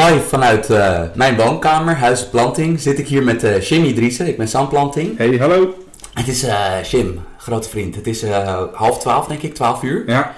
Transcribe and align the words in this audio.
Live 0.00 0.28
vanuit 0.28 0.70
eh, 0.70 1.02
mijn 1.14 1.36
woonkamer, 1.36 1.94
Huis 1.94 2.28
Planting, 2.28 2.80
zit 2.80 2.98
ik 2.98 3.08
hier 3.08 3.22
met 3.22 3.44
uh, 3.44 3.60
Jimmy 3.60 3.92
Driessen. 3.92 4.26
Ik 4.26 4.36
ben 4.36 4.48
Sam 4.48 4.68
Planting. 4.68 5.18
Hey, 5.18 5.36
hallo. 5.36 5.74
Het 6.14 6.28
is 6.28 6.44
uh, 6.44 6.82
Jim, 6.82 7.20
grote 7.36 7.68
vriend. 7.68 7.94
Het 7.94 8.06
is 8.06 8.24
half 8.72 8.98
twaalf, 8.98 9.26
denk 9.26 9.42
ik, 9.42 9.54
twaalf 9.54 9.82
uur. 9.82 10.02
Ja. 10.06 10.34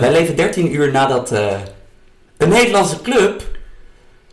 wij 0.00 0.12
leven 0.12 0.36
13 0.36 0.74
uur 0.74 0.90
nadat 0.90 1.30
een 2.36 2.48
Nederlandse 2.48 3.02
club 3.02 3.42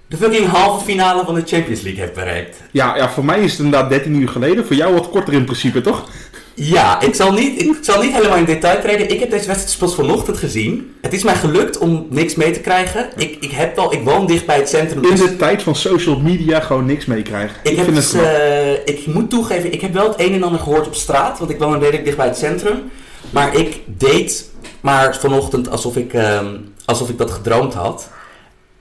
de 0.08 0.18
fucking 0.18 0.48
halve 0.48 0.86
finale 0.86 1.26
van 1.26 1.36
de 1.36 1.44
Champions 1.46 1.82
League 1.82 2.02
heeft 2.02 2.14
bereikt. 2.14 2.58
Ja, 2.72 2.96
ja, 2.96 3.10
voor 3.10 3.26
mij 3.26 3.40
is 3.40 3.52
het 3.52 3.60
inderdaad 3.60 3.90
13 3.90 4.16
uur 4.16 4.30
geleden. 4.30 4.66
Voor 4.66 4.76
jou 4.76 4.94
wat 4.94 5.10
korter 5.10 5.34
in 5.34 5.44
principe, 5.44 5.82
toch? 5.82 6.10
Ja, 6.54 7.02
ik 7.02 7.16
zal, 7.16 7.32
niet, 7.32 7.62
ik 7.62 7.78
zal 7.82 8.02
niet 8.02 8.14
helemaal 8.14 8.38
in 8.38 8.46
detail 8.46 8.82
treden. 8.82 9.10
Ik 9.10 9.20
heb 9.20 9.30
deze 9.30 9.48
wedstrijd 9.48 9.78
pas 9.80 9.96
vanochtend 9.96 10.38
gezien. 10.38 10.96
Het 11.02 11.14
is 11.14 11.24
mij 11.24 11.36
gelukt 11.36 11.78
om 11.78 12.08
niks 12.10 12.36
mee 12.36 12.52
te 12.52 12.60
krijgen. 12.60 13.10
Ik, 13.16 13.38
ik, 13.40 13.52
heb 13.52 13.76
wel, 13.76 13.94
ik 13.94 14.04
woon 14.04 14.28
dicht 14.28 14.46
bij 14.46 14.58
het 14.58 14.70
centrum. 14.70 15.04
In 15.06 15.16
de 15.16 15.36
tijd 15.36 15.64
van 15.64 15.76
social 15.76 16.20
media 16.20 16.60
gewoon 16.60 16.86
niks 16.86 17.06
meekrijgen. 17.06 17.58
Ik, 17.64 17.72
ik, 17.72 17.96
het 17.96 18.14
uh, 18.14 18.72
ik 18.72 19.06
moet 19.06 19.30
toegeven, 19.30 19.74
ik 19.74 19.82
heb 19.82 19.94
wel 19.94 20.08
het 20.08 20.20
een 20.20 20.34
en 20.34 20.44
ander 20.44 20.60
gehoord 20.60 20.88
op 20.88 20.96
straat. 20.96 21.40
Want 21.40 21.52
ik 21.52 21.60
woon 21.60 21.80
redelijk 21.80 22.04
dicht 22.04 22.18
bij 22.18 22.28
het 22.28 22.38
centrum. 22.38 22.92
Maar 23.30 23.56
ik 23.56 23.82
deed 23.86 24.50
maar 24.82 25.18
vanochtend 25.20 25.70
alsof 25.70 25.96
ik, 25.96 26.14
uh, 26.14 26.40
alsof 26.86 27.10
ik 27.10 27.18
dat 27.18 27.32
gedroomd 27.32 27.74
had. 27.74 28.10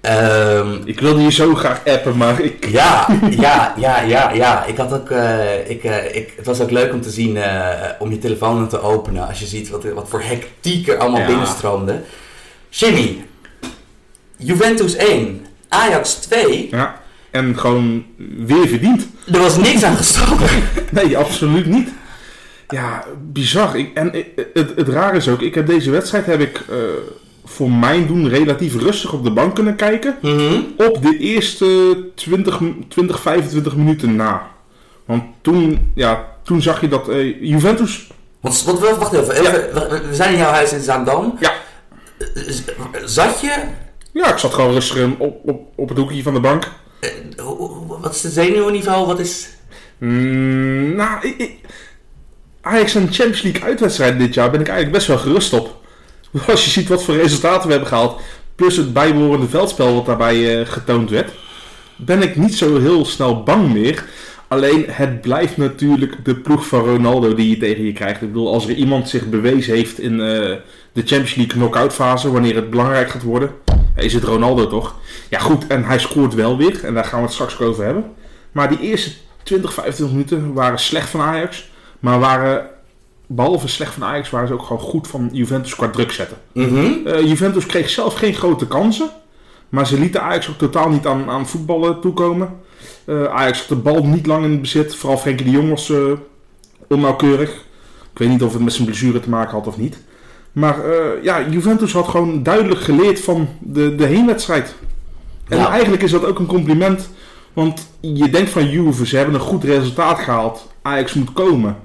Um, 0.03 0.83
ik 0.85 1.01
wilde 1.01 1.23
je 1.23 1.31
zo 1.31 1.55
graag 1.55 1.87
appen, 1.87 2.17
maar 2.17 2.41
ik... 2.41 2.69
Ja, 2.69 3.07
ja, 3.31 3.75
ja, 3.77 4.01
ja, 4.01 4.33
ja. 4.33 4.65
Ik 4.65 4.77
had 4.77 4.93
ook, 4.93 5.11
uh, 5.11 5.71
ik, 5.71 5.85
uh, 5.85 6.17
ik, 6.17 6.33
het 6.37 6.47
was 6.47 6.61
ook 6.61 6.71
leuk 6.71 6.93
om 6.93 7.01
te 7.01 7.11
zien, 7.11 7.37
uh, 7.37 7.71
om 7.99 8.11
je 8.11 8.19
telefoon 8.19 8.69
te 8.69 8.81
openen. 8.81 9.29
Als 9.29 9.39
je 9.39 9.47
ziet 9.47 9.71
wat, 9.71 9.85
wat 9.85 10.09
voor 10.09 10.23
hectiek 10.23 10.89
er 10.89 10.99
allemaal 10.99 11.21
ja. 11.21 11.27
binnenstroomde. 11.27 12.01
Jimmy, 12.69 13.25
Juventus 14.37 14.97
1, 14.97 15.47
Ajax 15.69 16.15
2. 16.15 16.69
Ja, 16.71 17.01
en 17.31 17.59
gewoon 17.59 18.05
weer 18.37 18.69
verdiend. 18.69 19.07
Er 19.33 19.41
was 19.41 19.57
niks 19.57 19.83
aan 19.83 19.97
gestoken. 19.97 20.49
nee, 20.91 21.19
absoluut 21.19 21.67
niet. 21.67 21.89
Ja, 22.69 23.05
bizar. 23.33 23.79
Ik, 23.79 23.95
en 23.95 24.13
het, 24.55 24.73
het 24.77 24.89
raar 24.89 25.17
is 25.17 25.29
ook, 25.29 25.41
ik 25.41 25.55
heb 25.55 25.67
deze 25.67 25.91
wedstrijd 25.91 26.27
heb 26.27 26.41
ik 26.41 26.65
voor 27.51 27.71
mijn 27.71 28.07
doen 28.07 28.29
relatief 28.29 28.75
rustig 28.75 29.13
op 29.13 29.25
de 29.25 29.31
bank 29.31 29.55
kunnen 29.55 29.77
kijken. 29.77 30.17
Mhm. 30.23 30.61
Op 30.77 31.03
de 31.03 31.17
eerste 31.19 31.97
20, 32.15 32.61
20, 32.89 33.21
25 33.21 33.77
minuten 33.77 34.17
na. 34.17 34.51
Want 35.05 35.23
toen, 35.41 35.93
ja, 35.95 36.27
toen 36.43 36.63
zag 36.63 36.81
je 36.81 36.89
dat 36.89 37.09
uh, 37.09 37.43
Juventus. 37.43 38.11
Want, 38.41 38.63
wat, 38.63 38.99
wacht 38.99 39.13
even, 39.13 39.35
even 39.35 40.09
we 40.09 40.15
zijn 40.15 40.33
in 40.33 40.39
jouw 40.39 40.51
huis 40.51 40.73
in 40.73 40.81
Zaandam. 40.81 41.37
Ja. 41.41 41.53
Zat 43.05 43.41
je? 43.41 43.63
Ja, 44.13 44.33
ik 44.33 44.39
zat 44.39 44.55
gewoon 44.55 44.73
rustig 44.73 45.09
op, 45.19 45.41
op, 45.45 45.61
op 45.77 45.89
het 45.89 45.99
hoekje 45.99 46.23
van 46.23 46.35
de 46.35 46.41
bank. 46.41 46.69
Uh, 47.01 47.45
wat 47.87 48.15
is 48.15 48.23
het 48.23 48.33
zenuwniveau? 48.33 49.07
Wat 49.07 49.19
is. 49.19 49.49
Mm, 49.99 50.95
nou, 50.95 51.27
ik, 51.27 51.39
ik, 51.39 51.59
Ajax 52.61 52.95
een 52.95 53.13
Champions 53.13 53.43
League 53.43 53.63
uitwedstrijd 53.63 54.19
dit 54.19 54.35
jaar 54.35 54.51
ben 54.51 54.61
ik 54.61 54.69
eigenlijk 54.69 54.97
best 54.97 55.09
wel 55.09 55.19
gerust 55.19 55.53
op. 55.53 55.80
Als 56.51 56.65
je 56.65 56.71
ziet 56.71 56.89
wat 56.89 57.05
voor 57.05 57.15
resultaten 57.15 57.67
we 57.67 57.71
hebben 57.71 57.89
gehaald, 57.89 58.21
plus 58.55 58.77
het 58.77 58.93
bijbehorende 58.93 59.49
veldspel 59.49 59.95
wat 59.95 60.07
daarbij 60.07 60.61
uh, 60.61 60.67
getoond 60.67 61.11
werd, 61.11 61.33
ben 61.97 62.23
ik 62.23 62.37
niet 62.37 62.55
zo 62.55 62.79
heel 62.79 63.05
snel 63.05 63.43
bang 63.43 63.73
meer. 63.73 64.05
Alleen 64.49 64.85
het 64.89 65.21
blijft 65.21 65.57
natuurlijk 65.57 66.25
de 66.25 66.35
ploeg 66.35 66.67
van 66.67 66.81
Ronaldo 66.81 67.35
die 67.35 67.51
je 67.51 67.57
tegen 67.57 67.85
je 67.85 67.93
krijgt. 67.93 68.23
Ik 68.23 68.33
bedoel, 68.33 68.53
als 68.53 68.69
er 68.69 68.75
iemand 68.75 69.09
zich 69.09 69.29
bewezen 69.29 69.75
heeft 69.75 69.99
in 69.99 70.13
uh, 70.13 70.19
de 70.93 71.03
Champions 71.05 71.35
League 71.35 71.55
knock-out 71.57 71.93
fase, 71.93 72.31
wanneer 72.31 72.55
het 72.55 72.71
belangrijk 72.71 73.11
gaat 73.11 73.23
worden, 73.23 73.51
is 73.97 74.13
het 74.13 74.25
Ronaldo 74.25 74.67
toch? 74.67 74.95
Ja 75.29 75.39
goed, 75.39 75.67
en 75.67 75.85
hij 75.85 75.99
scoort 75.99 76.35
wel 76.35 76.57
weer, 76.57 76.85
en 76.85 76.95
daar 76.95 77.05
gaan 77.05 77.19
we 77.19 77.25
het 77.25 77.35
straks 77.35 77.61
over 77.61 77.85
hebben. 77.85 78.05
Maar 78.53 78.69
die 78.69 78.81
eerste 78.81 79.11
20, 79.43 79.73
25 79.73 80.17
minuten 80.17 80.53
waren 80.53 80.79
slecht 80.79 81.09
van 81.09 81.21
Ajax, 81.21 81.71
maar 82.01 82.19
waren 82.19 82.70
behalve 83.33 83.69
slecht 83.69 83.95
van 83.95 84.05
Ajax 84.05 84.31
waren 84.31 84.49
ze 84.49 84.55
ook 84.55 84.63
gewoon 84.63 84.83
goed 84.83 85.09
van 85.09 85.29
Juventus 85.33 85.75
qua 85.75 85.89
druk 85.89 86.13
zetten. 86.13 86.37
Mhm. 86.53 87.07
Eh, 87.07 87.27
Juventus 87.27 87.67
kreeg 87.67 87.91
zelf 87.91 88.15
geen 88.15 88.35
grote 88.35 88.67
kansen. 88.67 89.11
Maar 89.69 89.87
ze 89.87 89.99
lieten 89.99 90.23
Ajax 90.23 90.49
ook 90.49 90.59
totaal 90.59 90.89
niet 90.89 91.07
aan, 91.07 91.31
aan 91.31 91.49
voetballen 91.49 92.01
toekomen. 92.01 92.49
Uh, 93.05 93.25
Ajax 93.25 93.59
had 93.59 93.69
de 93.69 93.77
bal 93.77 94.05
niet 94.05 94.27
lang 94.27 94.45
in 94.45 94.61
bezit. 94.61 94.95
Vooral 94.95 95.19
Frenkie 95.19 95.45
de 95.45 95.51
Jong 95.51 95.69
was 95.69 95.89
uh, 95.89 96.13
onnauwkeurig. 96.89 97.51
Ik 98.13 98.19
weet 98.19 98.29
niet 98.29 98.43
of 98.43 98.53
het 98.53 98.63
met 98.63 98.73
zijn 98.73 98.87
blessure 98.87 99.21
te 99.21 99.29
maken 99.29 99.53
had 99.53 99.67
of 99.67 99.77
niet. 99.77 99.99
Maar 100.53 100.77
ja, 101.23 101.49
Juventus 101.49 101.93
had 101.93 102.09
gewoon 102.09 102.43
duidelijk 102.43 102.81
geleerd 102.81 103.21
van 103.21 103.49
de, 103.61 103.95
de 103.95 104.05
heenwedstrijd. 104.05 104.75
En 105.49 105.59
eigenlijk 105.59 106.03
is 106.03 106.11
dat 106.11 106.25
ook 106.25 106.39
een 106.39 106.47
compliment. 106.47 107.11
Want 107.53 107.91
je 108.01 108.31
denkt 108.31 108.51
van 108.51 108.71
Juve, 108.71 109.07
ze 109.07 109.17
hebben 109.17 109.35
een 109.35 109.41
goed 109.41 109.65
resultaat 109.65 110.19
gehaald. 110.19 110.73
Ajax 110.83 111.15
moet 111.15 111.33
komen 111.33 111.77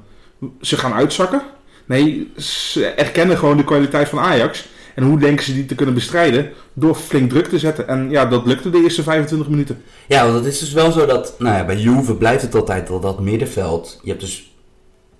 ze 0.61 0.77
gaan 0.77 0.93
uitzakken. 0.93 1.41
Nee, 1.85 2.31
ze 2.37 2.85
erkennen 2.85 3.37
gewoon 3.37 3.57
de 3.57 3.63
kwaliteit 3.63 4.09
van 4.09 4.19
Ajax. 4.19 4.67
En 4.95 5.03
hoe 5.03 5.19
denken 5.19 5.45
ze 5.45 5.53
die 5.53 5.65
te 5.65 5.75
kunnen 5.75 5.95
bestrijden? 5.95 6.51
Door 6.73 6.95
flink 6.95 7.29
druk 7.29 7.47
te 7.47 7.59
zetten. 7.59 7.87
En 7.87 8.09
ja, 8.09 8.25
dat 8.25 8.45
lukte 8.45 8.69
de 8.69 8.81
eerste 8.81 9.03
25 9.03 9.49
minuten. 9.49 9.83
Ja, 10.07 10.23
want 10.23 10.35
het 10.35 10.53
is 10.53 10.59
dus 10.59 10.71
wel 10.71 10.91
zo 10.91 11.05
dat... 11.05 11.35
Nou 11.39 11.57
ja, 11.57 11.65
bij 11.65 11.77
Juve 11.77 12.15
blijft 12.15 12.41
het 12.41 12.55
altijd 12.55 12.89
al 12.89 12.99
dat 12.99 13.19
middenveld. 13.19 13.99
Je 14.03 14.09
hebt 14.09 14.21
dus 14.21 14.53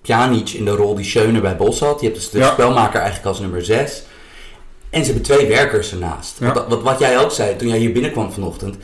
Pjanic 0.02 0.50
in 0.50 0.64
de 0.64 0.70
rol 0.70 0.94
die 0.94 1.04
Schöne 1.04 1.40
bij 1.40 1.56
Bos 1.56 1.80
had. 1.80 2.00
Je 2.00 2.06
hebt 2.06 2.18
dus 2.18 2.30
de 2.30 2.44
spelmaker 2.44 3.00
eigenlijk 3.00 3.28
als 3.28 3.40
nummer 3.40 3.64
6. 3.64 4.02
En 4.90 5.04
ze 5.04 5.12
hebben 5.12 5.22
twee 5.22 5.46
werkers 5.46 5.92
ernaast. 5.92 6.36
Ja. 6.40 6.52
Wat, 6.52 6.68
wat, 6.68 6.82
wat, 6.82 6.98
jij 6.98 7.18
ook 7.18 7.30
zei 7.30 7.56
toen 7.56 7.68
jij 7.68 7.78
hier 7.78 7.92
binnenkwam 7.92 8.32
vanochtend. 8.32 8.76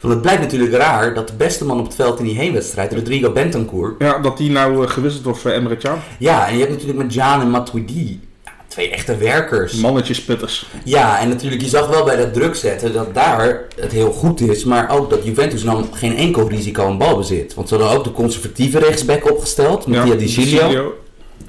Want 0.00 0.12
het 0.12 0.22
blijkt 0.22 0.40
natuurlijk 0.40 0.72
raar 0.72 1.14
dat 1.14 1.28
de 1.28 1.34
beste 1.34 1.64
man 1.64 1.78
op 1.78 1.84
het 1.86 1.94
veld 1.94 2.18
in 2.18 2.24
die 2.24 2.36
heenwedstrijd, 2.36 2.92
Rodrigo 2.92 3.30
Bentancur... 3.30 3.94
Ja, 3.98 4.18
dat 4.18 4.36
die 4.36 4.50
nou 4.50 4.82
uh, 4.82 4.90
gewisseld 4.90 5.24
wordt 5.24 5.38
voor 5.38 5.50
Emre 5.50 5.76
Can. 5.76 5.98
Ja, 6.18 6.46
en 6.48 6.52
je 6.52 6.58
hebt 6.58 6.72
natuurlijk 6.72 6.98
met 6.98 7.14
Jan 7.14 7.40
en 7.40 7.50
Matuidi 7.50 8.20
ja, 8.44 8.52
twee 8.68 8.90
echte 8.90 9.16
werkers. 9.16 9.72
Mannetjes 9.72 10.24
putters. 10.24 10.66
Ja, 10.84 11.20
en 11.20 11.28
natuurlijk, 11.28 11.62
je 11.62 11.68
zag 11.68 11.88
wel 11.88 12.04
bij 12.04 12.16
dat 12.16 12.34
druk 12.34 12.54
zetten 12.54 12.92
dat 12.92 13.14
daar 13.14 13.64
het 13.76 13.92
heel 13.92 14.12
goed 14.12 14.40
is, 14.40 14.64
maar 14.64 14.90
ook 14.90 15.10
dat 15.10 15.24
Juventus 15.24 15.62
nam 15.62 15.92
geen 15.92 16.16
enkel 16.16 16.48
risico 16.48 16.88
in 16.88 16.98
balbezit. 16.98 17.54
Want 17.54 17.68
ze 17.68 17.74
hadden 17.74 17.98
ook 17.98 18.04
de 18.04 18.12
conservatieve 18.12 18.78
rechtsback 18.78 19.30
opgesteld, 19.30 19.86
Mattia 19.86 20.12
ja, 20.12 20.18
Di 20.18 20.28
Giglio. 20.28 20.94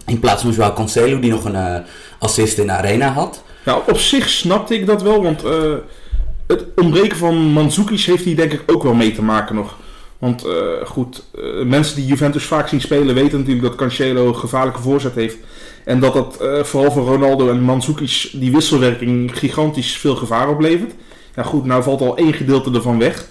In 0.05 0.19
plaats 0.19 0.41
van 0.41 0.51
Joao 0.51 0.73
Cancelo, 0.73 1.19
die 1.19 1.31
nog 1.31 1.45
een 1.45 1.55
uh, 1.55 1.75
assist 2.19 2.57
in 2.57 2.67
de 2.67 2.73
arena 2.73 3.11
had. 3.11 3.43
Ja, 3.65 3.81
op 3.87 3.97
zich 3.97 4.29
snapte 4.29 4.73
ik 4.73 4.85
dat 4.85 5.01
wel, 5.01 5.23
want... 5.23 5.45
Uh 5.45 5.73
het 6.49 6.65
ontbreken 6.75 7.17
van 7.17 7.35
Mandzukic 7.35 7.99
heeft 7.99 8.23
hier 8.23 8.35
denk 8.35 8.53
ik 8.53 8.63
ook 8.65 8.83
wel 8.83 8.93
mee 8.93 9.11
te 9.11 9.23
maken 9.23 9.55
nog. 9.55 9.77
Want 10.17 10.45
uh, 10.45 10.53
goed, 10.85 11.23
uh, 11.35 11.65
mensen 11.65 11.95
die 11.95 12.05
Juventus 12.05 12.43
vaak 12.43 12.67
zien 12.67 12.81
spelen 12.81 13.15
weten 13.15 13.37
natuurlijk 13.37 13.67
dat 13.67 13.75
Cancelo 13.75 14.27
een 14.27 14.35
gevaarlijke 14.35 14.81
voorzet 14.81 15.15
heeft. 15.15 15.37
En 15.85 15.99
dat 15.99 16.13
dat 16.13 16.37
uh, 16.41 16.63
vooral 16.63 16.91
voor 16.91 17.05
Ronaldo 17.05 17.49
en 17.49 17.61
Mandzukic 17.61 18.29
die 18.33 18.51
wisselwerking 18.51 19.37
gigantisch 19.37 19.97
veel 19.97 20.15
gevaar 20.15 20.49
oplevert. 20.49 20.93
Ja 21.35 21.43
goed, 21.43 21.65
nou 21.65 21.83
valt 21.83 22.01
al 22.01 22.17
één 22.17 22.33
gedeelte 22.33 22.71
ervan 22.71 22.99
weg. 22.99 23.25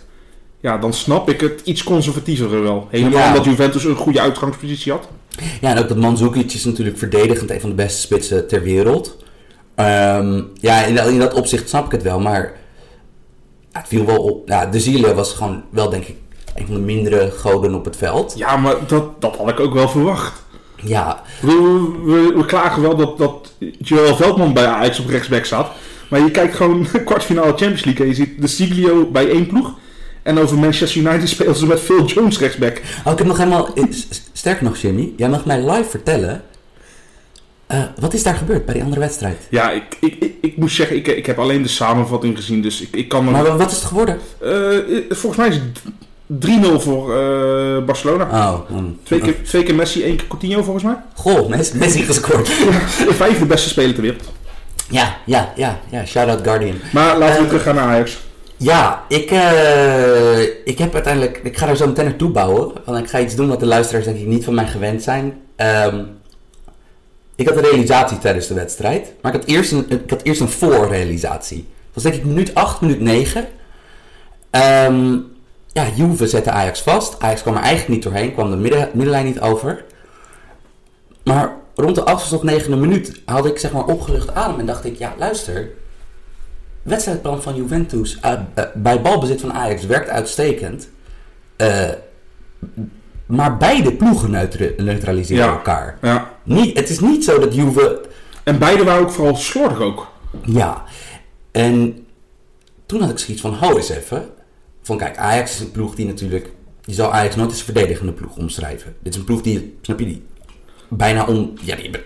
Ja, 0.60 0.78
dan 0.78 0.92
snap 0.92 1.30
ik 1.30 1.40
het 1.40 1.60
iets 1.64 1.84
conservatiever 1.84 2.62
wel. 2.62 2.88
Helemaal 2.90 3.18
ja. 3.18 3.28
omdat 3.28 3.44
Juventus 3.44 3.84
een 3.84 3.94
goede 3.94 4.20
uitgangspositie 4.20 4.92
had. 4.92 5.08
Ja, 5.60 5.70
en 5.70 5.78
ook 5.78 5.88
dat 5.88 5.96
Mandzukic 5.96 6.52
is 6.52 6.64
natuurlijk 6.64 6.98
verdedigend 6.98 7.50
een 7.50 7.60
van 7.60 7.70
de 7.70 7.76
beste 7.76 8.00
spitsen 8.00 8.48
ter 8.48 8.62
wereld. 8.62 9.16
Um, 9.76 10.48
ja, 10.60 10.84
in, 10.84 10.96
in 10.96 11.18
dat 11.18 11.34
opzicht 11.34 11.68
snap 11.68 11.86
ik 11.86 11.92
het 11.92 12.02
wel, 12.02 12.20
maar 12.20 12.52
het 13.72 13.88
viel 13.88 14.04
wel 14.04 14.22
op. 14.22 14.48
Ja, 14.48 14.66
de 14.66 14.80
Zieler 14.80 15.14
was 15.14 15.32
gewoon 15.32 15.62
wel, 15.70 15.90
denk 15.90 16.04
ik, 16.04 16.16
een 16.54 16.66
van 16.66 16.74
de 16.74 16.80
mindere 16.80 17.30
goden 17.30 17.74
op 17.74 17.84
het 17.84 17.96
veld. 17.96 18.34
Ja, 18.36 18.56
maar 18.56 18.74
dat, 18.86 19.20
dat 19.20 19.36
had 19.36 19.48
ik 19.48 19.60
ook 19.60 19.74
wel 19.74 19.88
verwacht. 19.88 20.42
Ja. 20.82 21.22
We, 21.40 21.92
we, 22.04 22.32
we 22.36 22.44
klagen 22.46 22.82
wel 22.82 22.96
dat, 22.96 23.18
dat 23.18 23.52
Joel 23.78 24.16
Veldman 24.16 24.52
bij 24.52 24.66
Ajax 24.66 24.98
op 24.98 25.08
rechtsback 25.08 25.44
staat. 25.44 25.70
Maar 26.10 26.20
je 26.20 26.30
kijkt 26.30 26.54
gewoon 26.54 26.86
kwartfinale 27.04 27.48
Champions 27.48 27.84
League 27.84 28.02
en 28.02 28.08
je 28.10 28.16
ziet 28.16 28.40
de 28.40 28.46
Siglio 28.46 29.10
bij 29.10 29.30
één 29.30 29.46
ploeg. 29.46 29.78
En 30.22 30.38
over 30.38 30.58
Manchester 30.58 31.00
United 31.00 31.28
spelen 31.38 31.56
ze 31.56 31.66
met 31.66 31.80
Phil 31.80 32.04
Jones 32.04 32.38
rechtsback. 32.38 32.80
Oh, 33.04 33.12
ik 33.12 33.18
heb 33.18 33.26
nog 33.26 33.36
helemaal... 33.36 33.68
Sterker 34.32 34.64
nog, 34.64 34.76
Jimmy. 34.76 35.12
Jij 35.16 35.28
mag 35.28 35.44
mij 35.44 35.70
live 35.70 35.90
vertellen 35.90 36.42
uh, 37.68 37.82
wat 37.98 38.14
is 38.14 38.22
daar 38.22 38.34
gebeurd 38.34 38.64
bij 38.64 38.74
die 38.74 38.82
andere 38.82 39.00
wedstrijd? 39.00 39.46
Ja, 39.50 39.70
ik, 39.70 39.96
ik, 40.00 40.16
ik, 40.20 40.34
ik 40.40 40.56
moet 40.56 40.70
zeggen, 40.70 40.96
ik, 40.96 41.06
ik 41.06 41.26
heb 41.26 41.38
alleen 41.38 41.62
de 41.62 41.68
samenvatting 41.68 42.36
gezien, 42.36 42.62
dus 42.62 42.80
ik, 42.80 42.96
ik 42.96 43.08
kan... 43.08 43.24
Maar 43.24 43.56
wat 43.56 43.70
is 43.70 43.76
het 43.76 43.84
geworden? 43.84 44.18
Uh, 44.42 44.78
volgens 45.10 45.36
mij 45.36 45.48
is 45.48 45.54
het 45.54 45.80
3-0 46.28 46.82
voor 46.82 47.16
uh, 47.16 47.84
Barcelona. 47.84 48.24
Oh, 48.24 48.70
mm. 48.70 48.98
twee, 49.02 49.20
keer, 49.20 49.42
twee 49.42 49.62
keer 49.62 49.74
Messi, 49.74 50.02
één 50.02 50.16
keer 50.16 50.26
Coutinho 50.26 50.62
volgens 50.62 50.84
mij. 50.84 50.96
Goh, 51.14 51.48
Messi, 51.48 51.76
Messi 51.76 52.02
gescoord. 52.02 52.46
de 52.46 53.14
vijfde 53.24 53.46
beste 53.46 53.68
speler 53.68 53.94
ter 53.94 54.02
wereld. 54.02 54.24
Ja, 54.90 55.16
ja, 55.26 55.52
ja, 55.56 55.78
ja. 55.90 56.04
Shout-out 56.06 56.42
Guardian. 56.42 56.76
Maar 56.92 57.18
laten 57.18 57.42
we 57.42 57.46
terug 57.46 57.62
gaan 57.62 57.74
naar 57.74 57.88
Ajax. 57.88 58.18
Ja, 58.56 59.04
ik, 59.08 59.30
uh, 59.30 60.40
ik 60.64 60.78
heb 60.78 60.94
uiteindelijk... 60.94 61.40
Ik 61.42 61.56
ga 61.56 61.68
er 61.68 61.76
zo 61.76 61.86
meteen 61.86 62.04
naartoe 62.04 62.30
bouwen. 62.30 62.72
Want 62.84 62.98
ik 62.98 63.10
ga 63.10 63.20
iets 63.20 63.34
doen 63.34 63.48
wat 63.48 63.60
de 63.60 63.66
luisteraars 63.66 64.04
denk 64.04 64.18
ik 64.18 64.26
niet 64.26 64.44
van 64.44 64.54
mij 64.54 64.66
gewend 64.66 65.02
zijn. 65.02 65.40
Um, 65.56 66.06
ik 67.38 67.48
had 67.48 67.56
een 67.56 67.62
realisatie 67.62 68.18
tijdens 68.18 68.46
de 68.46 68.54
wedstrijd. 68.54 69.12
Maar 69.22 69.34
ik 69.34 69.40
had 69.40 69.48
eerst 69.48 69.72
een, 69.72 69.90
ik 69.90 70.10
had 70.10 70.22
eerst 70.22 70.40
een 70.40 70.48
voorrealisatie. 70.48 71.56
Dat 71.56 71.94
was 71.94 72.02
denk 72.02 72.14
ik 72.14 72.24
minuut 72.24 72.54
8, 72.54 72.80
minuut 72.80 73.00
9. 73.00 73.46
Ehm, 74.50 75.16
ja, 75.66 75.86
Juve 75.94 76.26
zette 76.26 76.50
Ajax 76.50 76.82
vast. 76.82 77.20
Ajax 77.20 77.42
kwam 77.42 77.54
er 77.54 77.60
eigenlijk 77.60 77.90
niet 77.90 78.02
doorheen, 78.02 78.32
kwam 78.32 78.50
de 78.50 78.56
midden, 78.56 78.88
middenlijn 78.92 79.24
niet 79.24 79.40
over. 79.40 79.84
Maar 81.24 81.52
rond 81.74 81.94
de 81.94 82.04
8 82.04 82.32
of 82.32 82.42
9e 82.42 82.68
minuut 82.68 83.22
had 83.24 83.46
ik 83.46 83.58
zeg 83.58 83.72
maar 83.72 83.84
opgelucht 83.84 84.34
adem 84.34 84.58
en 84.60 84.66
dacht 84.66 84.84
ik, 84.84 84.98
ja 84.98 85.14
luister, 85.18 85.70
wedstrijdplan 86.82 87.42
van 87.42 87.54
Juventus 87.56 88.18
uh, 88.24 88.32
uh, 88.58 88.64
bij 88.74 89.00
balbezit 89.02 89.40
van 89.40 89.52
Ajax 89.52 89.86
werkt 89.86 90.08
uitstekend. 90.08 90.88
Uh, 91.56 91.88
maar 93.26 93.56
beide 93.56 93.92
ploegen 93.92 94.30
neutra 94.30 94.66
neutraliseren 94.76 95.44
Ja. 95.44 95.50
elkaar. 95.52 95.98
Ja. 96.02 96.30
Niet, 96.48 96.78
het 96.78 96.88
is 96.88 97.00
niet 97.00 97.24
zo 97.24 97.38
dat 97.38 97.54
Juve 97.54 98.00
En 98.44 98.58
beide 98.58 98.84
waren 98.84 99.02
ook 99.02 99.10
vooral 99.10 99.36
slordig 99.36 99.80
ook. 99.80 100.06
Ja, 100.44 100.84
en 101.50 102.06
toen 102.86 103.00
had 103.00 103.10
ik 103.10 103.18
zoiets 103.18 103.42
van, 103.42 103.54
hou 103.54 103.76
eens 103.76 103.88
even. 103.88 104.28
Van 104.82 104.98
kijk, 104.98 105.16
Ajax 105.16 105.54
is 105.54 105.60
een 105.60 105.70
ploeg 105.70 105.94
die 105.94 106.06
natuurlijk... 106.06 106.52
Je 106.84 106.94
zou 106.94 107.12
Ajax 107.12 107.36
nooit 107.36 107.50
als 107.50 107.62
verdedigende 107.62 108.12
ploeg 108.12 108.36
omschrijven. 108.36 108.96
Dit 109.02 109.12
is 109.12 109.18
een 109.18 109.24
ploeg 109.24 109.42
die, 109.42 109.78
snap 109.82 109.98
je 109.98 110.04
die, 110.04 110.22
bijna 110.88 111.26
on, 111.26 111.58
ja, 111.62 111.74
die 111.74 111.84
hebben 111.84 112.02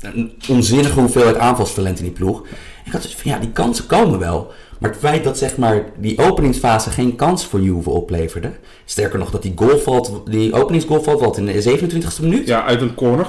een 0.00 0.32
onzinnige 0.48 1.00
hoeveelheid 1.00 1.36
aanvalstalent 1.36 1.98
in 1.98 2.04
die 2.04 2.12
ploeg. 2.12 2.46
Ik 2.84 2.92
had 2.92 3.02
zoiets 3.02 3.20
van, 3.20 3.30
ja, 3.30 3.38
die 3.38 3.50
kansen 3.50 3.86
komen 3.86 4.18
wel. 4.18 4.52
Maar 4.78 4.90
het 4.90 4.98
feit 4.98 5.24
dat 5.24 5.38
zeg 5.38 5.56
maar 5.56 5.84
die 5.96 6.18
openingsfase 6.18 6.90
geen 6.90 7.16
kans 7.16 7.46
voor 7.46 7.60
Juve 7.60 7.90
opleverde. 7.90 8.52
Sterker 8.84 9.18
nog, 9.18 9.30
dat 9.30 9.42
die 9.42 9.52
goal 9.54 9.78
valt, 9.78 10.22
die 10.26 10.52
openingsgoal 10.52 11.02
valt 11.02 11.20
wat 11.20 11.36
in 11.36 11.46
de 11.46 11.78
27e 11.80 12.20
minuut? 12.20 12.46
Ja, 12.46 12.64
uit 12.64 12.80
een 12.80 12.94
corner. 12.94 13.26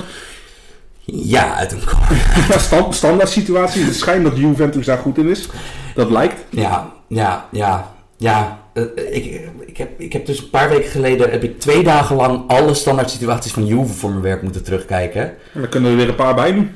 Ja, 1.11 1.55
uit 1.55 1.71
een 1.71 1.79
corner. 1.85 2.59
Stand, 2.67 2.95
standaard 2.95 3.29
situatie. 3.29 3.83
Het 3.83 3.95
schijnt 3.95 4.23
dat 4.23 4.37
Juventus 4.37 4.85
daar 4.85 4.97
goed 4.97 5.17
in 5.17 5.29
is. 5.29 5.47
Dat 5.95 6.09
lijkt. 6.09 6.35
Ja, 6.49 6.91
ja, 7.07 7.47
ja, 7.51 7.93
ja. 8.17 8.59
Eh, 8.73 8.83
Ik, 9.11 9.41
ik, 9.65 9.77
heb, 9.77 9.99
ik 9.99 10.13
heb 10.13 10.25
dus 10.25 10.39
een 10.39 10.49
paar 10.49 10.69
weken 10.69 10.89
geleden 10.89 11.31
heb 11.31 11.43
ik 11.43 11.59
twee 11.59 11.83
dagen 11.83 12.15
lang 12.15 12.43
alle 12.47 12.73
standaard 12.73 13.09
situaties 13.09 13.51
van 13.51 13.65
Juve 13.65 13.93
voor 13.93 14.09
mijn 14.09 14.21
werk 14.21 14.41
moeten 14.41 14.63
terugkijken. 14.63 15.21
En 15.53 15.59
dan 15.61 15.69
kunnen 15.69 15.89
we 15.89 15.95
er 15.95 16.01
weer 16.01 16.09
een 16.09 16.25
paar 16.25 16.35
bij 16.35 16.53
doen. 16.53 16.69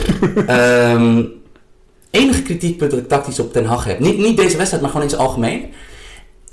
Ehm 0.46 1.22
enige 2.10 2.42
kritiekpunt 2.42 2.90
dat 2.90 3.00
ik 3.00 3.08
tactisch 3.08 3.38
op 3.40 3.52
Den 3.54 3.64
Haag 3.64 3.84
heb. 3.84 3.98
Niet, 3.98 4.18
niet 4.18 4.36
deze 4.36 4.56
wedstrijd, 4.56 4.82
maar 4.82 4.90
gewoon 4.90 5.06
in 5.06 5.12
zijn 5.12 5.26
algemeen. 5.26 5.72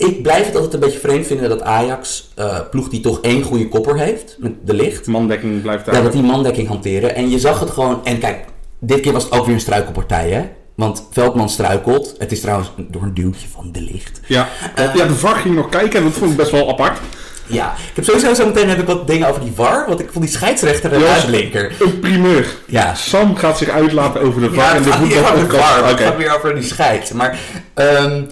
Ik 0.08 0.22
blijf 0.22 0.46
het 0.46 0.54
altijd 0.54 0.74
een 0.74 0.80
beetje 0.80 0.98
vreemd 0.98 1.26
vinden 1.26 1.48
dat 1.48 1.62
Ajax, 1.62 2.28
eh, 2.34 2.58
ploeg 2.70 2.88
die 2.88 3.00
toch 3.00 3.20
één 3.20 3.42
goede 3.42 3.68
kopper 3.68 3.98
heeft, 3.98 4.36
met 4.38 4.52
de 4.64 4.74
licht, 4.74 5.06
Mandekking 5.06 5.62
blijft 5.62 5.84
daar. 5.84 5.94
ja, 5.94 6.02
dat 6.02 6.12
die 6.12 6.22
mandekking 6.22 6.68
hanteren. 6.68 7.14
En 7.14 7.30
je 7.30 7.38
zag 7.38 7.60
het 7.60 7.70
gewoon. 7.70 8.00
En 8.04 8.18
kijk, 8.18 8.44
dit 8.78 9.00
keer 9.00 9.12
was 9.12 9.24
het 9.24 9.32
ook 9.32 9.44
weer 9.44 9.54
een 9.54 9.60
struikelpartij, 9.60 10.30
hè? 10.30 10.48
Want 10.74 11.06
Veldman 11.10 11.48
struikelt. 11.48 12.14
Het 12.18 12.32
is 12.32 12.40
trouwens 12.40 12.70
door 12.90 13.02
een 13.02 13.14
duwtje 13.14 13.46
van 13.52 13.72
de 13.72 13.80
licht. 13.80 14.20
Ja. 14.26 14.48
ja, 14.76 15.06
de 15.06 15.14
VAR 15.14 15.36
ging 15.36 15.54
nog 15.54 15.68
kijken 15.68 15.98
en 15.98 16.04
dat 16.04 16.12
vond 16.12 16.30
ik 16.30 16.36
best 16.36 16.50
wel 16.50 16.68
apart. 16.68 16.98
Ja, 17.46 17.72
ik 17.72 17.94
heb 17.96 18.04
sowieso 18.04 18.34
zo 18.34 18.46
meteen 18.46 18.68
heb 18.68 18.78
ik 18.78 18.86
wat 18.86 19.06
dingen 19.06 19.28
over 19.28 19.40
die 19.40 19.52
VAR. 19.54 19.84
Want 19.88 20.00
ik 20.00 20.08
vond 20.12 20.24
die 20.24 20.34
scheidsrechter 20.34 20.92
een 20.92 21.00
Ja, 21.00 21.12
uitblinker. 21.14 21.72
Een 21.80 21.98
primeur. 22.00 22.46
Ja, 22.66 22.94
Sam 22.94 23.36
gaat 23.36 23.58
zich 23.58 23.68
uitlaten 23.68 24.20
over 24.20 24.40
de 24.40 24.50
VAR 24.52 24.64
ja 24.64 24.74
en 24.74 24.82
de 24.82 24.90
de 24.90 24.96
voetbalpodcast. 24.96 25.62
VAR. 25.64 25.86
Het 25.88 26.00
gaat 26.00 26.16
weer 26.16 26.36
over 26.36 26.54
die 26.54 26.64
scheid. 26.64 27.14
Maar 27.14 27.38
ehm, 27.74 28.22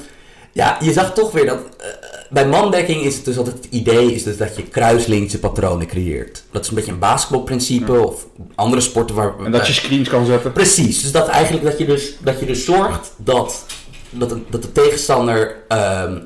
ja, 0.53 0.77
je 0.81 0.93
zag 0.93 1.15
toch 1.15 1.33
weer 1.33 1.47
dat... 1.47 1.59
eh, 1.79 1.87
bij 2.31 2.47
mandekking 2.47 3.03
is 3.05 3.15
het 3.17 3.25
dus 3.25 3.39
altijd 3.39 3.57
het 3.57 3.67
idee 3.71 4.15
is 4.15 4.23
dus 4.23 4.37
dat 4.37 4.57
je 4.57 4.63
kruislinkse 4.63 5.39
patronen 5.39 5.87
creëert. 5.87 6.43
Dat 6.51 6.63
is 6.63 6.69
een 6.69 6.75
beetje 6.75 6.93
een 6.93 6.99
basketbalprincipe 6.99 7.93
of 8.07 8.27
andere 8.55 8.81
sporten 8.83 9.15
waar... 9.17 9.39
En 9.45 9.51
dat 9.53 9.67
je 9.67 9.73
screens 9.73 10.09
kan 10.09 10.27
zetten. 10.27 10.53
Precies, 10.53 11.03
dus 11.03 11.13
dat 11.13 11.29
eigenlijk 11.29 11.65
dat 11.65 11.79
je 11.79 11.85
dus, 11.87 12.13
dat 12.23 12.41
je 12.41 12.47
dus 12.47 12.65
zorgt 12.65 13.13
dat, 13.17 13.65
dat, 14.11 14.31
een- 14.31 14.47
dat 14.51 14.63
de 14.63 14.73
tegenstander 14.73 15.57
ehm, 15.69 16.19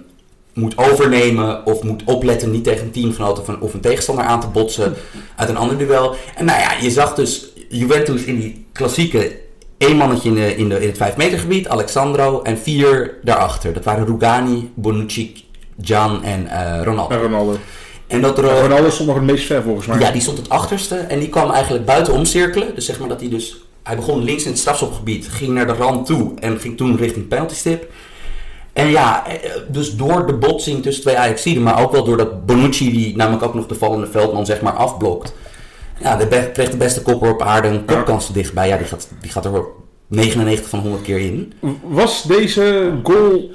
moet 0.53 0.79
overnemen 0.79 1.67
of 1.67 1.83
moet 1.83 2.03
opletten 2.05 2.51
niet 2.51 2.65
tegen 2.65 2.83
een 2.85 2.91
teamgenoot 2.91 3.41
of 3.41 3.49
een, 3.49 3.61
of 3.61 3.75
een 3.75 3.81
tegenstander 3.81 4.25
aan 4.25 4.41
te 4.41 4.47
botsen 4.47 4.95
uit 5.37 5.49
een 5.49 5.57
ander 5.57 5.79
duel. 5.79 6.15
En 6.37 6.45
nou 6.45 6.61
ja, 6.61 6.73
je 6.81 6.91
zag 6.91 7.15
dus 7.15 7.47
Juventus 7.69 8.25
in 8.25 8.41
die 8.41 8.67
klassieke 8.73 9.41
één 9.83 9.97
mannetje 9.97 10.29
in, 10.29 10.35
de, 10.35 10.57
in, 10.57 10.69
de, 10.69 10.81
in 10.81 10.89
het 10.89 10.97
5 10.97 11.17
meter 11.17 11.39
gebied, 11.39 11.69
Alexandro, 11.69 12.43
en 12.43 12.59
vier 12.59 13.15
daarachter. 13.23 13.73
Dat 13.73 13.85
waren 13.85 14.07
Rugani, 14.07 14.73
Bonucci, 14.75 15.45
Gian 15.81 16.25
en 16.25 16.47
eh, 16.47 16.85
Ronaldo. 16.85 17.15
En 17.15 17.21
Ronaldo. 17.21 17.57
En 18.07 18.21
dat 18.21 18.39
er, 18.39 18.61
Ronaldo 18.61 18.91
stond 18.91 19.09
nog 19.09 19.17
het 19.17 19.27
meest 19.27 19.47
ver 19.47 19.63
volgens 19.63 19.87
mij. 19.87 19.99
ja, 19.99 20.11
die 20.11 20.21
stond 20.21 20.39
het 20.39 20.49
achterste 20.49 20.97
en 20.97 21.19
die 21.19 21.29
kwam 21.29 21.51
eigenlijk 21.51 21.85
buiten 21.85 22.13
omcirkelen. 22.13 22.75
Dus 22.75 22.85
zeg 22.85 22.99
maar 22.99 23.09
dat 23.09 23.21
hij 23.21 23.29
dus... 23.29 23.65
Hij 23.83 23.97
begon 23.97 24.25
links 24.25 24.45
in 24.45 24.51
het 24.51 24.59
strafschopgebied, 24.59 25.29
ging 25.29 25.53
naar 25.53 25.67
de 25.67 25.73
rand 25.73 26.07
toe 26.07 26.33
en 26.39 26.61
ging 26.61 26.77
toen 26.77 26.97
richting 26.97 27.29
penalty 27.29 27.55
stip. 27.55 27.91
En 28.73 28.91
ja, 28.91 29.27
eh, 29.27 29.51
dus 29.69 29.97
door 29.97 30.27
de 30.27 30.33
botsing 30.35 30.83
tussen 30.83 31.03
twee 31.03 31.17
Ajaxiden, 31.17 31.63
maar 31.63 31.83
ook 31.83 31.93
wel 31.93 32.05
doordat 32.05 32.47
Bonucci, 32.47 32.93
die 32.93 33.17
namelijk 33.17 33.43
ook 33.43 33.55
nog 33.55 33.67
de 33.67 33.75
vallende 33.75 34.07
veldman 34.07 34.47
zeg 34.47 34.61
maar 34.61 34.73
afblokt. 34.73 35.35
Ja, 36.03 36.17
de 36.17 36.27
be- 36.27 36.51
de 36.71 36.77
beste 36.77 37.03
kopper 37.03 37.31
op 37.33 37.43
aarde 37.43 37.69
een 37.69 37.85
kopkans 37.85 38.33
dichtbij. 38.33 38.69
Ja, 38.69 38.77
die 38.77 38.87
gaat, 38.87 39.09
die 39.21 39.31
gaat 39.31 39.45
er 39.45 39.65
99 40.07 40.69
van 40.69 40.79
100 40.79 41.03
keer 41.03 41.19
in. 41.19 41.53
Was 41.83 42.23
deze 42.23 42.93
goal... 43.03 43.51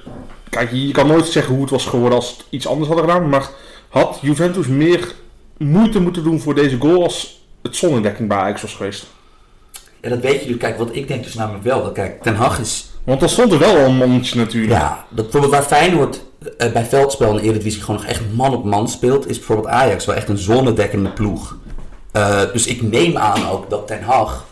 Kijk, 0.50 0.72
je 0.72 0.92
kan 0.92 1.08
nooit 1.08 1.26
zeggen 1.26 1.54
hoe 1.54 1.62
het 1.62 1.72
was 1.72 1.86
geworden 1.86 2.18
als 2.18 2.30
het 2.30 2.46
iets 2.50 2.68
anders 2.68 2.88
hadden 2.88 3.06
gedaan. 3.10 3.30
Maar 3.30 3.50
had 3.90 4.18
Juventus 4.22 4.68
meer 4.68 5.14
moeite 5.58 6.00
moeten 6.00 6.24
doen 6.24 6.40
voor 6.40 6.56
deze 6.56 6.78
goal 6.80 7.04
als 7.04 7.46
het 7.62 7.76
zonnedekking 7.76 8.28
bij 8.28 8.38
Ajax 8.38 8.62
was 8.62 8.74
geweest? 8.74 9.06
Ja, 10.02 10.10
dat 10.10 10.20
weet 10.20 10.42
je 10.42 10.48
dus. 10.48 10.58
Kijk, 10.58 10.78
wat 10.78 10.96
ik 10.96 11.08
denk 11.08 11.24
dus 11.24 11.34
namelijk 11.34 11.64
wel. 11.64 11.84
Dat, 11.84 11.92
kijk, 11.94 12.22
Ten 12.22 12.36
Hag 12.36 12.60
is 12.60 12.90
Want 13.04 13.20
dan 13.20 13.30
stond 13.30 13.52
er 13.52 13.60
wel 13.60 13.78
een 13.78 13.98
mannetje 13.98 14.40
natuurlijk. 14.40 14.74
Ja, 14.74 15.06
dat 15.10 15.24
bijvoorbeeld 15.24 15.54
waar 15.54 15.64
Feyenoord 15.64 16.22
eh, 16.58 16.72
bij 16.72 16.86
veldspel 16.86 17.30
in 17.30 17.36
de 17.36 17.42
Eredivisie 17.42 17.82
gewoon 17.82 17.96
nog 18.02 18.10
echt 18.10 18.22
man 18.36 18.54
op 18.54 18.64
man 18.66 18.88
speelt, 18.90 19.28
is 19.30 19.38
bijvoorbeeld 19.38 19.68
Ajax 19.68 20.06
wel 20.06 20.16
echt 20.16 20.30
een 20.30 20.38
zonnedekkende 20.38 21.10
ploeg. 21.10 21.56
Eh, 22.18 22.42
dus 22.54 22.68
ik 22.68 22.82
neem 22.82 23.18
aan 23.18 23.50
ook 23.50 23.70
dat 23.70 23.88
Ten 23.88 24.04
Hag, 24.04 24.46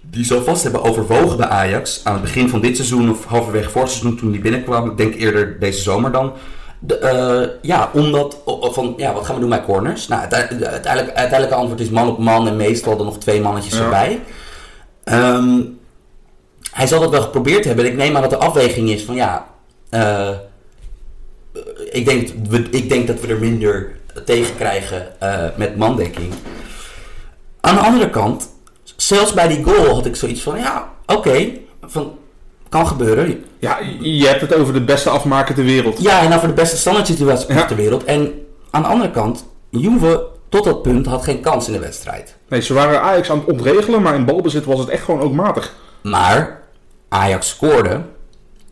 die 0.00 0.24
zo 0.24 0.40
vast 0.42 0.62
hebben 0.62 0.82
overwogen 0.82 1.36
bij 1.36 1.46
Ajax, 1.46 2.00
aan 2.04 2.12
het 2.12 2.22
begin 2.22 2.48
van 2.48 2.60
dit 2.60 2.76
seizoen 2.76 3.10
of 3.10 3.24
halverwege 3.24 3.70
vorig 3.70 3.88
seizoen 3.90 4.16
toen 4.16 4.30
die 4.30 4.40
binnenkwam, 4.40 4.90
ik 4.90 4.96
denk 4.96 5.14
eerder 5.14 5.58
deze 5.60 5.82
zomer 5.82 6.12
dan, 6.12 6.32
de, 6.78 6.98
eh, 6.98 7.48
ja, 7.62 7.90
omdat, 7.92 8.38
van, 8.60 8.94
ja, 8.96 9.12
wat 9.12 9.24
gaan 9.24 9.34
we 9.34 9.40
doen 9.40 9.50
bij 9.50 9.64
corners? 9.64 10.08
Nou, 10.08 10.22
het, 10.22 10.30
het 10.32 10.64
uiteindelijk, 10.64 11.16
uiteindelijke 11.16 11.54
antwoord 11.54 11.80
is 11.80 11.88
man 11.90 12.08
op 12.08 12.18
man 12.18 12.46
en 12.48 12.56
meestal 12.56 12.96
dan 12.96 13.06
nog 13.06 13.18
twee 13.18 13.40
mannetjes 13.40 13.76
Ja. 13.76 13.82
erbij. 13.84 14.20
Ehm, 15.04 15.60
hij 16.70 16.86
zal 16.86 17.00
dat 17.00 17.10
wel 17.10 17.22
geprobeerd 17.22 17.64
hebben. 17.64 17.84
En 17.84 17.90
ik 17.90 17.96
neem 17.96 18.14
aan 18.16 18.22
dat 18.22 18.30
de 18.30 18.36
afweging 18.36 18.90
is 18.90 19.02
van 19.04 19.14
ja. 19.14 19.46
eh, 19.90 20.28
ik, 21.90 22.04
denk, 22.04 22.28
we, 22.48 22.68
ik 22.70 22.88
denk 22.88 23.06
dat 23.06 23.20
we 23.20 23.26
er 23.26 23.38
minder 23.38 23.96
tegen 24.24 24.56
krijgen 24.56 25.20
eh, 25.20 25.38
met 25.56 25.76
mandekking. 25.76 26.32
Aan 27.60 27.74
de 27.74 27.80
andere 27.80 28.10
kant, 28.10 28.48
zelfs 28.96 29.32
bij 29.32 29.48
die 29.48 29.64
goal 29.64 29.94
had 29.94 30.06
ik 30.06 30.16
zoiets 30.16 30.40
van 30.42 30.58
ja, 30.58 30.88
oké, 31.06 31.50
van 31.82 32.18
kan 32.68 32.86
gebeuren. 32.86 33.44
Ja, 33.58 33.78
je 34.00 34.26
hebt 34.26 34.40
het 34.40 34.54
over 34.54 34.72
de 34.72 34.84
beste 34.84 35.10
afmaker 35.10 35.54
ter 35.54 35.64
wereld. 35.64 36.02
Ja, 36.02 36.22
en 36.22 36.38
voor 36.38 36.48
de 36.48 36.54
beste 36.54 36.76
standaard 36.76 37.06
situatie 37.06 37.54
Ja. 37.54 37.64
ter 37.64 37.76
wereld. 37.76 38.04
En 38.04 38.32
aan 38.70 38.82
de 38.82 38.88
andere 38.88 39.10
kant, 39.10 39.44
Juve 39.70 40.26
tot 40.48 40.64
dat 40.64 40.82
punt 40.82 41.06
had 41.06 41.24
geen 41.24 41.40
kans 41.40 41.66
in 41.66 41.72
de 41.72 41.78
wedstrijd. 41.78 42.36
Nee, 42.48 42.60
ze 42.60 42.74
waren 42.74 43.00
Ajax 43.00 43.30
aan 43.30 43.38
het 43.38 43.48
ontregelen, 43.48 44.02
maar 44.02 44.14
in 44.14 44.24
balbezit 44.24 44.64
was 44.64 44.78
het 44.78 44.88
echt 44.88 45.04
gewoon 45.04 45.20
ook 45.20 45.32
matig. 45.32 45.74
Maar 46.02 46.62
Ajax 47.08 47.48
scoorde 47.48 48.00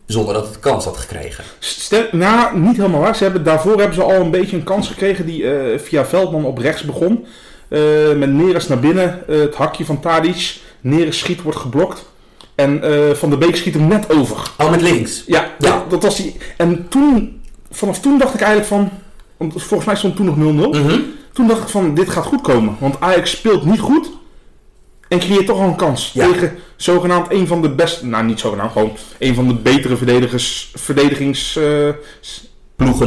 zonder 0.05 0.33
dat 0.33 0.47
het 0.47 0.59
kans 0.59 0.85
had 0.85 0.97
gekregen. 0.97 1.43
Stel, 1.59 2.03
nou, 2.11 2.59
niet 2.59 2.77
helemaal 2.77 2.99
waar. 2.99 3.15
Ze 3.15 3.23
hebben, 3.23 3.43
daarvoor 3.43 3.77
hebben 3.77 3.93
ze 3.93 4.03
al 4.03 4.21
een 4.21 4.31
beetje 4.31 4.55
een 4.55 4.63
kans 4.63 4.87
gekregen 4.87 5.25
die 5.25 5.51
eh, 5.51 5.79
via 5.79 6.05
Veldman 6.05 6.45
op 6.45 6.57
rechts 6.57 6.83
begon. 6.83 7.25
Eh, 7.67 7.79
met 8.17 8.33
Neres 8.33 8.67
naar 8.67 8.79
binnen, 8.79 9.27
eh, 9.27 9.39
het 9.39 9.55
hakje 9.55 9.85
van 9.85 9.99
Tadic. 9.99 10.57
Neres 10.81 11.17
schiet 11.17 11.41
wordt 11.41 11.59
geblokt. 11.59 12.11
En 12.55 12.81
Van 13.15 13.29
der 13.29 13.37
Beek 13.39 13.55
schiet 13.55 13.73
hem 13.73 13.87
net 13.87 14.13
over. 14.13 14.51
Oh, 14.57 14.71
met 14.71 14.81
links. 14.81 15.23
Ja, 15.25 15.51
Ja. 15.59 15.69
Dat, 15.69 15.89
dat 15.89 16.03
was 16.03 16.15
die. 16.15 16.35
En 16.57 16.87
toen, 16.89 17.41
vanaf 17.71 17.99
toen 17.99 18.17
dacht 18.17 18.33
ik 18.33 18.39
eigenlijk 18.39 18.69
van. 18.69 18.89
Want 19.37 19.53
volgens 19.53 19.85
mij 19.85 19.95
stond 19.95 20.15
toen 20.15 20.25
nog 20.25 20.35
0-0. 20.35 20.69
Mhm. 20.69 20.99
Toen 21.33 21.47
dacht 21.47 21.61
ik 21.61 21.67
van, 21.67 21.93
dit 21.93 22.09
gaat 22.09 22.25
goed 22.25 22.41
komen. 22.41 22.75
Want 22.79 22.99
Ajax 22.99 23.31
speelt 23.31 23.65
niet 23.65 23.79
goed. 23.79 24.09
En 25.13 25.19
creëert 25.19 25.45
toch 25.45 25.59
al 25.59 25.67
een 25.67 25.75
kans. 25.75 26.11
Ja. 26.13 26.27
Tegen 26.27 26.57
zogenaamd 26.75 27.31
een 27.31 27.47
van 27.47 27.61
de 27.61 27.69
beste... 27.69 28.05
Nou, 28.05 28.25
niet 28.25 28.39
zogenaamd. 28.39 28.71
Gewoon 28.71 28.97
een 29.19 29.35
van 29.35 29.47
de 29.47 29.53
betere 29.53 29.97
verdedigers, 29.97 30.71
verdedigingsploegen 30.75 31.97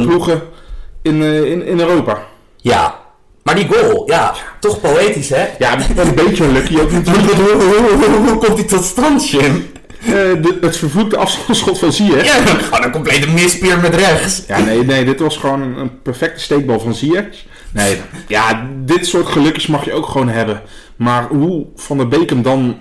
Ploegen. 0.05 0.41
in, 1.01 1.21
eh, 1.21 1.43
in, 1.43 1.65
in 1.65 1.79
Europa. 1.79 2.19
Ja. 2.57 2.99
Maar 3.43 3.55
die 3.55 3.67
goal, 3.67 4.03
ja, 4.05 4.33
toch 4.59 4.81
poëtisch, 4.81 5.29
hè? 5.29 5.45
Ja, 5.59 5.77
een 5.95 6.15
beetje 6.15 6.51
lucky 6.51 6.79
ook 6.79 6.91
natuurlijk. 6.91 7.33
Hoe 8.27 8.37
komt 8.37 8.55
die 8.55 8.65
tot 8.65 8.83
stand, 8.83 9.29
Jim? 9.29 9.65
Eh, 9.99 10.07
de, 10.13 10.57
het 10.61 10.77
vervloekte 10.77 11.17
afstandsschot 11.17 11.79
van 11.79 11.93
Ziyech. 11.93 12.25
Ja, 12.25 12.53
gewoon 12.53 12.83
een 12.83 12.91
complete 12.91 13.29
mispeer 13.29 13.79
met 13.79 13.95
rechts. 13.95 14.43
Ja, 14.47 14.59
nee, 14.59 14.83
nee, 14.83 15.05
dit 15.05 15.19
was 15.19 15.37
gewoon 15.37 15.61
een, 15.61 15.77
een 15.77 16.01
perfecte 16.01 16.39
steekbal 16.39 16.79
van 16.79 16.93
Ziyech. 16.93 17.45
Nee, 17.71 18.01
ja, 18.27 18.67
dit 18.75 19.07
soort 19.07 19.27
gelukjes 19.27 19.67
mag 19.67 19.85
je 19.85 19.93
ook 19.93 20.07
gewoon 20.07 20.29
hebben. 20.29 20.61
Maar 20.97 21.27
hoe 21.27 21.65
Van 21.75 21.97
der 21.97 22.07
Beek 22.07 22.29
hem 22.29 22.41
dan... 22.41 22.77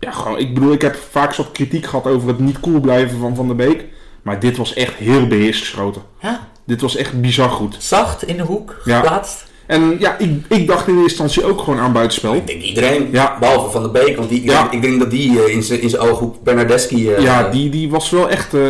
Ja, 0.00 0.10
gewoon, 0.10 0.38
ik 0.38 0.54
bedoel, 0.54 0.72
ik 0.72 0.82
heb 0.82 0.96
vaak 1.10 1.32
soort 1.32 1.52
kritiek 1.52 1.86
gehad 1.86 2.06
over 2.06 2.28
het 2.28 2.38
niet 2.38 2.60
cool 2.60 2.80
blijven 2.80 3.18
van 3.18 3.36
Van 3.36 3.46
der 3.46 3.56
Beek. 3.56 3.84
Maar 4.22 4.40
dit 4.40 4.56
was 4.56 4.74
echt 4.74 4.94
heel 4.94 5.26
beheerst 5.26 5.60
geschoten. 5.60 6.02
Ja, 6.20 6.48
Dit 6.66 6.80
was 6.80 6.96
echt 6.96 7.20
bizar 7.20 7.50
goed. 7.50 7.76
zacht 7.78 8.22
in 8.22 8.36
de 8.36 8.42
hoek 8.42 8.80
Ja. 8.84 9.00
geplaatst. 9.00 9.48
En 9.66 9.96
ja, 9.98 10.18
ik, 10.18 10.30
ik 10.48 10.66
dacht 10.66 10.88
in 10.88 10.94
eerste 11.02 11.22
instantie 11.22 11.44
ook 11.44 11.60
gewoon 11.60 11.78
aan 11.78 11.92
buitenspel. 11.92 12.34
Ik 12.34 12.46
denk 12.46 12.62
iedereen, 12.62 13.08
Ja. 13.12 13.36
behalve 13.40 13.70
Van 13.70 13.82
de 13.82 13.88
Beek, 13.90 14.16
want 14.16 14.28
die, 14.28 14.44
Ja. 14.44 14.70
ik 14.70 14.82
denk 14.82 14.98
dat 15.00 15.10
die 15.10 15.42
eh, 15.44 15.54
in 15.54 15.62
zijn 15.62 15.80
in 15.80 15.90
zijn 15.90 16.02
ooghoek 16.02 16.42
Bernardeschi... 16.42 17.10
eh, 17.12 17.22
Ja, 17.22 17.48
die, 17.50 17.68
die 17.70 17.90
was 17.90 18.10
wel 18.10 18.28
echt. 18.30 18.54
eh, 18.54 18.68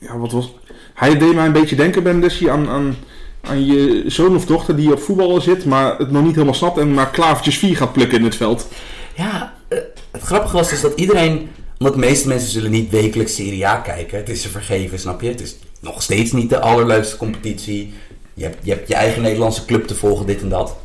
ja, 0.00 0.18
wat 0.18 0.32
was. 0.32 0.52
Hij 0.94 1.18
deed 1.18 1.34
mij 1.34 1.46
een 1.46 1.52
beetje 1.52 1.76
denken, 1.76 2.02
Ben 2.02 2.20
Dessie, 2.20 2.50
aan, 2.50 2.68
aan, 2.68 2.96
aan 3.42 3.66
je 3.66 4.04
zoon 4.06 4.36
of 4.36 4.44
dochter 4.46 4.76
die 4.76 4.92
op 4.92 5.02
voetballen 5.02 5.42
zit, 5.42 5.64
maar 5.64 5.98
het 5.98 6.10
nog 6.10 6.22
niet 6.22 6.34
helemaal 6.34 6.54
snapt 6.54 6.78
en 6.78 6.94
maar 6.94 7.10
klavertjes 7.10 7.58
4 7.58 7.76
gaat 7.76 7.92
plukken 7.92 8.18
in 8.18 8.24
het 8.24 8.36
veld. 8.36 8.68
Ja, 9.16 9.54
eh, 9.68 9.78
het 10.10 10.22
grappige 10.22 10.56
was 10.56 10.70
dus 10.70 10.80
dat 10.80 10.92
iedereen... 10.96 11.50
Omdat 11.78 12.00
de 12.00 12.06
meeste 12.06 12.28
mensen 12.28 12.50
zullen 12.50 12.70
niet 12.70 12.90
wekelijks 12.90 13.34
Serie 13.34 13.66
A 13.66 13.76
kijken. 13.76 14.18
Het 14.18 14.28
is 14.28 14.42
ze 14.42 14.48
vergeven, 14.48 14.98
snap 14.98 15.20
je? 15.20 15.28
Het 15.28 15.40
is 15.40 15.56
nog 15.80 16.02
steeds 16.02 16.32
niet 16.32 16.50
de 16.50 16.60
allerleukste 16.60 17.16
competitie. 17.16 17.94
Je 18.34 18.42
hebt 18.42 18.56
je, 18.62 18.70
hebt 18.70 18.88
je 18.88 18.94
eigen 18.94 19.22
Nederlandse 19.22 19.64
club 19.64 19.86
te 19.86 19.94
volgen, 19.94 20.26
dit 20.26 20.42
en 20.42 20.48
dat. 20.48 20.76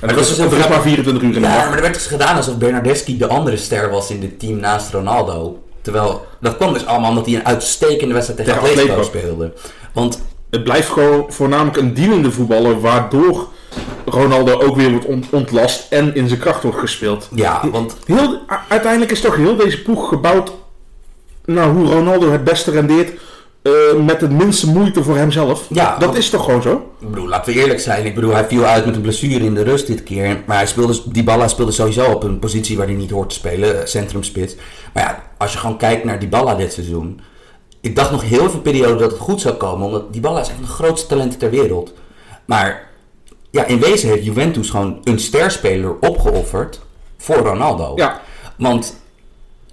En 0.00 0.08
dat 0.08 0.16
dat 0.16 0.28
is, 0.28 0.36
dus 0.36 0.52
is 0.52 0.68
maar 0.68 0.82
24 0.82 1.22
uur 1.22 1.34
in 1.34 1.42
de 1.42 1.48
Ja, 1.48 1.56
dag. 1.56 1.66
maar 1.66 1.76
er 1.76 1.82
werd 1.82 1.94
dus 1.94 2.06
gedaan 2.06 2.36
alsof 2.36 2.58
Bernardeschi 2.58 3.18
de 3.18 3.26
andere 3.26 3.56
ster 3.56 3.90
was 3.90 4.10
in 4.10 4.20
het 4.20 4.38
team 4.38 4.56
naast 4.56 4.92
Ronaldo. 4.92 5.62
Terwijl, 5.80 6.26
dat 6.40 6.56
kwam 6.56 6.72
dus 6.72 6.86
allemaal 6.86 7.08
omdat 7.10 7.26
hij 7.26 7.34
een 7.34 7.46
uitstekende 7.46 8.14
wedstrijd 8.14 8.44
tegen 8.44 8.60
Atletico. 8.60 9.02
speelde. 9.02 9.52
Want, 9.92 10.22
Het 10.50 10.64
blijft 10.64 10.88
gewoon 10.88 11.24
voornamelijk 11.32 11.76
een 11.76 11.94
dienende 11.94 12.30
voetballer, 12.30 12.80
waardoor 12.80 13.48
Ronaldo 14.04 14.60
ook 14.60 14.76
weer 14.76 14.90
wordt 14.90 15.06
ont- 15.06 15.26
ontlast 15.30 15.92
en 15.92 16.14
in 16.14 16.28
zijn 16.28 16.40
kracht 16.40 16.62
wordt 16.62 16.78
gespeeld. 16.78 17.28
ja, 17.34 17.60
want 17.72 17.96
Heel, 18.06 18.38
uiteindelijk 18.68 19.10
is 19.10 19.20
toch 19.20 19.36
heel 19.36 19.56
deze 19.56 19.82
ploeg 19.82 20.08
gebouwd 20.08 20.52
naar 21.44 21.68
hoe 21.68 21.86
Ronaldo 21.86 22.30
het 22.32 22.44
beste 22.44 22.70
rendeert 22.70 23.12
eh, 23.62 23.72
met 24.04 24.20
het 24.20 24.30
minste 24.32 24.68
moeite 24.70 25.02
voor 25.02 25.16
hemzelf. 25.16 25.66
Ja, 25.68 25.92
dat 25.98 26.04
want- 26.04 26.18
is 26.18 26.30
toch 26.30 26.44
gewoon 26.44 26.62
zo? 26.62 26.90
Ik 27.00 27.10
bedoel, 27.10 27.28
laten 27.28 27.52
we 27.54 27.60
eerlijk 27.60 27.80
zijn. 27.80 28.06
Ik 28.06 28.14
bedoel, 28.14 28.32
hij 28.32 28.44
viel 28.46 28.64
uit 28.64 28.86
met 28.86 28.94
een 28.96 29.00
blessure 29.02 29.44
in 29.44 29.54
de 29.54 29.62
rust 29.62 29.86
dit 29.86 30.02
keer. 30.02 30.42
Maar 30.46 30.56
hij 30.56 30.66
speelde, 30.66 30.98
Dybala 31.12 31.48
speelde 31.48 31.72
sowieso 31.72 32.04
op 32.12 32.22
een 32.22 32.38
positie 32.38 32.76
waar 32.76 32.86
hij 32.86 32.94
niet 32.94 33.10
hoort 33.10 33.28
te 33.28 33.34
spelen. 33.34 33.88
Centrumspits. 33.88 34.54
Maar 34.94 35.02
ja, 35.02 35.22
als 35.38 35.52
je 35.52 35.58
gewoon 35.58 35.76
kijkt 35.78 36.04
naar 36.04 36.18
Dybala 36.18 36.54
dit 36.54 36.72
seizoen. 36.72 37.20
Ik 37.80 37.96
dacht 37.96 38.10
nog 38.10 38.22
heel 38.22 38.50
veel 38.50 38.60
periode 38.60 38.96
dat 38.96 39.10
het 39.10 39.20
goed 39.20 39.40
zou 39.40 39.54
komen. 39.54 39.86
Omdat 39.86 40.12
Dybala 40.12 40.40
is 40.40 40.48
echt 40.48 40.58
de 40.60 40.66
grootste 40.66 41.06
talent 41.08 41.38
ter 41.38 41.50
wereld. 41.50 41.92
Maar 42.44 42.88
ja, 43.50 43.64
in 43.64 43.80
wezen 43.80 44.08
heeft 44.08 44.24
Juventus 44.24 44.70
gewoon 44.70 45.00
een 45.04 45.18
sterspeler 45.18 45.94
opgeofferd 46.00 46.80
voor 47.18 47.36
Ronaldo. 47.36 47.92
Ja. 47.96 48.20
Want 48.58 48.96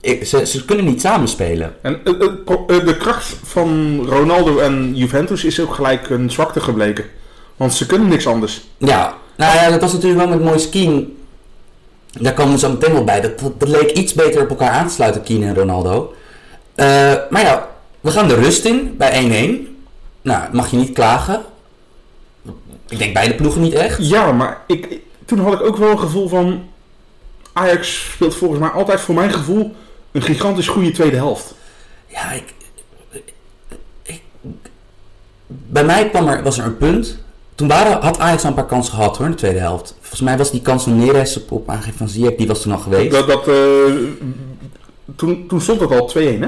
ik- 0.02 0.26
ze, 0.26 0.46
ze 0.46 0.66
kunnen 0.66 0.86
niet 0.86 1.02
samenspelen. 1.02 1.76
En 1.82 2.00
eh, 2.04 2.14
eh, 2.22 2.78
eh, 2.78 2.86
de 2.86 2.98
kracht 2.98 3.36
van 3.44 4.00
Ronaldo 4.10 4.58
en 4.60 4.96
Juventus 4.96 5.44
is 5.44 5.60
ook 5.60 5.74
gelijk 5.74 6.10
een 6.10 6.32
zwakte 6.32 6.60
gebleken. 6.60 7.06
Want 7.56 7.74
ze 7.74 7.86
kunnen 7.86 8.08
niks 8.08 8.28
anders. 8.28 8.62
Ja, 8.78 9.14
nou 9.36 9.56
ja, 9.56 9.70
dat 9.70 9.82
was 9.82 9.94
natuurlijk 9.94 10.20
wel 10.28 10.38
met 10.38 10.44
Moise 10.48 10.70
Keane. 10.70 11.06
Daar 12.20 12.34
komen 12.34 12.54
we 12.54 12.60
zo 12.60 12.70
meteen 12.70 12.94
wel 12.94 13.04
bij. 13.04 13.22
Dat, 13.22 13.40
dat, 13.40 13.60
dat 13.60 13.70
leek 13.70 13.92
iets 13.92 14.14
beter 14.14 14.42
op 14.42 14.50
elkaar 14.50 14.70
aan 14.72 14.88
te 14.88 14.94
sluiten, 14.94 15.24
Keane 15.24 15.46
en 15.46 15.56
Ronaldo. 15.56 16.14
Maar 17.30 17.42
ja, 17.42 17.68
we 18.08 18.14
gaan 18.14 18.28
de 18.28 18.36
rust 18.36 18.66
in 18.66 18.96
bij 18.98 19.66
1-1. 19.66 19.76
Nou, 20.22 20.44
mag 20.52 20.72
je 20.72 20.78
niet 20.78 20.94
klagen. 20.94 21.42
Ik 22.90 22.98
denk 22.98 23.14
beide 23.14 23.36
ploegen 23.36 23.62
niet 23.62 23.74
echt. 23.74 24.08
Ja, 24.10 24.32
maar 24.32 24.62
ik, 24.68 25.00
toen 25.26 25.40
had 25.40 25.54
ik 25.54 25.62
ook 25.62 25.78
wel 25.78 25.92
een 25.92 26.00
gevoel 26.00 26.28
van... 26.28 26.70
Ajax 27.54 28.10
speelt 28.14 28.36
volgens 28.36 28.60
mij 28.60 28.70
altijd 28.70 29.02
voor 29.02 29.16
mijn 29.16 29.34
gevoel 29.34 29.76
een 30.12 30.22
gigantisch 30.22 30.68
goede 30.68 30.92
tweede 30.92 31.16
helft. 31.16 31.54
Ja, 32.08 32.32
ik, 32.32 32.54
ik- 34.04 34.22
bij 35.48 35.84
mij 35.86 36.10
kwam 36.10 36.28
er, 36.28 36.44
was 36.44 36.58
er 36.58 36.66
een 36.66 36.78
punt. 36.78 37.18
Toen 37.56 37.68
waren, 37.68 38.02
had 38.02 38.20
Ajax 38.20 38.44
al 38.44 38.50
een 38.50 38.56
paar 38.56 38.66
kansen 38.66 38.94
gehad 38.94 39.18
hoor, 39.18 39.26
in 39.26 39.32
de 39.32 39.38
tweede 39.38 39.60
helft. 39.60 39.96
Volgens 40.00 40.22
mij 40.22 40.38
was 40.38 40.52
die 40.52 40.62
kans 40.62 40.84
van 40.84 40.98
Neres 40.98 41.38
op, 41.38 41.52
op 41.52 41.70
aangeven 41.70 41.98
van 41.98 42.10
Ziyech, 42.10 42.36
die 42.36 42.48
was 42.48 42.62
toen 42.62 42.72
al 42.72 42.80
geweest. 42.80 43.12
Dat, 43.12 43.28
dat, 43.28 43.48
eh, 43.48 43.94
toen, 45.16 45.48
toen 45.48 45.62
stond 45.62 45.80
het 45.80 45.92
al 45.92 46.12
2-1 46.18 46.40
hè? 46.40 46.48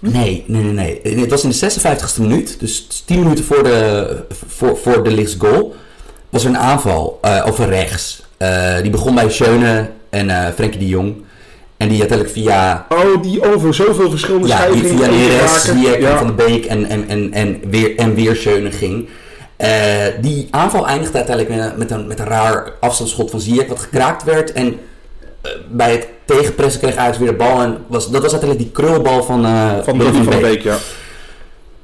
Nee, 0.00 0.44
nee, 0.46 0.62
nee, 0.62 1.00
nee. 1.02 1.18
Het 1.20 1.30
was 1.30 1.44
in 1.44 1.50
de 1.50 1.56
56e 1.56 2.20
minuut, 2.20 2.60
dus 2.60 3.02
10 3.04 3.18
minuten 3.18 3.44
voor 3.44 3.62
de, 3.62 4.24
voor, 4.46 4.76
voor 4.76 5.04
de 5.04 5.10
Ligt 5.10 5.36
goal, 5.38 5.74
was 6.30 6.44
er 6.44 6.48
een 6.48 6.58
aanval 6.58 7.18
eh, 7.22 7.44
over 7.46 7.68
rechts. 7.68 8.22
Eh, 8.36 8.80
die 8.82 8.90
begon 8.90 9.14
bij 9.14 9.30
Schöne 9.30 9.90
en 10.10 10.30
eh 10.30 10.52
Frenkie 10.54 10.78
de 10.78 10.86
Jong. 10.86 11.14
En 11.76 11.88
die 11.88 11.98
uiteindelijk 11.98 12.38
via, 12.38 12.86
Oh, 12.88 13.22
die 13.22 13.52
over 13.52 13.74
zoveel 13.74 14.10
verschillende 14.10 14.48
ja, 14.48 14.68
die 14.70 14.84
via 14.84 15.06
Neres. 15.06 15.62
Ziyech 15.62 15.94
en 15.94 16.00
Ja. 16.00 16.18
Van 16.18 16.26
de 16.26 16.32
Beek 16.32 16.64
en, 16.64 16.86
en, 16.88 17.08
en, 17.08 17.32
en, 17.32 17.60
weer, 17.70 17.96
en 17.96 18.14
weer 18.14 18.36
Schöne 18.36 18.70
ging. 18.70 19.08
Die 20.20 20.48
aanval 20.50 20.86
eindigde 20.86 21.16
uiteindelijk 21.16 21.56
met 21.56 21.70
een, 21.72 21.78
met, 21.78 21.90
een, 21.90 22.06
met 22.06 22.18
een 22.18 22.26
raar 22.26 22.72
afstandsschot 22.80 23.30
van 23.30 23.40
Ziyech, 23.40 23.66
wat 23.66 23.78
gekraakt 23.78 24.24
werd. 24.24 24.52
En 24.52 24.78
bij 25.70 25.92
het 25.92 26.08
tegenpressen 26.36 26.80
kreeg 26.80 26.96
Ajax 26.96 27.18
weer 27.18 27.28
de 27.28 27.34
bal. 27.34 27.62
En 27.62 27.84
was, 27.86 28.10
dat 28.10 28.22
was 28.22 28.32
uiteindelijk 28.32 28.74
die 28.74 28.84
krulbal 28.84 29.22
van, 29.22 29.44
eh 29.44 29.78
Van 29.82 30.00
van 30.00 30.30
de 30.30 30.38
Beek, 30.40 30.62
ja. 30.62 30.76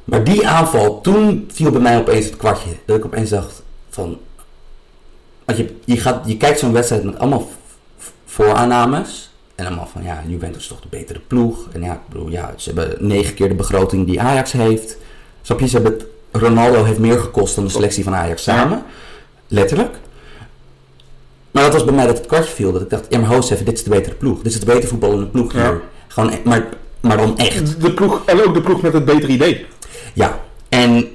Maar 0.04 0.24
die 0.24 0.48
aanval, 0.48 1.00
toen 1.00 1.48
viel 1.52 1.70
bij 1.70 1.80
mij 1.80 1.98
opeens 1.98 2.24
het 2.24 2.36
kwartje. 2.36 2.70
Dat 2.84 2.96
ik 2.96 3.04
opeens 3.04 3.30
dacht 3.30 3.62
van... 3.90 4.18
Want 5.44 5.58
je, 5.58 5.74
je, 5.84 5.96
gaat, 5.96 6.22
je 6.26 6.36
kijkt 6.36 6.58
zo'n 6.58 6.72
wedstrijd 6.72 7.04
met 7.04 7.18
allemaal 7.18 7.48
vooraannames. 8.24 9.30
En 9.54 9.66
allemaal 9.66 9.88
van, 9.92 10.02
ja, 10.02 10.22
Juventus 10.26 10.62
is 10.62 10.68
toch 10.68 10.80
de 10.80 10.88
betere 10.90 11.20
ploeg. 11.26 11.66
En 11.72 11.82
ja, 11.82 11.92
ik 11.92 12.08
bedoel, 12.08 12.28
ja, 12.28 12.52
ze 12.56 12.72
hebben 12.72 13.06
negen 13.06 13.34
keer 13.34 13.48
de 13.48 13.54
begroting 13.54 14.06
die 14.06 14.20
Ajax 14.20 14.52
heeft. 14.52 14.96
Snap 15.42 15.60
je, 15.60 15.68
ze 15.68 15.74
hebben 15.74 15.92
het, 15.92 16.06
Ronaldo 16.30 16.84
heeft 16.84 16.98
meer 16.98 17.18
gekost 17.18 17.54
dan 17.54 17.64
de 17.64 17.70
selectie 17.70 18.04
van 18.04 18.14
Ajax 18.14 18.42
samen. 18.42 18.82
Letterlijk. 19.48 19.98
Maar 21.56 21.64
dat 21.64 21.74
was 21.74 21.84
bij 21.84 21.94
mij 21.94 22.06
dat 22.06 22.16
het 22.16 22.26
kwartje 22.26 22.54
viel. 22.54 22.72
Dat 22.72 22.82
ik 22.82 22.90
dacht, 22.90 23.06
ja 23.08 23.18
maar 23.18 23.34
host 23.34 23.50
even, 23.50 23.64
dit 23.64 23.74
is 23.74 23.84
de 23.84 23.90
betere 23.90 24.14
ploeg. 24.14 24.42
Dit 24.42 24.52
is 24.52 24.60
de 24.60 24.66
betere 24.66 24.86
voetballende 24.86 25.26
ploeg 25.26 25.52
hier. 25.52 25.62
Ja. 25.62 25.80
Gewoon, 26.08 26.32
e- 26.32 26.40
maar, 26.44 26.68
maar 27.00 27.16
dan 27.16 27.38
echt. 27.38 27.80
De 27.80 27.92
ploeg, 27.92 28.22
en 28.26 28.44
ook 28.44 28.54
de 28.54 28.60
ploeg 28.60 28.82
met 28.82 28.92
het 28.92 29.04
betere 29.04 29.32
idee. 29.32 29.66
Ja, 30.12 30.40
en 30.68 31.08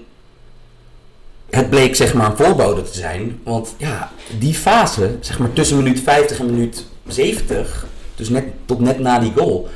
het 1.50 1.70
bleek 1.70 1.96
zeg 1.96 2.14
maar 2.14 2.30
een 2.30 2.38
voorbode 2.38 2.82
te 2.82 2.98
zijn. 2.98 3.40
Want 3.44 3.76
ja, 3.78 4.12
die 4.38 4.54
fase, 4.54 5.18
zeg 5.20 5.40
maar 5.40 5.54
tussen 5.54 5.78
minuut 5.78 6.00
50 6.00 6.40
en 6.40 6.46
minuut 6.46 6.86
70, 7.08 7.86
dus 8.16 8.30
net, 8.30 8.46
tot 8.66 8.80
net 8.80 9.00
na 9.00 9.20
die 9.20 9.34
goal, 9.36 9.70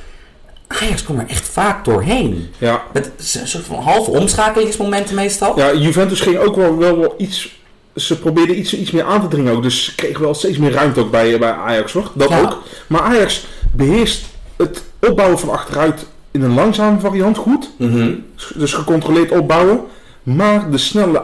Ajax 0.67 1.03
kwam 1.03 1.19
er 1.19 1.27
echt 1.27 1.47
vaak 1.47 1.85
doorheen. 1.85 2.49
Ja. 2.57 2.83
Met 2.93 3.11
een 3.17 3.47
soort 3.47 3.65
van 3.65 3.79
halve 3.79 4.11
omschakelingsmomenten 4.11 5.15
meestal. 5.15 5.59
ja, 5.59 5.73
Juventus 5.73 6.21
ging 6.21 6.37
ook 6.37 6.55
wel, 6.55 6.77
wel, 6.77 6.99
wel 6.99 7.13
iets... 7.17 7.63
Ze 7.95 8.19
probeerden 8.19 8.59
iets, 8.59 8.73
iets 8.77 8.91
meer 8.91 9.03
aan 9.03 9.21
te 9.21 9.27
dringen 9.27 9.53
ook. 9.53 9.63
Dus 9.63 9.83
ze 9.85 9.95
kregen 9.95 10.21
wel 10.21 10.33
steeds 10.33 10.57
meer 10.57 10.71
ruimte 10.71 10.99
ook 10.99 11.11
bij, 11.11 11.39
bij 11.39 11.51
Ajax, 11.51 11.93
hoor. 11.93 12.11
Dat 12.13 12.29
Ja. 12.29 12.41
ook. 12.41 12.61
Maar 12.87 13.01
Ajax 13.01 13.45
beheerst 13.71 14.25
het 14.55 14.83
opbouwen 15.01 15.39
van 15.39 15.49
achteruit 15.49 16.05
in 16.31 16.41
een 16.41 16.53
langzame 16.53 16.99
variant 16.99 17.37
goed. 17.37 17.69
Mhm. 17.77 18.13
Dus 18.55 18.73
gecontroleerd 18.73 19.31
opbouwen. 19.31 19.81
Maar 20.23 20.71
de 20.71 20.77
snelle 20.77 21.23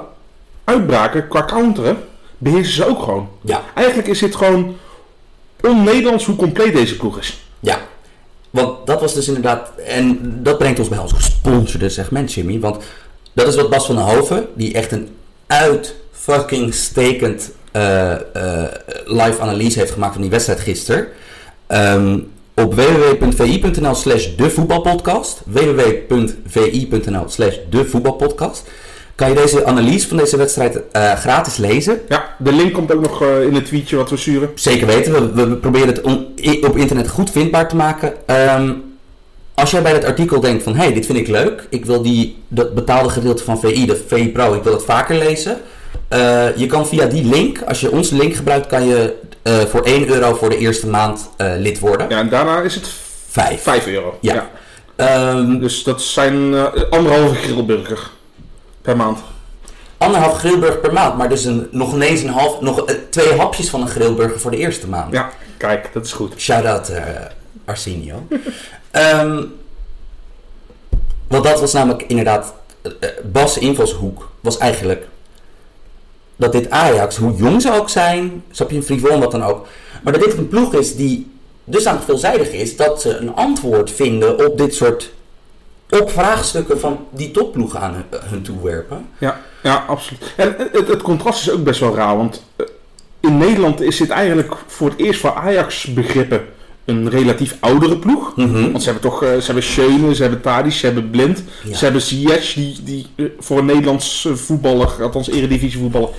uitbraken 0.63 1.27
qua 1.27 1.45
counteren 1.45 1.97
beheersen 2.37 2.73
ze 2.73 2.87
ook 2.87 3.03
gewoon. 3.03 3.29
Ja, 3.41 3.61
Eigenlijk 3.75 4.07
is 4.07 4.19
dit 4.19 4.35
gewoon 4.35 4.75
on-Nederlands 5.61 6.25
hoe 6.25 6.35
compleet 6.35 6.73
deze 6.73 6.97
ploeg 6.97 7.19
is. 7.19 7.43
ja. 7.59 7.79
Want 8.49 8.87
dat 8.87 9.01
was 9.01 9.13
dus 9.13 9.27
inderdaad, 9.27 9.71
en 9.85 10.19
dat 10.43 10.57
brengt 10.57 10.79
ons 10.79 10.87
bij 10.87 10.97
ons 10.97 11.11
gesponsorde 11.11 11.89
segment, 11.89 12.33
Jimmy. 12.33 12.59
Want 12.59 12.83
dat 13.33 13.47
is 13.47 13.55
wat 13.55 13.69
Bas 13.69 13.85
van 13.85 13.95
der 13.95 14.03
Hoven, 14.05 14.47
die 14.55 14.73
echt 14.73 14.91
een 14.91 15.09
uit 15.47 15.95
fucking 16.21 16.73
stekend 16.73 17.51
eh, 17.71 18.11
eh, 18.11 18.19
live 19.05 19.39
analyse 19.39 19.79
heeft 19.79 19.91
gemaakt 19.91 20.13
van 20.13 20.21
die 20.21 20.31
wedstrijd 20.31 20.59
gisteren. 20.59 21.07
Ehm, 21.67 22.19
op 22.55 22.73
www.vi.nl 22.73 23.95
slash 23.95 24.27
de 24.37 24.49
voetbalpodcast, 24.49 25.41
www.vi.nl 25.45 27.23
slash 27.27 27.55
de 27.69 27.85
voetbalpodcast, 27.85 28.69
kan 29.15 29.29
je 29.29 29.35
deze 29.35 29.65
analyse 29.65 30.07
van 30.07 30.17
deze 30.17 30.37
wedstrijd 30.37 30.81
eh, 30.91 31.13
gratis 31.13 31.57
lezen. 31.57 32.01
Ja, 32.09 32.35
de 32.39 32.51
link 32.53 32.73
komt 32.73 32.93
ook 32.93 33.01
nog 33.01 33.23
in 33.23 33.53
het 33.53 33.65
tweetje 33.65 33.95
wat 33.95 34.09
we 34.09 34.17
sturen. 34.17 34.49
Zeker 34.55 34.87
weten, 34.87 35.35
we, 35.35 35.55
proberen 35.55 35.87
het 35.87 36.01
on- 36.01 36.27
op 36.61 36.77
internet 36.77 37.09
goed 37.09 37.29
vindbaar 37.31 37.69
te 37.69 37.75
maken. 37.75 38.13
Ehm, 38.25 38.71
als 39.53 39.71
jij 39.71 39.81
bij 39.81 39.93
het 39.93 40.05
artikel 40.05 40.39
denkt 40.39 40.63
van, 40.63 40.75
hé, 40.75 40.83
hey, 40.83 40.93
dit 40.93 41.05
vind 41.05 41.17
ik 41.17 41.27
leuk. 41.27 41.67
Ik 41.69 41.85
wil 41.85 42.01
die, 42.01 42.37
dat 42.47 42.73
betaalde 42.75 43.09
gedeelte 43.09 43.43
van 43.43 43.59
VI, 43.59 43.85
dat 43.85 43.97
VI 44.07 44.29
Pro, 44.31 44.53
ik 44.53 44.63
wil 44.63 44.71
dat 44.73 44.85
vaker 44.85 45.15
lezen. 45.17 45.57
Eh, 46.11 46.57
je 46.57 46.65
kan 46.65 46.87
via 46.87 47.05
die 47.05 47.23
link, 47.23 47.61
als 47.61 47.79
je 47.79 47.91
onze 47.91 48.15
link 48.15 48.35
gebruikt, 48.35 48.67
kan 48.67 48.85
je 48.85 49.13
eh, 49.41 49.59
voor 49.59 49.81
1 49.83 50.07
euro 50.07 50.35
voor 50.35 50.49
de 50.49 50.57
eerste 50.57 50.87
maand 50.87 51.29
eh, 51.37 51.51
lid 51.57 51.79
worden. 51.79 52.09
Ja, 52.09 52.19
en 52.19 52.29
daarna 52.29 52.61
is 52.61 52.75
het 52.75 52.87
5. 53.29 53.61
5 53.61 53.87
euro. 53.87 54.17
Ja. 54.21 54.49
Ehm, 54.95 55.59
Dus 55.59 55.83
dat 55.83 56.01
zijn 56.01 56.53
anderhalve 56.89 57.35
grillburger 57.35 58.09
per 58.81 58.95
maand. 58.97 59.19
anderhalf 59.97 60.37
grillburger 60.37 60.77
per 60.79 60.93
maand, 60.93 61.17
maar 61.17 61.29
dus 61.29 61.45
een, 61.45 61.67
nog 61.71 61.93
ineens 61.93 62.21
een 62.21 62.29
half, 62.29 62.61
nog 62.61 62.85
twee 63.09 63.33
hapjes 63.37 63.69
van 63.69 63.81
een 63.81 63.87
grillburger 63.87 64.39
voor 64.39 64.51
de 64.51 64.57
eerste 64.57 64.87
maand. 64.87 65.13
Ja, 65.13 65.29
kijk, 65.57 65.89
dat 65.93 66.05
is 66.05 66.11
goed. 66.13 66.33
Shout-out 66.37 66.89
eh, 66.89 67.03
Arsenio. 67.65 68.27
Ehm, 68.91 69.43
Want 71.27 71.43
dat 71.43 71.59
was 71.59 71.73
namelijk 71.73 72.03
inderdaad... 72.03 72.53
Bas' 73.23 73.57
invalshoek 73.57 74.29
was 74.39 74.57
eigenlijk... 74.57 75.07
Dat 76.41 76.51
dit 76.51 76.69
Ajax, 76.69 77.17
hoe 77.17 77.35
jong 77.35 77.61
ze 77.61 77.73
ook 77.73 77.89
zijn... 77.89 78.43
Snap 78.51 78.69
je, 78.69 78.75
een 78.75 78.83
frivol 78.83 79.19
wat 79.19 79.31
dan 79.31 79.43
ook... 79.43 79.67
Maar 80.03 80.13
dat 80.13 80.21
dit 80.23 80.37
een 80.37 80.47
ploeg 80.47 80.73
is 80.73 80.95
die 80.95 81.31
dusdanig 81.63 82.03
veelzijdig 82.03 82.51
is... 82.51 82.75
Dat 82.75 83.01
ze 83.01 83.17
een 83.17 83.35
antwoord 83.35 83.91
vinden 83.91 84.47
op 84.47 84.57
dit 84.57 84.75
soort... 84.75 85.11
Op 85.89 86.11
vraagstukken 86.11 86.79
van 86.79 87.07
die 87.09 87.31
topploegen 87.31 87.79
aan 87.79 87.93
hun, 87.93 88.19
hun 88.23 88.41
toewerpen. 88.41 89.07
Ja, 89.17 89.41
ja 89.63 89.85
absoluut. 89.87 90.33
En 90.35 90.55
het, 90.71 90.87
het 90.87 91.01
contrast 91.01 91.41
is 91.41 91.51
ook 91.51 91.63
best 91.63 91.79
wel 91.79 91.95
raar, 91.95 92.17
want 92.17 92.43
eh, 92.55 92.65
in 93.19 93.37
Nederland 93.37 93.81
is 93.81 93.97
dit 93.97 94.09
eigenlijk 94.09 94.55
voor 94.67 94.89
het 94.89 94.99
eerst 94.99 95.19
voor 95.19 95.33
Ajax 95.33 95.93
begrippen 95.93 96.45
een 96.91 97.09
relatief 97.09 97.57
oudere 97.59 97.97
ploeg. 97.97 98.33
Mhm. 98.35 98.71
Want 98.71 98.83
ze 98.83 98.89
hebben 98.91 99.09
toch, 99.09 99.23
eh, 99.23 99.29
ze 99.29 99.45
hebben 99.45 99.63
Schöne, 99.63 100.15
ze 100.15 100.21
hebben 100.21 100.41
Tadic, 100.41 100.71
ze 100.73 100.85
hebben 100.85 101.09
Blind, 101.09 101.43
Ja. 101.63 101.75
ze 101.77 101.83
hebben 101.83 102.01
Ziyech, 102.01 102.53
die, 102.53 102.77
die 102.83 103.07
eh, 103.15 103.25
voor 103.39 103.57
een 103.57 103.65
Nederlands 103.65 104.27
voetballer, 104.33 104.89
althans 105.03 105.29
eredivisie 105.29 105.79
voetballer, 105.79 106.09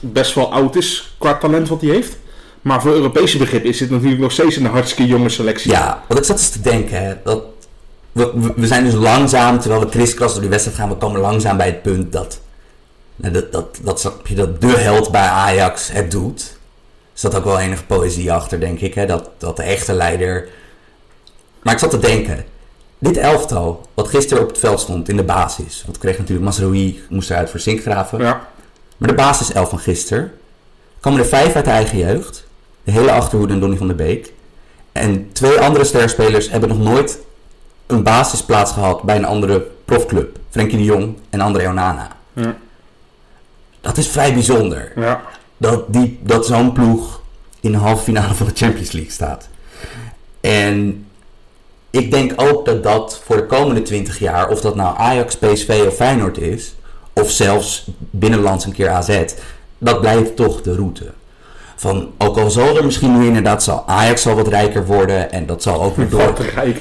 best 0.00 0.34
wel 0.34 0.52
oud 0.52 0.76
is 0.76 1.14
qua 1.18 1.34
talent 1.34 1.68
wat 1.68 1.80
hij 1.80 1.90
heeft. 1.90 2.18
Maar 2.62 2.82
voor 2.82 2.92
Europese 2.92 3.38
begrip 3.38 3.64
is 3.64 3.78
dit 3.78 3.90
natuurlijk 3.90 4.20
nog 4.20 4.32
steeds 4.32 4.56
een 4.56 4.66
hartstikke 4.66 5.06
jonge 5.10 5.28
selectie. 5.28 5.70
Ja, 5.70 6.02
want 6.08 6.20
ik 6.20 6.26
zat 6.26 6.38
eens 6.38 6.48
te 6.50 6.60
denken, 6.60 7.04
hè, 7.04 7.14
dat 7.24 7.42
we, 8.12 8.52
we- 8.56 8.66
zijn 8.66 8.84
dus 8.84 8.94
langzaam, 8.94 9.58
terwijl 9.60 9.80
we 9.80 9.88
kriskras 9.88 10.32
door 10.32 10.40
die 10.40 10.50
wedstrijd 10.50 10.78
gaan, 10.78 10.88
we 10.88 10.94
komen 10.94 11.20
langzaam 11.20 11.56
bij 11.56 11.66
het 11.66 11.82
punt 11.82 12.12
dat, 12.12 12.40
dat, 13.16 13.52
dat, 13.52 13.78
dat, 13.82 14.12
je, 14.24 14.34
dat 14.34 14.60
de 14.60 14.66
held 14.66 15.10
bij 15.10 15.20
Ajax 15.28 15.92
het 15.92 16.10
doet. 16.10 16.58
Er 17.20 17.30
zat 17.30 17.34
ook 17.40 17.44
wel 17.44 17.58
enige 17.58 17.84
poëzie 17.84 18.32
achter, 18.32 18.60
denk 18.60 18.80
ik, 18.80 18.94
hè, 18.94 19.06
dat, 19.06 19.30
dat 19.38 19.56
de 19.56 19.62
echte 19.62 19.92
leider... 19.92 20.48
Maar 21.62 21.72
ik 21.72 21.78
zat 21.78 21.90
te 21.90 21.98
denken, 21.98 22.44
dit 22.98 23.16
elftal, 23.16 23.88
wat 23.94 24.08
gisteren 24.08 24.42
op 24.42 24.48
het 24.48 24.58
veld 24.58 24.80
stond 24.80 25.08
in 25.08 25.16
de 25.16 25.22
basis, 25.22 25.82
want 25.82 25.96
we 25.96 26.02
kregen 26.02 26.20
natuurlijk 26.20 26.46
Masroui, 26.46 27.02
moest 27.08 27.30
eruit 27.30 27.50
voor 27.50 27.60
Zinkgraven. 27.60 28.18
Ja. 28.18 28.48
Maar 28.96 29.08
de 29.08 29.14
basiself 29.14 29.68
van 29.68 29.78
gisteren 29.78 30.32
komen 31.00 31.20
er 31.20 31.26
vijf 31.26 31.54
uit 31.54 31.64
de 31.64 31.70
eigen 31.70 31.98
jeugd. 31.98 32.46
De 32.84 32.90
hele 32.90 33.12
achterhoede 33.12 33.52
en 33.52 33.60
Donny 33.60 33.76
van 33.76 33.86
der 33.86 33.96
Beek. 33.96 34.32
En 34.92 35.32
twee 35.32 35.60
andere 35.60 35.84
sterspelers 35.84 36.50
hebben 36.50 36.68
nog 36.68 36.78
nooit 36.78 37.18
een 37.86 38.02
basisplaats 38.02 38.72
gehad 38.72 39.02
bij 39.02 39.16
een 39.16 39.24
andere 39.24 39.66
profclub. 39.84 40.38
Frenkie 40.50 40.78
de 40.78 40.84
Jong 40.84 41.16
en 41.30 41.40
André 41.40 41.68
Onana. 41.68 42.16
Ja. 42.32 42.56
Dat 43.80 43.96
is 43.96 44.08
vrij 44.08 44.34
bijzonder. 44.34 44.92
ja. 44.96 45.20
Dat, 45.60 45.92
die, 45.92 46.18
dat 46.22 46.46
zo'n 46.46 46.72
ploeg 46.72 47.20
in 47.60 47.72
de 47.72 47.78
halve 47.78 48.02
finale 48.02 48.34
van 48.34 48.46
de 48.46 48.52
Champions 48.54 48.92
League 48.92 49.12
staat. 49.12 49.48
En 50.40 51.06
ik 51.90 52.10
denk 52.10 52.32
ook 52.36 52.64
dat 52.64 52.82
dat 52.82 53.20
voor 53.24 53.36
de 53.36 53.46
komende 53.46 53.82
20 53.82 54.18
jaar, 54.18 54.48
of 54.48 54.60
dat 54.60 54.74
nou 54.74 54.96
Ajax, 54.98 55.36
PSV 55.36 55.84
of 55.86 55.94
Feyenoord 55.94 56.38
is, 56.38 56.74
of 57.12 57.30
zelfs 57.30 57.86
binnenlands 57.98 58.64
een 58.64 58.72
keer 58.72 58.88
AZ, 58.88 59.24
dat 59.78 60.00
blijft 60.00 60.36
toch 60.36 60.62
de 60.62 60.74
route. 60.74 61.04
Van, 61.76 62.10
ook 62.18 62.36
al 62.38 62.50
zal 62.50 62.76
er 62.76 62.84
misschien 62.84 63.18
nu 63.18 63.26
inderdaad 63.26 63.62
zal 63.62 63.84
Ajax 63.86 64.22
zal 64.22 64.34
wat 64.34 64.48
rijker 64.48 64.86
worden 64.86 65.32
en 65.32 65.46
dat 65.46 65.62
zal 65.62 65.82
ook 65.82 65.96
weer 65.96 66.08
door. 66.08 66.34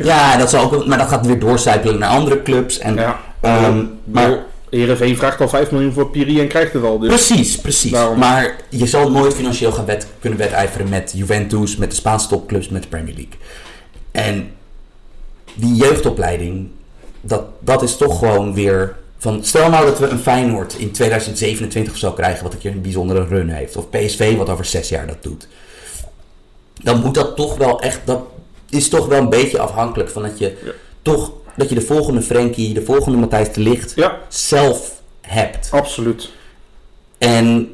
Ja, 0.06 0.38
dat 0.38 0.50
zal 0.50 0.64
ook, 0.64 0.86
maar 0.86 0.98
dat 0.98 1.08
gaat 1.08 1.26
weer 1.26 1.40
doorcijpelen 1.40 2.00
naar 2.00 2.10
andere 2.10 2.44
clubs. 2.44 2.78
En, 2.78 2.96
Ja. 2.96 3.20
ehm, 3.42 3.84
maar 4.04 4.38
Heerenveen 4.70 5.18
vraagt 5.18 5.42
al 5.42 5.50
5 5.50 5.72
miljoen 5.72 5.94
voor 5.94 6.10
Piri 6.10 6.40
en 6.40 6.48
krijgt 6.48 6.74
het 6.74 6.84
al. 6.84 7.00
Dus. 7.00 7.10
Precies, 7.10 7.58
precies. 7.58 7.92
Daarom. 7.92 8.20
Maar 8.20 8.56
je 8.70 8.88
zal 8.88 9.12
nooit 9.12 9.34
financieel 9.34 9.72
gaan 9.72 9.86
wet, 9.86 10.08
kunnen 10.20 10.40
wedijveren 10.40 10.90
met 10.90 11.12
Juventus, 11.16 11.76
met 11.76 11.90
de 11.90 11.96
Spaanse 11.96 12.28
topclubs, 12.28 12.70
met 12.70 12.82
de 12.82 12.88
Premier 12.88 13.14
League. 13.16 13.34
En 14.12 14.52
die 15.54 15.76
jeugdopleiding, 15.76 16.70
dat, 17.22 17.44
dat 17.60 17.82
is 17.84 17.98
toch 17.98 18.20
gewoon 18.20 18.54
weer 18.54 18.96
van... 19.18 19.44
Stel 19.44 19.70
nou 19.70 19.86
dat 19.86 20.00
we 20.00 20.08
een 20.08 20.20
Feyenoord 20.20 20.74
in 20.78 20.92
2027 20.92 21.94
of 21.94 22.00
zo 22.00 22.12
krijgen, 22.12 22.44
wat 22.44 22.54
een 22.54 22.60
keer 22.60 22.72
een 22.72 22.82
bijzondere 22.82 23.26
run 23.26 23.50
heeft. 23.50 23.76
Of 23.78 23.90
PSV, 23.90 24.36
wat 24.38 24.50
over 24.50 24.66
zes 24.66 24.90
jaar 24.90 25.08
dat 25.08 25.24
doet. 25.24 25.48
Dan 26.82 27.00
moet 27.00 27.14
dat 27.16 27.36
toch 27.36 27.58
wel 27.58 27.82
echt... 27.82 28.00
Dat 28.06 28.22
is 28.70 28.90
toch 28.90 29.08
wel 29.08 29.20
een 29.20 29.30
beetje 29.30 29.60
afhankelijk 29.60 30.10
van 30.10 30.22
dat 30.22 30.38
je 30.38 30.58
Ja. 30.66 30.72
toch... 31.02 31.32
Dat 31.56 31.70
je 31.70 31.76
de 31.76 31.82
volgende 31.82 32.22
Frenkie, 32.22 32.74
de 32.74 32.82
volgende 32.84 33.18
Matthijs 33.18 33.54
de 33.54 33.80
Ja, 33.96 34.18
zelf 34.28 35.02
hebt. 35.22 35.70
absoluut. 35.72 36.30
En 37.18 37.70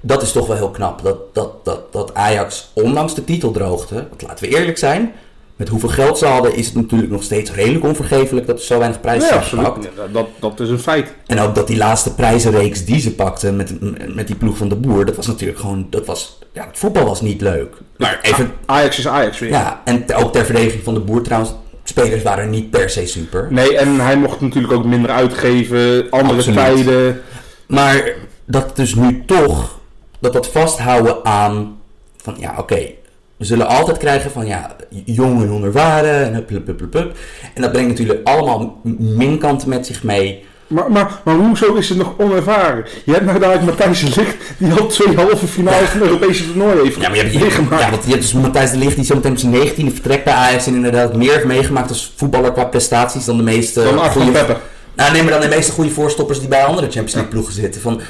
dat 0.00 0.22
is 0.22 0.32
toch 0.32 0.46
wel 0.46 0.56
heel 0.56 0.70
knap. 0.70 1.02
Dat, 1.02 1.34
dat, 1.34 1.64
dat, 1.64 1.92
dat 1.92 2.14
Ajax, 2.14 2.70
ondanks 2.72 3.14
de 3.14 3.24
titeldroogte, 3.24 3.94
want 4.08 4.22
laten 4.22 4.48
we 4.48 4.56
eerlijk 4.56 4.78
zijn, 4.78 5.12
met 5.56 5.68
hoeveel 5.68 5.88
geld 5.88 6.18
ze 6.18 6.26
hadden, 6.26 6.54
is 6.54 6.66
het 6.66 6.74
natuurlijk 6.74 7.10
nog 7.10 7.22
steeds 7.22 7.52
redelijk 7.52 7.84
onvergeeflijk 7.84 8.46
dat 8.46 8.58
er 8.58 8.64
zo 8.64 8.78
weinig 8.78 9.00
prijzen 9.00 9.34
Ja, 9.34 9.40
gepakt. 9.40 9.88
Ja, 9.96 10.06
Dat, 10.12 10.26
dat 10.40 10.60
is 10.60 10.68
een 10.68 10.78
feit. 10.78 11.14
En 11.26 11.38
ook 11.40 11.54
dat 11.54 11.66
die 11.66 11.76
laatste 11.76 12.14
prijzenreeks 12.14 12.84
die 12.84 13.00
ze 13.00 13.14
pakten 13.14 13.56
met, 13.56 13.74
met 14.14 14.26
die 14.26 14.36
ploeg 14.36 14.56
van 14.56 14.68
de 14.68 14.76
boer, 14.76 15.04
dat 15.04 15.16
was 15.16 15.26
natuurlijk 15.26 15.58
gewoon, 15.58 15.86
dat 15.90 16.06
was, 16.06 16.38
ja, 16.52 16.66
het 16.66 16.78
voetbal 16.78 17.04
was 17.04 17.20
niet 17.20 17.40
leuk. 17.40 17.74
Maar 17.96 18.18
even, 18.22 18.52
Ajax 18.66 18.98
is 18.98 19.08
Ajax 19.08 19.38
weer. 19.38 19.50
ja, 19.50 19.82
en 19.84 20.14
ook 20.14 20.32
ter 20.32 20.44
verdediging 20.44 20.82
van 20.84 20.94
de 20.94 21.00
boer 21.00 21.22
trouwens, 21.22 21.52
spelers 21.88 22.22
waren 22.22 22.50
niet 22.50 22.70
per 22.70 22.90
se 22.90 23.06
super. 23.06 23.46
Nee, 23.50 23.76
en 23.76 24.00
hij 24.00 24.16
mocht 24.16 24.40
natuurlijk 24.40 24.72
ook 24.72 24.84
minder 24.84 25.10
uitgeven, 25.10 26.10
andere 26.10 26.34
Absoluut. 26.34 26.58
tijden. 26.58 27.20
Maar 27.66 28.12
dat 28.44 28.76
dus 28.76 28.94
nu 28.94 29.22
toch, 29.26 29.78
dat 30.18 30.32
dat 30.32 30.48
vasthouden 30.48 31.24
aan 31.24 31.80
van 32.16 32.36
ja, 32.38 32.54
oké, 32.58 32.90
we 33.36 33.44
zullen 33.44 33.66
altijd 33.68 33.96
krijgen 33.96 34.30
van 34.30 34.46
ja, 34.46 34.76
jong 35.04 35.42
en 35.42 35.50
onervaren 35.50 36.24
en 36.24 36.34
hup, 36.34 36.48
hup, 36.48 36.66
hup, 36.66 36.80
hup, 36.80 36.92
hup. 36.92 37.16
En 37.54 37.62
dat 37.62 37.72
brengt 37.72 37.88
natuurlijk 37.88 38.28
allemaal 38.28 38.80
minkanten 38.98 39.68
met 39.68 39.86
zich 39.86 40.02
mee. 40.02 40.44
Maar, 40.68 40.90
maar, 40.90 41.20
maar 41.24 41.34
hoezo 41.34 41.74
is 41.74 41.88
het 41.88 41.98
nog 41.98 42.14
onervaren? 42.18 42.84
Je 43.04 43.12
hebt 43.12 43.24
nou 43.24 43.38
dadelijk 43.38 43.64
Matthijs 43.66 44.00
de 44.00 44.06
Ligt, 44.20 44.36
die 44.58 44.72
al 44.72 44.86
twee 44.86 45.16
halve 45.16 45.46
finales 45.46 45.88
van 45.88 46.00
Europese 46.00 46.44
toernooi 46.46 46.82
heeft 46.82 47.00
Ja, 47.00 47.08
maar 47.08 47.16
je 47.16 47.22
hebt, 47.22 47.34
meegemaakt. 47.40 47.82
ja, 47.82 47.90
want 47.90 48.04
je 48.04 48.10
hebt 48.10 48.22
dus 48.22 48.32
Matthijs 48.32 48.70
de 48.70 48.76
Ligt 48.76 48.96
die 48.96 49.04
zo 49.04 49.14
meteen 49.14 49.32
op 49.32 49.38
zijn 49.38 49.52
19 49.52 49.92
vertrekt 49.92 50.24
bij 50.24 50.32
Ajax 50.32 50.66
en 50.66 50.74
inderdaad 50.74 51.16
meer 51.16 51.32
heeft 51.32 51.44
meegemaakt 51.44 51.88
als 51.88 52.12
voetballer 52.16 52.52
qua 52.52 52.64
prestaties 52.64 53.24
dan 53.24 53.36
de 53.36 53.42
meeste 53.42 53.82
Dan 53.82 54.10
goede- 54.10 54.30
Peppe. 54.30 54.56
Nou, 54.94 55.12
neem 55.12 55.24
maar 55.24 55.32
dan 55.32 55.40
de 55.50 55.56
meeste 55.56 55.72
goede 55.72 55.90
voorstoppers 55.90 56.38
die 56.38 56.48
bij 56.48 56.64
andere 56.64 56.86
Champions 56.86 57.12
League 57.12 57.30
ploegen 57.32 57.52
zitten. 57.54 57.80
Van, 57.80 58.00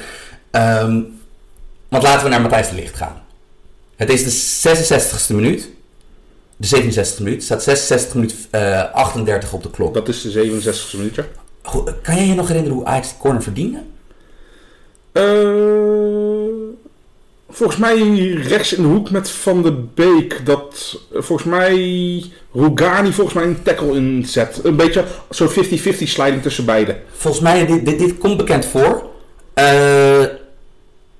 ehm, 0.51 0.99
want 1.89 2.03
laten 2.03 2.23
we 2.23 2.29
naar 2.29 2.41
Matthijs 2.41 2.69
de 2.69 2.75
Ligt 2.75 2.95
gaan. 2.95 3.21
Het 3.95 4.09
is 4.09 4.23
de 4.23 4.29
66ste 4.29 5.33
minuut. 5.33 5.69
De 6.57 6.67
67ste 6.67 7.23
minuut. 7.23 7.43
Staat 7.43 7.63
66 7.63 8.13
minuut 8.13 8.35
eh 8.49 8.83
38 8.93 9.53
op 9.53 9.63
de 9.63 9.69
klok. 9.69 9.93
Dat 9.93 10.07
is 10.07 10.21
de 10.21 10.29
67e 10.31 10.97
minuutje. 10.97 11.21
Hoe- 11.21 11.27
Kan 12.01 12.15
jij 12.15 12.25
je 12.25 12.33
nog 12.33 12.47
herinneren 12.47 12.77
hoe 12.77 12.85
Ajax 12.85 13.09
de 13.09 13.15
corner 13.19 13.43
verdiende? 13.43 13.81
Eh, 15.11 16.83
volgens 17.49 17.79
mij 17.79 18.29
rechts 18.29 18.73
in 18.73 18.81
de 18.81 18.87
hoek 18.87 19.09
met 19.09 19.29
Van 19.29 19.61
de 19.61 19.71
Beek. 19.71 20.45
Dat 20.45 20.99
eh, 21.13 21.21
volgens 21.21 21.49
mij 21.49 22.23
Rugani 22.53 23.13
volgens 23.13 23.35
mij 23.35 23.45
een 23.45 23.61
tackle 23.63 23.95
inzet. 23.95 24.59
Een 24.63 24.75
beetje 24.75 25.05
zo'n 25.29 25.49
50-50 25.49 25.51
sliding 26.07 26.41
tussen 26.41 26.65
beiden. 26.65 27.01
Volgens 27.11 27.43
mij, 27.43 27.65
dit, 27.65 27.85
dit, 27.85 27.99
dit 27.99 28.17
komt 28.17 28.37
bekend 28.37 28.65
voor. 28.65 29.09
Eh 29.53 30.23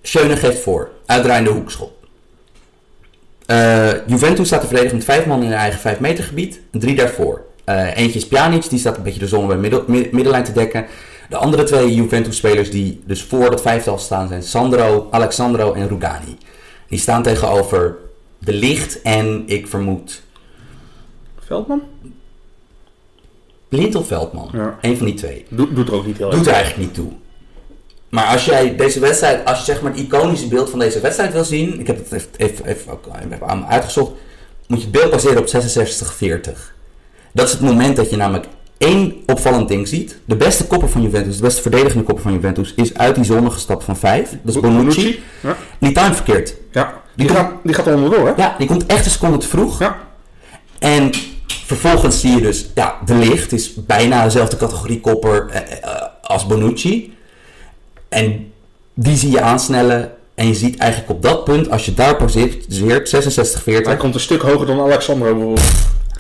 Schöne 0.02 0.38
geeft 0.38 0.60
voor. 0.60 0.90
Uitdraaiende 1.06 1.50
hoekschop. 1.50 2.08
Eh, 3.46 4.08
Juventus 4.08 4.48
staat 4.48 4.62
te 4.62 4.68
verdedigen 4.68 4.98
met 4.98 5.06
vijf 5.06 5.26
man 5.26 5.42
in 5.42 5.48
hun 5.48 5.58
eigen 5.58 5.80
5 5.80 6.00
meter 6.00 6.24
gebied. 6.24 6.60
Drie 6.72 6.96
daarvoor. 6.96 7.42
Eh, 7.70 7.98
eentje 7.98 8.20
is 8.20 8.28
Pjanic, 8.28 8.70
die 8.70 8.80
staat 8.80 8.98
een 8.98 9.04
beetje 9.04 9.20
de 9.20 9.28
zon 9.28 9.48
bij 9.48 9.58
middel, 9.58 9.84
mid- 9.88 10.12
middenlijn 10.12 10.44
te 10.44 10.52
dekken. 10.52 10.86
De 11.30 11.38
andere 11.38 11.64
twee 11.64 11.94
Juventus-spelers 11.94 12.72
die 12.72 13.02
dus 13.06 13.24
voor 13.24 13.50
dat 13.50 13.62
vijftal 13.62 13.98
staan 13.98 14.28
zijn 14.28 14.44
Sandro, 14.44 15.08
Alexandro 15.12 15.74
en 15.74 15.88
Rugani. 15.88 16.38
Die 16.88 17.00
staan 17.00 17.24
tegenover 17.24 17.98
De 18.40 18.54
Licht 18.54 19.02
en 19.02 19.44
ik 19.46 19.68
vermoed 19.68 20.22
Veldman? 21.40 21.82
Blind 23.70 23.96
of 23.96 24.08
Veldman. 24.08 24.50
Ja. 24.54 24.78
Eén 24.82 24.98
van 24.98 25.06
die 25.06 25.16
twee. 25.16 25.46
Doet, 25.50 25.76
doet 25.76 25.88
er 25.88 25.94
ook 25.94 26.06
niet 26.06 26.18
heel 26.18 26.30
Doet 26.30 26.48
er 26.48 26.54
eigenlijk 26.54 26.86
niet 26.86 26.94
toe. 26.94 27.12
Maar 28.10 28.26
als 28.26 28.46
jij 28.46 28.76
deze 28.76 29.00
wedstrijd, 29.00 29.46
als 29.46 29.58
je 29.58 29.64
zeg 29.64 29.82
maar 29.82 29.92
het 29.92 30.00
iconische 30.02 30.48
beeld 30.48 30.70
van 30.70 30.80
deze 30.80 31.00
wedstrijd 31.00 31.34
wil 31.34 31.44
zien, 31.46 31.80
ik 31.80 31.88
heb 31.88 31.98
het 31.98 32.12
even, 32.12 32.30
even, 32.38 32.66
even 32.66 32.98
even 33.34 33.48
aan 33.48 33.60
me 33.60 33.66
uitgezocht, 33.66 34.12
moet 34.68 34.78
je 34.78 34.84
het 34.84 34.94
beeld 34.94 35.12
baseren 35.12 35.38
op 35.42 35.48
66-40. 35.48 36.78
Dat 37.34 37.46
is 37.46 37.52
het 37.52 37.62
moment 37.62 37.96
dat 37.96 38.10
je 38.10 38.16
namelijk 38.18 38.46
één 38.78 39.14
opvallend 39.26 39.68
ding 39.68 39.88
ziet. 39.88 40.18
De 40.26 40.36
beste 40.36 40.68
kopper 40.68 40.90
van 40.90 41.02
Juventus, 41.02 41.36
de 41.36 41.42
beste 41.42 41.62
verdedigende 41.62 42.04
kopper 42.04 42.24
van 42.24 42.34
Juventus, 42.34 42.74
is 42.76 42.94
uit 42.98 43.16
die 43.16 43.24
zone 43.24 43.50
gestapt 43.50 43.84
van 43.84 43.98
5. 43.98 44.30
Dat 44.44 44.56
is 44.56 44.62
Bonucci. 44.62 45.20
Ja, 45.42 45.56
Die 45.80 45.92
time 45.92 46.14
verkeerd. 46.14 46.56
ja. 46.72 46.94
Die, 47.16 47.28
Die 47.28 47.36
gaat, 47.36 47.52
die 47.64 47.74
gaat 47.74 47.88
er 47.88 47.96
onderdoor, 47.96 48.28
hè? 48.28 48.34
Ja, 48.38 48.56
die 48.58 48.68
komt 48.68 48.86
echt 48.86 49.06
een 49.06 49.12
seconde 49.12 49.38
te 49.38 49.48
vroeg. 49.48 49.80
Ja. 49.80 49.98
En 50.80 51.12
vervolgens 51.66 52.20
zie 52.20 52.36
je 52.36 52.42
dus, 52.42 52.70
ja, 52.76 52.98
De 53.06 53.14
Licht 53.16 53.52
is 53.52 53.74
bijna 53.74 54.24
dezelfde 54.24 54.58
categorie 54.58 55.00
kopper 55.00 55.48
eh, 55.50 55.62
eh, 55.84 56.02
als 56.22 56.46
Bonucci. 56.48 57.14
En 58.10 58.52
die 58.94 59.18
zie 59.18 59.32
je 59.32 59.42
aansnellen. 59.42 60.12
En 60.36 60.48
je 60.48 60.54
ziet 60.54 60.78
eigenlijk 60.78 61.12
op 61.12 61.22
dat 61.22 61.44
punt, 61.44 61.70
als 61.72 61.86
je 61.86 61.94
daar 61.94 62.16
poseert, 62.16 62.66
66-40. 62.70 63.64
Hij 63.64 63.98
komt 63.98 64.14
een 64.14 64.20
stuk 64.20 64.42
hoger 64.42 64.66
dan 64.68 64.80
Alexandro 64.80 65.34
bijvoorbeeld. 65.34 65.72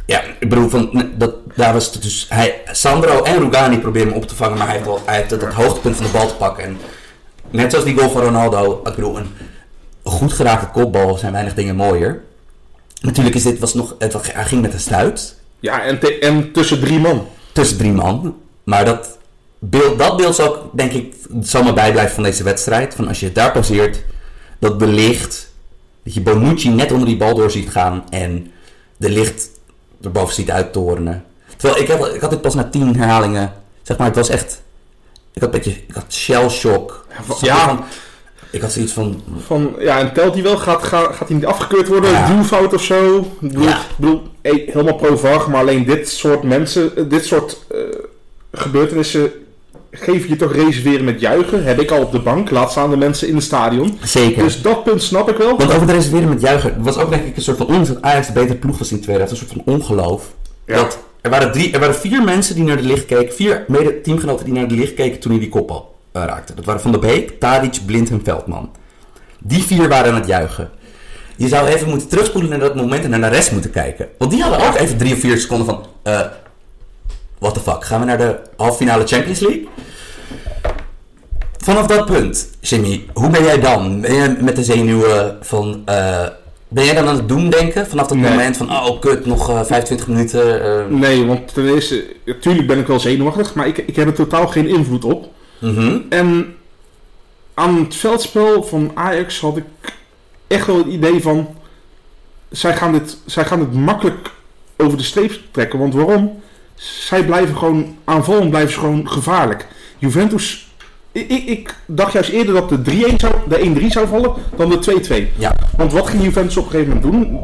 Ja, 0.10 0.22
ik 0.39 0.50
bedoel, 0.50 0.69
van, 0.69 1.12
dat, 1.17 1.36
daar 1.56 1.74
was 1.74 1.93
het 1.93 2.02
dus... 2.02 2.26
Hij, 2.30 2.62
Sandro 2.72 3.24
en 3.24 3.39
Rugani 3.39 3.78
proberen 3.80 4.08
hem 4.08 4.17
op 4.17 4.28
te 4.28 4.36
vangen, 4.36 4.58
maar 4.58 4.65
hij 4.67 4.76
heeft, 4.76 4.88
wel, 4.88 5.02
hij 5.06 5.15
heeft 5.17 5.30
het, 5.32 5.41
het 5.41 5.54
hoogtepunt 5.54 5.95
van 5.95 6.06
de 6.06 6.12
bal 6.12 6.28
te 6.28 6.34
pakken. 6.34 6.63
En 6.63 6.78
net 7.50 7.72
zoals 7.72 7.86
die 7.86 7.98
goal 7.98 8.10
van 8.10 8.22
Ronaldo, 8.22 8.82
ik 8.84 8.95
bedoel, 8.95 9.17
een 9.17 9.28
goed 10.04 10.34
geraakte 10.34 10.67
kopbal 10.80 11.17
zijn 11.17 11.32
weinig 11.32 11.54
dingen 11.54 11.76
mooier. 11.76 12.22
Natuurlijk 13.02 13.36
is 13.36 13.43
dit 13.43 13.60
was 13.60 13.74
nog, 13.74 13.95
het, 14.00 14.32
hij 14.34 14.45
ging 14.45 14.62
met 14.62 14.74
een 14.74 14.80
stuit 14.80 15.36
Ja, 15.60 15.82
en, 15.84 16.00
te- 16.00 16.19
en 16.19 16.52
tussen 16.52 16.80
drie 16.80 17.00
man. 17.00 17.28
tussen 17.52 17.78
drie 17.78 17.91
man. 17.91 18.36
Maar 18.63 18.86
dat 18.86 19.17
beeld, 19.60 20.00
dat 20.00 20.17
beeld 20.17 20.36
zal 20.36 20.69
denk 20.74 20.91
ik, 20.91 21.15
zal 21.41 21.63
me 21.63 21.74
bijblijven 21.74 22.13
van 22.15 22.24
deze 22.24 22.43
wedstrijd. 22.43 22.95
Van 22.95 23.08
als 23.08 23.19
je 23.19 23.26
het 23.26 23.36
daar 23.36 23.52
passeert, 23.52 24.04
dat 24.60 24.80
de 24.80 24.88
licht, 24.88 25.52
dat 26.04 26.13
je 26.13 26.22
Bonucci 26.22 26.69
net 26.69 26.91
onder 26.91 27.08
die 27.08 27.17
bal 27.17 27.36
door 27.36 27.52
ziet 27.52 27.69
gaan 27.69 28.04
en 28.10 28.52
de 28.98 29.10
licht 29.10 29.50
erboven 30.03 30.33
ziet 30.33 30.51
uittorenen. 30.51 31.23
Terwijl 31.57 31.81
ik, 31.81 31.88
heb, 31.88 32.05
ik 32.05 32.21
had 32.21 32.29
dit 32.29 32.41
pas 32.41 32.55
na 32.55 32.63
tien 32.69 32.95
herhalingen, 32.95 33.53
zeg 33.81 33.97
maar, 33.97 34.07
het 34.07 34.15
was 34.15 34.29
echt, 34.29 34.62
ik 35.33 35.41
had 35.41 35.53
een 35.53 35.62
beetje, 35.62 35.81
ik 35.88 35.93
had 35.93 36.13
shell 36.13 36.49
shock. 36.49 37.05
Ja. 37.41 37.55
Van- 37.67 37.83
ik 38.51 38.62
had 38.62 38.71
zoiets 38.71 38.93
van, 38.93 39.23
Van, 39.45 39.75
ja, 39.79 39.99
en 39.99 40.13
telt 40.13 40.33
hij 40.33 40.43
wel? 40.43 40.57
Gaat, 40.57 40.83
gaat, 40.83 41.15
gaat 41.15 41.27
hij 41.27 41.38
niet 41.38 41.45
afgekeurd 41.45 41.88
worden? 41.88 42.12
Ja. 42.12 42.27
Duwfout 42.35 42.73
of 42.73 42.83
zo? 42.83 43.17
Ik 43.19 43.39
bedoel, 43.39 43.63
Ja. 43.63 43.81
bedoel 43.97 44.21
helemaal 44.41 44.95
pro-VAR, 44.95 45.49
maar 45.49 45.59
alleen 45.62 45.85
dit 45.85 46.09
soort 46.09 46.43
mensen, 46.43 47.09
dit 47.09 47.25
soort 47.25 47.57
eh, 47.71 47.77
gebeurtenissen 48.51 49.31
geven 49.91 50.30
je 50.30 50.36
toch 50.36 50.54
reserveren 50.54 51.04
met 51.06 51.19
juichen. 51.19 51.63
Heb 51.63 51.80
ik 51.80 51.91
al 51.91 52.02
op 52.02 52.12
de 52.12 52.19
bank, 52.19 52.49
laat 52.49 52.71
staan 52.71 52.89
de 52.89 52.97
mensen 52.97 53.28
in 53.28 53.36
het 53.36 53.43
stadion. 53.43 53.97
zeker. 54.04 54.43
Dus 54.43 54.62
dat 54.62 54.84
punt 54.84 55.04
snap 55.04 55.30
ik 55.30 55.38
wel. 55.38 55.58
Want 55.58 55.73
over 55.73 55.88
de 55.88 55.93
reserveren 55.93 56.30
met 56.30 56.41
juichen 56.41 56.84
was 56.84 56.97
ook 56.97 57.10
denk 57.10 57.25
ik 57.25 57.36
een 57.36 57.41
soort 57.41 57.58
van 57.58 57.65
ondanks 57.65 57.89
dat 57.89 58.02
Ajax 58.02 58.28
de 58.28 58.34
betere 58.34 58.58
ploeg 58.58 58.78
was 58.78 58.91
in 58.91 58.97
de 58.97 59.04
tweede 59.04 59.21
helft, 59.23 59.41
een 59.41 59.47
soort 59.47 59.62
van 59.63 59.73
ongeloof. 59.73 60.34
Ja. 60.65 60.75
Dat, 60.75 60.99
er, 61.21 61.30
waren 61.30 61.52
drie, 61.52 61.71
er 61.71 61.80
waren 61.80 61.95
vier 61.95 62.23
mensen 62.23 62.56
die 62.56 62.63
naar 62.63 62.78
de 62.78 62.84
licht 62.84 63.06
keken, 63.06 63.34
vier 63.34 63.65
mede 63.67 64.02
teamgenoten 64.02 64.45
die 64.45 64.54
naar 64.54 64.67
de 64.67 64.75
licht 64.75 64.93
keken 64.93 65.19
toen 65.19 65.32
hij 65.32 65.39
die 65.39 65.49
kopbal 65.49 65.95
eh, 66.12 66.23
raakte. 66.25 66.54
Dat 66.54 66.65
waren 66.65 66.82
Van 66.82 66.91
der 66.91 66.99
Beek, 66.99 67.39
Tadic, 67.39 67.80
Blind 67.86 68.10
en 68.10 68.21
Veldman. 68.23 68.71
Die 69.39 69.63
vier 69.63 69.89
waren 69.89 70.12
aan 70.12 70.19
het 70.19 70.28
juichen. 70.28 70.69
Je 71.36 71.47
zou 71.47 71.67
even 71.67 71.89
moeten 71.89 72.08
terugspoelen 72.08 72.49
naar 72.49 72.60
dat 72.60 72.75
moment 72.75 73.04
en 73.04 73.10
naar 73.10 73.30
de 73.30 73.36
rest 73.36 73.52
moeten 73.52 73.71
kijken. 73.71 74.08
Want 74.17 74.32
die 74.32 74.41
hadden 74.41 74.67
ook 74.67 74.75
even 74.75 74.97
drie 74.97 75.13
of 75.13 75.19
vier 75.19 75.38
seconden 75.38 75.65
van... 75.65 75.86
eh 76.04 76.21
what 77.39 77.54
the 77.54 77.60
fuck, 77.60 77.84
gaan 77.86 77.99
we 77.99 78.06
naar 78.06 78.17
de 78.17 78.39
halve 78.58 78.78
finale 78.78 79.08
Champions 79.08 79.39
League? 79.39 79.67
Vanaf 81.58 81.86
dat 81.88 82.06
punt, 82.06 82.49
Jimmy, 82.60 83.06
hoe 83.13 83.30
ben 83.30 83.43
jij 83.43 83.60
dan? 83.60 84.02
Ben 84.02 84.13
jij 84.15 84.38
met 84.39 84.56
de 84.56 84.63
zenuwen 84.63 85.38
van... 85.41 85.82
eh, 85.86 86.25
ben 86.67 86.86
jij 86.86 86.93
dan 86.93 87.08
aan 87.08 87.15
het 87.15 87.28
doen 87.28 87.49
denken? 87.49 87.88
Vanaf 87.88 88.08
dat 88.08 88.17
Nee. 88.17 88.30
moment 88.30 88.58
van, 88.58 88.71
oh 88.71 88.99
kut, 88.99 89.25
nog 89.25 89.49
eh, 89.49 89.63
25 89.63 90.08
minuten. 90.08 90.63
eh, 90.63 90.86
Nee, 90.89 91.25
want 91.25 91.54
ten 91.54 91.67
eerste, 91.73 92.06
natuurlijk 92.25 92.67
ben 92.67 92.80
ik 92.80 92.88
wel 92.88 92.99
zenuwachtig, 92.99 93.54
maar 93.54 93.67
ik, 93.67 93.78
ik 93.78 93.95
heb 93.95 94.08
er 94.08 94.13
totaal 94.13 94.47
geen 94.47 94.67
invloed 94.67 95.06
op. 95.06 95.28
mhm. 95.60 95.97
En 96.10 96.56
aan 97.54 97.75
het 97.84 97.95
veldspel 97.95 98.63
van 98.63 98.91
Ajax 98.93 99.39
had 99.39 99.58
ik 99.58 99.65
echt 100.47 100.65
wel 100.67 100.78
het 100.78 100.88
idee 100.88 101.21
van... 101.21 101.56
Zij 102.49 102.75
gaan 102.75 102.91
dit, 102.91 103.17
zij 103.25 103.45
gaan 103.45 103.60
dit 103.60 103.73
makkelijk 103.73 104.32
over 104.78 104.97
de 104.97 105.04
streep 105.04 105.39
trekken. 105.52 105.80
Want 105.80 105.93
waarom? 105.93 106.41
Zij 106.80 107.26
blijven 107.26 107.58
gewoon 107.58 107.98
aanvallen, 108.04 108.50
blijven 108.50 108.74
ze 108.74 108.80
gewoon 108.80 109.10
gevaarlijk. 109.10 109.68
Juventus... 109.98 110.68
Ik, 111.12 111.30
ik, 111.30 111.46
ik 111.46 111.76
dacht 111.86 112.13
juist 112.13 112.30
eerder 112.30 112.54
dat 112.54 112.70
de 112.70 113.12
3-1 113.12 113.15
zou, 113.15 113.34
de 113.48 113.80
1-3 113.82 113.86
zou 113.88 114.08
vallen 114.08 114.34
dan 114.56 114.70
de 114.70 115.30
2-2. 115.34 115.38
Ja, 115.38 115.56
Want 115.78 115.94
wat 115.94 116.08
ging 116.08 116.24
Juventus 116.24 116.58
op 116.58 116.65
een 116.65 116.72
gegeven 116.72 116.94
moment 116.96 117.12
doen? 117.12 117.39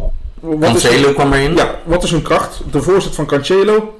Wat 0.59 0.75
is, 0.75 0.81
Cancelo 0.81 1.13
kwam 1.13 1.33
erin. 1.33 1.55
ja, 1.55 1.75
wat 1.83 2.03
is 2.03 2.11
hun 2.11 2.21
kracht? 2.21 2.61
De 2.71 2.81
voorzet 2.81 3.15
van 3.15 3.25
Cancelo 3.25 3.99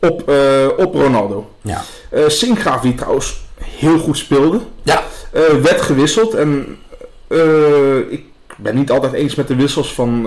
op, 0.00 0.28
eh, 0.28 0.66
op 0.76 0.94
Ronaldo. 0.94 1.50
Ja. 1.62 1.82
Eh 2.10 2.22
Sinkgraaf, 2.26 2.80
die 2.80 2.94
trouwens 2.94 3.40
heel 3.60 3.98
goed 3.98 4.16
speelde, 4.18 4.60
Ja, 4.82 5.02
eh, 5.32 5.42
werd 5.62 5.80
gewisseld. 5.80 6.34
En 6.34 6.78
ik 8.08 8.24
ben 8.56 8.74
niet 8.74 8.90
altijd 8.90 9.12
eens 9.12 9.34
met 9.34 9.48
de 9.48 9.54
wissels 9.56 9.94
van, 9.94 10.26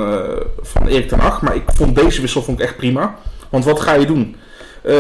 van 0.62 0.88
Erik 0.88 1.08
ten 1.08 1.20
Hag, 1.20 1.42
maar 1.42 1.56
ik 1.56 1.64
vond 1.66 1.96
deze 1.96 2.22
wissel 2.22 2.42
vond 2.44 2.60
ik 2.60 2.66
echt 2.66 2.78
prima. 2.78 3.16
Want 3.50 3.66
wat 3.66 3.80
ga 3.80 3.94
je 3.94 4.06
doen? 4.06 4.36
Eh, 4.82 4.94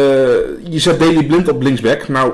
je 0.69 0.79
zet 0.79 0.99
Daley 0.99 1.25
Blind 1.25 1.49
op 1.49 1.61
linksback. 1.61 2.07
Nou, 2.07 2.31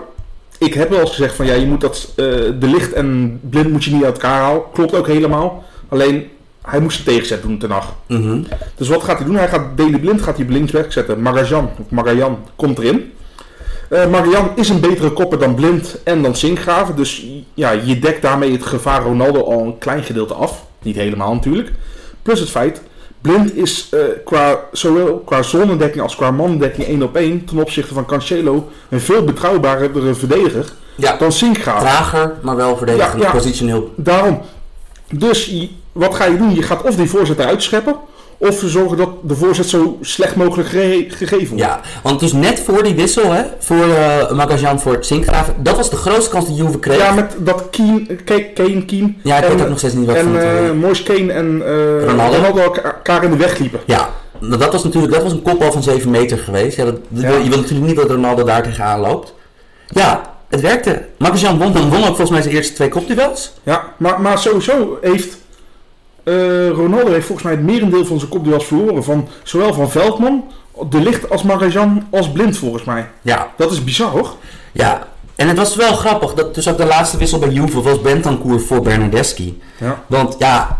ik 0.57 0.73
heb 0.73 0.89
wel 0.89 0.99
eens 0.99 1.09
gezegd 1.09 1.35
van 1.35 1.45
ja, 1.45 1.53
je 1.53 1.65
moet 1.65 1.81
dat 1.81 2.07
eh, 2.15 2.25
de 2.59 2.67
licht 2.67 2.93
en 2.93 3.39
blind 3.49 3.71
moet 3.71 3.83
je 3.83 3.93
niet 3.93 4.03
uit 4.03 4.13
elkaar 4.13 4.41
halen. 4.41 4.61
Klopt 4.73 4.95
ook 4.95 5.07
helemaal. 5.07 5.63
Alleen 5.89 6.27
hij 6.61 6.79
moest 6.79 6.97
een 6.99 7.05
tegenzet 7.05 7.41
doen 7.41 7.57
ten 7.57 7.71
Hag. 7.71 7.95
mhm. 8.07 8.41
Dus 8.75 8.87
wat 8.87 9.03
gaat 9.03 9.17
hij 9.17 9.25
doen? 9.27 9.35
Hij 9.35 9.47
gaat 9.47 9.77
Daley 9.77 9.99
Blind 9.99 10.21
gaat 10.21 10.37
hij 10.37 10.45
linksback 10.49 10.91
zetten. 10.91 11.21
Magajan, 11.21 11.69
of 11.79 11.89
Magajan 11.89 12.37
komt 12.55 12.77
erin. 12.79 13.11
Eh 13.89 14.07
Magajan 14.09 14.49
is 14.55 14.69
een 14.69 14.79
betere 14.79 15.11
kopper 15.11 15.39
dan 15.39 15.55
Blind 15.55 15.97
en 16.03 16.21
dan 16.21 16.35
Sinkgraven. 16.35 16.95
Dus 16.95 17.25
ja, 17.53 17.71
je 17.71 17.99
dekt 17.99 18.21
daarmee 18.21 18.51
het 18.51 18.65
gevaar 18.65 19.01
Ronaldo 19.03 19.43
al 19.43 19.59
een 19.59 19.77
klein 19.77 20.03
gedeelte 20.03 20.33
af. 20.33 20.65
Niet 20.81 20.95
helemaal 20.95 21.33
natuurlijk. 21.33 21.71
Plus 22.21 22.39
het 22.39 22.49
feit, 22.49 22.81
Blind 23.25 23.55
is 23.55 23.89
eh, 23.91 23.99
qua, 24.25 24.59
zowel 24.71 25.19
qua 25.25 25.41
zonnedekking 25.41 26.03
als 26.03 26.15
qua 26.15 26.31
mandekking 26.31 26.87
1 26.87 27.03
op 27.03 27.15
1 27.15 27.45
ten 27.45 27.57
opzichte 27.57 27.93
van 27.93 28.05
Cancelo 28.05 28.69
een 28.89 28.99
veel 29.01 29.23
betrouwbaardere 29.23 30.13
verdediger 30.15 30.65
ja. 30.95 31.15
dan 31.17 31.31
Sinkgraven. 31.31 31.81
trager, 31.87 32.33
maar 32.41 32.55
wel 32.55 32.77
verdedigend, 32.77 33.21
Ja, 33.21 33.27
ja. 33.27 33.33
positioneel. 33.33 33.93
Daarom. 33.95 34.41
Dus 35.13 35.55
wat 35.91 36.15
ga 36.15 36.25
je 36.25 36.37
doen? 36.37 36.55
Je 36.55 36.61
gaat 36.61 36.81
of 36.81 36.95
die 36.95 37.09
voorzet 37.09 37.39
eruit 37.39 37.63
scheppen, 37.63 37.95
of 38.37 38.61
zorgen 38.65 38.97
dat 38.97 39.09
de 39.23 39.35
voorzet 39.35 39.69
zo 39.69 39.97
slecht 40.01 40.35
mogelijk 40.35 40.69
ge- 40.69 41.05
gegeven 41.09 41.47
wordt. 41.47 41.63
Ja, 41.63 41.79
want 42.03 42.19
dus 42.19 42.33
net 42.33 42.59
voor 42.59 42.83
die 42.83 42.95
wissel, 42.95 43.31
hè, 43.31 43.43
voor 43.59 43.89
eh 43.89 44.31
Magajan 44.31 44.79
voor 44.79 44.97
Sinkgraven, 44.99 45.53
dat 45.57 45.75
was 45.75 45.89
de 45.89 45.95
grootste 45.95 46.29
kans 46.29 46.45
die 46.45 46.55
Juve 46.55 46.79
kreeg. 46.79 46.97
Ja, 46.97 47.13
met 47.13 47.33
dat 47.37 47.63
Keen, 47.71 48.19
Ke- 48.25 48.49
Kane, 48.53 48.85
Keen 48.85 49.19
Ja, 49.23 49.37
ik 49.37 49.43
en, 49.43 49.49
weet 49.51 49.61
ook 49.61 49.69
nog 49.69 49.77
steeds 49.77 49.93
niet 49.93 50.05
wat 50.05 50.15
en 50.15 50.41
eh 50.41 50.71
Moise 50.71 51.03
Kane 51.03 51.31
en 51.33 51.61
eh, 51.65 52.05
Ronaldo. 52.05 52.35
Ronaldo 52.35 52.59
elkaar 52.61 53.23
in 53.23 53.29
de 53.31 53.37
weg 53.37 53.57
liepen. 53.57 53.79
Ja, 53.85 54.09
dat 54.39 54.71
was 54.71 54.83
natuurlijk 54.83 55.13
dat 55.13 55.23
was 55.23 55.31
een 55.31 55.41
kopbal 55.41 55.71
van 55.71 55.83
7 55.83 56.09
meter 56.11 56.37
geweest. 56.37 56.77
Ja, 56.77 56.85
dat, 56.85 56.95
dat 57.07 57.23
Ja. 57.23 57.29
Je 57.29 57.49
wil 57.49 57.57
natuurlijk 57.59 57.87
niet 57.87 57.95
dat 57.95 58.09
Ronaldo 58.09 58.43
daar 58.43 58.63
tegenaan 58.63 58.99
loopt. 58.99 59.33
Ja, 59.87 60.33
het 60.49 60.61
werkte. 60.61 61.05
Magajan 61.17 61.57
won, 61.57 61.73
dan 61.73 61.89
won 61.89 61.99
ook 61.99 62.05
volgens 62.05 62.29
mij 62.29 62.41
zijn 62.41 62.55
eerste 62.55 62.73
twee 62.73 62.89
kopduels. 62.89 63.53
Ja, 63.63 63.83
maar, 63.97 64.21
maar 64.21 64.37
sowieso 64.39 64.97
heeft 65.01 65.37
eh, 66.25 66.69
Ronaldo 66.69 67.11
heeft 67.11 67.25
volgens 67.25 67.47
mij 67.47 67.55
het 67.55 67.65
merendeel 67.65 68.05
van 68.05 68.19
zijn 68.19 68.31
kopduels 68.31 68.65
verloren. 68.65 69.03
Van, 69.03 69.27
zowel 69.43 69.73
van 69.73 69.91
Veldman, 69.91 70.43
De 70.89 70.99
Licht 71.01 71.29
als 71.29 71.43
Magajan 71.43 72.07
als 72.11 72.31
Blind 72.31 72.57
volgens 72.57 72.83
mij. 72.83 73.07
Ja, 73.21 73.47
Dat 73.57 73.71
is 73.71 73.83
bizar 73.83 74.09
hoor. 74.09 74.33
ja. 74.71 75.07
En 75.35 75.47
het 75.47 75.57
was 75.57 75.75
wel 75.75 75.93
grappig, 75.93 76.33
dat 76.33 76.55
dus 76.55 76.69
ook 76.69 76.77
de 76.77 76.85
laatste 76.85 77.17
wissel 77.17 77.39
bij 77.39 77.49
Juve 77.49 77.81
was 77.81 78.01
Bentancur 78.01 78.59
voor 78.59 78.81
Bernardeschi. 78.81 79.61
Ja. 79.79 80.03
Want 80.07 80.35
ja, 80.39 80.79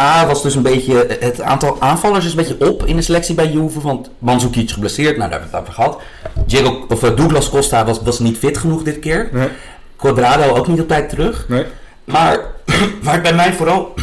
A 0.00 0.26
was 0.26 0.42
dus 0.42 0.54
een 0.54 0.62
beetje, 0.62 1.16
het 1.20 1.40
aantal 1.40 1.76
aanvallers 1.80 2.24
is 2.24 2.30
een 2.30 2.36
beetje 2.36 2.70
op 2.70 2.84
in 2.86 2.96
de 2.96 3.02
selectie 3.02 3.34
bij 3.34 3.46
Juve. 3.50 3.80
Want 3.80 4.10
Mandzukic 4.18 4.70
geblesseerd, 4.70 5.16
nou 5.16 5.30
daar 5.30 5.40
hebben 5.40 5.48
we 5.50 5.56
het 5.56 5.62
over 5.68 5.74
gehad. 5.82 6.00
Diego, 6.46 6.84
of 6.88 7.02
eh, 7.02 7.16
Douglas 7.16 7.50
Costa 7.50 7.84
was, 7.84 8.00
was 8.02 8.18
niet 8.18 8.38
fit 8.38 8.58
genoeg 8.58 8.82
dit 8.82 8.98
keer. 8.98 9.28
Nee, 9.32 9.48
Quadrado 9.96 10.54
ook 10.56 10.66
niet 10.68 10.80
op 10.80 10.88
tijd 10.88 11.08
terug. 11.08 11.44
nee. 11.48 11.64
Maar 12.04 12.40
waar 13.02 13.14
het 13.14 13.22
bij 13.22 13.34
mij 13.34 13.52
vooral 13.52 13.94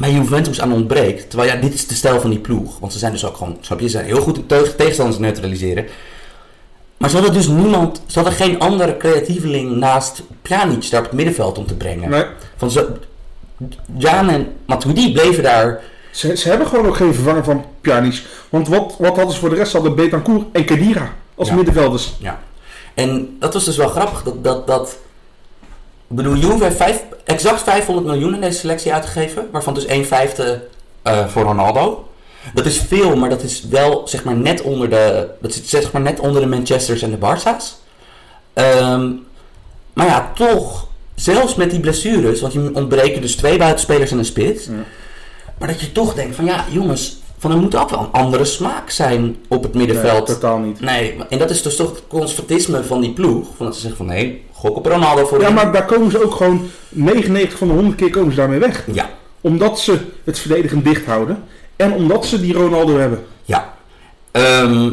bij 0.00 0.12
Juventus 0.12 0.60
aan 0.60 0.72
ontbreekt. 0.72 1.30
Terwijl 1.30 1.50
ja, 1.52 1.60
dit 1.60 1.74
is 1.74 1.86
de 1.86 1.94
stijl 1.94 2.20
van 2.20 2.30
die 2.30 2.38
ploeg. 2.38 2.78
Want 2.78 2.92
ze 2.92 2.98
zijn 2.98 3.12
dus 3.12 3.24
ook 3.26 3.36
gewoon, 3.36 3.56
snap 3.60 3.78
je, 3.80 3.84
ze 3.84 3.90
zijn 3.90 4.04
heel 4.04 4.20
goed 4.20 4.36
in 4.36 4.46
te- 4.46 4.74
tegenstanders 4.76 5.18
neutraliseren. 5.18 5.86
Maar 6.96 7.10
ze 7.10 7.16
hadden 7.16 7.34
dus 7.34 7.46
niemand, 7.46 8.00
ze 8.06 8.18
hadden 8.18 8.36
geen 8.36 8.58
andere 8.60 8.96
creatieveling 8.96 9.76
naast 9.76 10.22
Pjanic 10.42 10.90
daar 10.90 11.00
op 11.00 11.06
het 11.06 11.14
middenveld 11.16 11.58
om 11.58 11.66
te 11.66 11.74
brengen. 11.74 12.10
nee. 12.10 12.24
Van 12.56 12.70
ze, 12.70 12.88
Jan 13.96 14.28
en 14.28 14.46
Matuidi 14.66 15.12
bleven 15.12 15.42
daar. 15.42 15.80
Ze, 16.10 16.36
ze 16.36 16.48
hebben 16.48 16.66
gewoon 16.66 16.86
ook 16.86 16.96
geen 16.96 17.14
vervanger 17.14 17.44
van 17.44 17.64
Pjanic. 17.80 18.22
Want 18.48 18.68
wat, 18.68 18.94
wat 18.98 19.16
hadden 19.16 19.34
ze 19.34 19.40
voor 19.40 19.48
de 19.50 19.54
rest? 19.56 19.70
Ze 19.70 19.76
hadden 19.76 19.94
Betancourt 19.96 20.44
en 20.52 20.64
Kedira 20.64 21.12
als 21.34 21.48
Ja. 21.48 21.54
middenvelders. 21.54 22.12
Ja. 22.18 22.40
En 22.94 23.36
dat 23.38 23.54
was 23.54 23.64
dus 23.64 23.76
wel 23.76 23.88
grappig. 23.88 24.22
Dat, 24.22 24.44
dat, 24.44 24.66
dat, 24.66 24.98
ik 26.08 26.16
bedoel, 26.16 26.36
Juve 26.36 26.64
heeft 26.64 26.76
vijf, 26.76 27.04
exact 27.24 27.62
500 27.62 28.06
miljoen 28.06 28.34
in 28.34 28.40
deze 28.40 28.58
selectie 28.58 28.92
uitgegeven. 28.92 29.48
Waarvan 29.52 29.74
dus 29.74 29.84
1 29.84 30.06
vijfde 30.06 30.68
eh, 31.02 31.26
voor 31.26 31.42
Ronaldo. 31.42 32.08
Dat 32.54 32.66
is 32.66 32.78
veel, 32.78 33.16
maar 33.16 33.28
dat 33.28 33.42
is 33.42 33.62
wel 33.68 34.08
zeg 34.08 34.24
maar 34.24 34.36
net 34.36 34.62
onder 34.62 34.90
de, 34.90 35.28
dat 35.40 35.52
zit 35.52 35.68
zeg 35.68 35.92
maar 35.92 36.02
net 36.02 36.20
onder 36.20 36.40
de 36.42 36.48
Manchesters 36.48 37.02
en 37.02 37.10
de 37.10 37.16
Barça's. 37.16 37.76
Ehm, 38.52 39.10
maar 39.92 40.06
ja, 40.06 40.32
toch, 40.34 40.88
zelfs 41.14 41.54
met 41.54 41.70
die 41.70 41.80
blessures, 41.80 42.40
want 42.40 42.52
je 42.52 42.70
ontbreken 42.74 43.20
dus 43.20 43.36
twee 43.36 43.58
buitenspelers 43.58 44.10
en 44.10 44.18
een 44.18 44.24
spits. 44.24 44.64
Ja. 44.64 44.72
Maar 45.58 45.68
dat 45.68 45.80
je 45.80 45.92
toch 45.92 46.14
denkt 46.14 46.36
van 46.36 46.44
ja, 46.44 46.64
jongens, 46.70 47.18
van 47.38 47.50
er 47.50 47.56
moet 47.56 47.76
ook 47.76 47.90
wel 47.90 47.98
een 48.00 48.20
andere 48.20 48.44
smaak 48.44 48.90
zijn 48.90 49.36
op 49.48 49.62
het 49.62 49.74
Nee, 49.74 49.86
middenveld. 49.86 50.26
totaal 50.26 50.58
niet. 50.58 50.80
Nee, 50.80 51.14
en 51.28 51.38
dat 51.38 51.50
is 51.50 51.62
dus 51.62 51.76
toch 51.76 51.90
het 51.90 52.02
conservatisme 52.08 52.84
van 52.84 53.00
die 53.00 53.12
ploeg. 53.12 53.46
Van 53.56 53.66
dat 53.66 53.74
ze 53.74 53.80
zeggen 53.80 53.96
van 53.98 54.06
nee, 54.06 54.42
gok 54.52 54.76
op 54.76 54.86
Ronaldo 54.86 55.26
voor 55.26 55.40
Ja, 55.40 55.50
maar 55.50 55.72
daar 55.72 55.84
komen 55.84 56.10
ze 56.10 56.24
ook 56.24 56.34
gewoon 56.34 56.68
99 56.88 57.58
van 57.58 57.68
de 57.68 57.74
100 57.74 57.96
keer 57.96 58.10
komen 58.10 58.30
ze 58.30 58.36
daarmee 58.36 58.58
weg. 58.58 58.84
Ja, 58.92 59.10
Omdat 59.40 59.80
ze 59.80 59.98
het 60.24 60.38
verdedigen 60.38 60.82
dicht 60.82 61.04
houden. 61.06 61.42
En 61.76 61.92
omdat 61.92 62.26
ze 62.26 62.40
die 62.40 62.52
Ronaldo 62.52 62.98
hebben. 62.98 63.24
ja. 63.44 63.74
Ehm, 64.30 64.92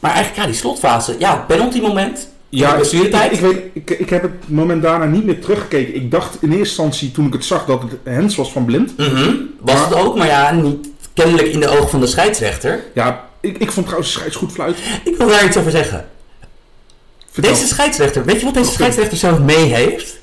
maar 0.00 0.10
eigenlijk, 0.10 0.36
ja, 0.36 0.46
die 0.46 0.54
slotfase. 0.54 1.14
Ja, 1.18 1.44
penalty 1.48 1.80
moment. 1.80 2.28
Ja, 2.48 2.76
de 2.76 2.82
ik, 2.96 3.32
ik, 3.32 3.40
weet, 3.40 3.60
ik, 3.72 3.90
ik 3.90 4.10
heb 4.10 4.22
het 4.22 4.32
moment 4.46 4.82
daarna 4.82 5.04
niet 5.04 5.24
meer 5.24 5.40
teruggekeken. 5.40 5.94
Ik 5.94 6.10
dacht 6.10 6.34
in 6.40 6.48
eerste 6.48 6.58
instantie 6.64 7.10
toen 7.10 7.26
ik 7.26 7.32
het 7.32 7.44
zag 7.44 7.64
dat 7.64 7.82
het 7.82 7.92
Hens 8.02 8.36
was 8.36 8.52
van 8.52 8.64
Blind. 8.64 8.96
Mhm, 8.96 9.34
Was 9.60 9.74
Maar- 9.74 9.88
het 9.88 9.98
ook, 9.98 10.16
maar 10.16 10.26
ja, 10.26 10.52
niet 10.52 10.88
kennelijk 11.22 11.48
in 11.48 11.60
de 11.60 11.68
ogen 11.68 11.88
van 11.88 12.00
de 12.00 12.06
scheidsrechter. 12.06 12.84
Ja, 12.94 13.24
ik, 13.40 13.58
ik 13.58 13.72
vond 13.72 13.86
trouwens 13.86 14.12
de 14.12 14.18
scheids 14.18 14.36
goed 14.36 14.52
fluiten. 14.52 14.82
Ik 15.04 15.16
wil 15.16 15.28
daar 15.28 15.44
iets 15.44 15.56
over 15.56 15.70
zeggen. 15.70 16.08
Vertel. 17.30 17.52
Deze 17.52 17.66
scheidsrechter, 17.66 18.24
weet 18.24 18.38
je 18.38 18.44
wat 18.44 18.54
deze 18.54 18.70
scheidsrechter 18.72 19.16
zelf 19.18 19.38
mee 19.38 19.74
heeft? 19.74 20.18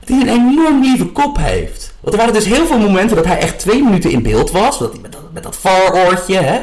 Dat 0.00 0.08
hij 0.08 0.20
een 0.20 0.28
enorm 0.28 0.80
lieve 0.82 1.06
kop 1.06 1.36
heeft. 1.40 1.94
Want 2.00 2.14
er 2.14 2.20
waren 2.20 2.34
dus 2.34 2.44
heel 2.44 2.66
veel 2.66 2.78
momenten 2.78 3.16
dat 3.16 3.24
hij 3.26 3.38
echt 3.38 3.58
twee 3.58 3.82
minuten 3.82 4.10
in 4.10 4.22
beeld 4.22 4.50
was. 4.50 4.78
Dat 4.78 4.92
hij 4.92 5.00
met 5.00 5.12
dat, 5.12 5.32
met 5.32 5.42
dat 5.42 5.56
varoortje, 5.56 6.36
hè. 6.36 6.60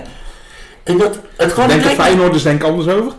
En 0.84 0.98
dat 0.98 1.20
het 1.36 1.52
gewoon... 1.54 1.68
Denken 1.70 1.86
lijkt- 1.86 2.02
Feyenoorders 2.02 2.44
denk 2.44 2.64
anders 2.64 2.88
over? 2.88 3.12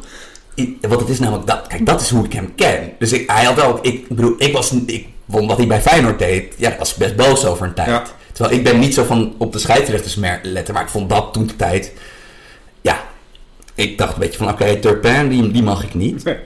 Want 0.81 1.01
het 1.01 1.09
is 1.09 1.19
namelijk 1.19 1.47
dat, 1.47 1.67
kijk, 1.67 1.87
dat 1.87 2.01
is 2.01 2.11
hoe 2.11 2.25
ik 2.25 2.33
hem 2.33 2.53
ken. 2.55 2.93
Dus 2.99 3.13
ik, 3.13 3.31
hij 3.31 3.45
had 3.45 3.55
wel, 3.55 3.79
ik 3.83 4.09
bedoel, 4.09 4.35
ik 4.39 4.53
was, 4.53 4.71
ik 4.87 5.07
vond 5.31 5.49
wat 5.49 5.57
hij 5.57 5.67
bij 5.67 5.81
Feyenoord 5.81 6.19
deed, 6.19 6.55
ja, 6.57 6.71
ik 6.73 6.79
was 6.79 6.95
best 6.95 7.17
boos 7.17 7.45
over 7.47 7.67
een 7.67 7.75
tijd. 7.75 7.89
Ja. 7.89 8.03
Terwijl 8.41 8.61
ik 8.61 8.71
ben 8.71 8.81
niet 8.81 8.95
zo 8.95 9.05
van 9.05 9.35
op 9.39 9.53
de 9.53 9.59
scheidsrechters 9.59 10.17
letten, 10.43 10.75
maar 10.75 10.83
ik 10.83 10.89
vond 10.89 11.11
dat 11.11 11.33
toen 11.33 11.47
de 11.47 11.57
tijd, 11.57 11.93
ja, 12.81 13.01
ik 13.75 13.99
dacht 13.99 14.13
een 14.13 14.19
beetje 14.19 14.39
van, 14.39 14.49
oké, 14.49 14.77
Turpin, 14.77 15.29
die, 15.29 15.51
die 15.51 15.63
mag 15.63 15.83
ik 15.85 15.95
niet. 15.95 16.25
Nee. 16.25 16.37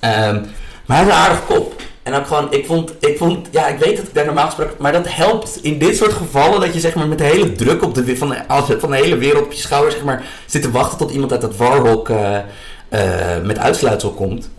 Ehm, 0.00 0.40
maar 0.86 0.96
hij 0.96 0.96
heeft 0.96 1.08
een 1.08 1.22
aardige 1.22 1.42
kop. 1.42 1.82
En 2.02 2.14
ook 2.14 2.26
gewoon, 2.26 2.52
ik 2.52 2.66
vond, 2.66 2.92
ik 3.00 3.18
vond, 3.18 3.48
ja, 3.50 3.66
ik 3.66 3.78
weet 3.78 3.96
dat 3.96 4.06
ik 4.06 4.14
daar 4.14 4.24
normaal 4.24 4.44
gesproken, 4.44 4.74
maar 4.78 4.92
dat 4.92 5.14
helpt 5.14 5.58
in 5.62 5.78
dit 5.78 5.96
soort 5.96 6.12
gevallen 6.12 6.60
dat 6.60 6.74
je 6.74 6.80
zeg 6.80 6.94
maar 6.94 7.08
met 7.08 7.18
de 7.18 7.24
hele 7.24 7.52
druk 7.52 7.82
op 7.82 7.94
de, 7.94 8.16
van, 8.16 8.28
de, 8.28 8.76
van 8.78 8.90
de 8.90 8.96
hele 8.96 9.16
wereld 9.16 9.44
op 9.44 9.52
je 9.52 9.60
schouder 9.60 9.92
zeg 9.92 10.04
maar 10.04 10.24
zit 10.46 10.62
te 10.62 10.70
wachten 10.70 10.98
tot 10.98 11.10
iemand 11.10 11.32
uit 11.32 11.40
dat 11.40 11.56
warhok 11.56 12.08
eh, 12.08 12.36
eh, 12.88 13.42
met 13.42 13.58
uitsluitsel 13.58 14.10
komt. 14.10 14.50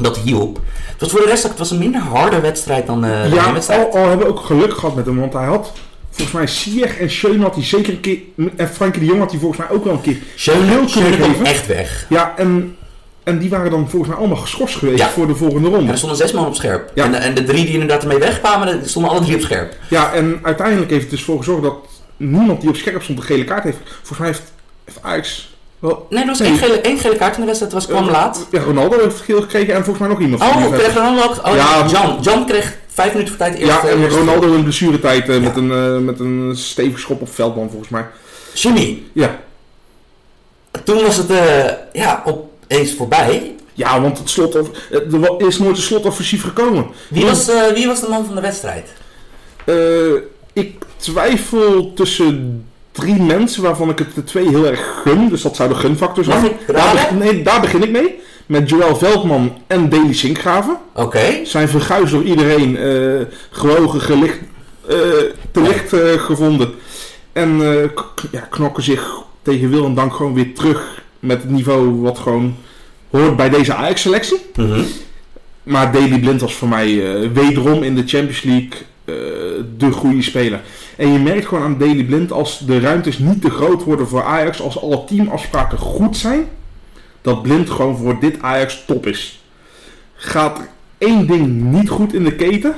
Dat 0.00 0.18
hielp. 0.18 0.60
Het 0.92 1.00
was 1.00 1.10
voor 1.10 1.20
de 1.20 1.26
rest 1.26 1.42
het 1.42 1.58
was 1.58 1.70
een 1.70 1.78
minder 1.78 2.00
harde 2.00 2.40
wedstrijd 2.40 2.86
dan 2.86 3.04
eh 3.04 3.22
de 3.22 3.34
Ja, 3.34 3.52
wedstrijd. 3.52 3.94
al, 3.94 4.00
al 4.00 4.08
hebben 4.08 4.26
we 4.26 4.32
ook 4.32 4.40
geluk 4.40 4.74
gehad 4.74 4.94
met 4.94 5.06
hem, 5.06 5.20
want 5.20 5.32
hij 5.32 5.46
had 5.46 5.72
volgens 6.10 6.36
mij 6.36 6.46
Sieg 6.46 6.98
en 6.98 7.10
Schöne 7.10 7.42
had 7.42 7.54
hij 7.54 7.64
zeker 7.64 7.92
een 7.92 8.00
keer, 8.00 8.18
en 8.56 8.68
Frankie 8.68 9.00
de 9.00 9.06
Jong 9.06 9.20
had 9.20 9.30
hij 9.30 9.40
volgens 9.40 9.60
mij 9.60 9.76
ook 9.76 9.84
wel 9.84 9.92
een 9.92 10.00
keer. 10.00 10.16
Schöne, 10.34 10.82
Schöne 10.88 11.36
echt 11.44 11.66
weg. 11.66 12.06
Ja, 12.08 12.34
en, 12.36 12.76
en 13.24 13.38
die 13.38 13.50
waren 13.50 13.70
dan 13.70 13.88
volgens 13.90 14.10
mij 14.10 14.20
allemaal 14.20 14.36
geschorst 14.36 14.76
geweest 14.76 14.98
Ja. 14.98 15.08
voor 15.08 15.26
de 15.26 15.34
volgende 15.34 15.68
En 15.68 15.74
ronde. 15.74 15.90
er 15.92 15.96
stonden 15.98 16.18
zes 16.18 16.32
man 16.32 16.46
op 16.46 16.54
scherp. 16.54 16.90
Ja. 16.94 17.04
En, 17.04 17.10
de, 17.10 17.16
en 17.16 17.34
de 17.34 17.44
drie 17.44 17.64
die 17.64 17.72
inderdaad 17.72 18.02
ermee 18.02 18.18
wegkwamen, 18.18 18.78
die 18.80 18.88
stonden 18.88 19.10
alle 19.10 19.20
drie 19.20 19.34
op 19.34 19.40
scherp. 19.42 19.74
Ja, 19.90 20.12
en 20.12 20.38
uiteindelijk 20.42 20.90
heeft 20.90 21.02
het 21.02 21.10
dus 21.10 21.22
voor 21.24 21.38
gezorgd 21.38 21.62
dat 21.62 21.74
niemand 22.16 22.60
die 22.60 22.70
op 22.70 22.76
scherp 22.76 23.02
stond 23.02 23.18
een 23.18 23.24
gele 23.24 23.44
kaart 23.44 23.64
heeft. 23.64 23.78
Volgens 23.96 24.18
mij 24.18 24.26
heeft, 24.28 24.42
heeft 24.84 25.02
Ajax 25.02 25.56
wel... 25.78 26.06
Nee, 26.10 26.20
er 26.20 26.26
was 26.26 26.38
Nee. 26.38 26.48
één 26.48 26.58
gele, 26.58 26.80
één 26.80 26.98
gele 26.98 27.16
kaart 27.16 27.34
in 27.34 27.40
de 27.40 27.46
wedstrijd, 27.46 27.72
dat 27.72 27.86
was, 27.86 27.96
kwam 27.98 28.10
laat. 28.10 28.46
Ja, 28.50 28.60
Ronaldo 28.60 28.98
heeft 29.00 29.20
geel 29.20 29.40
gekregen 29.40 29.74
en 29.74 29.84
volgens 29.84 29.98
mij 29.98 30.08
nog 30.08 30.20
iemand. 30.20 30.42
Oh, 30.42 30.72
kreeg 30.72 30.94
Ronaldo 30.94 31.22
ook? 31.22 31.46
Oh, 31.46 31.54
Ja, 31.54 31.78
ja, 31.78 31.86
Jan. 31.86 32.18
Jan 32.20 32.46
kreeg 32.46 32.76
vijf 32.88 33.12
minuten 33.12 33.34
voor 33.34 33.46
tijd 33.46 33.58
eerst. 33.58 33.72
Ja, 33.82 33.88
eh, 33.88 34.02
en 34.02 34.08
Ronaldo 34.10 34.52
in 34.54 34.62
blessuretijd 34.62 35.28
eh, 35.28 35.40
met, 35.40 35.56
een, 35.56 35.72
eh, 35.72 35.96
met 35.98 36.20
een 36.20 36.52
stevig 36.56 36.98
schop 36.98 37.20
op 37.20 37.34
veldman 37.34 37.68
volgens 37.70 37.88
mij. 37.90 38.06
Jimmy, 38.54 39.02
Ja. 39.12 39.38
toen 40.84 41.02
was 41.02 41.16
het 41.16 41.30
eh, 41.30 41.64
ja, 41.92 42.22
opeens 42.24 42.94
voorbij. 42.94 43.54
Ja, 43.74 44.00
want 44.00 44.18
het 44.18 44.30
slot, 44.30 44.54
of, 44.60 44.68
eh, 44.90 45.12
er 45.40 45.46
is 45.46 45.58
nooit 45.58 45.76
een 45.76 45.82
slotoffensief 45.82 46.42
gekomen. 46.42 46.86
Wie 47.08 47.24
was, 47.24 47.48
eh, 47.48 47.66
wie 47.74 47.86
was 47.86 48.00
de 48.00 48.08
man 48.08 48.24
van 48.26 48.34
de 48.34 48.40
wedstrijd? 48.40 48.88
Eh, 49.64 49.74
ik 50.52 50.84
twijfel 50.96 51.92
tussen 51.94 52.66
drie 53.00 53.22
mensen 53.22 53.62
waarvan 53.62 53.88
ik 53.88 53.98
het 53.98 54.14
de 54.14 54.24
twee 54.24 54.48
heel 54.48 54.66
erg 54.66 55.00
gun. 55.04 55.28
Dus 55.28 55.42
dat 55.42 55.56
zou 55.56 55.68
de 55.68 55.74
gunfactor 55.74 56.24
zijn. 56.24 56.42
Mag 56.42 56.50
ik 56.50 56.56
daar, 56.66 56.92
begin- 56.92 57.18
nee, 57.18 57.42
daar 57.42 57.60
begin 57.60 57.82
ik 57.82 57.90
mee. 57.90 58.18
Met 58.46 58.68
Joël 58.70 58.96
Veldman 58.96 59.52
en 59.66 59.88
Deli 59.88 60.14
Sinkgraven. 60.14 60.76
Oké. 60.94 61.40
Zijn 61.44 61.68
verguisd 61.68 62.12
door 62.12 62.22
iedereen 62.22 62.76
eh 62.76 63.20
gewogen, 63.50 64.00
gelicht, 64.00 64.38
eh, 64.88 64.96
te 65.52 65.60
licht 65.62 65.92
eh, 65.92 66.00
gevonden. 66.20 66.70
En 67.32 67.60
ja, 68.30 68.40
knokken 68.50 68.82
zich 68.82 69.12
tegen 69.42 69.70
wil 69.70 69.84
en 69.84 69.94
dank 69.94 70.14
gewoon 70.14 70.34
weer 70.34 70.54
terug 70.54 71.02
met 71.18 71.42
het 71.42 71.50
niveau 71.50 72.00
wat 72.00 72.18
gewoon 72.18 72.56
hoort 73.10 73.36
bij 73.36 73.48
deze 73.50 73.74
Ajax-selectie. 73.74 74.38
Mhm. 74.56 74.80
Maar 75.62 75.92
Daley 75.92 76.18
Blind 76.18 76.40
was 76.40 76.54
voor 76.54 76.68
mij 76.68 76.88
wederom 77.32 77.82
in 77.82 77.94
de 77.94 78.02
Champions 78.06 78.42
League 78.42 78.70
de 79.76 79.90
goede 79.90 80.22
speler. 80.22 80.60
En 80.98 81.12
je 81.12 81.18
merkt 81.18 81.46
gewoon 81.46 81.64
aan 81.64 81.78
Daley 81.78 82.04
Blind 82.04 82.32
als 82.32 82.58
de 82.58 82.80
ruimtes 82.80 83.18
niet 83.18 83.42
te 83.42 83.50
groot 83.50 83.84
worden 83.84 84.08
voor 84.08 84.22
Ajax, 84.22 84.60
als 84.60 84.82
alle 84.82 85.04
teamafspraken 85.04 85.78
goed 85.78 86.16
zijn, 86.16 86.48
dat 87.20 87.42
Blind 87.42 87.70
gewoon 87.70 87.96
voor 87.96 88.20
dit 88.20 88.42
Ajax 88.42 88.84
top 88.86 89.06
is. 89.06 89.42
Gaat 90.14 90.58
er 90.58 90.68
één 90.98 91.26
ding 91.26 91.62
niet 91.62 91.88
goed 91.88 92.12
in 92.12 92.24
de 92.24 92.34
keten, 92.34 92.76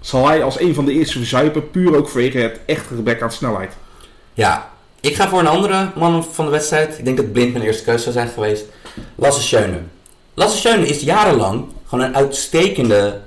zal 0.00 0.28
hij 0.28 0.42
als 0.42 0.60
een 0.60 0.74
van 0.74 0.84
de 0.84 0.92
eerste 0.92 1.18
verzuipen, 1.18 1.70
puur 1.70 1.96
ook 1.96 2.08
vanwege 2.08 2.38
het 2.38 2.60
echte 2.66 2.94
gebrek 2.94 3.22
aan 3.22 3.32
snelheid. 3.32 3.72
Ja, 4.34 4.70
ik 5.00 5.14
ga 5.14 5.28
voor 5.28 5.38
een 5.38 5.46
andere 5.46 5.90
man 5.96 6.24
van 6.24 6.44
de 6.44 6.50
wedstrijd. 6.50 6.98
Ik 6.98 7.04
denk 7.04 7.16
dat 7.16 7.32
Blind 7.32 7.52
mijn 7.52 7.64
eerste 7.64 7.84
keuze 7.84 8.02
zou 8.02 8.14
zijn 8.14 8.28
geweest. 8.28 8.64
Lasse 9.14 9.42
Schöne. 9.42 9.80
Lasse 10.34 10.56
Schöne 10.56 10.86
is 10.86 11.00
jarenlang 11.00 11.64
gewoon 11.86 12.04
een 12.04 12.16
uitstekende 12.16 13.20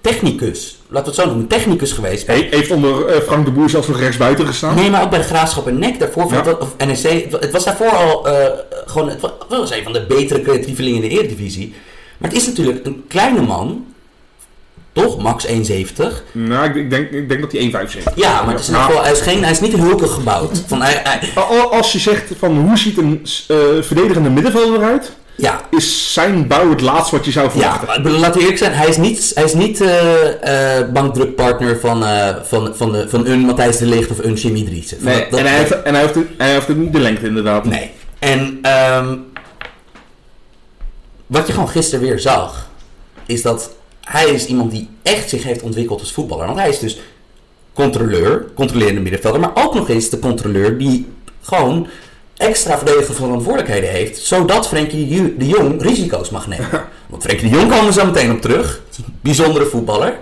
technicus. 0.00 0.79
Laten 0.92 1.10
we 1.12 1.16
het 1.16 1.20
zo 1.20 1.26
noemen, 1.26 1.46
technicus 1.46 1.92
geweest. 1.92 2.26
Hij 2.26 2.46
heeft 2.50 2.70
onder 2.70 3.06
eh, 3.06 3.20
Frank 3.20 3.44
de 3.44 3.50
Boer 3.50 3.70
zelfs 3.70 3.86
nog 3.88 3.98
rechtsbuiten 4.00 4.46
gestaan. 4.46 4.74
Nee, 4.74 4.90
maar 4.90 5.02
ook 5.02 5.10
bij 5.10 5.18
de 5.18 5.24
Graafschap 5.24 5.66
en 5.66 5.78
NEC 5.78 5.98
daarvoor, 5.98 6.32
Ja. 6.32 6.56
of 6.60 6.76
NEC, 6.86 7.22
het 7.22 7.30
wa- 7.32 7.38
het 7.38 7.50
was 7.50 7.64
daarvoor 7.64 7.88
al 7.90 8.26
eh, 8.28 8.46
gewoon, 8.86 9.08
het 9.08 9.20
wa- 9.20 9.32
was 9.48 9.70
een 9.70 9.82
van 9.82 9.92
de 9.92 10.04
betere 10.08 10.42
creatievelingen 10.42 11.02
in 11.02 11.08
de 11.08 11.14
Eredivisie. 11.18 11.74
Maar 12.18 12.28
het 12.30 12.38
is 12.38 12.46
natuurlijk 12.46 12.86
een 12.86 13.04
kleine 13.08 13.40
man, 13.42 13.84
toch? 14.92 15.18
Max 15.18 15.46
1,70. 15.46 16.22
Nou, 16.32 16.68
ik, 16.68 16.74
ik, 16.74 16.90
denk, 16.90 17.10
ik 17.10 17.28
denk 17.28 17.40
dat 17.40 17.52
hij 17.52 17.60
1,75 17.60 18.14
Ja, 18.14 18.42
maar 18.42 18.52
het 18.54 18.60
is 18.62 18.68
in 18.68 18.74
geval, 18.74 19.02
hij 19.02 19.12
is, 19.12 19.20
geen, 19.20 19.42
hij 19.42 19.50
is 19.52 19.60
niet 19.60 19.72
hulkig 19.76 20.12
gebouwd. 20.14 20.62
Van, 20.66 20.82
hij, 20.82 21.00
hij- 21.04 21.20
Al- 21.34 21.72
Als 21.72 21.92
je 21.92 21.98
zegt 21.98 22.32
van 22.38 22.56
hoe 22.58 22.78
ziet 22.78 22.98
een 22.98 23.26
eh, 23.48 23.56
verdedigende 23.80 24.30
middenvelder 24.30 24.78
eruit, 24.80 25.12
ja, 25.40 25.60
is 25.70 26.12
zijn 26.12 26.46
bouw 26.46 26.70
het 26.70 26.80
laatste 26.80 27.16
wat 27.16 27.24
je 27.24 27.30
zou 27.30 27.50
ja, 27.58 27.78
verwachten. 27.78 28.10
laten 28.10 28.32
we 28.34 28.40
eerlijk 28.40 28.58
zijn, 28.58 28.72
hij 28.72 28.88
is 28.88 28.96
niet, 28.96 29.32
hij 29.34 29.44
is 29.44 29.54
niet 29.54 29.80
eh, 29.80 30.78
eh, 30.78 30.88
bankdrukpartner 30.92 31.80
van, 31.80 32.04
eh, 32.04 32.36
van, 32.42 32.72
van, 32.76 32.92
de, 32.92 33.08
van 33.08 33.26
een 33.26 33.40
Matthijs 33.40 33.76
de 33.76 33.86
Ligt 33.86 34.10
of 34.10 34.18
een 34.18 34.34
Jimmy 34.34 34.64
Driessen. 34.64 34.98
Nee, 35.00 35.20
dat- 35.20 35.30
dat- 35.30 35.40
en 35.40 35.46
hij 35.46 35.56
heeft, 35.58 35.82
en 35.82 35.94
hij 35.94 36.02
heeft, 36.02 36.18
hij 36.38 36.52
heeft 36.52 36.68
niet 36.76 36.92
de 36.92 37.00
lengte 37.00 37.26
inderdaad. 37.26 37.64
Nee. 37.64 37.90
En 38.18 38.58
ehm, 38.62 39.16
wat 41.26 41.46
je 41.46 41.52
gewoon 41.52 41.68
gisteren 41.68 42.04
weer 42.04 42.18
zag, 42.20 42.68
is 43.26 43.42
dat 43.42 43.70
hij 44.00 44.24
is 44.28 44.46
iemand 44.46 44.70
die 44.70 44.88
echt 45.02 45.28
zich 45.28 45.42
heeft 45.42 45.62
ontwikkeld 45.62 46.00
als 46.00 46.12
voetballer. 46.12 46.46
Want 46.46 46.58
hij 46.58 46.68
is 46.68 46.78
dus 46.78 47.00
controleur, 47.72 48.46
controlerende 48.54 49.00
middenvelder, 49.00 49.40
maar 49.40 49.50
ook 49.54 49.74
nog 49.74 49.88
eens 49.88 50.08
de 50.10 50.18
controleur 50.18 50.78
die 50.78 51.06
gewoon 51.42 51.86
extra 52.40 52.76
verdedigende 52.76 53.14
verantwoordelijkheden 53.14 53.90
heeft, 53.90 54.18
zodat 54.18 54.68
Frenkie 54.68 55.36
de 55.38 55.46
Jong 55.46 55.82
risico's 55.82 56.30
mag 56.30 56.46
nemen. 56.46 56.84
Want 57.08 57.22
Frenkie 57.22 57.50
de 57.50 57.56
Jong 57.56 57.70
komen 57.70 57.86
we 57.86 57.92
zo 57.92 58.04
meteen 58.04 58.30
op 58.32 58.40
terug. 58.40 58.80
Bijzondere 59.20 59.66
voetballer. 59.66 60.18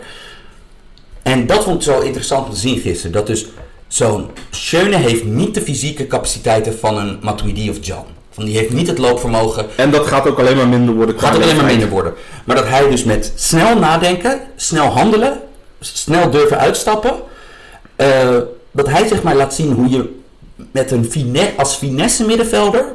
En 1.23 1.47
dat 1.47 1.65
vond 1.65 1.77
ik 1.77 1.93
zo 1.93 2.01
interessant 2.01 2.47
om 2.47 2.53
te 2.53 2.59
zien 2.61 2.79
gisteren. 2.79 3.13
Dat 3.13 3.27
dus 3.27 3.47
zo'n 3.89 4.31
Schöne 4.51 4.97
heeft 4.97 5.25
niet 5.25 5.55
de 5.55 5.61
fysieke 5.61 6.07
capaciteiten 6.07 6.79
van 6.79 6.99
een 6.99 7.19
Matuidi 7.23 7.71
of 7.71 7.77
Jan. 7.81 8.05
Van 8.31 8.45
die 8.45 8.57
heeft 8.57 8.73
niet 8.73 8.87
het 8.87 8.99
loopvermogen. 8.99 9.67
En 9.77 9.91
dat 9.91 10.07
gaat 10.07 10.27
ook 10.27 10.39
alleen 10.39 10.57
maar 10.57 10.69
minder 10.69 10.95
worden. 10.95 11.19
Gaat 11.19 11.37
ook 11.37 11.43
alleen 11.43 11.57
maar 11.57 11.65
minder 11.65 11.89
worden. 11.89 12.15
Maar 12.45 12.57
dat 12.57 12.69
hij 12.69 12.89
dus 12.91 13.05
met 13.05 13.33
snel 13.37 13.79
nadenken, 13.79 14.41
snel 14.57 14.87
handelen, 14.87 15.41
snel 15.81 16.31
durven 16.31 16.59
uitstappen. 16.59 17.15
eh, 17.97 18.37
dat 18.71 18.89
hij 18.89 19.09
zeg 19.09 19.23
maar 19.23 19.37
laat 19.37 19.55
zien 19.55 19.73
hoe 19.73 19.89
je 19.89 20.18
met 20.71 20.91
een 20.91 21.05
fine, 21.11 21.53
als 21.57 21.77
finesse 21.77 22.25
middenvelder. 22.25 22.93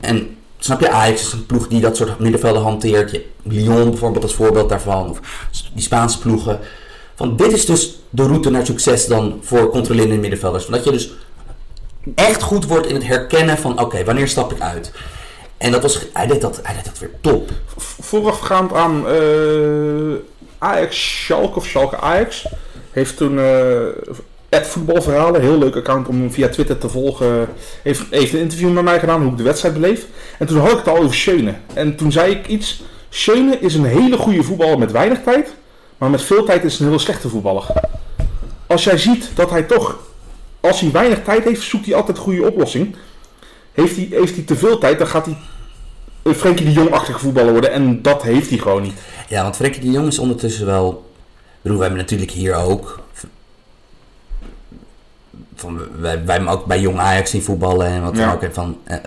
En 0.00 0.36
snap 0.58 0.80
je, 0.80 0.90
Ajax 0.90 1.20
is 1.20 1.32
een 1.32 1.46
ploeg 1.46 1.68
die 1.68 1.80
dat 1.80 1.96
soort 1.96 2.18
middenvelden 2.18 2.62
hanteert. 2.62 3.10
Je, 3.10 3.26
Lyon 3.42 3.90
bijvoorbeeld 3.90 4.22
als 4.22 4.34
voorbeeld 4.34 4.68
daarvan. 4.68 5.10
Of 5.10 5.20
die 5.74 5.82
Spaanse 5.82 6.18
ploegen. 6.18 6.60
Van 7.14 7.36
dit 7.36 7.52
is 7.52 7.66
dus 7.66 7.98
de 8.10 8.22
route 8.22 8.50
naar 8.50 8.66
succes 8.66 9.06
dan 9.06 9.38
voor 9.42 9.70
controlerende 9.70 10.16
middenvelders. 10.16 10.66
Dat 10.66 10.84
je 10.84 10.90
dus 10.90 11.12
echt 12.14 12.42
goed 12.42 12.66
wordt 12.66 12.86
in 12.86 12.94
het 12.94 13.06
herkennen 13.06 13.58
van 13.58 13.80
oké, 13.80 14.04
wanneer 14.04 14.28
stap 14.28 14.52
ik 14.52 14.60
uit. 14.60 14.92
En 15.56 15.70
dat 15.70 15.82
was, 15.82 15.98
hij, 16.12 16.26
deed 16.26 16.40
dat, 16.40 16.60
hij 16.62 16.74
deed 16.74 16.84
dat 16.84 16.98
weer 16.98 17.10
top. 17.20 17.50
Voorafgaand 17.76 18.72
aan 18.72 19.08
eh, 19.08 20.14
Ajax 20.58 21.22
Schalke 21.22 21.56
of 21.56 21.66
Schalke 21.66 21.96
Ajax 21.96 22.46
heeft 22.90 23.16
toen 23.16 23.38
eh 23.38 23.86
voetbalverhalen, 24.62 25.40
heel 25.40 25.58
leuk 25.58 25.76
account 25.76 26.08
om 26.08 26.32
via 26.32 26.48
Twitter 26.48 26.78
te 26.78 26.88
volgen, 26.88 27.48
heeft, 27.82 28.02
heeft 28.10 28.32
een 28.32 28.40
interview 28.40 28.72
met 28.72 28.84
mij 28.84 28.98
gedaan 28.98 29.22
hoe 29.22 29.30
ik 29.30 29.36
de 29.36 29.42
wedstrijd 29.42 29.74
beleef. 29.74 30.06
En 30.38 30.46
toen 30.46 30.58
had 30.58 30.70
ik 30.70 30.76
het 30.76 30.88
al 30.88 30.96
over 30.96 31.14
Schöne. 31.14 31.54
En 31.72 31.96
toen 31.96 32.12
zei 32.12 32.32
ik 32.32 32.46
iets, 32.46 32.82
Schöne 33.08 33.58
is 33.58 33.74
een 33.74 33.84
hele 33.84 34.16
goede 34.16 34.42
voetballer 34.42 34.78
met 34.78 34.92
weinig 34.92 35.18
tijd, 35.24 35.54
maar 35.98 36.10
met 36.10 36.22
veel 36.22 36.44
tijd 36.44 36.64
is 36.64 36.78
een 36.78 36.86
hele 36.86 36.98
slechte 36.98 37.28
voetballer. 37.28 37.66
Als 38.66 38.84
jij 38.84 38.98
ziet 38.98 39.30
dat 39.34 39.50
hij 39.50 39.62
toch 39.62 39.98
als 40.64 40.80
hij 40.80 40.90
weinig 40.90 41.22
tijd 41.22 41.44
heeft, 41.44 41.62
zoekt 41.62 41.86
hij 41.86 41.94
altijd 41.94 42.18
goede 42.18 42.46
oplossing. 42.46 42.96
Heeft 43.72 43.96
hij, 43.96 44.08
heeft 44.10 44.34
hij 44.34 44.44
te 44.44 44.56
veel 44.56 44.78
tijd, 44.78 44.98
dan 44.98 45.06
gaat 45.06 45.26
hij 45.26 45.36
een 46.22 46.34
Frenkie 46.34 46.66
de 46.66 46.72
Jong-achtige 46.72 47.18
voetballer 47.18 47.52
worden. 47.52 47.72
En 47.72 48.02
dat 48.02 48.22
heeft 48.22 48.48
hij 48.48 48.58
gewoon 48.58 48.82
niet. 48.82 49.00
Ja, 49.28 49.42
want 49.42 49.56
Frenkie 49.56 49.80
de 49.80 49.90
Jong 49.90 50.06
is 50.06 50.18
ondertussen 50.18 50.66
wel... 50.66 51.12
Ik 51.62 51.70
we 51.70 51.78
hebben 51.78 51.98
natuurlijk 51.98 52.30
hier 52.30 52.54
ook... 52.54 53.03
Van, 55.54 55.78
wij, 56.00 56.24
wij 56.24 56.34
hebben 56.34 56.52
ook 56.52 56.64
bij 56.66 56.80
Jong 56.80 56.98
Ajax 56.98 57.30
zien 57.30 57.42
voetballen 57.42 57.86
en 57.86 58.02
wat 58.02 58.14
dan 58.14 58.24
Ja. 58.24 58.32
ook. 58.32 58.42
En 58.42 58.54
van, 58.54 58.78
eh, 58.84 58.96
eh, 58.96 59.02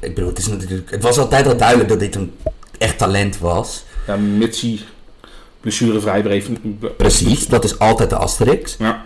ik 0.00 0.14
bedoel, 0.14 0.28
het, 0.28 0.38
is 0.38 0.46
natuurlijk, 0.46 0.90
het 0.90 1.02
was 1.02 1.18
altijd 1.18 1.46
al 1.46 1.56
duidelijk 1.56 1.88
dat 1.88 2.00
dit 2.00 2.14
een 2.14 2.34
echt 2.78 2.98
talent 2.98 3.38
was. 3.38 3.84
Ja, 4.06 4.16
mits 4.16 4.60
hij 4.60 4.78
blessurevrij 5.60 6.22
bleef. 6.22 6.48
Precies, 6.96 7.46
dat 7.46 7.64
is 7.64 7.78
altijd 7.78 8.10
de 8.10 8.16
asterix. 8.16 8.76
Ja. 8.78 9.04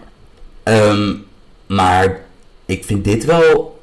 Ehm, 0.62 1.14
maar 1.66 2.20
ik 2.66 2.84
vind 2.84 3.04
dit 3.04 3.24
wel. 3.24 3.80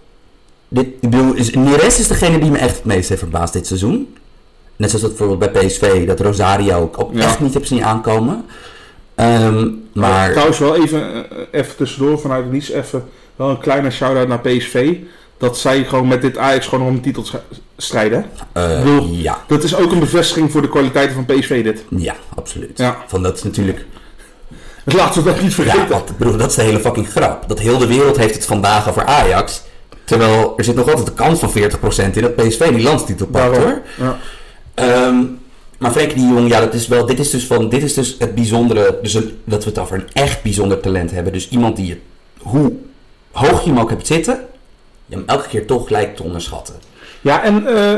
Dit, 0.68 0.86
ik 0.86 1.10
bedoel, 1.10 1.34
is, 1.34 1.52
Neres 1.54 2.00
is 2.00 2.08
degene 2.08 2.40
die 2.40 2.52
me 2.52 2.58
echt 2.58 2.76
het 2.76 2.86
meest 2.86 3.10
heeft 3.10 3.22
verbaasd 3.22 3.54
dit 3.54 3.68
seizoen. 3.68 4.16
Net 4.76 4.90
zoals 4.90 5.06
dat 5.06 5.18
bijvoorbeeld 5.18 5.52
bij 5.54 5.66
PSV, 5.68 6.08
dat 6.08 6.20
Rosario 6.20 6.86
ik 6.86 7.00
ook 7.02 7.14
Ja. 7.14 7.22
echt 7.24 7.40
niet 7.40 7.54
heb 7.54 7.66
zien 7.66 7.84
aankomen. 7.86 8.46
Ehm, 9.16 9.68
maar 9.94 10.32
Trouwens 10.32 10.60
wel 10.60 10.76
even, 10.76 11.14
eh, 11.30 11.38
even 11.52 11.76
tussendoor 11.76 12.20
vanuit 12.20 12.44
het 12.44 12.52
niets 12.54 12.70
even 12.72 13.04
wel 13.36 13.50
een 13.50 13.60
kleine 13.60 13.90
shout-out 13.92 14.28
naar 14.28 14.40
PSV. 14.40 14.96
Dat 15.38 15.58
zij 15.58 15.84
gewoon 15.84 16.08
met 16.08 16.22
dit 16.22 16.38
Ajax 16.38 16.68
gewoon 16.68 16.88
om 16.88 16.94
een 16.94 17.02
titel 17.02 17.26
strijden. 17.78 18.26
eh, 18.52 18.78
bedoel- 18.84 19.08
ja, 19.12 19.44
Dat 19.48 19.64
is 19.64 19.76
ook 19.76 19.92
een 19.92 20.00
bevestiging 20.00 20.52
voor 20.52 20.62
de 20.62 20.70
kwaliteiten 20.70 21.16
van 21.16 21.26
PSV 21.26 21.64
dit. 21.64 21.84
ja, 21.90 22.16
absoluut. 22.36 22.78
Ja. 22.78 23.04
Van 23.08 23.24
dat 23.24 23.38
is 23.38 23.44
natuurlijk. 23.44 23.86
Laten 24.86 25.24
we 25.24 25.30
dat 25.32 25.42
niet 25.42 25.54
Ja, 25.54 25.64
vergeten. 25.64 25.90
want, 25.90 26.10
ik 26.10 26.18
bedoel, 26.18 26.38
dat 26.38 26.50
is 26.50 26.56
de 26.56 26.62
hele 26.62 26.80
fucking 26.80 27.10
grap. 27.10 27.44
Dat 27.48 27.60
heel 27.60 27.78
de 27.78 27.88
wereld 27.88 28.18
heeft 28.18 28.36
het 28.36 28.46
vandaag 28.46 28.90
over 28.90 29.06
Ajax. 29.06 29.62
Terwijl 30.04 30.54
er 30.58 30.64
zit 30.64 30.76
nog 30.76 30.88
altijd 30.90 31.06
de 31.06 31.14
kans 31.14 31.40
van 31.40 31.52
40% 31.52 32.16
in 32.16 32.22
dat 32.22 32.36
PSV 32.36 32.70
die 32.74 32.84
landstitel 32.84 33.26
pakt 33.28 33.58
hoor. 33.58 33.82
Ja. 33.98 34.18
Ehm, 34.74 35.18
maar 35.84 35.92
Frenkie 35.92 36.28
de 36.28 36.34
Jong, 36.34 36.50
ja, 36.50 36.60
dat 36.60 36.74
is 36.74 36.88
wel, 36.88 37.06
dit 37.06 37.20
is 37.20 37.30
dus 37.30 37.46
van, 37.46 37.70
dit 37.70 37.84
is 37.84 37.94
dus 37.94 38.16
het 38.20 38.36
bijzondere, 38.36 39.00
dus 39.02 39.14
dat 39.44 39.64
we 39.64 39.70
het 39.70 39.80
over 39.80 39.96
een 39.96 40.08
echt 40.14 40.44
bijzonder 40.44 40.80
talent 40.80 41.12
hebben. 41.12 41.34
Dus 41.34 41.50
iemand 41.50 41.76
die 41.76 41.86
je, 41.86 41.98
hoe 42.42 42.74
hoog 43.32 43.64
je 43.64 43.70
hem 43.70 43.80
ook 43.80 43.90
hebt 43.90 44.08
zitten, 44.08 44.40
je 45.06 45.16
hem 45.16 45.24
elke 45.26 45.48
keer 45.48 45.66
toch 45.66 45.90
lijkt 45.90 46.18
te 46.18 46.24
onderschatten. 46.24 46.76
Ja, 47.22 47.44
en 47.44 47.68
eh, 47.68 47.96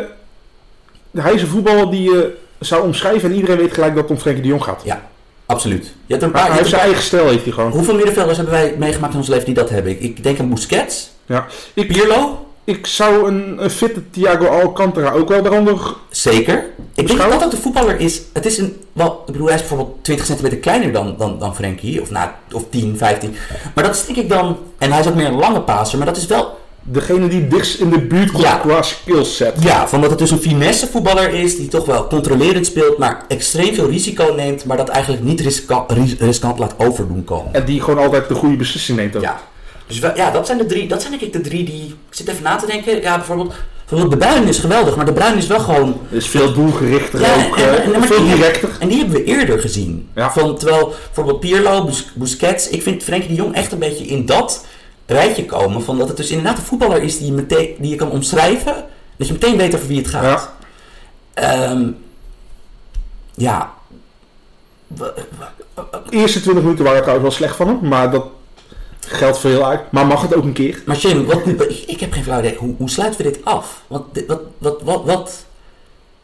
hij 1.23 1.33
is 1.33 1.41
een 1.41 1.47
voetballer 1.47 1.91
die 1.91 2.01
je 2.01 2.37
zou 2.59 2.83
omschrijven 2.83 3.29
en 3.29 3.35
iedereen 3.35 3.57
weet 3.57 3.73
gelijk 3.73 3.93
dat 3.93 4.03
het 4.03 4.11
om 4.11 4.17
Frenkie 4.17 4.43
de 4.43 4.49
Jong 4.49 4.63
gaat. 4.63 4.81
Ja, 4.83 5.09
absoluut. 5.45 5.83
Je 5.83 6.13
hebt 6.13 6.23
een 6.23 6.31
paar, 6.31 6.47
hij 6.47 6.57
heeft 6.57 6.69
zijn 6.69 6.81
eigen 6.81 7.03
stijl, 7.03 7.27
heeft 7.27 7.43
hij 7.43 7.53
gewoon. 7.53 7.71
hoeveel 7.71 7.95
middenvelders 7.95 8.37
hebben 8.37 8.55
wij 8.55 8.75
meegemaakt 8.77 9.13
in 9.13 9.19
ons 9.19 9.27
leven 9.27 9.45
die 9.45 9.53
dat 9.53 9.69
hebben? 9.69 9.91
Ik, 9.91 9.99
ik 9.99 10.23
denk 10.23 10.39
aan 10.39 10.49
Busquets, 10.49 11.09
Ja. 11.25 11.45
Ik, 11.73 11.87
Pirlo, 11.87 12.47
ik 12.65 12.87
zou 12.87 13.27
een, 13.27 13.63
een 13.63 13.69
fitte 13.69 14.09
Thiago 14.11 14.45
Alcantara 14.45 15.11
ook 15.11 15.29
wel 15.29 15.41
daaronder... 15.41 15.95
zeker. 16.09 16.65
Ik 16.95 17.07
denk 17.07 17.19
dat 17.19 17.31
dat 17.31 17.43
ook 17.43 17.51
de 17.51 17.57
voetballer 17.57 17.99
is. 17.99 18.21
Het 18.33 18.45
is 18.45 18.57
een, 18.57 18.75
wel, 18.93 19.23
ik 19.25 19.31
bedoel, 19.31 19.45
hij 19.47 19.55
is 19.55 19.61
bijvoorbeeld 19.61 19.97
20 20.03 20.25
centimeter 20.25 20.57
kleiner 20.57 20.91
dan, 20.91 21.15
dan, 21.17 21.39
dan 21.39 21.55
Frenkie, 21.55 22.01
of, 22.01 22.09
nou, 22.11 22.29
of 22.53 22.63
10, 22.69 22.97
15. 22.97 23.35
Maar 23.75 23.83
dat 23.83 23.95
is 23.95 24.05
denk 24.05 24.17
ik 24.17 24.29
dan, 24.29 24.57
en 24.77 24.91
hij 24.91 24.99
is 24.99 25.07
ook 25.07 25.15
meer 25.15 25.25
een 25.27 25.35
lange 25.35 25.61
passer, 25.61 25.97
maar 25.97 26.07
dat 26.07 26.17
is 26.17 26.25
wel 26.25 26.63
Degene 26.87 27.27
die 27.27 27.47
dichtst 27.47 27.79
in 27.79 27.89
de 27.89 27.99
buurt 28.01 28.31
komt 28.31 28.43
Ja. 28.43 28.57
qua 28.57 28.81
skillset. 28.81 29.63
Ja, 29.63 29.87
van 29.87 30.01
dat 30.01 30.09
het 30.09 30.19
dus 30.19 30.31
een 30.31 30.39
finesse 30.39 30.87
voetballer 30.87 31.33
is 31.33 31.57
die 31.57 31.67
toch 31.67 31.85
wel 31.85 32.07
controlerend 32.07 32.65
speelt, 32.65 32.97
maar 32.97 33.23
extreem 33.27 33.73
veel 33.73 33.89
risico 33.89 34.33
neemt, 34.35 34.65
maar 34.65 34.77
dat 34.77 34.89
eigenlijk 34.89 35.23
niet 35.23 35.39
riska- 35.41 35.83
ris- 35.87 36.15
riskant 36.19 36.59
laat 36.59 36.73
overdoen 36.77 37.23
komen. 37.23 37.53
En 37.53 37.65
die 37.65 37.81
gewoon 37.81 38.03
altijd 38.03 38.27
de 38.27 38.35
goede 38.35 38.55
beslissing 38.55 38.97
neemt 38.97 39.15
ook. 39.15 39.21
Ja, 39.21 39.39
dus 39.87 39.99
wel- 39.99 40.15
ja, 40.15 40.31
dat 40.31 40.45
zijn 40.45 40.57
de 40.57 40.65
drie, 40.65 40.87
dat 40.87 40.99
zijn 41.01 41.11
denk 41.11 41.23
ik 41.23 41.33
de 41.33 41.49
drie 41.49 41.63
die, 41.63 41.85
ik 41.87 42.15
zit 42.15 42.27
even 42.27 42.43
na 42.43 42.55
te 42.55 42.65
denken, 42.65 43.01
ja 43.01 43.15
bijvoorbeeld, 43.17 43.53
bijvoorbeeld 43.79 44.11
de 44.21 44.27
Bruin 44.27 44.47
is 44.47 44.57
geweldig, 44.59 44.95
maar 44.95 45.05
de 45.05 45.13
Bruin 45.13 45.37
is 45.37 45.47
wel 45.47 45.59
gewoon, 45.59 45.99
is 46.09 46.27
veel 46.27 46.53
doelgerichter 46.53 47.19
Ja, 47.21 47.45
ook, 47.47 47.57
en- 47.57 47.63
eh, 47.83 47.95
en- 47.95 48.03
veel 48.03 48.23
die- 48.25 48.35
directer. 48.35 48.69
en 48.79 48.87
die 48.87 48.97
hebben 48.97 49.15
we 49.15 49.23
eerder 49.23 49.59
gezien. 49.59 50.09
Ja. 50.15 50.31
Van, 50.31 50.57
terwijl 50.57 50.93
bijvoorbeeld 51.05 51.39
Pirlo, 51.39 51.85
Bus- 51.85 52.07
Busquets, 52.13 52.69
ik 52.69 52.81
vind 52.81 53.03
Frenkie 53.03 53.29
de 53.29 53.35
Jong 53.35 53.55
echt 53.55 53.71
een 53.71 53.79
beetje 53.79 54.05
in 54.05 54.25
dat 54.25 54.65
rijtje 55.05 55.45
komen, 55.45 55.81
van 55.83 55.97
dat 55.97 56.07
het 56.07 56.17
dus 56.17 56.29
inderdaad 56.29 56.57
een 56.57 56.63
voetballer 56.63 57.01
is 57.03 57.17
die 57.17 57.25
je, 57.27 57.31
meteen, 57.33 57.69
die 57.79 57.89
je 57.89 57.95
kan 57.95 58.11
omschrijven, 58.11 58.75
dat 59.17 59.27
je 59.27 59.33
meteen 59.33 59.57
weet 59.57 59.75
over 59.75 59.87
wie 59.87 59.97
het 59.97 60.07
gaat. 60.07 60.23
Ja. 60.23 60.53
Ehm, 61.33 61.87
ja. 63.35 63.73
Eerste 66.09 66.41
20 66.41 66.63
minuten 66.63 66.85
waren 66.85 67.01
trouwens 67.01 67.27
wel 67.27 67.37
slecht 67.37 67.55
van 67.55 67.67
hem, 67.67 67.79
maar 67.89 68.11
dat 68.11 68.25
geldt 69.07 69.37
voor 69.39 69.49
heel 69.49 69.65
uit. 69.67 69.81
Maar 69.91 70.05
mag 70.07 70.21
het 70.21 70.35
ook 70.35 70.43
een 70.43 70.53
keer? 70.53 70.81
Maar 70.85 70.95
Jim, 70.97 71.25
wat, 71.25 71.41
ik, 71.47 71.83
ik 71.87 71.99
heb 71.99 72.11
geen 72.13 72.23
flauw 72.23 72.39
idee. 72.39 72.55
Hoe, 72.55 72.75
hoe 72.77 72.89
sluiten 72.89 73.21
we 73.25 73.31
dit 73.31 73.45
af? 73.45 73.83
Want 73.87 74.03
wat, 74.27 74.41
wat, 74.57 74.81
wat, 74.81 75.01
wat? 75.05 75.45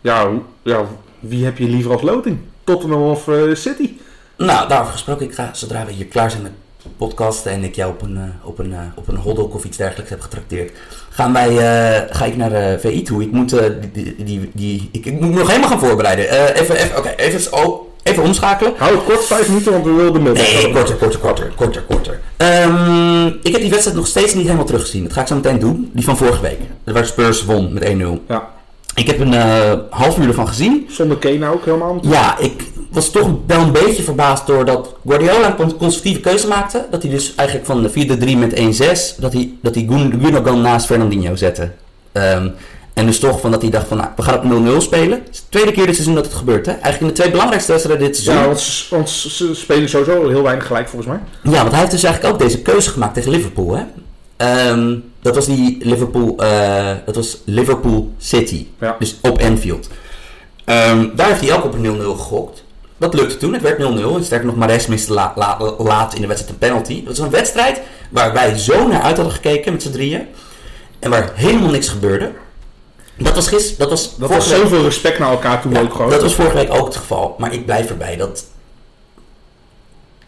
Ja, 0.02 0.30
hoe- 0.30 0.42
ja, 0.62 0.86
wie 1.20 1.46
heb 1.46 1.58
je 1.58 1.68
liever 1.68 1.92
als 1.92 2.02
loting? 2.02 2.38
Tottenham 2.64 3.02
of 3.02 3.28
eh, 3.28 3.42
City? 3.56 3.90
Nou, 4.38 4.68
daarover 4.68 4.94
gesproken. 4.94 5.26
Ik 5.26 5.34
ga, 5.34 5.50
zodra 5.54 5.86
we 5.86 5.92
hier 5.92 6.06
klaar 6.06 6.32
zijn 6.32 6.44
met 6.44 6.52
podcasten 6.98 7.52
en 7.52 7.64
ik 7.64 7.76
jou 7.76 7.92
op 7.92 8.02
een, 8.02 8.18
eh, 8.18 8.48
op 8.48 8.60
een, 8.60 8.74
eh, 8.74 8.80
op 8.96 9.08
een 9.08 9.16
hotdog 9.16 9.54
of 9.54 9.64
iets 9.64 9.78
dergelijks 9.78 10.10
heb 10.10 10.22
getrakteerd, 10.22 10.72
gaan 11.10 11.34
wij, 11.34 11.50
eh, 11.50 12.16
ga 12.18 12.26
ik 12.26 12.38
naar 12.38 12.50
de 12.50 12.78
VI 12.80 13.02
toe. 13.02 13.22
Ik 13.22 13.32
moet, 13.32 13.50
die, 13.94 14.16
die, 14.24 14.50
die, 14.54 14.90
ik, 14.92 15.06
ik 15.06 15.20
moet 15.20 15.30
me 15.30 15.38
nog 15.40 15.48
helemaal 15.48 15.70
gaan 15.70 15.80
voorbereiden. 15.80 16.30
Eh, 16.30 16.62
even, 16.62 16.76
even, 16.76 16.98
oké, 16.98 17.10
even, 17.10 17.54
oh, 17.54 17.82
even 18.12 18.24
omschakelen. 18.24 18.74
Hou 18.78 18.96
het 18.96 19.04
kort, 19.04 19.26
5 19.26 19.48
minuten, 19.48 19.72
want 19.72 19.86
we 19.86 19.92
wilden 19.92 20.14
de 20.14 20.20
mail. 20.20 20.34
Nee, 20.34 20.72
korter, 20.72 20.96
korter, 20.96 21.20
korter, 21.20 21.52
korter, 21.56 21.82
korter. 21.82 22.20
Ehm, 22.38 23.28
ik 23.28 23.52
heb 23.52 23.62
die 23.62 23.70
wedstrijd 23.70 23.98
nog 23.98 24.08
steeds 24.08 24.34
niet 24.34 24.44
helemaal 24.46 24.66
teruggezien. 24.66 25.04
Dat 25.04 25.14
ga 25.14 25.22
ik 25.22 25.28
zo 25.28 25.36
meteen 25.36 25.60
doen. 25.60 25.90
Die 25.94 26.04
van 26.04 26.18
vorige 26.18 26.42
week. 26.42 26.60
Waar 26.84 27.06
Spurs 27.06 27.46
won 27.46 27.74
met 27.74 27.84
1-0. 27.86 28.22
Ja, 28.28 28.48
Ik 28.96 29.08
heb 29.08 29.20
een 29.20 29.34
eh, 29.34 29.74
half 29.90 30.18
uur 30.18 30.28
ervan 30.28 30.48
gezien. 30.48 30.86
zonder 30.90 31.18
Kane 31.18 31.54
ook 31.54 31.66
helemaal. 31.66 32.00
Ja, 32.02 32.38
ik 32.38 32.64
was 32.92 33.10
toch 33.12 33.30
wel 33.48 33.60
een 33.62 33.72
beetje 33.72 34.04
verbaasd 34.04 34.48
doordat 34.48 34.96
Guardiola 35.08 35.48
een 35.48 35.56
con- 35.56 35.78
conservatieve 35.78 36.20
keuze 36.20 36.48
maakte. 36.48 36.86
Dat 36.92 37.02
hij 37.02 37.12
dus 37.12 37.36
eigenlijk 37.36 37.68
van 37.68 37.82
de 37.84 37.90
4-3 37.90 38.38
met 38.38 38.54
1-6, 38.54 39.16
dat 39.20 39.34
hij, 39.34 39.52
dat 39.62 39.76
hij 39.76 39.86
Gun- 39.90 40.20
Gundogan 40.24 40.62
naast 40.62 40.86
Fernandinho 40.86 41.36
zette. 41.36 41.72
Ehm, 42.12 42.48
en 42.94 43.06
dus 43.06 43.20
toch 43.20 43.40
van 43.40 43.52
dat 43.52 43.62
hij 43.62 43.72
dacht 43.72 43.88
van, 43.88 43.98
nou, 43.98 44.10
we 44.16 44.22
gaan 44.24 44.36
op 44.38 44.44
0-0 44.76 44.78
spelen. 44.82 45.20
Het 45.20 45.30
is 45.32 45.38
de 45.40 45.46
tweede 45.50 45.72
keer 45.72 45.86
dit 45.86 45.94
seizoen 45.96 46.16
dat 46.16 46.26
het 46.26 46.34
gebeurt, 46.34 46.66
hè. 46.66 46.72
Eigenlijk 46.72 47.02
in 47.02 47.08
de 47.08 47.14
twee 47.14 47.32
belangrijkste 47.32 47.72
wedstrijden 47.72 48.06
dit 48.08 48.16
seizoen. 48.18 48.42
Ja, 48.42 48.48
want 48.48 48.60
ze, 48.60 48.96
want 48.96 49.10
ze 49.10 49.56
spelen 49.56 49.90
sowieso 49.90 50.30
heel 50.30 50.44
weinig 50.44 50.66
gelijk 50.68 50.90
volgens 50.90 51.12
mij. 51.12 51.20
Ja, 51.54 51.60
want 51.60 51.70
hij 51.72 51.80
heeft 51.80 51.92
dus 51.92 52.04
eigenlijk 52.04 52.34
ook 52.34 52.40
deze 52.42 52.62
keuze 52.62 52.90
gemaakt 52.90 53.14
tegen 53.14 53.32
Liverpool. 53.32 53.76
Hè? 53.76 53.84
Ehm, 54.38 54.96
dat 55.22 55.36
was 55.36 55.46
die 55.46 55.78
Liverpool, 55.86 56.34
eh, 56.38 56.90
dat 57.06 57.16
was 57.16 57.38
Liverpool 57.46 58.12
City. 58.18 58.66
Ja. 58.80 58.96
Dus 59.00 59.16
op 59.22 59.42
Anfield. 59.42 59.90
Ehm, 60.66 61.08
daar 61.16 61.28
heeft 61.28 61.42
hij 61.42 61.54
ook 61.54 61.64
op 61.64 61.74
een 61.74 61.82
0-0 61.82 62.16
gegokt. 62.16 62.64
Dat 62.98 63.14
lukte 63.14 63.38
toen, 63.38 63.54
het 63.54 63.62
werd 63.62 63.78
0-0. 63.78 64.16
En 64.16 64.24
sterker 64.24 64.48
nog, 64.48 64.56
Mares 64.56 64.88
miste 64.88 65.14
la- 65.14 65.34
la- 65.36 65.74
laat 65.78 66.14
in 66.16 66.22
de 66.22 66.28
wedstrijd 66.28 66.54
een 66.54 66.68
penalty. 66.68 67.04
Dat 67.04 67.18
was 67.18 67.26
een 67.26 67.32
wedstrijd 67.32 67.82
waar 68.10 68.34
wij 68.34 68.58
zo 68.58 68.88
naar 68.88 69.02
uit 69.02 69.16
hadden 69.16 69.36
gekeken 69.36 69.72
met 69.72 69.82
z'n 69.82 69.92
drieën. 69.92 70.28
En 71.00 71.10
waar 71.10 71.32
helemaal 71.36 71.70
niks 71.72 71.88
gebeurde. 71.90 72.32
Dat 73.24 73.36
was 73.36 73.48
gisteren, 73.48 73.78
dat 73.80 73.90
was 73.90 74.16
Dat 74.18 74.30
was 74.30 74.48
week- 74.48 74.58
zoveel 74.58 74.84
respect 74.84 75.20
naar 75.20 75.32
elkaar 75.32 75.62
toen 75.62 75.72
ja, 75.72 75.82
ook 75.82 75.92
gewoon. 75.94 76.10
dat 76.10 76.22
was 76.22 76.36
vorige 76.36 76.56
week 76.56 76.74
ook 76.74 76.86
het 76.86 76.96
geval. 76.96 77.36
Maar 77.38 77.54
ik 77.54 77.66
blijf 77.66 77.90
erbij 77.90 78.16
dat... 78.16 78.46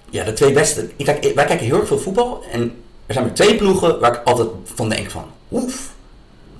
Ja, 0.10 0.23
de 0.23 0.34
twee 0.34 0.51
beste... 0.51 0.89
Ik 0.95 1.06
kijk, 1.06 1.32
wij 1.36 1.45
kijken 1.45 1.65
heel 1.65 1.77
erg 1.79 1.88
veel 1.88 1.99
voetbal. 1.99 2.43
En 2.51 2.62
er 3.06 3.13
zijn 3.13 3.25
maar 3.25 3.34
twee 3.34 3.56
ploegen 3.56 3.99
waar 3.99 4.13
ik 4.13 4.21
altijd 4.23 4.47
van 4.75 4.89
denk 4.89 5.10
van... 5.12 5.23
Oef. 5.51 5.91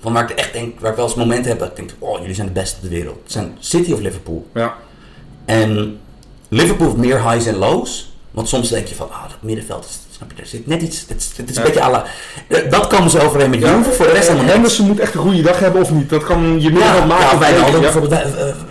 Van 0.02 0.14
waar 0.14 0.32
ik 0.32 0.38
echt 0.38 0.54
denk... 0.54 0.80
Waar 0.80 0.90
ik 0.90 0.96
wel 0.96 1.06
eens 1.06 1.16
momenten 1.16 1.50
heb 1.52 1.60
dat 1.60 1.70
ik 1.70 1.76
denk... 1.76 1.92
Oh, 2.00 2.20
jullie 2.20 2.36
zijn 2.36 2.48
de 2.48 2.54
beste 2.54 2.76
op 2.76 2.82
de 2.82 2.90
wereld. 2.90 3.18
Het 3.24 3.32
zijn 3.32 3.58
City 3.60 3.92
of 3.92 4.00
Liverpool. 4.00 4.48
Ja. 4.54 4.76
En 5.46 6.00
Liverpool 6.50 6.86
heeft 6.88 6.98
meer 7.00 7.30
highs 7.30 7.46
en 7.46 7.56
lows. 7.56 8.12
Want 8.32 8.50
soms 8.50 8.70
denk 8.70 8.88
je 8.88 8.96
van... 8.96 9.12
Ah, 9.12 9.24
dat 9.30 9.38
middenveld... 9.40 9.86
Is, 9.86 10.13
snap 10.26 10.32
je, 10.38 10.42
er 10.42 10.48
zit 10.48 10.68
net 10.68 10.82
iets... 10.82 11.06
Het 11.08 11.18
is, 11.22 11.32
het 11.38 11.50
is 11.50 11.56
een 11.56 11.64
Ja. 11.64 11.70
beetje 11.70 11.90
la... 11.90 12.04
eh, 12.48 12.70
Dat 12.72 12.88
komen 12.88 13.10
ze 13.10 13.22
overeen 13.22 13.50
met 13.50 13.60
Juve. 13.60 13.92
Voor 13.92 14.06
de 14.06 14.12
rest 14.12 14.22
helemaal 14.24 14.42
niks. 14.44 14.54
Henderson 14.54 14.88
moet 14.88 15.00
echt 15.00 15.14
een 15.14 15.20
goede 15.22 15.42
dag 15.42 15.60
hebben 15.60 15.82
of 15.82 15.92
niet. 15.92 16.10
Dat 16.10 16.24
kan 16.24 16.42
je 16.62 16.70
middenveld 16.70 16.98
Ja, 16.98 17.06
maken. 17.06 17.26
ja, 17.26 17.38
wij 17.38 17.54
hadden 17.54 17.74
ja. 17.76 17.80
bijvoorbeeld 17.92 18.12
bij, 18.22 18.26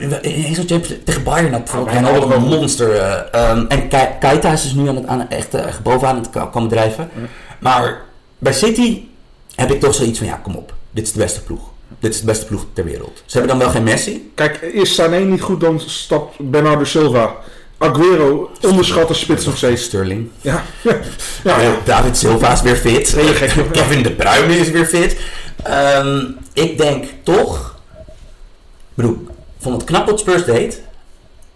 uh, 0.09 0.11
uh, 0.25 0.47
in 0.49 0.55
zo'n 0.55 0.67
Champions 0.69 0.95
tegen 1.05 1.23
Bayern 1.23 1.51
bijvoorbeeld 1.51 1.97
Ja, 2.31 2.35
een 2.35 2.43
monster. 2.43 2.93
eh, 2.97 3.51
ehm, 3.51 3.65
en 3.69 3.89
Ke- 3.89 4.11
Keita 4.21 4.53
is 4.53 4.63
dus 4.63 4.73
nu 4.75 4.89
aan 4.89 4.97
het, 4.97 5.07
aan, 5.07 5.31
echt 5.31 5.57
bovenaan 5.83 6.17
het 6.17 6.31
ko- 6.31 6.47
komen 6.47 6.69
drijven. 6.69 7.11
Maar 7.59 8.01
bij 8.39 8.53
City 8.53 9.01
heb 9.55 9.71
ik 9.71 9.81
toch 9.81 9.95
zoiets 9.95 10.19
van, 10.19 10.27
ja 10.27 10.41
kom 10.43 10.55
op, 10.57 10.73
dit 10.91 11.07
is 11.07 11.13
de 11.13 11.19
beste 11.19 11.43
ploeg. 11.43 11.71
Dit 11.99 12.15
is 12.15 12.21
de 12.21 12.27
beste 12.27 12.47
ploeg 12.47 12.67
ter 12.73 12.85
wereld. 12.85 13.23
Ze 13.27 13.39
hebben 13.39 13.51
dan 13.59 13.59
wel 13.67 13.75
geen 13.75 13.83
Messi. 13.83 14.33
Kijk, 14.35 14.57
is 14.61 14.95
Sané 14.95 15.19
niet 15.19 15.41
goed, 15.41 15.61
dan 15.61 15.81
stapt 15.81 16.37
Bernardo 16.51 16.85
Silva. 16.85 17.35
Aguero, 17.83 18.51
onderschatte 18.63 19.15
spits 19.15 19.45
nog 19.45 19.57
steeds. 19.57 19.83
Sterling. 19.83 20.31
Ja, 20.41 20.63
ja, 20.83 21.01
ja. 21.45 21.61
Ja, 21.61 21.77
David 21.85 22.17
Silva 22.17 22.53
is 22.53 22.63
weer 22.63 22.77
fit. 22.77 23.17
Kevin 23.73 24.03
De 24.03 24.13
Bruyne 24.13 24.57
is 24.57 24.71
weer 24.71 24.87
fit. 24.87 25.17
Ehm, 25.63 26.25
ik 26.53 26.79
denk 26.79 27.05
toch... 27.23 27.77
Ik 28.89 28.95
bedoel, 28.95 29.27
vond 29.61 29.75
het 29.75 29.85
knap 29.85 30.07
wat 30.07 30.21
Spurs 30.21 30.45
deed. 30.45 30.83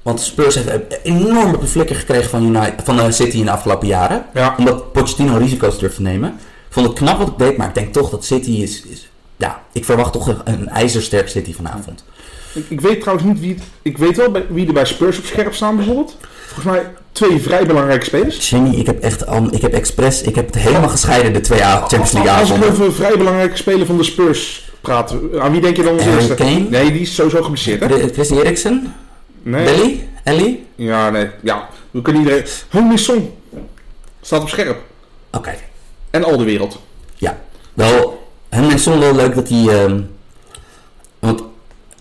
Want 0.02 0.20
Spurs 0.20 0.54
heeft 0.54 0.68
een 0.68 0.84
enorme 1.02 1.66
flikker 1.66 1.96
gekregen 1.96 2.30
van, 2.30 2.44
United, 2.44 2.74
van 2.84 3.00
eh, 3.00 3.10
City 3.10 3.38
in 3.38 3.44
de 3.44 3.50
afgelopen 3.50 3.88
jaren. 3.88 4.26
Ja. 4.34 4.54
Omdat 4.58 4.92
Pochettino 4.92 5.36
risico's 5.36 5.78
durft 5.78 5.96
te 5.96 6.02
nemen. 6.02 6.38
vond 6.70 6.86
het 6.86 6.96
knap 6.96 7.18
wat 7.18 7.28
ik 7.28 7.38
deed, 7.38 7.56
maar 7.56 7.68
ik 7.68 7.74
denk 7.74 7.92
toch 7.92 8.10
dat 8.10 8.24
City 8.24 8.50
is... 8.50 8.82
is 8.82 9.08
ja, 9.36 9.62
ik 9.72 9.84
verwacht 9.84 10.12
toch 10.12 10.26
een, 10.26 10.40
een 10.44 10.68
ijzersterk 10.68 11.28
City 11.28 11.54
vanavond. 11.54 12.04
Ik, 12.56 12.64
ik 12.68 12.80
weet 12.80 13.00
trouwens 13.00 13.28
niet 13.28 13.40
wie... 13.40 13.56
Ik 13.82 13.98
weet 13.98 14.16
wel 14.16 14.30
bij- 14.30 14.46
wie 14.48 14.66
er 14.66 14.72
bij 14.72 14.84
Spurs 14.84 15.18
op 15.18 15.24
scherp 15.24 15.54
staan 15.54 15.76
bijvoorbeeld. 15.76 16.16
Volgens 16.46 16.64
mij 16.76 16.86
twee 17.12 17.40
vrij 17.40 17.66
belangrijke 17.66 18.04
spelers. 18.04 18.50
Jimmy, 18.50 18.74
ik 18.74 18.86
heb 18.86 19.00
echt 19.02 19.26
al, 19.26 19.48
ik 19.50 19.60
heb 19.62 19.72
expres, 19.72 20.22
ik 20.22 20.34
heb 20.34 20.46
het 20.46 20.54
helemaal 20.54 20.88
gescheiden, 20.88 21.32
de 21.32 21.40
twee 21.40 21.58
Champions 21.60 22.12
League 22.12 22.30
Als 22.32 22.40
ik 22.50 22.54
avonden. 22.56 22.70
over 22.70 22.92
vrij 22.92 23.16
belangrijke 23.16 23.56
speler 23.56 23.86
van 23.86 23.96
de 23.96 24.02
Spurs 24.02 24.70
praat, 24.80 25.14
aan 25.38 25.52
wie 25.52 25.60
denk 25.60 25.76
je 25.76 25.82
dan 25.82 25.94
als 25.94 26.06
eerste? 26.06 26.34
Kane? 26.34 26.66
Nee, 26.70 26.92
die 26.92 27.00
is 27.00 27.14
sowieso 27.14 27.42
geblesseerd, 27.42 27.80
hè? 27.80 27.88
De- 27.88 28.10
Chris 28.12 28.30
Eriksen? 28.30 28.94
Nee. 29.42 29.64
Belly? 29.64 30.08
Ellie? 30.24 30.64
Ja, 30.74 31.10
nee. 31.10 31.28
Ja, 31.42 31.68
we 31.90 32.02
kunnen 32.02 32.22
iedereen... 32.22 32.44
Heung-min 32.68 32.98
Son 32.98 33.30
staat 34.20 34.42
op 34.42 34.48
scherp. 34.48 34.78
Oké, 35.32 35.54
En 36.10 36.24
al 36.24 36.36
de 36.36 36.44
wereld. 36.44 36.78
ja. 37.14 37.38
Wel, 37.74 38.28
Henry 38.48 38.78
Son 38.78 38.98
wel 38.98 39.14
leuk 39.14 39.34
dat 39.34 39.48
hij... 39.48 39.68
ehm, 39.68 40.00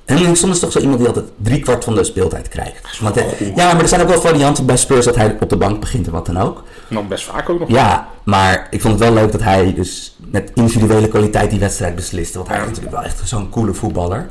Henry 0.05 0.35
Son 0.35 0.49
is 0.49 0.59
toch 0.59 0.71
zo 0.71 0.79
iemand 0.79 0.97
die 0.99 1.07
altijd 1.07 1.25
driekwart 1.37 1.83
van 1.83 1.95
de 1.95 2.03
speeltijd 2.03 2.47
krijgt. 2.47 2.99
Want, 2.99 3.15
hij- 3.15 3.51
ja, 3.55 3.73
maar 3.73 3.81
er 3.81 3.87
zijn 3.87 4.01
ook 4.01 4.07
wel 4.07 4.21
varianten 4.21 4.65
bij 4.65 4.77
Spurs 4.77 5.05
dat 5.05 5.15
hij 5.15 5.37
op 5.39 5.49
de 5.49 5.57
bank 5.57 5.79
begint 5.79 6.05
en 6.05 6.11
wat 6.11 6.25
dan 6.25 6.37
ook. 6.37 6.63
Nou, 6.87 7.05
best 7.05 7.23
vaak 7.23 7.49
ook 7.49 7.59
nog. 7.59 7.69
Ja, 7.69 8.07
maar 8.23 8.67
ik 8.69 8.81
vond 8.81 8.93
het 8.99 9.03
wel 9.03 9.13
leuk 9.13 9.31
dat 9.31 9.41
hij 9.41 9.73
dus 9.73 10.15
met 10.31 10.51
individuele 10.53 11.07
kwaliteit 11.07 11.49
die 11.49 11.59
wedstrijd 11.59 11.95
besliste. 11.95 12.37
Want 12.37 12.49
hij 12.49 12.59
is 12.59 12.65
natuurlijk 12.65 12.95
wel 12.95 13.03
echt 13.03 13.21
zo'n 13.25 13.49
coole 13.49 13.73
voetballer. 13.73 14.27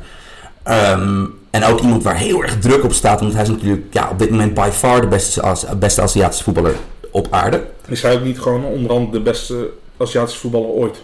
Ehm, 0.63 1.25
en 1.51 1.63
ook 1.65 1.79
iemand 1.81 2.03
waar 2.03 2.15
heel 2.17 2.41
erg 2.43 2.59
druk 2.59 2.83
op 2.83 2.93
staat. 2.93 3.19
Want 3.19 3.33
hij 3.33 3.41
is 3.41 3.49
natuurlijk 3.49 3.83
ja, 3.93 4.09
op 4.11 4.19
dit 4.19 4.29
moment 4.29 4.53
by 4.53 4.69
far 4.71 5.01
de 5.01 5.07
beste, 5.07 5.41
beste 5.79 6.01
Aziatische 6.01 6.43
voetballer 6.43 6.75
op 7.11 7.27
aarde. 7.29 7.63
Is 7.87 8.01
hij 8.01 8.13
ook 8.15 8.23
niet 8.23 8.39
gewoon 8.39 8.63
onder 8.65 8.91
andere 8.91 9.11
de 9.11 9.21
beste 9.21 9.69
Aziatische 9.97 10.39
voetballer 10.39 10.67
ooit? 10.69 10.97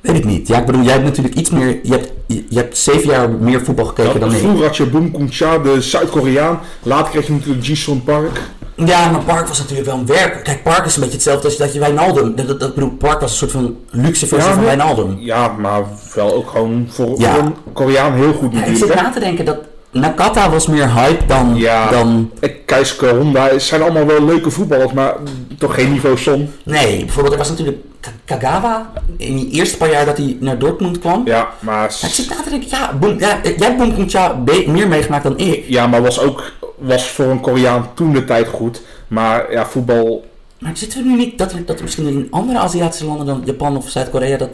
Weet 0.00 0.16
ik 0.16 0.24
niet. 0.24 0.48
Ja, 0.48 0.58
ik 0.58 0.66
bedoel, 0.66 0.82
jij 0.82 0.92
hebt 0.92 1.04
natuurlijk 1.04 1.34
iets 1.34 1.50
meer... 1.50 1.78
Je 1.82 1.90
hebt, 1.90 2.12
je, 2.26 2.44
hebt 2.54 2.78
zeven 2.78 3.08
jaar 3.08 3.30
meer 3.30 3.64
voetbal 3.64 3.84
gekeken 3.84 4.20
dan 4.20 4.32
ik. 4.32 4.38
Vroeger 4.38 4.64
had 4.66 4.76
je 4.76 4.86
Boom 4.86 5.12
Kung 5.12 5.28
Cha, 5.32 5.58
de 5.58 5.82
Zuid-Koreaan. 5.82 6.60
Later 6.82 7.10
kreeg 7.10 7.26
je 7.26 7.32
natuurlijk 7.32 7.66
Ji-Son 7.66 8.02
Park. 8.02 8.40
Ja, 8.74 9.10
maar 9.10 9.20
Park 9.20 9.46
was 9.46 9.58
natuurlijk 9.58 9.88
wel 9.88 9.98
een 9.98 10.06
werk. 10.06 10.44
Kijk, 10.44 10.62
Park 10.62 10.84
is 10.84 10.94
een 10.94 11.00
beetje 11.00 11.16
hetzelfde 11.16 11.44
als 11.44 11.56
dat 11.56 11.72
je 11.72 11.78
Wijnaldum... 11.78 12.34
Dat, 12.36 12.46
dat, 12.46 12.60
dat 12.60 12.74
bedoel, 12.74 12.90
Park 12.90 13.20
was 13.20 13.30
een 13.30 13.36
soort 13.36 13.50
van 13.50 13.76
luxe 13.90 14.26
versie 14.26 14.48
Ja, 14.48 14.54
van. 14.54 14.64
Wijnaldum. 14.64 15.16
Ja, 15.20 15.48
maar 15.48 15.82
wel 16.14 16.34
ook 16.34 16.50
gewoon 16.50 16.86
voor, 16.90 17.20
Ja. 17.20 17.34
voor 17.34 17.42
een 17.42 17.54
Koreaan 17.72 18.12
heel 18.12 18.32
goed 18.32 18.52
Ja, 18.52 18.64
ik 18.64 18.76
zit 18.76 18.94
na 18.94 19.10
te 19.10 19.20
denken 19.20 19.44
dat 19.44 19.58
Nakata 19.90 20.50
was 20.50 20.66
meer 20.66 20.92
hype 20.94 21.26
dan... 21.26 21.56
Ja. 21.56 21.90
dan 21.90 22.30
En 22.40 22.52
Keisuke 22.64 23.08
Honda 23.08 23.58
zijn 23.58 23.82
allemaal 23.82 24.06
wel 24.06 24.24
leuke 24.24 24.50
voetballers, 24.50 24.92
maar 24.92 25.14
toch 25.58 25.74
geen 25.74 25.92
niveau 25.92 26.18
Son. 26.18 26.50
nee, 26.64 26.98
bijvoorbeeld 26.98 27.32
er 27.32 27.38
was 27.38 27.48
natuurlijk 27.48 27.78
Kagawa 28.24 28.92
in 29.16 29.36
die 29.36 29.50
eerste 29.50 29.76
paar 29.76 29.90
jaar 29.90 30.04
dat 30.04 30.16
hij 30.16 30.36
naar 30.40 30.58
Dortmund 30.58 30.98
kwam. 30.98 31.26
Ja, 31.26 31.48
maar, 31.58 31.84
ik 31.84 31.90
zit 31.90 32.28
na 32.28 32.42
te 32.42 32.50
denken, 32.50 32.68
ja, 32.68 32.92
Boom, 32.92 33.18
ja 33.18 33.40
jij 33.42 33.54
hebt 33.56 34.66
meer 34.66 34.88
meegemaakt 34.88 35.22
dan 35.22 35.38
ik. 35.38 35.64
ja, 35.68 35.86
maar 35.86 36.02
was 36.02 36.20
ook 36.20 36.52
was 36.78 37.10
voor 37.10 37.24
een 37.24 37.40
Koreaan 37.40 37.94
toen 37.94 38.12
de 38.12 38.24
tijd 38.24 38.48
goed. 38.48 38.82
Maar 39.08 39.52
ja, 39.52 39.66
voetbal. 39.66 40.26
Maar 40.58 40.76
zitten 40.76 41.02
we 41.02 41.08
nu 41.08 41.16
niet 41.16 41.38
dat 41.38 41.52
er, 41.52 41.64
dat 41.64 41.76
er 41.76 41.82
misschien 41.82 42.06
in 42.06 42.26
andere 42.30 42.58
Aziatische 42.58 43.06
landen 43.06 43.26
dan 43.26 43.42
Japan 43.44 43.76
of 43.76 43.88
Zuid-Korea 43.88 44.36
dat... 44.36 44.50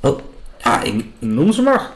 dat 0.00 0.20
ja, 0.64 0.82
ik, 0.82 1.04
Noem 1.18 1.52
ze 1.52 1.62
maar. 1.62 1.90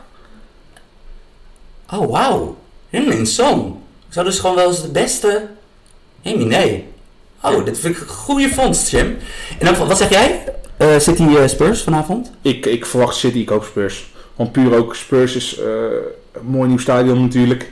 oh 1.92 2.10
wauw, 2.10 2.56
Heung-min 2.90 3.26
Son. 3.26 3.82
Zou 4.08 4.26
dus 4.26 4.38
gewoon 4.38 4.56
wel 4.56 4.68
eens 4.68 4.82
de 4.82 4.90
beste... 4.90 5.48
Hé, 6.22 6.34
nee. 6.34 6.86
Oh, 7.42 7.64
dit 7.64 7.78
vind 7.78 7.96
ik 7.96 8.00
een 8.00 8.08
goede 8.08 8.48
vondst, 8.48 8.90
Jim. 8.90 9.18
En 9.58 9.66
dan, 9.66 9.86
wat 9.86 9.98
zeg 9.98 10.10
jij? 10.10 10.44
Eh 10.78 10.98
City 10.98 11.22
eh, 11.22 11.46
Spurs 11.46 11.82
vanavond? 11.82 12.30
Ik, 12.42 12.66
ik 12.66 12.86
verwacht 12.86 13.16
City, 13.16 13.38
ik 13.38 13.48
hoop 13.48 13.64
Spurs. 13.64 14.10
Want 14.36 14.52
puur 14.52 14.76
ook 14.76 14.94
Spurs 14.94 15.36
is 15.36 15.58
eh, 15.58 15.64
een 16.32 16.46
mooi 16.46 16.68
nieuw 16.68 16.78
stadion 16.78 17.20
natuurlijk. 17.20 17.70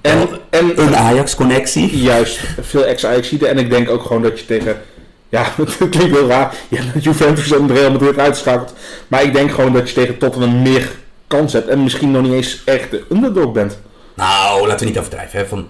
En, 0.00 0.18
Ja, 0.18 0.26
en 0.50 0.80
Een 0.80 0.96
Ajax-connectie. 0.96 2.02
juist 2.02 2.40
veel 2.60 2.84
ex-Ajaxiden. 2.84 3.48
En 3.48 3.58
ik 3.58 3.70
denk 3.70 3.90
ook 3.90 4.02
gewoon 4.02 4.22
dat 4.22 4.40
je 4.40 4.46
tegen... 4.46 4.80
Ja, 5.28 5.44
het 5.56 5.76
klinkt 5.76 6.16
heel 6.16 6.28
raar. 6.28 6.54
Je 6.68 6.76
hebt 6.76 7.04
Juventus 7.04 7.52
en 7.52 7.72
Real 7.72 7.90
Madrid 7.90 8.18
uitgeschakeld. 8.18 8.74
Maar 9.08 9.22
ik 9.22 9.32
denk 9.32 9.50
gewoon 9.50 9.72
dat 9.72 9.88
je 9.88 9.94
tegen 9.94 10.18
Tottenham 10.18 10.62
meer 10.62 10.90
kans 11.26 11.52
hebt. 11.52 11.68
En 11.68 11.82
misschien 11.82 12.10
nog 12.10 12.22
niet 12.22 12.32
eens 12.32 12.62
echt 12.64 12.90
de 12.90 13.04
underdog 13.10 13.52
bent. 13.52 13.78
Nou, 14.14 14.66
laten 14.66 14.78
we 14.78 14.84
niet 14.84 14.98
overdrijven. 14.98 15.38
Hè, 15.38 15.46
van, 15.46 15.68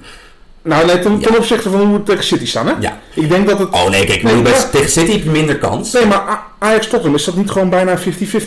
Nou, 0.63 0.87
nee, 0.87 0.99
ten, 0.99 1.19
ten 1.21 1.33
Ja. 1.33 1.39
opzichte 1.39 1.71
van 1.71 1.81
hoe 1.81 1.97
we 1.97 2.03
tegen 2.03 2.25
City 2.25 2.47
staan, 2.47 2.67
hè? 2.67 2.73
ja. 2.81 2.99
Ik 3.15 3.29
denk 3.29 3.49
dat 3.49 3.59
het... 3.59 3.69
Oh 3.71 3.89
nee, 3.89 4.05
kijk, 4.05 4.23
Nee, 4.23 4.43
bij- 4.43 4.53
ja. 4.53 4.69
tegen 4.69 4.91
City 4.91 5.13
heb 5.13 5.23
je 5.23 5.31
minder 5.31 5.59
kans. 5.59 5.93
Nee, 5.93 6.07
maar 6.07 6.19
A- 6.19 6.47
Ajax-Tottenham, 6.59 7.15
is 7.15 7.25
dat 7.25 7.37
niet 7.37 7.51
gewoon 7.51 7.71
bijna 7.71 7.99
50-50 7.99 8.03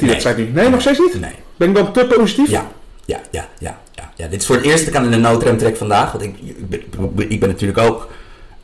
wedstrijd 0.06 0.38
nu? 0.38 0.50
Nee, 0.54 0.70
nog 0.70 0.82
steeds 0.82 1.00
niet? 1.00 1.20
Nee. 1.20 1.32
Ben 1.56 1.70
ik 1.70 1.76
dan 1.76 1.94
te 1.94 2.06
positief? 2.18 2.50
Ja, 2.50 2.68
ja, 3.06 3.20
ja, 3.32 3.48
ja, 3.60 3.80
ja, 3.96 4.12
ja. 4.16 4.28
Dit 4.28 4.40
is 4.42 4.46
voor 4.48 4.56
het 4.56 4.66
eerst 4.66 4.80
dat 4.86 4.94
ik 4.94 5.00
aan 5.00 5.10
de 5.12 5.18
noodrem 5.18 5.58
trek 5.58 5.78
vandaag. 5.78 6.12
Want 6.12 6.24
ik, 6.24 6.36
ik, 6.70 6.70
ben, 6.70 7.30
ik 7.32 7.40
ben 7.40 7.50
natuurlijk 7.50 7.80
ook 7.80 8.08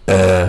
eh, 0.04 0.48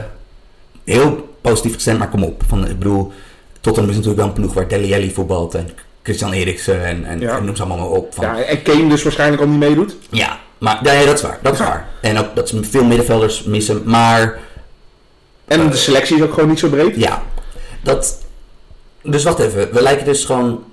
heel 0.85 1.29
positief 1.41 1.75
gestemd, 1.75 1.99
maar 1.99 2.09
kom 2.09 2.23
op. 2.25 2.43
Van, 2.49 2.69
ik 2.69 2.79
bedoel, 2.79 3.13
Tottenham 3.61 3.91
is 3.91 3.97
natuurlijk 3.97 4.23
wel 4.27 4.35
een 4.37 4.41
ploeg 4.41 4.55
waar 4.55 4.69
Deli 4.69 4.95
Alli 4.95 5.11
voetbalt 5.13 5.55
en 5.55 5.69
Christian 6.03 6.33
Eriksen 6.33 6.85
en, 6.85 7.05
en, 7.05 7.21
Ja. 7.21 7.37
en 7.37 7.45
noem 7.45 7.57
ze 7.57 7.63
allemaal 7.63 7.89
maar 7.89 7.97
op. 7.99 8.15
Van, 8.15 8.25
Ja, 8.25 8.43
en 8.43 8.63
Kane 8.63 8.89
dus 8.89 9.03
waarschijnlijk 9.03 9.43
al 9.43 9.49
niet 9.49 9.59
meedoet. 9.59 9.97
Ja, 10.11 10.39
maar 10.61 10.79
ja, 10.83 10.93
ja, 10.93 11.05
dat 11.05 11.15
is 11.15 11.23
waar. 11.23 11.39
Dat 11.43 11.53
is 11.53 11.59
Ja. 11.59 11.65
waar. 11.65 11.89
En 12.01 12.19
ook 12.19 12.37
dat 12.37 12.49
ze 12.49 12.65
veel 12.65 12.85
middenvelders 12.85 13.43
missen. 13.43 13.83
Maar 13.85 14.39
En 15.45 15.71
de 15.71 15.77
selectie 15.77 16.17
is 16.17 16.23
ook 16.23 16.33
gewoon 16.35 16.49
niet 16.49 16.59
zo 16.59 16.69
breed. 16.69 16.97
ja, 16.97 17.23
dat. 17.83 18.19
Dus 19.03 19.23
wacht 19.25 19.39
even. 19.39 19.73
We 19.73 19.83
lijken 19.83 20.05
dus 20.05 20.25
gewoon. 20.25 20.65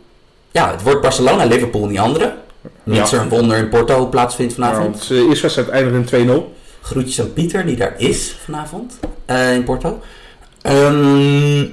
Ja, 0.52 0.72
het 0.72 0.82
wordt 0.82 1.02
Barcelona, 1.02 1.44
Liverpool 1.46 1.82
en 1.84 1.88
die 1.90 2.02
andere. 2.02 2.36
Mits 2.84 3.10
Ja. 3.12 3.18
er 3.18 3.24
een 3.24 3.30
wonder 3.30 3.58
in 3.58 3.70
Porto 3.70 4.06
plaatsvindt 4.08 4.54
vanavond. 4.54 4.96
want 4.98 5.08
de 5.08 5.26
eerste 5.28 5.42
wedstrijd 5.42 5.70
eindigde 5.70 5.98
in 5.98 6.06
2-0. 6.06 6.56
Groetjes 6.82 7.22
aan 7.22 7.34
Pieter, 7.34 7.66
die 7.66 7.76
daar 7.76 7.94
is 7.98 8.36
vanavond 8.44 9.00
eh, 9.26 9.54
in 9.54 9.64
Porto. 9.64 10.00
Ehm, 10.62 11.66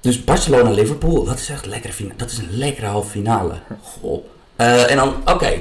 dus 0.00 0.24
Barcelona, 0.24 0.70
Liverpool, 0.70 1.24
dat 1.24 1.38
is 1.38 1.48
echt 1.48 1.64
een 1.64 1.70
lekkere 1.70 1.92
finale. 1.92 2.16
Dat 2.16 2.30
is 2.30 2.38
een 2.38 2.48
lekkere 2.50 2.86
halve 2.86 3.10
finale. 3.10 3.54
Goh. 3.82 4.24
Eh, 4.56 4.90
en 4.90 4.96
dan, 4.96 5.14
oké. 5.24 5.52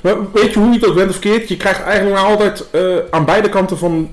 Maar 0.00 0.16
weet 0.32 0.52
je 0.52 0.58
hoe 0.58 0.68
je 0.68 0.74
het 0.78 0.86
ook 0.88 0.94
bent 0.94 1.08
of 1.10 1.16
verkeerd? 1.16 1.48
Je 1.48 1.56
krijgt 1.56 1.82
eigenlijk 1.82 2.16
nou 2.16 2.28
altijd 2.30 2.64
eh, 2.70 2.96
aan 3.10 3.24
beide 3.24 3.48
kanten 3.48 3.78
van 3.78 4.10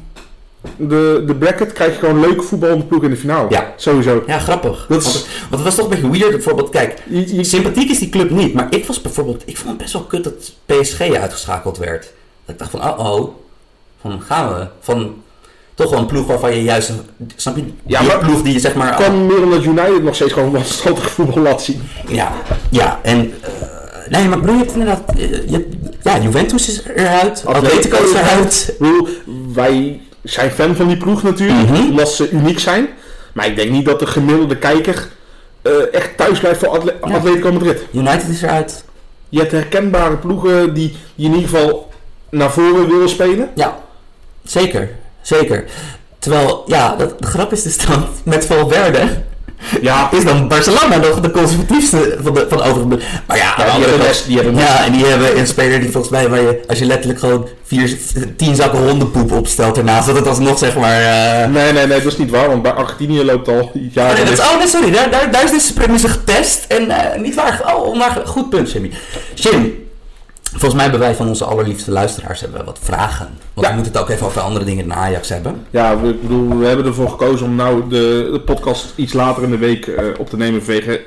de, 0.76 1.24
de 1.28 1.36
bracket 1.36 1.74
krijg 1.74 1.91
je 1.93 2.00
gewoon 2.00 2.20
leuke 2.20 2.41
voetballende 2.41 2.86
ploeg 2.86 3.04
in 3.04 3.10
de 3.10 3.16
finale. 3.18 3.50
Ja. 3.50 3.74
Sowieso. 3.76 4.24
Ja, 4.28 4.39
grappig. 4.39 4.86
Dat 4.89 5.02
is- 5.02 5.06
Want, 5.14 5.26
want 5.50 5.52
het 5.52 5.64
was 5.64 5.76
toch 5.76 5.84
een 5.86 6.02
beetje 6.02 6.10
weird. 6.20 6.32
Bijvoorbeeld, 6.36 6.70
kijk, 6.70 6.93
Je- 7.10 7.36
je- 7.36 7.43
Sympathiek 7.43 7.89
is 7.89 8.00
die 8.00 8.10
club 8.10 8.30
niet, 8.30 8.54
maar 8.54 8.68
ik 8.70 8.86
was 8.86 9.02
bijvoorbeeld, 9.02 9.43
ik 9.45 9.58
vond 9.58 9.70
het 9.70 9.78
best 9.78 9.93
wel 9.93 10.02
kut 10.02 10.24
dat 10.24 10.52
PSG 10.66 11.02
uitgeschakeld 11.02 11.78
werd. 11.78 12.02
Dat 12.45 12.56
ik 12.56 12.58
dacht 12.60 12.72
van, 12.72 12.84
oh 13.00 13.12
oh, 13.14 13.30
van 14.02 14.22
gaan 14.22 14.54
we? 14.54 14.68
Van 14.80 15.22
toch 15.74 15.89
wel 15.89 16.00
een 16.00 16.06
ploeg 16.06 16.28
waarvan 16.28 16.56
je 16.56 16.64
juist, 16.64 16.89
een- 16.89 17.32
snap 17.36 17.56
je? 17.56 17.64
Ja, 17.86 18.02
maar- 18.02 18.18
ploeg 18.20 18.41
die 18.41 18.54
je 18.54 18.60
zeg 18.60 18.76
maar, 18.76 18.95
kan 18.95 19.26
meer 19.26 19.43
omdat 19.43 19.64
United 19.64 20.04
nog 20.04 20.16
steeds 20.16 20.34
gewoon 20.34 20.52
wat 20.52 20.66
standig 20.66 21.10
voetbal 21.12 21.43
laat 21.43 21.62
zien. 21.64 21.82
ja, 22.08 22.32
ja, 22.70 23.00
en 23.04 23.34
eh, 23.41 23.52
nee, 24.10 24.28
maar 24.28 24.38
ik 24.38 24.43
bedoel, 24.43 24.55
je 24.57 24.64
hebt 24.64 24.72
inderdaad, 24.74 25.16
eh, 25.18 25.49
je 25.49 25.70
ja, 26.03 26.20
Juventus 26.20 26.68
is 26.70 26.84
eruit, 26.95 27.43
Atletico 27.45 28.03
is 28.03 28.14
eruit. 28.14 28.76
Wij 29.53 30.01
zijn 30.24 30.51
fan 30.51 30.76
van 30.76 30.88
die 30.88 30.97
ploeg 30.97 31.24
natuurlijk, 31.24 31.70
Mhm. 31.70 31.89
omdat 31.89 32.10
ze 32.12 32.30
uniek 32.30 32.60
zijn. 32.60 32.88
Maar 33.34 33.45
ik 33.47 33.55
denk 33.55 33.72
niet 33.72 33.86
dat 33.86 33.99
de 33.99 34.05
gemiddelde 34.07 34.57
kijker 34.57 35.07
eh, 35.62 35.72
echt 35.93 36.18
thuis 36.18 36.39
blijft 36.39 36.60
voor 36.60 36.68
Atle 36.70 36.95
Ja. 37.05 37.16
Atletico 37.16 37.51
Madrid. 37.51 37.82
United 37.91 38.28
is 38.30 38.41
eruit. 38.41 38.84
Je 39.30 39.39
hebt 39.39 39.51
herkenbare 39.51 40.18
ploegen 40.18 40.74
die, 40.74 40.97
die 41.16 41.26
in 41.28 41.34
ieder 41.36 41.49
geval 41.49 41.89
naar 42.30 42.51
voren 42.51 42.88
willen 42.89 43.10
spelen. 43.10 43.49
Ja, 43.55 43.80
zeker, 44.43 44.89
zeker. 45.22 45.66
Terwijl, 46.20 46.64
ja, 46.66 46.95
dat, 46.95 47.20
de 47.20 47.28
grap 47.28 47.51
is 47.51 47.64
dus 47.64 47.78
dan, 47.78 48.05
met 48.24 48.45
Valverde, 48.45 49.07
Ja, 49.82 50.10
is 50.12 50.24
dan 50.26 50.47
Barcelona 50.47 50.97
nog 50.97 51.20
de 51.20 51.32
conservatiefste 51.32 52.18
van 52.22 52.34
de 52.34 52.45
van 52.49 52.62
overige. 52.62 52.88
Maar 53.28 53.38
ja, 53.38 53.55
de 53.55 53.64
die 53.64 53.72
andere 53.72 53.91
hebben 53.91 54.16
die 54.28 54.36
hebben 54.36 54.55
ja, 54.55 54.86
en 54.86 54.91
die 54.91 55.05
hebben 55.05 55.38
een 55.38 55.47
speler 55.47 55.80
die 55.80 55.89
volgens 55.91 56.12
mij 56.14 56.30
waar 56.30 56.41
je 56.41 56.62
als 56.68 56.80
je 56.80 56.86
letterlijk 56.86 57.20
gewoon 57.20 57.47
vier, 57.66 57.97
tien 58.38 58.55
zakken 58.55 58.80
hondenpoep 58.88 59.32
opstelt 59.32 59.78
ernaast, 59.78 60.07
dat 60.07 60.16
het 60.16 60.28
alsnog 60.28 60.57
zeg 60.57 60.76
maar. 60.76 61.01
eh, 61.01 61.47
Nee, 61.49 61.72
nee, 61.74 61.88
nee, 61.88 62.01
dat 62.01 62.12
is 62.12 62.18
niet 62.18 62.30
waar, 62.30 62.47
want 62.47 62.62
bij 62.62 62.72
Argentinië 62.72 63.24
loopt 63.24 63.47
al 63.47 63.53
Oh, 63.60 63.76
jaren. 63.91 64.16
nee, 64.16 64.24
dat 64.24 64.34
is, 64.34 64.39
oh 64.39 64.57
nee, 64.57 64.68
sorry, 64.68 64.91
daar, 64.91 65.12
daar, 65.12 65.32
daar 65.32 65.43
is 65.43 65.51
deze 65.51 65.74
premisse 65.74 66.07
getest 66.07 66.66
en 66.68 66.89
eh, 66.89 67.20
niet 67.22 67.36
waar. 67.36 67.74
Oh, 67.76 67.97
maar 67.97 68.22
goed 68.26 68.49
punt, 68.49 68.72
Jimmy. 68.72 68.91
Jim, 69.34 69.88
volgens 70.50 70.74
mij 70.74 70.82
hebben 70.82 71.00
wij 71.00 71.16
van 71.16 71.28
onze 71.28 71.45
allerliefste 71.45 71.91
luisteraars 71.91 72.41
hebben 72.41 72.60
we 72.60 72.66
wat 72.66 72.80
vragen. 72.82 73.30
Want 73.54 73.68
Ja. 73.68 73.70
we 73.70 73.74
moeten 73.76 73.93
het 73.93 74.02
ook 74.02 74.10
even 74.10 74.26
over 74.26 74.41
andere 74.41 74.66
dingen 74.66 74.88
dan 74.88 74.97
Ajax 74.97 75.30
hebben. 75.30 75.66
Ja, 75.70 76.00
we, 76.00 76.08
ik 76.10 76.22
bedoel, 76.22 76.58
we 76.58 76.66
hebben 76.66 76.86
ervoor 76.86 77.10
gekozen 77.10 77.45
om 77.45 77.56
nou 77.56 77.89
de, 77.89 78.30
de 78.32 78.39
podcast 78.45 78.93
iets 78.95 79.14
later 79.14 79.43
in 79.43 79.50
de 79.50 79.58
week 79.58 79.88
eh, 79.88 80.06
op 80.18 80.30
te 80.30 80.38
nemen 80.38 80.64
vanwege 80.64 81.02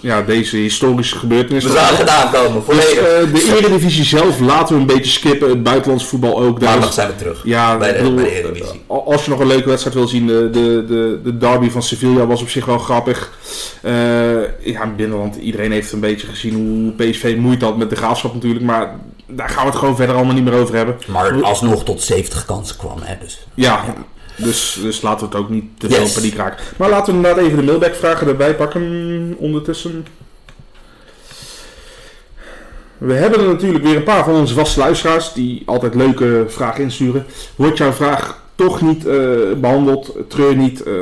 ja, 0.00 0.22
deze 0.22 0.56
historische 0.56 1.18
gebeurtenis. 1.18 1.64
We 1.64 1.70
zagen 1.70 1.96
het 1.96 2.08
aankomen, 2.08 2.52
Dus, 2.54 2.64
volledig. 2.64 2.96
eh, 2.98 3.32
de 3.32 3.56
Eredivisie 3.58 4.04
zelf 4.04 4.40
laten 4.40 4.74
we 4.74 4.80
een 4.80 4.86
beetje 4.86 5.10
skippen. 5.10 5.48
Het 5.48 5.62
buitenlands 5.62 6.04
voetbal 6.06 6.40
ook. 6.40 6.60
Daar 6.60 6.70
Maandag 6.70 6.92
zijn 6.92 7.08
we 7.08 7.16
terug. 7.16 7.40
ja, 7.44 7.76
bij 7.76 7.92
de- 7.92 7.96
ik 7.98 8.02
bedoel, 8.02 8.16
bij 8.16 8.24
de 8.24 8.30
Eredivisie. 8.38 8.80
eh, 8.88 8.96
Als 9.06 9.24
je 9.24 9.30
nog 9.30 9.40
een 9.40 9.46
leuke 9.46 9.68
wedstrijd 9.68 9.96
wil 9.96 10.08
zien, 10.08 10.26
de, 10.26 10.50
de, 10.52 10.84
de, 10.88 11.20
de 11.24 11.38
derby 11.38 11.70
van 11.70 11.82
Sevilla 11.82 12.26
was 12.26 12.40
op 12.42 12.48
zich 12.48 12.64
wel 12.64 12.78
grappig. 12.78 13.32
Eh, 13.82 13.92
ja, 14.64 14.82
in 14.82 14.96
binnenland, 14.96 15.36
iedereen 15.36 15.72
heeft 15.72 15.92
een 15.92 16.00
beetje 16.00 16.26
gezien 16.26 16.54
hoe 16.54 17.10
PSV 17.10 17.34
moeite 17.38 17.64
had 17.64 17.76
met 17.76 17.90
de 17.90 17.96
graafschap 17.96 18.34
natuurlijk. 18.34 18.64
Maar 18.64 18.94
daar 19.26 19.48
gaan 19.48 19.64
we 19.64 19.70
het 19.70 19.78
gewoon 19.78 19.96
verder 19.96 20.14
allemaal 20.16 20.34
niet 20.34 20.44
meer 20.44 20.58
over 20.60 20.74
hebben. 20.76 20.96
Maar 21.06 21.42
alsnog 21.42 21.84
tot 21.84 22.02
70 22.02 22.44
kansen 22.44 22.76
kwam, 22.76 22.96
hè. 23.02 23.14
Dus. 23.20 23.46
Ja, 23.54 23.84
dus, 24.38 24.78
dus 24.82 25.02
laten 25.02 25.28
we 25.28 25.34
het 25.36 25.44
ook 25.44 25.50
niet 25.50 25.64
te 25.78 25.88
veel 25.88 26.00
Yes. 26.02 26.12
paniek 26.12 26.34
raken. 26.34 26.64
Maar 26.76 26.88
laten 26.90 27.12
we 27.12 27.18
inderdaad 27.18 27.44
even 27.44 27.56
de 27.58 27.62
mailback-vragen 27.64 28.26
erbij 28.26 28.54
pakken 28.54 29.34
ondertussen. 29.38 30.06
We 32.98 33.12
hebben 33.14 33.40
er 33.40 33.46
natuurlijk 33.46 33.84
weer 33.84 33.96
een 33.96 34.02
paar 34.02 34.24
van 34.24 34.34
onze 34.34 34.54
vaste 34.54 34.80
luisteraars 34.80 35.32
die 35.32 35.62
altijd 35.66 35.94
leuke 35.94 36.44
vragen 36.48 36.82
insturen. 36.82 37.26
Wordt 37.56 37.78
jouw 37.78 37.92
vraag 37.92 38.42
toch 38.54 38.80
niet 38.80 39.06
eh, 39.06 39.16
behandeld? 39.56 40.14
Treur 40.28 40.56
niet. 40.56 40.82
eh, 40.82 40.92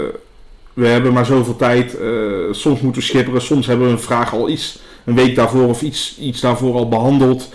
we 0.74 0.86
hebben 0.86 1.12
maar 1.12 1.26
zoveel 1.26 1.56
tijd. 1.56 1.98
eh, 1.98 2.08
soms 2.50 2.80
moeten 2.80 3.00
we 3.02 3.06
schipperen. 3.08 3.42
Soms 3.42 3.66
hebben 3.66 3.86
we 3.86 3.92
een 3.92 4.00
vraag 4.00 4.32
al 4.32 4.48
iets 4.48 4.78
een 5.04 5.14
week 5.14 5.34
daarvoor 5.34 5.68
of 5.68 5.82
iets, 5.82 6.16
iets 6.20 6.40
daarvoor 6.40 6.74
al 6.74 6.88
behandeld. 6.88 7.48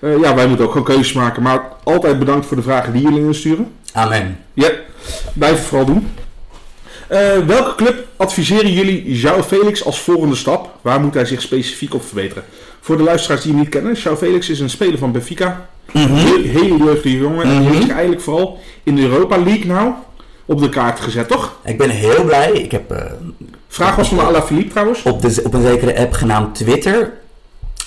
Eh, 0.00 0.20
ja, 0.20 0.34
wij 0.34 0.46
moeten 0.46 0.64
ook 0.64 0.70
gewoon 0.72 0.86
keuzes 0.86 1.12
maken. 1.12 1.42
Maar 1.42 1.62
altijd 1.84 2.18
bedankt 2.18 2.46
voor 2.46 2.56
de 2.56 2.62
vragen 2.62 2.92
die 2.92 3.02
jullie 3.02 3.20
insturen. 3.24 3.72
Amen. 3.92 4.38
Ja, 4.54 4.68
blijf 5.34 5.66
vooral 5.66 5.86
doen. 5.86 6.08
Eh, 7.08 7.38
welke 7.46 7.74
club 7.74 8.06
adviseren 8.16 8.72
jullie 8.72 9.20
João 9.22 9.44
Felix 9.46 9.84
als 9.84 10.00
volgende 10.00 10.34
stap? 10.36 10.70
Waar 10.80 11.00
moet 11.00 11.14
hij 11.14 11.24
zich 11.24 11.42
specifiek 11.42 11.94
op 11.94 12.04
verbeteren? 12.04 12.44
Voor 12.80 12.96
de 12.96 13.02
luisteraars 13.02 13.42
die 13.42 13.50
hem 13.52 13.60
niet 13.60 13.68
kennen, 13.70 13.96
João 13.96 14.18
Felix 14.18 14.48
is 14.48 14.60
een 14.60 14.70
speler 14.70 14.98
van 14.98 15.12
Benfica. 15.12 15.66
Heel- 15.92 16.42
Hele 16.42 16.76
jeugdige 16.76 17.16
jongen. 17.18 17.42
En 17.42 17.48
die 17.50 17.58
Mhm. 17.58 17.68
heeft 17.68 17.82
zich 17.82 17.90
eigenlijk 17.92 18.20
vooral 18.22 18.58
in 18.82 18.94
de 18.96 19.02
Europa 19.02 19.36
League 19.38 19.66
nou 19.66 19.92
op 20.44 20.60
de 20.60 20.68
kaart 20.68 21.00
gezet, 21.00 21.28
toch? 21.28 21.56
Ik 21.64 21.78
ben 21.78 21.90
heel 21.90 22.24
blij. 22.24 22.50
Ik 22.52 22.70
heb 22.70 22.90
eh, 22.90 23.02
Vraag 23.68 23.96
was 23.96 24.08
van 24.08 24.20
Alaphilippe 24.26 24.70
trouwens. 24.70 25.02
op, 25.02 25.22
de, 25.22 25.40
op 25.44 25.54
een 25.54 25.62
zekere 25.62 25.98
app 25.98 26.12
genaamd 26.12 26.54
Twitter... 26.54 27.12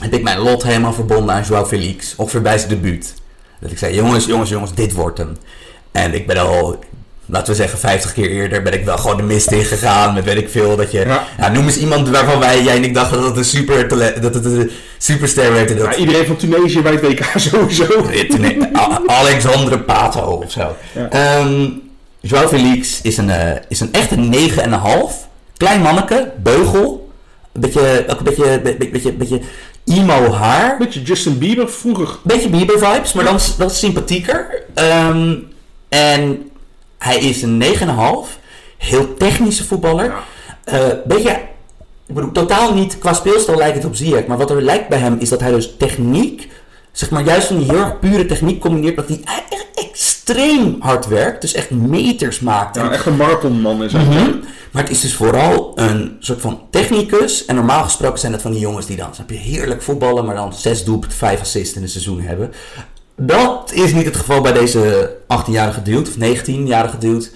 heb 0.02 0.14
ik 0.14 0.24
mijn 0.24 0.40
lot 0.40 0.64
helemaal 0.64 0.94
verbonden 0.94 1.36
aan 1.36 1.44
Joao 1.44 1.66
Felix. 1.66 2.14
Ongeveer 2.18 2.42
bij 2.42 2.58
zijn 2.58 2.70
debuut. 2.70 3.14
Dat 3.60 3.72
ik 3.72 3.78
zei, 3.78 3.96
jongens, 3.96 4.26
jongens, 4.26 4.50
jongens, 4.50 4.74
dit 4.74 4.94
wordt 4.94 5.18
hem. 5.18 5.38
En 5.92 6.14
ik 6.14 6.28
ben 6.28 6.38
al, 6.38 6.80
laten 7.26 7.48
we 7.48 7.56
zeggen, 7.56 7.80
50 7.80 8.14
keer 8.14 8.30
eerder... 8.30 8.62
ben 8.62 8.74
ik 8.74 8.86
wel 8.86 8.98
gewoon 8.98 9.18
de 9.18 9.24
mist 9.24 9.52
ingegaan 9.52 10.14
met 10.14 10.24
weet 10.24 10.38
ik 10.38 10.50
veel. 10.50 10.76
Dat 10.76 10.92
je, 10.92 11.00
Ja. 11.00 11.24
ja. 11.38 11.50
noem 11.52 11.66
eens 11.66 11.78
iemand 11.78 12.10
waarvan 12.10 12.40
wij, 12.40 12.64
jij 12.64 12.76
en 12.76 12.84
ik 12.84 12.94
dachten 12.94 13.18
dat 13.18 13.28
het 13.28 13.38
een 13.38 13.46
super 13.46 13.88
talent, 13.88 14.22
dat 14.22 14.34
het 14.34 14.46
een 14.46 14.72
superster 14.98 15.54
werd. 15.54 15.72
en 15.72 15.78
Dat, 15.78 15.86
Ja, 15.94 15.96
iedereen 15.96 16.26
van 16.26 16.36
Tunesië 16.36 16.82
bij 16.82 16.92
het 16.92 17.02
WK 17.02 17.24
sowieso. 17.50 18.06
Nee, 18.38 18.60
Alexandre 19.06 19.80
Pato 19.80 20.22
of 20.22 20.52
zo. 20.52 20.76
Ja. 20.96 21.10
Ehm 21.10 21.68
Joao 22.24 22.48
Felix 22.48 23.02
is 23.02 23.18
een, 23.18 23.30
eh, 23.30 23.60
is 23.68 23.80
een 23.80 23.94
echte 23.94 24.16
9,5. 24.16 25.28
Klein 25.58 25.82
manneke, 25.82 26.32
beugel. 26.44 27.10
Een 27.54 27.62
beetje, 27.62 28.04
ook 28.10 28.18
een 28.18 28.24
beetje, 28.24 28.60
be- 28.64 28.76
be- 28.80 28.90
beetje, 28.90 29.12
beetje 29.14 29.42
emo 29.86 30.32
haar. 30.32 30.78
Beetje 30.78 31.02
Justin 31.02 31.38
Bieber 31.38 31.70
vroeger. 31.70 32.18
Beetje 32.24 32.50
Bieber 32.50 32.80
vibes, 32.80 33.14
maar 33.14 33.24
dan, 33.24 33.40
dan 33.58 33.70
sympathieker. 33.70 34.64
Ehm, 34.74 35.36
en 35.90 36.52
hij 36.98 37.18
is 37.18 37.42
een 37.42 37.58
9,5. 37.58 38.40
Heel 38.78 39.14
technische 39.14 39.64
voetballer. 39.64 40.14
Eh, 40.64 40.88
beetje, 41.06 41.32
ik 42.08 42.16
bedoel, 42.16 42.32
totaal 42.32 42.74
niet, 42.74 42.98
qua 42.98 43.14
speelstijl 43.14 43.58
lijkt 43.58 43.76
het 43.76 43.86
op 43.86 43.96
Ziyech. 43.96 44.26
Maar 44.26 44.38
wat 44.38 44.50
er 44.50 44.62
lijkt 44.62 44.90
bij 44.90 45.00
hem 45.00 45.18
is 45.20 45.30
dat 45.30 45.40
hij 45.40 45.52
dus 45.52 45.76
techniek, 45.78 46.50
zeg 46.92 47.10
maar 47.10 47.24
juist 47.24 47.48
van 47.48 47.58
die 47.58 47.72
heel 47.72 47.80
erg 47.80 48.00
pure 48.00 48.26
techniek 48.26 48.60
combineert. 48.60 48.96
Dat 48.96 49.08
hij 49.08 49.22
echt 49.24 50.21
extreem 50.36 50.76
hard 50.80 51.08
werkt. 51.08 51.42
Dus 51.42 51.54
echt 51.54 51.70
meters 51.70 52.40
maakt. 52.40 52.78
En- 52.78 52.84
Ja, 52.84 52.92
echt 52.92 53.06
een 53.06 53.16
marathonman 53.16 53.84
is 53.84 53.94
hij. 53.94 54.04
Mhm. 54.04 54.30
Maar 54.72 54.84
het 54.84 54.92
is 54.92 55.02
dus 55.02 55.14
vooral 55.14 55.72
een 55.76 56.16
soort 56.20 56.42
van 56.42 56.60
technicus. 56.70 57.46
En 57.46 57.56
normaal 57.56 57.84
gesproken 57.84 58.20
zijn 58.20 58.32
dat 58.32 58.42
van 58.42 58.52
die 58.52 58.60
jongens 58.60 58.86
die 58.86 58.98
dan, 58.98 59.16
snap 59.16 59.30
je, 59.30 59.36
heerlijk 59.38 59.82
voetballen, 59.82 60.26
maar 60.26 60.36
dan 60.36 60.54
zes 60.54 60.84
doelpunten, 60.84 61.18
vijf 61.18 61.40
assists 61.42 61.76
in 61.76 61.82
een 61.82 61.90
seizoen 61.90 62.22
hebben. 62.22 62.52
Dat 63.16 63.72
is 63.74 63.94
niet 63.94 64.06
het 64.06 64.16
geval 64.18 64.42
bij 64.42 64.54
deze 64.54 65.10
18-jarige 65.28 65.82
dude, 65.82 66.10
of 66.10 66.16
19-jarige 66.40 66.98
dude. 66.98 67.28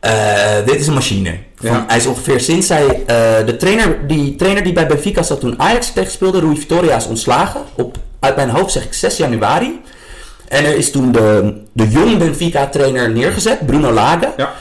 Eh, 0.00 0.56
dit 0.64 0.80
is 0.80 0.86
een 0.86 0.94
machine. 0.94 1.38
Van, 1.56 1.70
Ja. 1.70 1.84
Hij 1.88 1.96
is 1.96 2.06
ongeveer 2.06 2.40
sinds 2.40 2.68
hij... 2.68 2.86
eh, 3.06 3.46
de 3.46 3.56
trainer 3.58 4.06
die, 4.06 4.36
trainer 4.36 4.62
die 4.62 4.72
bij 4.72 4.86
Benfica 4.86 5.22
zat 5.22 5.40
toen 5.40 5.60
Ajax 5.60 5.92
tegen 5.92 6.10
speelde, 6.10 6.40
Rui 6.40 6.56
Vitoria, 6.56 6.96
is 6.96 7.06
ontslagen. 7.06 7.60
Op, 7.76 7.96
uit 8.20 8.36
mijn 8.36 8.48
hoofd 8.50 8.72
zeg 8.72 8.84
ik 8.84 8.94
6 8.94 9.16
januari. 9.16 9.80
En 10.48 10.64
er 10.64 10.76
is 10.76 10.90
toen 10.90 11.12
de, 11.12 11.54
de 11.72 11.88
jong 11.88 12.18
Benfica-trainer 12.18 13.10
neergezet, 13.10 13.66
Bruno 13.66 13.92
Lage. 13.92 14.32
Ja. 14.36 14.52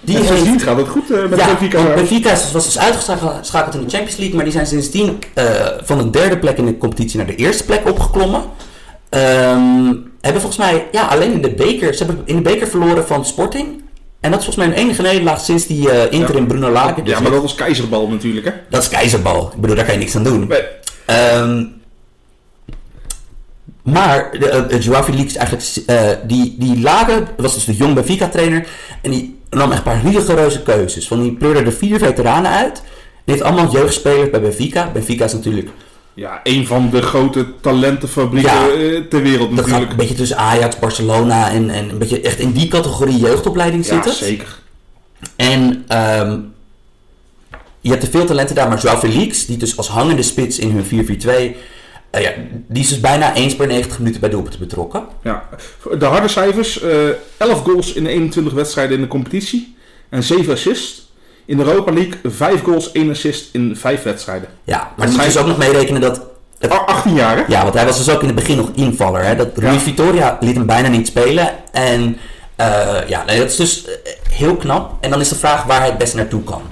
Die 0.00 0.16
en 0.16 0.22
heeft- 0.22 0.34
sindsdien 0.34 0.60
gaat 0.60 0.76
het 0.76 0.88
goed 0.88 1.10
eh, 1.10 1.26
met 1.28 1.38
ja, 1.38 1.46
Benfica. 1.46 1.94
Benfica 1.94 2.30
was 2.52 2.64
dus 2.64 2.78
uitgeschakeld 2.78 3.74
in 3.74 3.80
de 3.84 3.90
Champions 3.90 4.16
League, 4.16 4.34
maar 4.34 4.44
die 4.44 4.52
zijn 4.52 4.66
sindsdien 4.66 5.18
eh, 5.34 5.44
van 5.82 5.98
de 5.98 6.10
derde 6.10 6.38
plek 6.38 6.56
in 6.58 6.66
de 6.66 6.78
competitie 6.78 7.16
naar 7.16 7.26
de 7.26 7.34
eerste 7.34 7.64
plek 7.64 7.88
opgeklommen. 7.88 8.42
Ehm, 9.08 9.92
hebben 10.20 10.40
volgens 10.42 10.56
mij, 10.56 10.86
ja, 10.92 11.06
alleen 11.06 11.32
in 11.32 11.42
de 11.42 11.50
beker, 11.54 11.94
ze 11.94 12.04
hebben 12.04 12.22
in 12.24 12.36
de 12.36 12.42
beker 12.42 12.66
verloren 12.68 13.06
van 13.06 13.24
Sporting. 13.24 13.82
En 14.20 14.30
dat 14.30 14.38
is 14.40 14.44
volgens 14.46 14.66
mij 14.66 14.76
een 14.76 14.82
enige 14.84 15.02
nederlaag 15.02 15.40
sinds 15.40 15.66
die 15.66 15.90
eh 15.90 16.12
interim 16.12 16.46
Bruno 16.46 16.70
Lage. 16.70 17.00
Ja, 17.04 17.20
maar 17.20 17.30
dat 17.30 17.42
was 17.42 17.54
keizerbal 17.54 18.08
natuurlijk, 18.08 18.46
hè? 18.46 18.52
dat 18.70 18.82
is 18.82 18.88
keizerbal. 18.88 19.50
Ik 19.54 19.60
bedoel, 19.60 19.76
daar 19.76 19.84
kan 19.84 19.94
je 19.94 20.00
niks 20.00 20.16
aan 20.16 20.22
doen. 20.22 20.46
Nee. 20.48 20.62
Ehm, 21.06 21.64
maar 23.92 24.30
de, 24.38 24.66
uh, 24.70 24.80
Joao 24.80 25.02
Felix 25.02 25.34
eigenlijk, 25.34 25.68
eh, 25.86 26.08
die, 26.26 26.54
die 26.58 26.80
Lage 26.80 27.22
was 27.36 27.54
dus 27.54 27.64
de 27.64 27.74
jong 27.76 27.94
Benfica 27.94 28.28
trainer. 28.28 28.66
En 29.02 29.10
die 29.10 29.38
nam 29.50 29.68
echt 29.70 29.78
een 29.78 29.84
paar 29.92 30.02
rigoureuze 30.04 30.62
keuzes. 30.62 31.08
Van 31.08 31.22
die 31.22 31.32
pleurde 31.32 31.60
er 31.60 31.72
vier 31.72 31.98
veteranen 31.98 32.50
uit. 32.50 32.74
Die 33.24 33.34
heeft 33.34 33.42
allemaal 33.42 33.72
jeugdspelers 33.72 34.30
bij 34.30 34.40
Benfica. 34.40 34.90
Benfica 34.92 35.24
is 35.24 35.32
natuurlijk, 35.32 35.68
Ja, 36.14 36.40
een 36.42 36.66
van 36.66 36.90
de 36.90 37.02
grote 37.02 37.46
talentenfabrieken 37.60 38.52
Ja. 38.52 38.68
eh, 38.68 39.00
ter 39.10 39.22
wereld 39.22 39.56
dat 39.56 39.64
natuurlijk. 39.66 39.90
een 39.90 39.96
beetje 39.96 40.14
tussen 40.14 40.36
Ajax, 40.36 40.78
Barcelona 40.78 41.50
en, 41.50 41.70
en 41.70 41.88
een 41.88 41.98
beetje 41.98 42.20
echt 42.20 42.38
in 42.38 42.52
die 42.52 42.68
categorie 42.68 43.18
jeugdopleiding 43.18 43.86
Ja, 43.86 43.94
zit 43.94 44.04
het. 44.04 44.14
zeker. 44.14 44.58
En 45.36 45.84
ehm, 45.88 46.38
je 47.80 47.90
hebt 47.90 48.00
te 48.04 48.10
veel 48.10 48.24
talenten 48.24 48.54
daar, 48.54 48.68
maar 48.68 48.80
Joao 48.80 48.96
Felix, 48.96 49.46
die 49.46 49.56
dus 49.56 49.76
als 49.76 49.88
hangende 49.88 50.22
spits 50.22 50.58
in 50.58 50.70
hun 50.70 50.84
4-4-2, 50.84 51.56
eh, 52.10 52.22
ja, 52.22 52.30
die 52.68 52.82
is 52.82 52.88
dus 52.88 53.00
bijna 53.00 53.34
eens 53.34 53.56
per 53.56 53.66
90 53.66 53.98
minuten 53.98 54.20
bij 54.20 54.30
doelpunten 54.30 54.60
betrokken. 54.60 55.04
Ja. 55.22 55.48
De 55.98 56.04
harde 56.04 56.28
cijfers. 56.28 56.80
eh 56.80 56.90
11 57.36 57.62
goals 57.62 57.92
in 57.92 58.06
21 58.06 58.52
wedstrijden 58.52 58.94
in 58.96 59.02
de 59.02 59.08
competitie. 59.08 59.76
En 60.08 60.22
7 60.22 60.52
assists. 60.52 61.08
In 61.44 61.56
de 61.56 61.64
Europa 61.64 61.92
League 61.92 62.14
5 62.24 62.62
goals, 62.62 62.92
1 62.92 63.10
assist 63.10 63.48
in 63.54 63.76
5 63.76 64.02
wedstrijden. 64.02 64.48
Ja, 64.64 64.76
maar 64.76 64.86
dan 64.96 65.06
Dat 65.06 65.14
moet 65.14 65.24
je 65.24 65.30
dus 65.32 65.36
ook 65.40 65.46
nog 65.46 65.58
meerekenen 65.58 66.00
dat... 66.00 66.20
A- 66.72 66.84
18 66.86 67.14
jaar, 67.14 67.36
hè? 67.36 67.42
ja, 67.48 67.62
want 67.62 67.74
hij 67.74 67.84
was 67.86 67.96
dus 68.04 68.14
ook 68.14 68.20
in 68.20 68.26
het 68.26 68.34
begin 68.36 68.56
nog 68.56 68.70
invaller. 68.74 69.24
Hè? 69.24 69.36
Dat 69.36 69.48
Rui 69.58 69.74
Ja. 69.74 69.80
Vitoria 69.80 70.36
liet 70.40 70.56
hem 70.56 70.66
bijna 70.66 70.88
niet 70.88 71.06
spelen. 71.06 71.50
En 71.72 72.16
eh, 72.56 72.96
ja, 73.08 73.24
nee, 73.24 73.38
dat 73.38 73.48
is 73.50 73.56
dus 73.56 73.84
heel 74.30 74.56
knap. 74.56 74.92
En 75.04 75.10
dan 75.10 75.20
is 75.20 75.28
de 75.28 75.34
vraag 75.34 75.64
waar 75.64 75.78
hij 75.78 75.88
het 75.88 75.98
best 75.98 76.14
naartoe 76.14 76.42
kan. 76.44 76.62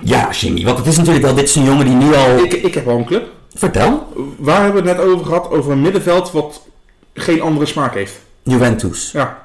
Ja, 0.00 0.28
Jimmy, 0.30 0.64
want 0.64 0.78
het 0.78 0.86
is 0.86 0.96
natuurlijk 0.96 1.24
wel... 1.24 1.34
Dit 1.34 1.48
is 1.48 1.54
een 1.54 1.64
jongen 1.64 1.84
die 1.86 1.94
nu 1.94 2.14
al... 2.14 2.36
Ik, 2.38 2.52
ik 2.52 2.74
heb 2.74 2.84
wel 2.84 2.96
een 2.96 3.04
club. 3.04 3.28
Vertel. 3.54 4.12
Waar 4.38 4.62
hebben 4.62 4.82
we 4.82 4.88
het 4.88 4.98
net 4.98 5.06
over 5.06 5.26
gehad? 5.26 5.50
Over 5.50 5.72
een 5.72 5.80
middenveld 5.80 6.32
wat 6.32 6.60
geen 7.14 7.40
andere 7.40 7.66
smaak 7.66 7.94
heeft. 7.94 8.14
Juventus. 8.42 9.10
Ja. 9.12 9.42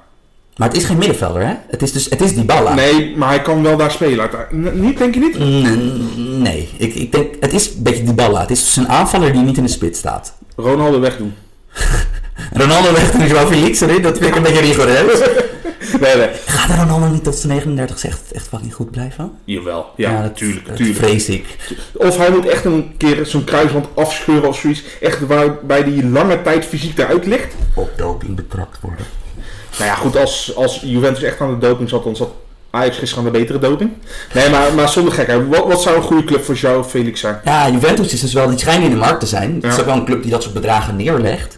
Maar 0.56 0.68
het 0.68 0.78
is 0.78 0.84
geen 0.86 0.98
middenvelder, 0.98 1.48
hè? 1.48 1.54
Het 1.68 1.82
is 1.82 1.92
dus... 1.92 2.06
Het 2.10 2.22
is 2.22 2.34
Dybala. 2.36 2.74
Nee, 2.74 3.18
maar 3.18 3.30
hij 3.30 3.42
kan 3.42 3.64
wel 3.64 3.78
daar 3.78 3.92
spelen. 3.92 4.30
Niet, 4.74 4.98
denk 4.98 5.14
je 5.14 5.20
niet? 5.20 5.40
Mm, 5.40 6.42
Nee, 6.42 6.70
ik, 6.78 6.96
ik 6.96 7.12
denk, 7.12 7.34
het 7.40 7.54
is 7.54 7.68
een 7.68 7.84
beetje 7.84 8.04
Dybala. 8.04 8.42
Het 8.42 8.52
is 8.52 8.64
dus 8.64 8.76
een 8.76 8.90
aanvaller 8.90 9.32
die 9.34 9.42
niet 9.42 9.58
in 9.58 9.64
de 9.64 9.70
spits 9.70 10.00
staat. 10.00 10.34
Ronaldo 10.56 11.00
wegdoen. 11.00 11.34
Ronaldo 12.54 12.92
weg 12.92 13.12
en 13.12 13.28
Joao 13.28 13.46
Felix 13.48 13.82
erin, 13.82 14.02
dat 14.02 14.18
vind 14.18 14.30
ik 14.30 14.36
een 14.36 14.44
beetje 14.44 14.60
rigoureus. 14.62 15.20
Nee, 16.02 16.16
nee. 16.16 16.30
Gaat 16.46 16.78
Ronaldo 16.80 17.08
niet 17.08 17.24
tot 17.24 17.36
zijn 17.36 17.52
39 17.54 18.04
echt, 18.04 18.22
echt 18.32 18.48
fucking 18.48 18.74
goed 18.74 18.92
blijven? 18.92 19.32
Jawel. 19.44 19.86
Ja, 19.96 20.12
dat, 20.14 20.22
natuurlijk. 20.22 20.68
dat 20.68 20.76
tuurlijk. 20.76 20.98
vrees 20.98 21.30
ik. 21.30 21.46
Of 21.94 22.18
hij 22.18 22.30
moet 22.32 22.46
echt 22.48 22.66
een 22.66 22.94
keer 22.98 23.26
zo'n 23.26 23.44
kruisband 23.44 23.88
afscheuren 23.96 24.48
of 24.50 24.58
zoiets. 24.60 24.84
Echt 25.02 25.20
waarbij 25.28 25.84
die 25.84 26.06
lange 26.10 26.42
tijd 26.42 26.66
fysiek 26.66 26.98
eruit 26.98 27.26
ligt. 27.26 27.54
Op 27.76 27.90
doping 27.98 28.36
betrapt 28.36 28.78
worden. 28.82 29.06
Nou 29.78 29.90
ja, 29.90 29.96
goed, 29.96 30.18
als, 30.18 30.56
als 30.56 30.80
Juventus 30.84 31.24
echt 31.24 31.42
aan 31.42 31.60
de 31.60 31.68
doping 31.68 31.90
zat, 31.90 32.04
dan 32.04 32.16
zat 32.16 32.30
Ajax 32.72 32.98
gisteren 32.98 33.26
aan 33.26 33.32
de 33.32 33.40
betere 33.40 33.60
doping. 33.60 33.92
Nee, 34.34 34.50
maar, 34.50 34.74
maar 34.74 34.90
zonder 34.90 35.14
gekheid. 35.14 35.48
Wat, 35.48 35.68
wat 35.68 35.82
zou 35.82 35.96
een 35.96 36.02
goede 36.04 36.24
club 36.24 36.44
voor 36.44 36.56
jou, 36.56 36.84
Felix, 36.84 37.20
zijn? 37.20 37.40
Ja, 37.44 37.70
Juventus 37.70 38.14
is 38.14 38.20
dus 38.22 38.34
wel, 38.34 38.50
die 38.50 38.58
schijnt 38.60 38.84
in 38.84 38.90
de 38.90 38.96
markt 38.96 39.20
te 39.20 39.26
zijn. 39.26 39.54
Het 39.56 39.64
is 39.64 39.74
Ja. 39.76 39.80
ook 39.80 39.86
wel 39.86 39.96
een 39.96 40.06
club 40.06 40.22
die 40.22 40.32
dat 40.32 40.42
soort 40.44 40.54
bedragen 40.54 40.96
neerlegt. 40.96 41.58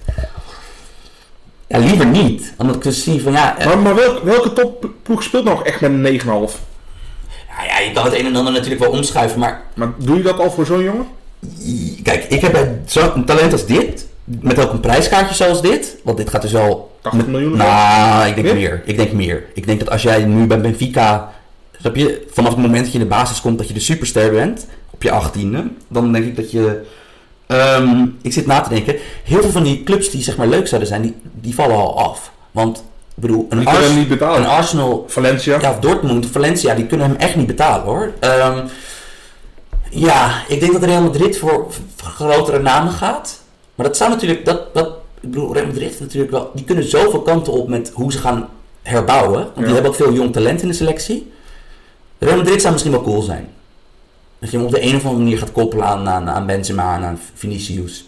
Ja, 1.72 1.78
liever 1.78 2.06
niet. 2.06 2.54
Omdat 2.58 2.76
ik 2.76 2.82
dus 2.82 3.04
zie 3.04 3.22
van 3.22 3.32
ja, 3.32 3.58
eh, 3.58 3.66
Maar, 3.66 3.78
maar 3.78 3.96
welk, 3.96 4.24
welke 4.24 4.54
topploeg 4.54 5.24
speelt 5.24 5.44
nog 5.44 5.64
echt 5.64 5.82
met 5.82 5.92
een 5.92 6.20
9,5? 6.22 6.26
ja, 7.48 7.64
ja, 7.66 7.80
je 7.80 7.92
kan 7.94 8.06
het 8.06 8.14
een 8.14 8.26
en 8.26 8.36
ander 8.36 8.54
natuurlijk 8.54 8.82
wel 8.82 8.92
omschuiven, 8.92 9.40
maar 9.40 9.62
Maar 9.74 9.92
doe 9.98 10.18
je 10.18 10.24
dat 10.24 10.40
al 10.40 10.52
voor 10.52 10.66
zo'n 10.66 10.84
jongen? 10.84 11.06
kijk, 12.04 12.24
ik 12.24 12.42
heb 12.42 12.70
zo'n 12.86 13.26
talent 13.26 13.52
als 13.52 13.66
dit, 13.66 14.08
met 14.24 14.60
ook 14.60 14.72
een 14.72 14.80
prijskaartje 14.80 15.36
zoals 15.36 15.62
dit, 15.62 15.98
want 16.04 16.18
dit 16.18 16.30
gaat 16.30 16.42
dus 16.42 16.52
wel 16.52 16.92
80 17.02 17.28
miljoen? 17.28 17.58
Nou, 17.58 18.28
ik 18.28 18.36
denk 18.36 18.48
Meer? 18.48 18.56
meer. 18.56 18.82
Ik 18.86 18.98
denk 18.98 19.12
meer. 19.12 19.44
Ik 19.54 19.66
denk 19.66 19.80
dat 19.80 19.90
als 19.90 20.02
jij 20.02 20.26
nu 20.26 20.48
bij 20.48 20.62
Benfica, 20.62 21.32
je, 21.94 22.26
vanaf 22.32 22.50
het 22.54 22.62
moment 22.62 22.84
dat 22.84 22.92
je 22.94 23.00
in 23.00 23.04
de 23.04 23.10
basis 23.10 23.42
komt 23.42 23.58
dat 23.58 23.68
je 23.68 23.74
de 23.74 23.80
superster 23.80 24.32
bent, 24.32 24.68
op 24.90 25.04
je 25.04 25.12
achttiende, 25.12 25.68
dan 25.88 26.12
denk 26.12 26.26
ik 26.26 26.36
dat 26.36 26.52
je, 26.52 26.82
ehm, 27.52 28.06
ik 28.22 28.34
zit 28.34 28.46
na 28.46 28.62
te 28.62 28.70
denken, 28.70 28.96
heel 29.24 29.42
veel 29.42 29.50
van 29.52 29.64
die 29.64 29.84
clubs 29.84 30.10
die 30.10 30.24
zeg 30.24 30.38
maar 30.38 30.48
leuk 30.48 30.68
zouden 30.68 30.90
zijn, 30.90 31.02
die, 31.02 31.16
die 31.34 31.56
vallen 31.56 31.76
al 31.76 31.98
af. 32.00 32.32
Want, 32.52 32.78
ik 33.16 33.22
bedoel, 33.22 33.46
een, 33.50 33.68
Ars- 33.68 33.90
niet 33.96 34.12
een 34.22 34.46
Arsenal, 34.46 35.06
Valencia? 35.08 35.60
ja, 35.62 35.70
of 35.70 35.80
Dortmund, 35.80 36.26
Valencia, 36.26 36.76
die 36.76 36.86
kunnen 36.86 37.08
hem 37.08 37.16
echt 37.16 37.36
niet 37.36 37.48
betalen 37.48 37.86
hoor. 37.86 38.12
Ehm, 38.20 38.60
ja, 39.90 40.42
ik 40.48 40.60
denk 40.60 40.72
dat 40.74 40.84
Real 40.84 41.02
Madrid 41.02 41.38
voor, 41.38 41.66
voor 41.96 42.10
grotere 42.10 42.60
namen 42.60 42.94
gaat. 42.94 43.42
Maar 43.76 43.86
dat 43.86 43.98
zou 43.98 44.10
natuurlijk, 44.10 44.46
dat, 44.46 44.74
dat, 44.74 44.88
ik 45.22 45.30
bedoel, 45.32 45.54
Real 45.54 45.66
Madrid 45.66 46.00
natuurlijk 46.00 46.32
wel, 46.32 46.52
die 46.54 46.66
kunnen 46.66 46.90
zoveel 46.90 47.22
kanten 47.22 47.54
op 47.54 47.68
met 47.70 47.92
hoe 47.94 48.12
ze 48.12 48.18
gaan 48.18 48.50
herbouwen. 48.82 49.40
Want 49.40 49.56
Ja. 49.56 49.62
die 49.64 49.74
hebben 49.74 49.92
ook 49.92 49.98
veel 49.98 50.14
jong 50.14 50.34
talent 50.34 50.62
in 50.62 50.68
de 50.68 50.74
selectie. 50.74 51.32
Real 52.18 52.38
Madrid 52.38 52.60
zou 52.62 52.72
misschien 52.74 52.94
wel 52.94 53.02
cool 53.04 53.22
zijn. 53.22 53.48
Dat 54.42 54.52
je 54.52 54.58
hem 54.58 54.66
op 54.66 54.72
de 54.72 54.82
een 54.82 54.96
of 54.96 55.04
andere 55.06 55.24
manier 55.24 55.38
gaat 55.38 55.52
koppelen 55.52 55.86
aan, 55.86 56.10
aan, 56.10 56.30
aan 56.30 56.46
Benzema 56.46 56.96
en 56.96 57.04
aan 57.04 57.20
Vinicius. 57.34 58.06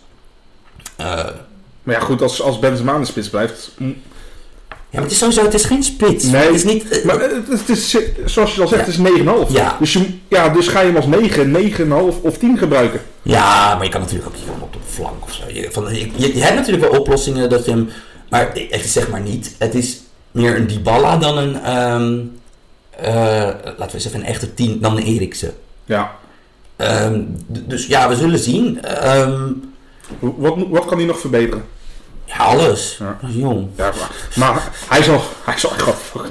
Eh, 0.95 1.25
Maar 1.83 1.95
ja, 1.95 1.99
goed, 2.01 2.21
als, 2.21 2.41
als 2.41 2.59
Benzema 2.59 2.93
in 2.93 2.99
de 2.99 3.05
spits 3.07 3.29
blijft. 3.29 3.71
mm, 3.77 3.95
ja, 4.67 4.99
maar 4.99 5.01
het 5.01 5.11
is 5.11 5.17
sowieso, 5.17 5.43
het 5.43 5.53
is 5.53 5.63
geen 5.65 5.83
spits. 5.83 6.23
Nee, 6.23 6.45
het 6.45 6.55
is 6.55 6.63
niet, 6.63 6.89
eh, 6.89 7.05
Maar 7.05 7.19
het, 7.19 7.69
is, 7.69 7.97
zoals 8.25 8.55
je 8.55 8.61
al 8.61 8.67
zegt, 8.67 8.85
Ja. 8.85 8.91
het 8.91 9.15
is 9.15 9.21
9,5. 9.47 9.53
Ja. 9.53 9.75
Dus, 9.79 9.93
je, 9.93 10.17
ja, 10.27 10.49
dus 10.49 10.67
ga 10.67 10.79
je 10.79 10.85
hem 10.87 10.95
als 10.95 11.05
9, 11.05 11.51
9,5 11.51 12.21
of 12.21 12.37
10 12.37 12.57
gebruiken. 12.57 13.01
Ja, 13.21 13.75
maar 13.75 13.83
je 13.83 13.89
kan 13.89 14.01
natuurlijk 14.01 14.27
ook 14.29 14.35
je 14.35 14.45
kan 14.51 14.61
op 14.61 14.73
de 14.73 14.79
flank 14.85 15.23
of 15.23 15.33
zo. 15.33 15.43
Je, 15.47 15.67
van, 15.71 15.95
je, 15.95 16.39
hebt 16.39 16.55
natuurlijk 16.55 16.91
wel 16.91 16.99
oplossingen 16.99 17.49
dat 17.49 17.65
je 17.65 17.71
hem. 17.71 17.89
Maar 18.29 18.51
het 18.53 18.83
is 18.85 18.93
zeg 18.93 19.09
maar 19.09 19.21
niet. 19.21 19.55
Het 19.57 19.75
is 19.75 20.01
meer 20.31 20.55
een 20.55 20.67
Dybala 20.67 21.17
dan 21.17 21.37
een. 21.37 21.61
ehm, 21.61 22.19
eh, 22.89 23.13
laten 23.77 23.91
we 23.95 23.99
zeggen, 23.99 24.19
een 24.21 24.25
echte 24.25 24.53
tien 24.53 24.79
dan 24.81 24.97
een 24.97 25.03
Eriksen. 25.03 25.53
Ja. 25.85 26.11
Ehm, 26.75 27.21
dus 27.47 27.85
ja, 27.87 28.09
we 28.09 28.15
zullen 28.15 28.39
zien. 28.39 28.81
Ehm, 28.83 29.41
Wat, 30.19 30.55
wat 30.69 30.85
kan 30.85 30.97
hij 30.97 31.07
nog 31.07 31.19
verbeteren? 31.19 31.63
ja, 32.25 32.35
alles. 32.37 32.95
Ja. 32.99 33.17
Dat 33.21 33.29
is 33.29 33.35
jong. 33.35 33.67
Ja, 33.75 33.91
maar, 33.99 34.09
maar 34.35 34.69
hij 34.89 34.99
is 34.99 35.09
al, 35.09 35.21
hij 35.43 35.55
is 35.55 35.65
al 35.65 35.71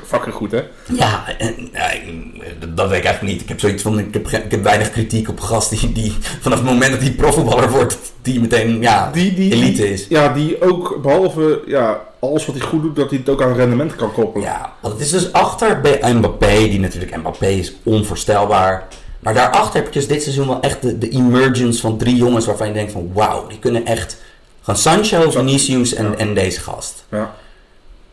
fucking- 0.07 0.35
goed, 0.35 0.51
hè? 0.51 0.63
Ja, 0.93 1.25
en, 1.39 1.59
ik- 1.59 2.77
dat 2.77 2.89
weet 2.89 2.99
ik 2.99 3.05
eigenlijk 3.05 3.23
niet. 3.35 3.41
Ik 3.43 3.49
heb 3.49 3.61
zoiets 3.61 3.83
van, 3.83 3.99
ik 3.99 4.13
heb, 4.15 4.29
ik 4.29 4.51
heb 4.51 4.63
weinig 4.63 4.91
kritiek 4.91 5.29
op 5.29 5.41
gasten 5.41 5.79
die, 5.79 5.93
die 5.93 6.15
vanaf 6.41 6.59
het 6.59 6.67
moment 6.69 6.91
dat 6.93 7.01
hij 7.01 7.11
profvoetballer 7.13 7.71
wordt, 7.71 7.99
die 8.23 8.41
meteen 8.41 8.81
ja, 8.83 9.11
Die, 9.11 9.35
die, 9.35 9.53
elite 9.53 9.93
is. 9.93 10.07
Ja, 10.09 10.29
die 10.33 10.61
ook, 10.63 10.99
behalve 11.03 11.63
ja, 11.67 12.01
alles 12.21 12.47
wat 12.47 12.57
hij 12.57 12.67
goed 12.67 12.83
doet, 12.83 12.97
dat 12.97 13.11
hij 13.11 13.19
het 13.19 13.29
ook 13.29 13.43
aan 13.43 13.55
rendement 13.55 13.97
kan 13.97 14.13
koppelen. 14.13 14.47
Ja, 14.49 14.73
want 14.81 14.95
het 14.95 15.03
is 15.03 15.11
dus 15.11 15.33
achter 15.33 15.81
bij 15.81 16.15
Mbappé, 16.15 16.57
die 16.57 16.81
natuurlijk, 16.81 17.17
Mbappé 17.17 17.47
is 17.47 17.73
onvoorstelbaar. 17.83 18.87
Maar 19.23 19.35
daarachter 19.35 19.75
heb 19.83 19.93
je 19.93 19.99
dus 19.99 20.09
dit 20.09 20.23
seizoen 20.23 20.47
wel 20.47 20.61
echt 20.61 20.83
de, 20.83 20.99
de 20.99 21.09
emergence 21.09 21.81
van 21.81 21.97
drie 21.99 22.17
jongens 22.17 22.47
waarvan 22.47 22.67
je 22.67 22.73
denkt 22.73 22.93
van 22.93 23.11
wauw, 23.13 23.47
die 23.47 23.59
kunnen 23.59 23.87
echt... 23.87 24.17
Gewoon 24.63 24.81
Sancho, 24.81 25.31
Vinicius 25.31 25.95
en, 25.95 26.05
Ja. 26.11 26.17
en 26.17 26.35
deze 26.35 26.61
gast. 26.61 27.05
Ja. 27.11 27.35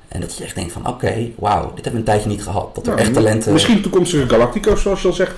En 0.07 0.22
dat 0.22 0.38
je 0.38 0.43
echt 0.43 0.55
denkt 0.55 0.72
van 0.72 0.88
oké, 0.88 1.28
wauw, 1.36 1.62
dit 1.62 1.84
hebben 1.86 1.91
we 1.91 1.97
een 1.97 2.03
tijdje 2.03 2.30
niet 2.30 2.43
gehad. 2.43 2.76
Dat 2.76 2.88
er 2.88 2.95
echt 2.95 3.14
talenten... 3.14 3.53
Misschien 3.53 3.82
toekomstige 3.82 4.30
Galactico's, 4.30 4.82
zoals 4.82 5.01
je 5.01 5.07
al 5.07 5.14
zegt. 5.14 5.32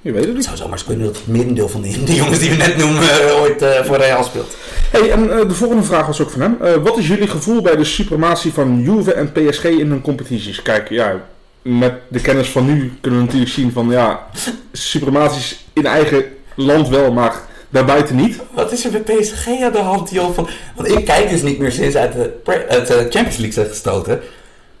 Je 0.00 0.12
weet 0.12 0.18
het 0.20 0.24
Het 0.28 0.34
niet. 0.36 0.44
zou 0.44 0.56
zomaar 0.56 0.72
eens 0.72 0.84
kunnen 0.84 1.06
dat 1.06 1.16
het 1.16 1.26
merendeel 1.26 1.68
van 1.68 1.80
die, 1.82 2.02
die 2.04 2.14
jongens 2.16 2.38
die 2.38 2.50
we 2.50 2.56
net 2.56 2.76
noemen 2.76 3.02
eh, 3.02 3.40
ooit 3.40 3.62
eh, 3.62 3.84
voor 3.84 3.96
Real 3.96 4.24
speelt. 4.24 4.56
Hey, 4.90 5.10
en 5.10 5.30
eh, 5.38 5.48
de 5.48 5.54
volgende 5.54 5.82
vraag 5.82 6.06
was 6.06 6.20
ook 6.20 6.30
van 6.30 6.40
hem. 6.40 6.82
Wat 6.82 6.98
is 6.98 7.08
jullie 7.08 7.28
gevoel 7.28 7.62
bij 7.62 7.76
de 7.76 7.84
suprematie 7.84 8.52
van 8.52 8.80
Juve 8.82 9.12
en 9.12 9.32
PSG 9.32 9.64
in 9.64 9.90
hun 9.90 10.00
competities? 10.00 10.62
Kijk, 10.62 10.88
ja, 10.88 11.20
met 11.62 11.92
de 12.08 12.20
kennis 12.20 12.48
van 12.48 12.66
nu 12.66 12.92
kunnen 13.00 13.20
we 13.20 13.26
natuurlijk 13.26 13.52
zien 13.52 13.72
van, 13.72 13.90
ja, 13.90 14.26
suprematies 14.72 15.64
in 15.72 15.86
eigen 15.86 16.24
land 16.56 16.88
wel, 16.88 17.12
maar 17.12 17.34
daarbuiten 17.68 18.16
niet. 18.16 18.38
Wat 18.50 18.72
is 18.72 18.84
er 18.84 18.92
met 18.92 19.04
PSG 19.04 19.46
aan 19.62 19.72
de 19.72 19.78
hand, 19.78 20.10
joh? 20.10 20.34
Van, 20.34 20.48
want 20.76 20.88
ik 20.88 21.04
kijk 21.04 21.30
dus 21.30 21.42
niet 21.42 21.58
meer 21.58 21.72
sinds 21.72 21.96
uit 21.96 22.12
de, 22.12 22.32
uit 22.68 22.86
de 22.86 22.94
Champions 22.94 23.36
League 23.36 23.52
zijn 23.52 23.66
gestoten. 23.66 24.20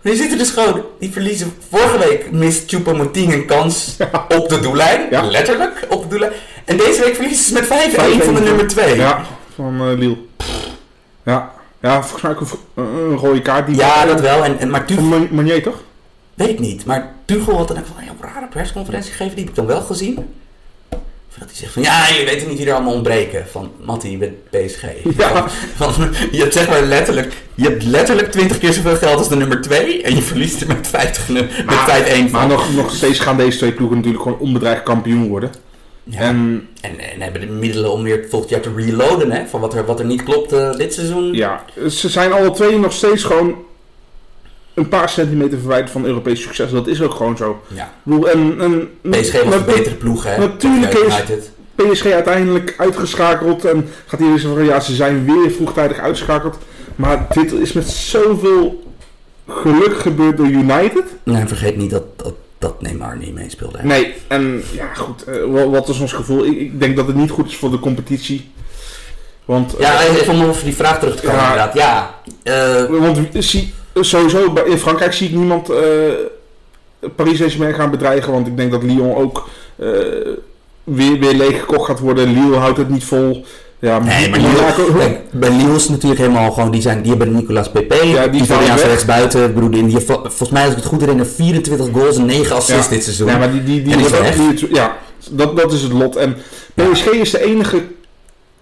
Maar 0.02 0.12
die 0.12 0.20
zitten 0.20 0.38
dus 0.38 0.50
gewoon, 0.50 0.82
die 0.98 1.12
verliezen. 1.12 1.52
Vorige 1.70 1.98
week 1.98 2.30
mist 2.30 2.70
Choupo-Moting 2.70 3.32
een 3.32 3.46
kans 3.46 3.96
op 4.38 4.48
de 4.48 4.60
doellijn. 4.60 5.06
Ja. 5.10 5.22
Letterlijk 5.22 5.86
op 5.88 6.02
de 6.02 6.08
doellijn. 6.08 6.32
En 6.64 6.76
deze 6.76 7.00
week 7.04 7.14
verliezen 7.14 7.44
ze 7.44 7.52
met 7.52 7.64
5-1 7.64 7.68
van 8.24 8.34
de 8.34 8.40
5-1. 8.40 8.42
nummer 8.44 8.66
2. 8.68 8.96
Ja, 8.96 9.24
van 9.54 9.80
eh 9.80 9.98
Lille. 9.98 10.16
Ja. 11.24 11.52
ja, 11.82 12.02
volgens 12.02 12.22
mij 12.22 12.30
ook 12.30 12.40
een, 12.74 12.84
een 13.10 13.16
rode 13.16 13.42
kaart. 13.42 13.66
Die 13.66 13.76
Ja, 13.76 14.06
dat 14.06 14.20
wel. 14.20 14.44
En, 14.44 14.58
en, 14.58 14.70
maar 14.70 14.80
Van 14.80 14.88
Tuchel, 14.88 15.04
Man- 15.04 15.28
Meunier, 15.30 15.62
toch? 15.62 15.82
Weet 16.34 16.48
ik 16.48 16.58
niet. 16.58 16.84
Maar 16.84 17.14
Tuchel 17.24 17.56
had 17.56 17.68
dan 17.68 17.78
ook 17.78 17.86
van, 17.94 18.04
ja, 18.04 18.10
een 18.10 18.32
rare 18.34 18.46
persconferentie 18.46 19.10
gegeven. 19.10 19.34
Die 19.34 19.44
heb 19.44 19.48
ik 19.52 19.58
dan 19.58 19.66
wel 19.66 19.80
gezien. 19.80 20.18
Of 21.28 21.38
Dat 21.38 21.48
hij 21.48 21.56
zegt 21.58 21.72
van, 21.72 21.82
ja, 21.82 22.06
je 22.08 22.24
weet 22.24 22.38
toch 22.38 22.48
niet 22.48 22.58
wie 22.58 22.66
er 22.66 22.74
allemaal 22.74 22.92
ontbreken. 22.94 23.46
Van, 23.50 23.70
Matty, 23.84 24.08
je 24.08 24.16
bent 24.16 24.50
PSG. 24.50 24.82
Ja. 25.18 25.48
Van, 25.76 25.92
je 26.30 26.38
hebt 26.38 26.52
zeg 26.52 26.68
maar 26.68 26.82
letterlijk, 26.82 27.32
je 27.54 27.64
hebt 27.64 27.82
letterlijk 27.82 28.30
20 28.32 28.58
keer 28.58 28.72
zoveel 28.72 28.96
geld 28.96 29.18
als 29.18 29.28
de 29.28 29.36
nummer 29.36 29.60
2. 29.60 30.02
En 30.02 30.14
je 30.14 30.22
verliest 30.22 30.60
er 30.60 30.66
met 30.66 30.86
50, 30.88 31.28
nu- 31.28 31.40
met 31.40 31.78
5-1 32.04 32.30
van. 32.30 32.30
Maar 32.30 32.46
nog, 32.46 32.74
nog 32.74 32.94
steeds 32.94 33.18
gaan 33.18 33.36
deze 33.36 33.58
twee 33.58 33.72
ploegen 33.72 33.96
natuurlijk 33.96 34.22
gewoon 34.22 34.38
onbedreigd 34.38 34.82
kampioen 34.82 35.28
worden. 35.28 35.50
Ja. 36.04 36.18
En 36.20 36.68
En, 36.80 36.98
en 36.98 37.20
hebben 37.20 37.40
de 37.40 37.46
middelen 37.46 37.92
om 37.92 38.02
weer 38.02 38.26
volgend 38.30 38.50
jaar 38.50 38.60
te 38.60 38.72
reloaden, 38.76 39.30
hè? 39.30 39.46
Van 39.46 39.60
wat 39.60 39.74
er, 39.74 39.84
wat 39.84 39.98
er 39.98 40.04
niet 40.06 40.22
klopt 40.22 40.52
eh, 40.52 40.72
dit 40.76 40.94
seizoen. 40.94 41.32
ja, 41.32 41.64
ze 41.90 42.08
zijn 42.08 42.32
alle 42.32 42.50
twee 42.50 42.78
nog 42.78 42.92
steeds 42.92 43.24
gewoon 43.24 43.54
een 44.74 44.88
paar 44.88 45.08
centimeter 45.08 45.58
verwijderd 45.58 45.90
van 45.90 46.04
Europees 46.04 46.42
succes. 46.42 46.70
Dat 46.70 46.86
is 46.86 47.02
ook 47.02 47.14
gewoon 47.14 47.36
zo. 47.36 47.62
Ja. 47.74 47.84
Ik 47.84 47.90
bedoel, 48.02 48.28
en, 48.28 48.60
en, 48.60 48.88
PSG 49.10 49.42
was 49.42 49.54
een 49.54 49.64
betere 49.64 49.94
ploeg, 49.94 50.24
hè? 50.24 50.38
natuurlijk 50.38 50.90
Tegen 50.90 51.36
is-. 51.38 51.50
PSG 51.74 52.06
uiteindelijk 52.06 52.74
uitgeschakeld 52.78 53.64
en 53.64 53.88
gaat 54.06 54.20
iedereen 54.20 54.40
zeggen 54.40 54.58
van 54.58 54.68
ja, 54.68 54.80
ze 54.80 54.94
zijn 54.94 55.24
weer 55.24 55.50
vroegtijdig 55.50 55.98
uitgeschakeld. 55.98 56.58
Maar 56.96 57.26
dit 57.30 57.52
is 57.52 57.72
met 57.72 57.88
zoveel 57.88 58.82
geluk 59.48 59.96
gebeurd 59.96 60.36
door 60.36 60.46
United. 60.46 61.04
Nee, 61.22 61.46
vergeet 61.46 61.76
niet 61.76 61.90
dat, 61.90 62.02
dat, 62.16 62.34
dat 62.58 62.82
Neymar 62.82 63.16
niet 63.16 63.34
meespeelde. 63.34 63.78
hè. 63.78 63.86
Nee, 63.86 64.14
en 64.28 64.62
ja 64.72 64.94
goed, 64.94 65.24
eh, 65.24 65.64
wat, 65.70 65.88
is 65.88 66.00
ons 66.00 66.12
gevoel? 66.12 66.44
Ik, 66.44 66.60
ik 66.60 66.80
denk 66.80 66.96
dat 66.96 67.06
het 67.06 67.16
niet 67.16 67.30
goed 67.30 67.48
is 67.48 67.56
voor 67.56 67.70
de 67.70 67.78
competitie. 67.78 68.50
Want, 69.44 69.74
Ja, 69.78 70.00
eh, 70.00 70.14
even 70.20 70.34
om 70.34 70.44
over 70.44 70.64
die 70.64 70.74
vraag 70.74 70.98
terug 70.98 71.16
te 71.16 71.22
komen, 71.22 71.40
Ja. 71.40 71.48
inderdaad. 71.48 71.74
Ja, 71.74 72.14
eh, 72.42 72.84
want 72.86 73.18
zie, 73.38 73.74
sowieso 74.00 74.52
in 74.64 74.78
Frankrijk 74.78 75.12
zie 75.12 75.28
ik 75.28 75.34
niemand 75.34 75.70
eh 75.70 75.78
Paris 77.16 77.36
Saint-Germain 77.38 77.74
gaan 77.74 77.90
bedreigen. 77.90 78.32
Want 78.32 78.46
ik 78.46 78.56
denk 78.56 78.70
dat 78.70 78.82
Lyon 78.82 79.14
ook 79.16 79.48
eh, 79.76 79.88
weer, 80.84 81.18
weer 81.18 81.34
leeggekocht 81.34 81.86
gaat 81.86 82.00
worden. 82.00 82.32
Lille 82.32 82.56
houdt 82.56 82.78
het 82.78 82.88
niet 82.88 83.04
vol. 83.04 83.44
Ja, 83.78 83.98
nee, 83.98 84.30
maar 84.30 84.40
kijk, 84.98 85.20
bij 85.30 85.50
Lille 85.50 85.74
is 85.74 85.88
natuurlijk 85.88 86.20
helemaal 86.20 86.50
gewoon, 86.52 86.70
die, 86.70 86.80
zijn, 86.82 87.00
die 87.02 87.10
hebben 87.10 87.32
Nicolas 87.34 87.70
Pepe, 87.70 88.06
Ja, 88.06 88.22
die 88.22 88.30
die 88.30 88.42
Italiaanse 88.42 88.86
rechtsbuiten. 88.86 89.54
Bedoel, 89.54 89.70
die, 89.70 89.82
die 89.84 89.92
heeft, 89.94 90.06
volgens 90.06 90.50
mij, 90.50 90.62
als 90.62 90.70
ik 90.70 90.76
het 90.76 90.86
goed 90.86 91.00
herinner, 91.00 91.26
24 91.26 91.88
goals 91.92 92.16
en 92.16 92.24
9 92.26 92.56
assists 92.56 92.84
Ja. 92.88 92.94
dit 92.94 93.02
seizoen. 93.04 93.26
Ja, 93.28 93.38
maar 93.38 93.52
die, 93.52 93.62
die, 93.62 93.82
die, 93.82 93.96
die 93.96 94.08
weg. 94.08 94.38
niet- 94.38 94.66
ja, 94.72 94.96
dat, 95.30 95.56
dat 95.56 95.72
is 95.72 95.82
het 95.82 95.92
lot. 95.92 96.16
En 96.16 96.36
PSG 96.74 97.06
is 97.06 97.30
de 97.30 97.44
enige 97.44 97.82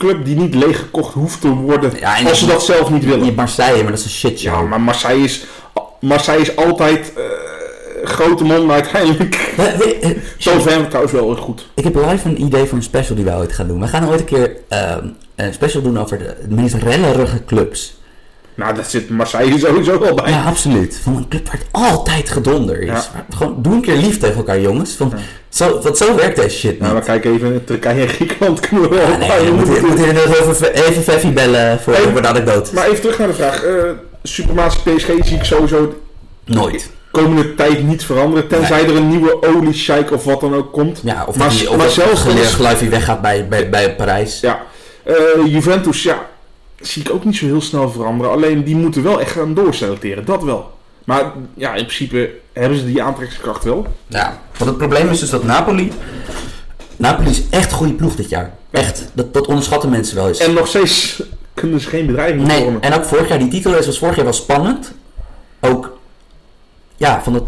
club 0.01 0.25
die 0.25 0.37
niet 0.37 0.55
leeggekocht 0.55 1.15
hoeft 1.15 1.41
te 1.41 1.49
worden 1.49 1.93
Ja, 2.01 2.15
als 2.29 2.39
ze 2.39 2.45
je- 2.47 2.51
dat 2.53 2.63
zelf 2.65 2.91
niet 2.91 3.05
willen. 3.05 3.25
hebt 3.25 3.37
Marseille, 3.37 3.83
maar 3.83 3.91
dat 3.93 3.99
is 4.01 4.05
een 4.05 4.11
shit 4.11 4.41
Ja, 4.41 4.61
maar 4.63 4.81
Marseille 4.81 5.25
is, 5.25 5.45
Marseille 6.01 6.41
is 6.43 6.57
altijd 6.57 7.13
eh, 7.17 7.23
grote 8.05 8.45
mond, 8.45 8.67
maar 8.67 8.75
uiteindelijk... 8.75 9.35
Eh, 10.01 10.11
Zo 10.39 10.59
zijn 10.59 10.81
we 10.81 10.87
trouwens 10.87 11.13
wel 11.15 11.37
goed. 11.37 11.67
Ik 11.75 11.85
heb 11.85 11.95
live 11.95 12.29
een 12.29 12.43
idee 12.43 12.65
voor 12.67 12.77
een 12.79 12.85
special 12.85 13.17
die 13.17 13.25
we 13.25 13.31
ooit 13.35 13.53
gaan 13.53 13.67
doen. 13.67 13.81
We 13.81 13.87
gaan 13.87 14.09
ooit 14.09 14.21
een 14.21 14.27
keer 14.27 14.57
ehm, 14.69 15.07
een 15.37 15.53
special 15.53 15.83
doen 15.83 15.99
over 15.99 16.19
de, 16.19 16.35
de 16.49 16.55
meest 16.55 16.75
rellerige 16.75 17.45
clubs. 17.45 18.00
Nou, 18.55 18.75
daar 18.75 18.85
zit 18.85 19.11
Marseille 19.11 19.59
sowieso 19.59 19.99
wel 20.01 20.15
bij. 20.15 20.31
Ja, 20.31 20.43
absoluut. 20.45 21.01
Van 21.03 21.17
een 21.17 21.29
club 21.29 21.47
waar 21.47 21.57
het 21.59 21.67
altijd 21.71 22.31
gedonder 22.31 22.81
is. 22.81 22.87
Ja. 22.87 22.93
Maar 23.15 23.25
Gewoon, 23.37 23.55
doe 23.59 23.73
een 23.75 23.81
keer 23.81 23.97
lief 23.97 24.19
tegen 24.19 24.37
elkaar, 24.37 24.61
jongens. 24.61 24.93
Van, 24.93 25.13
zo, 25.49 25.81
want 25.83 25.97
zo 25.97 26.15
werkt 26.17 26.37
deze 26.37 26.57
shit 26.59 26.71
niet. 26.71 26.81
Nou, 26.81 26.93
dan 26.93 27.03
kijk 27.03 27.25
even, 27.25 27.65
Turkije 27.65 28.03
en 28.03 28.09
Griekenland 28.09 28.61
kunnen 28.69 28.91
we 28.91 28.97
wel 28.97 29.09
Ja, 29.11 29.17
nee, 29.17 29.45
we 29.51 29.53
moeten, 29.57 29.97
inderdaad 30.07 30.37
even, 30.49 30.75
even 30.75 31.03
Feffy 31.03 31.33
bellen 31.33 31.81
voor, 31.81 31.93
de 32.23 32.29
anekdote. 32.29 32.75
Maar 32.75 32.87
even 32.89 33.01
terug 33.01 33.19
naar 33.19 33.29
de 33.29 33.35
vraag. 33.35 33.63
eh 33.63 33.75
Supermatie 34.23 34.95
PSG 34.95 35.07
zie 35.07 35.37
ik 35.37 35.45
sowieso 35.45 36.01
Nooit. 36.45 36.91
komende 37.11 37.55
tijd 37.55 37.83
niet 37.87 38.05
veranderen. 38.05 38.49
Tenzij 38.49 38.85
er 38.85 38.97
een 38.97 39.09
nieuwe 39.09 39.43
olie 39.57 39.75
sheik 39.75 40.11
of 40.13 40.25
wat 40.25 40.41
dan 40.41 40.55
ook 40.55 40.73
komt. 40.73 41.01
Ja, 41.05 41.25
of 41.27 41.37
Maar- 41.37 41.49
dat, 41.49 41.59
die, 41.59 41.71
of 41.71 41.77
maar 41.77 41.85
dat 41.87 41.95
zelfs 41.95 42.21
Geluid- 42.21 42.39
als- 42.39 42.55
Geluifje 42.55 42.89
weggaat 42.89 43.21
bij, 43.21 43.49
bij, 43.49 43.69
bij 43.71 43.95
Parijs. 43.95 44.41
Ja, 44.41 44.61
eh, 45.03 45.15
Juventus, 45.47 46.03
ja, 46.03 46.27
zie 46.81 47.03
ik 47.03 47.11
ook 47.11 47.25
niet 47.25 47.37
zo 47.37 47.45
heel 47.47 47.61
snel 47.61 47.91
veranderen. 47.91 48.33
Alleen 48.33 48.65
die 48.65 48.77
moeten 48.77 49.03
wel 49.03 49.21
echt 49.21 49.31
gaan 49.31 49.55
doorselecteren, 49.55 50.25
dat 50.25 50.43
wel. 50.43 50.79
Maar 51.05 51.33
ja, 51.55 51.69
in 51.75 51.85
principe 51.85 52.31
hebben 52.53 52.79
ze 52.79 52.87
die 52.87 53.03
aantrekkingskracht 53.03 53.65
wel. 53.65 53.87
Ja, 54.07 54.39
want 54.57 54.71
het 54.71 54.79
probleem 54.79 55.09
is 55.09 55.21
dus 55.21 55.31
dat 55.31 55.45
Napoli... 55.45 55.93
Napoli 56.97 57.31
is 57.31 57.43
echt 57.51 57.71
een 57.71 57.77
goede 57.77 57.93
ploeg 57.93 58.15
dit 58.17 58.29
jaar. 58.29 58.55
Echt. 58.71 59.11
Dat, 59.13 59.35
dat 59.35 59.47
onderschatten 59.47 59.91
mensen 59.91 60.17
wel 60.17 60.29
eens. 60.29 60.39
En 60.39 60.53
nog 60.53 60.67
steeds 60.67 61.23
kunnen 61.55 61.81
ze 61.81 61.89
geen 61.89 62.07
bedreiging 62.07 62.47
Nee, 62.47 62.63
vormen. 62.63 62.81
en 62.83 62.93
ook 62.95 63.05
vorig 63.05 63.29
jaar, 63.29 63.39
die 63.39 63.49
titelrace 63.49 63.87
was 63.87 63.99
vorig 63.99 64.15
jaar 64.17 64.25
wel 64.25 64.33
spannend. 64.35 64.93
Ook, 65.61 65.99
ja, 66.97 67.23
van 67.23 67.35
het... 67.35 67.43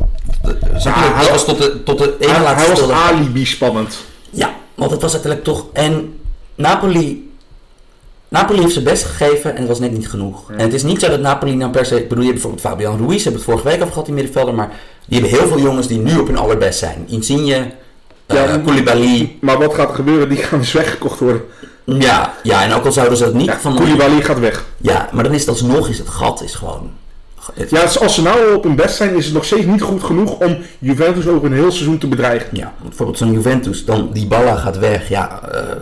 Snap 0.77 0.95
je? 0.95 1.01
Ja, 1.01 1.09
dat 1.09 1.23
hij- 1.23 1.31
was 1.33 1.45
tot 1.45 1.59
de, 1.59 1.83
tot 1.83 1.99
de 1.99 2.17
ene 2.19 2.33
Hij, 2.33 2.69
was 2.69 2.91
alibi 2.91 3.47
spannend. 3.47 3.97
Ja, 4.31 4.55
want 4.75 4.91
het 4.91 5.03
was 5.03 5.13
uiteindelijk 5.13 5.53
toch... 5.59 5.67
En 5.73 6.19
Napoli... 6.55 7.32
Napoli 8.33 8.61
heeft 8.61 8.73
zijn 8.73 8.85
best 8.85 9.05
gegeven 9.05 9.51
en 9.55 9.59
het 9.59 9.69
was 9.69 9.79
net 9.81 9.93
niet 9.93 10.09
genoeg. 10.09 10.51
En 10.51 10.59
het 10.59 10.73
is 10.73 10.83
niet 10.83 11.01
zo 11.01 11.09
dat 11.09 11.21
Napoli 11.21 11.55
nou 11.55 11.71
per 11.71 11.87
se... 11.87 11.97
Ik 11.97 12.09
bedoel, 12.09 12.25
je 12.25 12.31
hebt 12.31 12.43
bijvoorbeeld 12.43 12.73
Fabian 12.73 12.99
Ruiz, 13.07 13.23
hebben 13.23 13.41
het 13.41 13.51
vorige 13.51 13.69
week 13.69 13.77
over 13.77 13.89
gehad, 13.89 14.05
die 14.05 14.15
middenvelder. 14.15 14.55
Maar 14.55 14.71
die 15.07 15.21
hebben 15.21 15.39
heel 15.39 15.49
veel 15.49 15.61
jongens 15.61 15.87
die 15.87 15.99
nu 15.99 16.19
op 16.19 16.27
hun 16.27 16.37
allerbest 16.37 16.79
zijn. 16.79 17.05
Insigne, 17.09 17.55
eh 18.27 18.37
Ja, 18.37 18.59
Koulibaly. 18.59 19.37
Maar 19.41 19.59
wat 19.59 19.75
gaat 19.75 19.89
er 19.89 19.95
gebeuren? 19.95 20.29
Die 20.29 20.39
gaan 20.39 20.59
dus 20.59 20.73
weggekocht 20.73 21.19
worden. 21.19 21.43
Ja, 21.85 22.35
ja, 22.43 22.63
en 22.63 22.73
ook 22.73 22.85
al 22.85 22.93
zouden 22.93 23.19
ze 23.19 23.25
dat 23.25 23.35
niet 23.35 23.47
Ja, 23.47 23.59
van... 23.59 23.75
Koulibaly 23.75 24.23
gaat 24.23 24.39
weg. 24.39 24.65
Ja, 24.77 25.09
maar 25.13 25.25
dan 25.25 25.33
is 25.33 25.41
het 25.41 25.49
alsnog 25.49 25.89
is 25.89 25.99
het 25.99 26.09
gat 26.09 26.43
is 26.43 26.55
gewoon... 26.55 26.91
het- 27.55 27.71
Ja, 27.71 27.83
als 27.83 28.15
ze 28.15 28.23
nou 28.23 28.55
op 28.55 28.63
hun 28.65 28.77
best 28.77 28.97
zijn, 28.97 29.15
is 29.17 29.25
het 29.25 29.35
nog 29.35 29.45
steeds 29.45 29.65
niet 29.67 29.83
goed 29.83 30.03
genoeg 30.03 30.39
om 30.39 30.59
Juventus 30.79 31.27
over 31.29 31.47
een 31.47 31.53
heel 31.53 31.71
seizoen 31.71 31.99
te 31.99 32.07
bedreigen. 32.09 32.49
Ja, 32.53 32.75
bijvoorbeeld 32.83 33.19
zo'n 33.19 33.33
Juventus, 33.33 33.85
dan 33.85 34.11
die 34.13 34.27
Balla 34.27 34.55
gaat 34.57 34.79
weg. 34.79 35.09
Ja, 35.09 35.41
eh, 35.53 35.77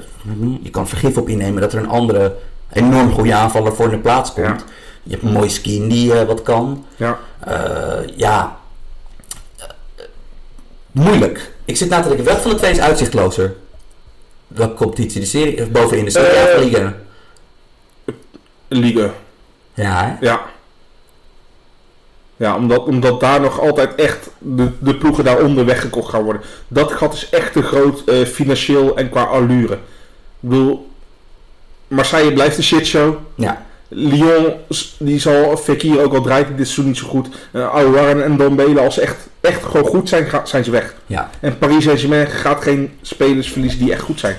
je 0.62 0.70
kan 0.70 0.88
vergif 0.88 1.16
op 1.16 1.28
innemen 1.28 1.60
dat 1.60 1.72
er 1.72 1.78
een 1.78 1.88
andere 1.88 2.34
enorm 2.72 3.12
goede 3.12 3.34
aanvaller 3.34 3.74
voor 3.74 3.84
in 3.84 3.90
de 3.90 3.98
plaats 3.98 4.32
komt. 4.32 4.46
Ja. 4.46 4.56
Je 5.02 5.10
hebt 5.10 5.22
een 5.22 5.32
mooie 5.32 5.48
skin 5.48 5.88
die 5.88 6.12
eh, 6.18 6.26
wat 6.26 6.42
kan. 6.42 6.84
Ja. 6.96 7.18
Eh, 7.40 8.16
ja, 8.16 8.56
moeilijk. 10.92 11.52
Ik 11.64 11.76
zit 11.76 11.88
na 11.88 12.00
te 12.00 12.08
denken, 12.08 12.26
welk 12.26 12.38
van 12.38 12.50
de 12.50 12.56
twee 12.56 12.70
is 12.70 12.80
uitzichtlozer? 12.80 13.54
Welke 14.48 14.74
competitie? 14.74 15.20
De 15.20 15.26
serie? 15.26 15.62
Of 15.62 15.70
bovenin 15.70 16.04
de 16.04 16.10
serie? 16.10 16.34
Ja, 16.34 16.42
of 16.56 16.64
Liga? 16.64 16.94
Liga. 18.68 19.10
Ja, 19.74 20.04
hè? 20.04 20.26
Ja. 20.26 20.40
Ja, 22.40 22.56
omdat, 22.56 22.84
omdat 22.84 23.20
daar 23.20 23.40
nog 23.40 23.60
altijd 23.60 23.94
echt 23.94 24.30
de, 24.38 24.68
de 24.78 24.94
ploegen 24.94 25.24
daaronder 25.24 25.64
weggekocht 25.64 26.10
gaan 26.10 26.22
worden. 26.22 26.42
Dat 26.68 26.92
gat 26.92 27.14
is 27.14 27.28
echt 27.30 27.52
te 27.52 27.62
groot 27.62 28.02
eh, 28.04 28.24
financieel 28.26 28.96
en 28.96 29.10
qua 29.10 29.22
allure. 29.22 29.72
Ik 29.74 29.78
bedoel, 30.40 30.88
Marseille 31.88 32.32
blijft 32.32 32.56
een 32.56 32.62
shitshow. 32.62 33.14
Ja. 33.34 33.66
Lyon, 33.88 34.52
die 34.98 35.18
zal 35.20 35.56
Fekir 35.56 36.02
ook 36.02 36.14
al 36.14 36.20
draait 36.22 36.46
dit 36.48 36.56
seizoen 36.56 36.86
niet 36.86 36.96
zo 36.96 37.06
goed. 37.06 37.28
Uh, 37.52 37.68
Aouar 37.74 38.20
en 38.20 38.36
Dombele, 38.36 38.80
als 38.80 38.94
ze 38.94 39.00
echt, 39.00 39.16
echt 39.40 39.62
gewoon 39.64 39.86
goed 39.86 40.08
zijn, 40.08 40.26
ga- 40.26 40.44
zijn 40.46 40.64
ze 40.64 40.70
weg. 40.70 40.94
ja. 41.06 41.30
En 41.40 41.58
Paris 41.58 41.84
Saint-Germain 41.84 42.26
gaat 42.26 42.62
geen 42.62 42.92
spelers 43.02 43.52
verliezen 43.52 43.78
die 43.78 43.92
echt 43.92 44.02
goed 44.02 44.20
zijn. 44.20 44.36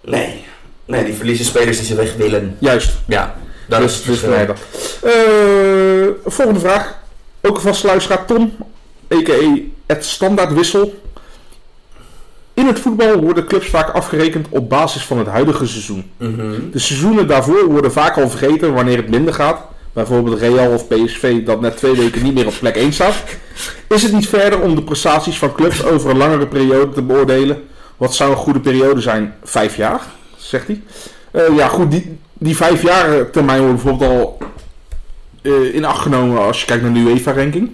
Nee. 0.00 0.44
Nee, 0.84 1.04
die 1.04 1.14
verliezen 1.14 1.44
spelers 1.44 1.76
die 1.76 1.86
ze 1.86 1.94
weg 1.94 2.14
willen. 2.16 2.56
Juist. 2.60 2.92
Ja. 3.06 3.34
Dat 3.68 3.80
dus, 3.80 3.90
is 3.92 3.96
dus 4.02 4.18
verschil. 4.18 4.30
nee, 4.36 4.46
dat. 4.46 4.58
Eh, 5.02 6.30
volgende 6.32 6.60
vraag. 6.60 7.04
Ook 7.46 7.56
een 7.56 7.62
vaste 7.62 7.86
luisteraar 7.86 8.24
Tom, 8.24 8.52
a.k.a. 9.14 9.58
het 9.86 10.04
standaard 10.04 10.52
wissel. 10.52 11.00
In 12.54 12.66
het 12.66 12.78
voetbal 12.78 13.16
worden 13.16 13.46
clubs 13.46 13.68
vaak 13.68 13.90
afgerekend 13.90 14.46
op 14.50 14.68
basis 14.68 15.04
van 15.04 15.18
het 15.18 15.26
huidige 15.26 15.66
seizoen. 15.66 16.10
Mhm. 16.16 16.70
De 16.70 16.78
seizoenen 16.78 17.26
daarvoor 17.26 17.64
worden 17.64 17.92
vaak 17.92 18.16
al 18.16 18.28
vergeten 18.28 18.74
wanneer 18.74 18.96
het 18.96 19.08
minder 19.08 19.34
gaat. 19.34 19.60
Bijvoorbeeld 19.92 20.40
Real 20.40 20.72
of 20.72 20.88
PSV 20.88 21.44
dat 21.44 21.60
net 21.60 21.76
twee 21.76 21.96
weken 21.96 22.22
niet 22.22 22.34
meer 22.34 22.46
op 22.46 22.54
plek 22.58 22.76
1 22.76 22.92
staat. 22.92 23.14
Is 23.88 24.02
het 24.02 24.12
niet 24.12 24.28
verder 24.28 24.60
om 24.60 24.74
de 24.74 24.82
prestaties 24.82 25.38
van 25.38 25.54
clubs 25.54 25.84
over 25.84 26.10
een 26.10 26.16
langere 26.16 26.46
periode 26.46 26.92
te 26.92 27.02
beoordelen? 27.02 27.62
Wat 27.96 28.14
zou 28.14 28.30
een 28.30 28.36
goede 28.36 28.60
periode 28.60 29.00
zijn? 29.00 29.34
Vijf 29.42 29.76
jaar, 29.76 30.00
zegt 30.36 30.66
hij. 30.66 30.82
Eh, 31.30 31.56
ja 31.56 31.68
goed, 31.68 31.90
die, 31.90 32.18
die 32.32 32.56
vijf 32.56 32.82
jaar 32.82 33.30
termijn 33.30 33.60
wordt 33.60 33.82
bijvoorbeeld 33.82 34.10
al 34.10 34.38
in 35.72 35.84
acht 35.84 36.02
genomen 36.02 36.38
als 36.42 36.60
je 36.60 36.66
kijkt 36.66 36.82
naar 36.82 36.92
de 36.92 36.98
UEFA-ranking. 37.00 37.72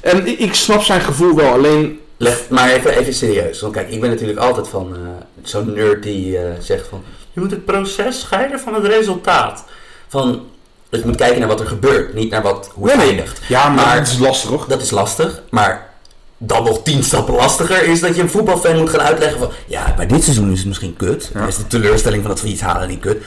En 0.00 0.26
ik, 0.26 0.38
ik 0.38 0.54
snap 0.54 0.82
zijn 0.82 1.00
gevoel 1.00 1.34
wel, 1.34 1.52
alleen... 1.52 1.98
Leg, 2.16 2.40
maar 2.48 2.70
even, 2.70 2.98
even 2.98 3.14
serieus. 3.14 3.60
Want 3.60 3.72
kijk, 3.72 3.90
ik 3.90 4.00
ben 4.00 4.10
natuurlijk 4.10 4.38
altijd 4.38 4.68
van 4.68 4.92
eh, 4.94 5.00
zo'n 5.42 5.72
nerd 5.72 6.02
die 6.02 6.38
eh, 6.38 6.44
zegt 6.60 6.86
van... 6.88 7.02
Je 7.32 7.40
moet 7.40 7.50
het 7.50 7.64
proces 7.64 8.20
scheiden 8.20 8.60
van 8.60 8.74
het 8.74 8.86
resultaat. 8.86 9.64
Van, 10.08 10.42
dat 10.88 11.00
je 11.00 11.06
moet 11.06 11.16
kijken 11.16 11.38
naar 11.38 11.48
wat 11.48 11.60
er 11.60 11.66
gebeurt. 11.66 12.14
Niet 12.14 12.30
naar 12.30 12.42
wat, 12.42 12.70
hoe 12.74 12.88
het 12.88 12.96
Nee, 12.96 13.06
eindigt. 13.08 13.40
Ja, 13.48 13.68
maar, 13.68 13.84
Maar- 13.86 13.96
het 13.96 14.06
is 14.08 14.18
lastig. 14.18 14.64
Dat 14.66 14.82
is 14.82 14.90
lastig. 14.90 15.42
Maar 15.50 15.92
dan 16.38 16.64
nog 16.64 16.82
tien 16.82 17.02
stappen 17.02 17.34
lastiger 17.34 17.82
is 17.82 18.00
dat 18.00 18.16
je 18.16 18.22
een 18.22 18.30
voetbalfan 18.30 18.78
moet 18.78 18.90
gaan 18.90 19.00
uitleggen 19.00 19.38
van... 19.38 19.50
Ja, 19.66 19.94
bij 19.96 20.06
dit 20.06 20.22
seizoen 20.24 20.50
is 20.52 20.58
het 20.58 20.66
misschien 20.66 20.96
kut. 20.96 21.30
Dan 21.32 21.46
is 21.48 21.56
de 21.56 21.66
teleurstelling 21.66 22.22
van 22.22 22.30
dat 22.30 22.40
we 22.40 22.48
iets 22.48 22.60
halen 22.60 22.88
niet 22.88 23.00
kut. 23.00 23.22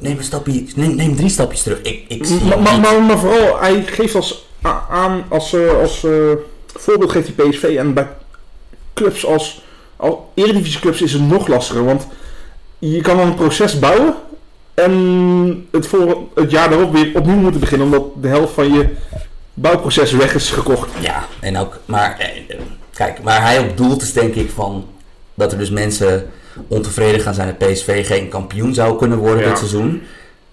Neem 0.00 0.18
een 0.18 0.24
stapje, 0.24 0.64
neem, 0.74 0.94
neem 0.94 1.16
drie 1.16 1.28
stapjes 1.28 1.62
terug. 1.62 1.80
Ik, 1.82 2.04
ik 2.08 2.24
zie 2.24 2.40
Maar, 2.44 2.62
maar, 2.62 2.72
niet. 2.72 2.82
maar, 2.82 3.02
maar 3.02 3.18
vooral, 3.18 3.60
hij 3.60 3.82
geeft 3.82 4.14
als, 4.14 4.46
aan, 4.88 5.24
als, 5.28 5.52
eh, 5.52 5.80
als 5.80 6.04
eh, 6.04 6.12
voorbeeld 6.66 7.10
geeft 7.10 7.30
hij 7.36 7.48
PSV. 7.48 7.62
En 7.62 7.94
bij 7.94 8.08
clubs 8.94 9.26
als, 9.26 9.62
als 9.96 10.14
Eredivisieclubs 10.34 11.02
is 11.02 11.12
het 11.12 11.28
nog 11.28 11.46
lastiger. 11.46 11.84
Want 11.84 12.06
je 12.78 13.00
kan 13.00 13.16
dan 13.16 13.26
een 13.26 13.34
proces 13.34 13.78
bouwen. 13.78 14.14
En 14.74 15.68
het, 15.70 15.86
voor, 15.86 16.18
het 16.34 16.50
jaar 16.50 16.70
daarop 16.70 16.92
weer 16.92 17.10
opnieuw 17.14 17.36
moeten 17.36 17.60
beginnen. 17.60 17.86
Omdat 17.86 18.22
de 18.22 18.28
helft 18.28 18.54
van 18.54 18.72
je 18.72 18.88
bouwproces 19.54 20.12
weg 20.12 20.34
is 20.34 20.50
gekocht. 20.50 20.90
Ja, 21.00 21.26
en 21.40 21.56
ook, 21.56 21.78
maar 21.84 22.18
eh, 22.18 22.56
kijk, 22.94 23.18
waar 23.22 23.42
hij 23.42 23.58
op 23.58 23.76
doelt 23.76 24.02
is 24.02 24.12
denk 24.12 24.34
ik 24.34 24.50
van 24.50 24.86
dat 25.34 25.52
er 25.52 25.58
dus 25.58 25.70
mensen 25.70 26.30
ontevreden 26.68 27.20
gaan 27.20 27.34
zijn 27.34 27.56
dat 27.58 27.68
PSV 27.72 28.06
geen 28.06 28.28
kampioen 28.28 28.74
zou 28.74 28.98
kunnen 28.98 29.18
worden 29.18 29.42
Ja. 29.42 29.48
dit 29.48 29.58
seizoen. 29.58 30.02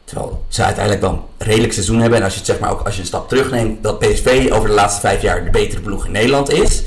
Terwijl 0.04 0.46
ze 0.48 0.64
uiteindelijk 0.64 1.04
wel 1.04 1.12
een 1.38 1.48
redelijk 1.48 1.74
seizoen 1.74 2.00
hebben. 2.00 2.18
En 2.20 2.24
als 2.24 2.34
je 2.34 2.40
het 2.40 2.48
zeg 2.50 2.60
maar 2.60 2.72
ook 2.72 2.82
als 2.82 2.96
je 2.96 3.02
een 3.02 3.08
stap 3.08 3.30
terugneemt, 3.30 3.84
dat 3.84 4.00
PSV 4.00 4.50
over 4.52 4.68
de 4.70 4.74
laatste 4.76 5.00
vijf 5.02 5.22
jaar 5.22 5.44
de 5.44 5.50
betere 5.50 5.82
ploeg 5.82 6.06
in 6.06 6.12
Nederland 6.12 6.50
is. 6.52 6.84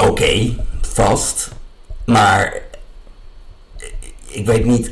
Oké, 0.00 0.54
vast. 0.80 1.48
Maar 2.04 2.52
eh, 3.78 3.86
ik 4.26 4.46
weet 4.46 4.64
niet. 4.64 4.90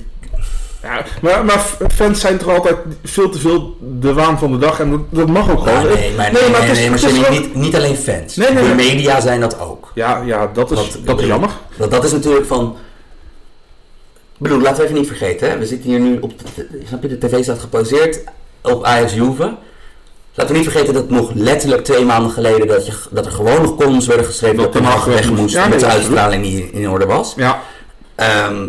Ja, 0.82 1.04
maar, 1.22 1.44
maar 1.44 1.64
fans 1.94 2.20
zijn 2.20 2.38
toch 2.38 2.48
altijd 2.54 2.76
veel 3.04 3.30
te 3.30 3.38
veel 3.38 3.76
de 3.80 4.12
waan 4.12 4.38
van 4.38 4.52
de 4.52 4.58
dag. 4.58 4.80
En 4.80 4.90
dat, 4.90 5.00
dat 5.10 5.28
mag 5.28 5.50
ook 5.50 5.58
gewoon. 5.58 5.86
Nee, 5.86 6.12
maar, 6.16 6.32
nee, 6.32 6.42
Nee, 6.42 6.42
nee, 6.42 6.50
maar 6.50 6.60
het 6.62 6.70
is- 6.70 6.78
nee, 6.78 6.90
maar 6.90 6.98
het 6.98 7.08
is 7.08 7.14
Jimmy, 7.14 7.30
wel- 7.30 7.40
niet, 7.40 7.54
niet 7.54 7.74
alleen 7.76 7.96
fans. 7.96 8.36
Nee, 8.36 8.50
nee, 8.52 8.68
de 8.68 8.74
media 8.74 9.20
zijn 9.20 9.40
dat 9.40 9.60
ook. 9.60 9.90
Ja, 9.94 10.22
ja 10.24 10.50
dat, 10.52 10.70
is, 10.70 10.76
Want, 10.76 11.06
dat 11.06 11.20
is 11.20 11.26
jammer. 11.26 11.50
Dat, 11.76 11.90
dat 11.90 12.04
is 12.04 12.12
natuurlijk 12.12 12.46
van. 12.46 12.76
Ik 14.32 14.44
bedoel, 14.44 14.60
laten 14.60 14.76
we 14.78 14.82
even 14.84 14.94
niet 14.98 15.06
vergeten. 15.06 15.50
Hè? 15.50 15.58
We 15.58 15.66
zitten 15.66 15.90
hier 15.90 16.00
nu 16.00 16.18
op. 16.20 16.32
De, 16.54 16.82
snap 16.86 17.02
je, 17.02 17.08
de 17.08 17.18
tv 17.18 17.42
staat 17.42 17.58
gepauzeerd 17.58 18.20
op 18.62 18.84
Ajax 18.84 19.14
Juve. 19.14 19.54
Laten 20.34 20.52
we 20.54 20.60
niet 20.60 20.70
vergeten 20.70 20.94
dat 20.94 21.10
nog 21.10 21.30
letterlijk 21.34 21.84
twee 21.84 22.04
maanden 22.04 22.30
geleden 22.30 22.66
dat, 22.66 22.86
je, 22.86 22.92
dat 23.10 23.26
er 23.26 23.32
gewoon 23.32 23.62
nog 23.62 23.76
columns 23.76 24.06
werden 24.06 24.26
geschreven 24.26 24.56
dat, 24.56 24.74
Hag 24.74 24.82
Hag 24.94 25.04
weg 25.04 25.30
moest. 25.30 25.54
Ja, 25.54 25.60
nee, 25.60 25.68
met 25.70 25.80
de 25.80 25.86
uitstraling 25.86 26.42
die 26.42 26.70
in 26.70 26.90
orde 26.90 27.06
was. 27.06 27.32
Ja, 27.36 27.60
Ehm, 28.14 28.68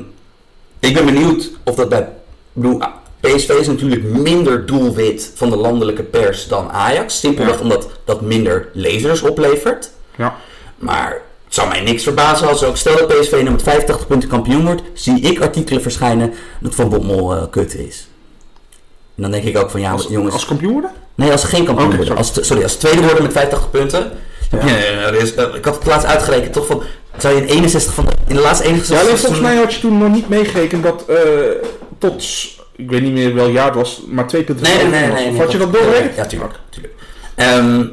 ik 0.79 0.93
ben 0.93 1.05
benieuwd 1.05 1.49
of 1.63 1.75
dat 1.75 1.89
bij. 1.89 2.09
Bedoel, 2.53 2.81
PSV 3.19 3.49
is 3.49 3.67
natuurlijk 3.67 4.03
minder 4.03 4.65
doelwit 4.65 5.31
van 5.35 5.49
de 5.49 5.55
landelijke 5.55 6.03
pers 6.03 6.47
dan 6.47 6.71
Ajax. 6.71 7.19
Simpelweg 7.19 7.55
Ja. 7.55 7.61
omdat 7.61 7.87
dat 8.05 8.21
minder 8.21 8.69
lezers 8.73 9.21
oplevert. 9.21 9.91
ja. 10.17 10.35
Maar 10.77 11.21
het 11.45 11.53
zou 11.57 11.67
mij 11.69 11.81
niks 11.81 12.03
verbazen 12.03 12.47
als 12.47 12.63
ook 12.63 12.77
stel 12.77 12.95
dat 12.97 13.07
PSV 13.07 13.41
nu 13.43 13.49
met 13.49 13.61
85 13.63 14.07
punten 14.07 14.29
kampioen 14.29 14.65
wordt, 14.65 14.81
zie 14.93 15.19
ik 15.19 15.39
artikelen 15.41 15.81
verschijnen 15.81 16.33
dat 16.59 16.75
Van 16.75 16.89
Bommel 16.89 17.35
eh, 17.35 17.43
kut 17.51 17.75
is. 17.75 18.07
En 19.15 19.21
dan 19.21 19.31
denk 19.31 19.43
ik 19.43 19.57
ook 19.57 19.69
van 19.69 19.81
ja, 19.81 19.91
Als, 19.91 20.07
jongens. 20.09 20.33
als 20.33 20.45
kampioen 20.45 20.71
worden? 20.71 20.91
nee, 21.15 21.31
als 21.31 21.43
geen 21.43 21.65
kampioen 21.65 21.87
worden. 21.87 22.05
sorry. 22.05 22.19
Als, 22.21 22.47
sorry, 22.47 22.63
als 22.63 22.75
tweede 22.75 23.01
worden 23.01 23.23
met 23.23 23.31
85 23.31 23.71
punten. 23.71 24.11
eh, 24.49 25.07
eh, 25.07 25.55
ik 25.55 25.65
had 25.65 25.75
het 25.75 25.85
laatst 25.85 26.07
uitgerekend 26.07 26.53
toch 26.53 26.65
van. 26.65 26.83
Zou 27.21 27.35
je 27.35 27.41
in 27.41 27.47
61 27.47 27.93
van 27.93 28.05
de, 28.05 28.11
in 28.27 28.35
de 28.35 28.41
laatste 28.41 28.65
61 28.65 28.97
Ja, 28.97 29.03
alleen 29.03 29.17
volgens 29.17 29.41
mij 29.41 29.55
had 29.55 29.73
je 29.73 29.79
toen 29.79 29.97
nog 29.97 30.11
niet 30.11 30.29
meegerekend 30.29 30.83
dat 30.83 31.05
eh, 31.07 31.17
tot, 31.97 32.23
ik 32.75 32.89
weet 32.89 33.01
niet 33.01 33.13
meer 33.13 33.33
welk 33.33 33.51
jaar 33.51 33.65
het 33.65 33.75
was, 33.75 34.01
maar 34.07 34.27
twee 34.27 34.43
punten 34.43 34.65
Nee, 34.65 34.87
nee, 34.87 35.11
nee. 35.11 35.31
nee, 35.31 35.39
had 35.39 35.51
je 35.51 35.57
dat 35.57 35.73
doorgerekend? 35.73 36.15
Ja, 36.15 36.25
tuurlijk. 36.25 36.53
tuurlijk. 36.69 36.93
Ehm, 37.35 37.85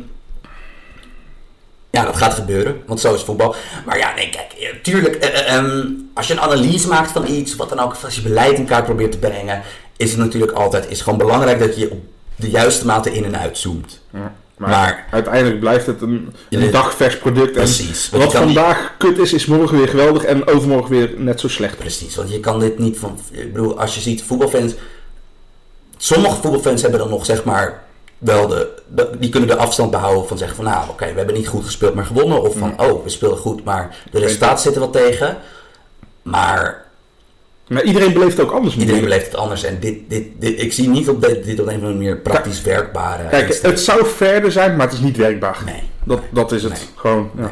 ja, 1.91 2.05
dat 2.05 2.17
gaat 2.17 2.35
gebeuren, 2.35 2.83
want 2.87 3.01
zo 3.01 3.15
is 3.15 3.23
voetbal. 3.23 3.55
Maar 3.87 3.99
ja, 3.99 4.15
nee, 4.15 4.31
kijk, 4.31 4.53
eh, 4.53 4.69
tuurlijk, 4.83 5.15
ehm, 5.15 5.81
als 6.15 6.27
je 6.27 6.33
een 6.33 6.41
analyse 6.41 6.89
maakt 6.89 7.11
van 7.11 7.27
iets, 7.27 7.57
wat 7.57 7.69
dan 7.69 7.81
ook, 7.81 7.97
als 8.05 8.15
je 8.15 8.23
beleid 8.23 8.59
in 8.59 8.67
kaart 8.67 8.85
probeert 8.85 9.13
te 9.13 9.19
brengen, 9.19 9.63
is 9.97 10.11
het 10.11 10.19
natuurlijk 10.19 10.53
altijd 10.53 10.91
is 10.91 11.01
gewoon 11.01 11.19
belangrijk 11.19 11.59
dat 11.59 11.77
je 11.77 11.91
op 11.91 12.05
de 12.37 12.51
juiste 12.51 12.87
mate 12.87 13.13
in 13.13 13.25
en 13.25 13.39
uitzoomt. 13.39 14.01
Ja, 14.13 14.35
maar, 14.57 14.71
Maar- 14.71 15.07
uitedendoor 15.11 15.59
blijft 15.59 15.87
het 15.87 16.01
een, 16.01 16.33
dagvers 16.71 17.19
product. 17.19 17.47
En 17.47 17.53
Precies. 17.53 18.11
want 18.11 18.23
wat 18.23 18.33
niet- 18.33 18.43
vandaag 18.55 18.95
kut 18.99 19.19
is, 19.19 19.33
is 19.33 19.47
morgen 19.47 19.79
weer 19.79 19.89
geweldig 19.89 20.25
en 20.25 20.47
overmorgen 20.49 20.91
weer 20.91 21.11
net 21.17 21.41
zo 21.41 21.49
slecht. 21.49 21.79
Precies, 21.79 22.15
want 22.17 22.31
je 22.33 22.41
kan 22.41 22.59
dit 22.61 22.79
niet 22.79 22.99
van. 22.99 23.19
Ik 23.31 23.53
bedoel, 23.53 23.81
als 23.81 23.95
je 23.95 24.01
ziet 24.01 24.23
voetbalfans. 24.23 24.75
Sommige 25.97 26.37
voetbalfans 26.41 26.83
hebben 26.83 27.01
dan 27.01 27.09
nog 27.09 27.25
zeg 27.25 27.45
maar 27.45 27.83
wel 28.19 28.47
de, 28.47 28.69
de- 28.95 29.11
die 29.19 29.31
kunnen 29.31 29.49
de 29.49 29.57
afstand 29.57 29.91
behouden 29.91 30.27
van 30.29 30.39
zeggen 30.39 30.57
van 30.57 30.65
nou 30.65 30.89
oké, 30.89 31.07
we 31.11 31.17
hebben 31.17 31.35
niet 31.35 31.49
goed 31.49 31.65
gespeeld 31.65 31.95
maar 31.95 32.05
gewonnen. 32.07 32.43
Of 32.43 32.57
van 32.57 32.81
oh, 32.81 33.05
we 33.05 33.11
speelden 33.11 33.39
goed, 33.39 33.65
maar 33.65 33.97
de 34.11 34.19
resultaten 34.19 34.59
zitten 34.63 34.81
wel 34.81 34.91
tegen. 34.91 35.37
Maar 36.23 36.86
Maar 37.69 37.83
iedereen 37.83 38.13
beleeft 38.13 38.37
het 38.37 38.47
ook 38.47 38.53
anders 38.53 38.77
iedereen 38.77 39.01
beleeft 39.03 39.25
het 39.27 39.35
anders. 39.35 39.65
En 39.65 39.81
dit, 39.81 39.99
dit, 40.09 40.25
dit, 40.39 40.63
ik 40.63 40.73
zie 40.73 40.89
niet 40.89 41.09
op 41.09 41.23
dit, 41.23 41.45
dit 41.45 41.61
op 41.61 41.67
een 41.67 41.73
of 41.75 41.81
andere 41.81 41.93
manier 41.95 42.17
praktisch 42.17 42.63
werkbare 42.63 43.29
Kijk, 43.29 43.59
het 43.63 43.81
zou 43.81 44.07
verder 44.07 44.53
zijn, 44.53 44.77
maar 44.77 44.87
het 44.87 44.95
is 44.95 45.01
niet 45.03 45.17
werkbaar. 45.17 45.59
Nee. 45.65 45.83
Dat, 46.05 46.21
dat 46.31 46.53
is 46.53 46.63
het. 46.63 46.73
Nee. 46.73 46.83
Gewoon, 46.97 47.31
ja. 47.37 47.43
Nee. 47.43 47.51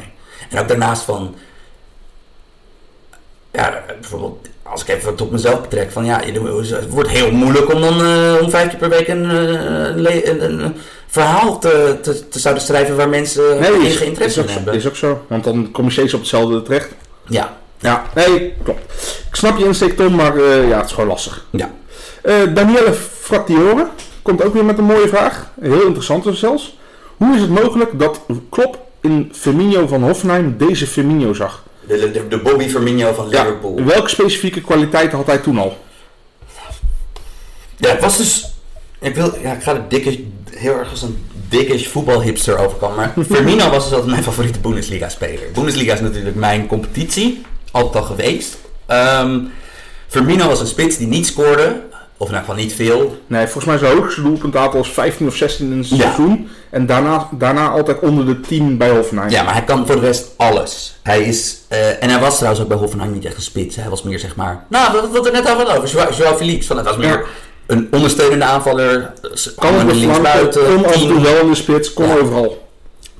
En 0.51 0.59
ook 0.59 0.69
daarnaast 0.69 1.03
van... 1.03 1.35
Ja, 3.53 3.85
bijvoorbeeld, 4.01 4.47
als 4.62 4.83
ik 4.83 4.89
even 4.89 5.11
het 5.11 5.21
op 5.21 5.31
mezelf 5.31 5.61
betrek, 5.61 5.91
van 5.91 6.05
ja, 6.05 6.21
het 6.25 6.89
wordt 6.89 7.09
heel 7.11 7.31
moeilijk 7.33 7.73
om 7.75 7.81
dan 7.81 8.01
eh, 8.05 8.37
om 8.43 8.51
vijf 8.51 8.69
keer 8.69 8.79
per 8.79 8.89
week 8.89 9.09
een, 9.09 9.31
eh, 9.31 9.43
een, 10.25 10.45
een, 10.45 10.65
een- 10.65 10.75
verhaal 11.07 11.59
te, 11.59 11.99
te, 12.03 12.29
te 12.29 12.39
zouden 12.39 12.62
schrijven 12.62 12.97
waar 12.97 13.09
mensen 13.09 13.61
Nee, 13.61 13.73
is, 13.87 14.01
interesse 14.01 14.41
in 14.41 14.49
hebben. 14.49 14.75
is 14.75 14.87
ook 14.89 14.97
zo. 14.97 15.25
Want 15.29 15.45
dan 15.45 15.71
kom 15.71 15.85
je 15.85 15.91
steeds 15.91 16.15
op 16.15 16.21
hetzelfde 16.21 16.62
terecht. 16.62 16.89
Ja, 17.29 17.57
Ja, 17.79 18.05
nee, 18.14 18.55
klopt. 18.62 18.81
Ik 19.29 19.35
snap 19.37 19.59
je 19.59 19.64
insteek, 19.64 19.97
Tom, 19.97 20.14
maar 20.14 20.37
eh, 20.37 20.68
ja, 20.68 20.77
het 20.77 20.87
is 20.87 20.93
gewoon 20.93 21.09
lastig. 21.09 21.47
ja. 21.51 21.70
Eh, 22.22 22.35
Danielle 22.55 22.93
Frattiore 23.20 23.87
komt 24.22 24.43
ook 24.45 24.55
weer 24.55 24.64
met 24.64 24.79
een 24.79 24.85
mooie 24.85 25.09
vraag. 25.09 25.51
Heel 25.61 25.83
interessant 25.87 26.27
zelfs. 26.37 26.79
Hoe 27.16 27.35
is 27.35 27.41
het 27.41 27.51
mogelijk 27.51 27.99
dat 27.99 28.20
Klopp 28.51 28.79
in 29.01 29.33
Firmino 29.35 29.87
van 29.87 30.03
Hoffenheim 30.03 30.55
deze 30.59 30.87
Firmino 30.87 31.33
zag? 31.35 31.62
De, 31.87 32.11
de, 32.11 32.29
de 32.29 32.39
Bobby 32.39 32.68
Firmino 32.68 33.12
van 33.12 33.29
Ja, 33.31 33.43
Liverpool. 33.43 33.85
welke 33.85 34.09
specifieke 34.09 34.61
kwaliteiten 34.61 35.16
had 35.18 35.27
hij 35.27 35.39
toen 35.39 35.59
al? 35.59 35.77
Ja, 37.77 37.91
het 37.91 38.01
was 38.01 38.16
dus... 38.16 38.53
Ik, 39.01 39.14
wil, 39.14 39.35
ja, 39.43 39.53
ik 39.53 39.62
ga 39.62 39.75
er 39.75 39.89
dikkish, 39.89 40.16
heel 40.51 40.79
erg 40.79 40.91
als 40.91 41.03
een 41.03 41.27
dikkish 41.49 41.87
voetbalhipster 41.87 42.59
overkomen. 42.59 42.97
Maar 42.97 43.25
Firmino 43.31 43.70
was 43.70 43.83
dus 43.85 43.93
altijd 43.93 44.11
mijn 44.11 44.22
favoriete 44.22 44.59
Bundesliga-speler. 44.59 45.45
Bundesliga 45.55 45.93
is 45.95 46.01
natuurlijk 46.01 46.37
mijn 46.37 46.66
competitie. 46.66 47.43
Altijd 47.75 47.97
al 47.97 48.03
geweest. 48.03 48.57
Ehm, 48.87 49.39
Firmino 50.09 50.47
was 50.47 50.61
een 50.61 50.66
spits 50.66 50.97
die 50.97 51.07
niet 51.07 51.27
scoorde. 51.27 51.81
Of 52.16 52.29
in 52.29 52.35
ieder 52.35 52.39
geval 52.49 52.55
niet 52.64 52.75
veel. 52.75 53.18
Nee, 53.27 53.43
volgens 53.45 53.64
mij 53.64 53.79
zijn 53.79 53.97
hoogste 53.97 54.22
doelpuntaantal 54.22 54.81
is 54.81 54.89
15 54.89 55.27
of 55.27 55.35
16 55.35 55.66
in 55.66 55.72
een 55.72 55.85
Ja. 55.89 55.97
seizoen. 55.97 56.49
En 56.70 56.87
daarna, 56.87 57.29
daarna 57.33 57.68
altijd 57.68 57.99
onder 57.99 58.27
de 58.27 58.41
10 58.41 58.77
bij 58.77 58.91
Hoffenheim. 58.91 59.31
Ja, 59.31 59.43
maar 59.43 59.53
hij 59.55 59.64
kan 59.64 59.87
voor 59.87 59.95
de 59.95 60.01
rest 60.01 60.27
alles. 60.37 60.99
Hij 61.03 61.22
is... 61.22 61.57
eh, 61.68 62.03
en 62.03 62.11
hij 62.11 62.20
was 62.20 62.35
trouwens 62.37 62.62
ook 62.62 62.68
bij 62.68 62.77
Hoffenheim 62.79 63.12
niet 63.12 63.25
echt 63.25 63.37
een 63.37 63.43
spits. 63.43 63.77
Hij 63.77 63.89
was 63.89 64.03
meer 64.03 64.18
zeg 64.18 64.37
maar... 64.37 64.64
Nou, 64.68 64.93
wat 64.93 65.11
wat 65.11 65.27
er 65.27 65.33
net 65.33 65.47
al 65.49 65.70
over. 65.77 65.89
Joao 65.89 66.12
Joao 66.12 66.37
Felix. 66.37 66.66
Van, 66.66 66.77
het 66.77 66.87
was 66.87 66.97
meer 66.97 67.09
Ja. 67.09 67.20
een 67.66 67.89
ondersteunende 67.91 68.45
aanvaller. 68.45 69.12
kan 69.57 69.72
flank, 69.72 69.93
linksbuiten. 69.93 70.64
kon 70.64 70.85
af 70.87 70.95
en 70.95 71.07
toe 71.09 71.20
wel 71.20 71.41
in 71.41 71.49
de 71.49 71.55
spits, 71.55 71.93
kon 71.93 72.07
Ja. 72.07 72.14
overal. 72.16 72.68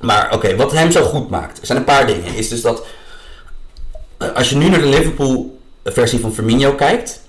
Maar 0.01 0.29
oké, 0.33 0.55
wat 0.55 0.71
hem 0.71 0.91
zo 0.91 1.03
goed 1.03 1.29
maakt, 1.29 1.59
er 1.59 1.65
zijn 1.65 1.77
een 1.77 1.83
paar 1.83 2.07
dingen. 2.07 2.35
Is 2.35 2.49
dus 2.49 2.61
dat 2.61 2.85
als 4.33 4.49
je 4.49 4.55
nu 4.55 4.69
naar 4.69 4.79
de 4.81 4.85
Liverpool 4.87 5.59
versie 5.83 6.19
van 6.19 6.33
Firmino 6.33 6.71
kijkt, 6.73 7.21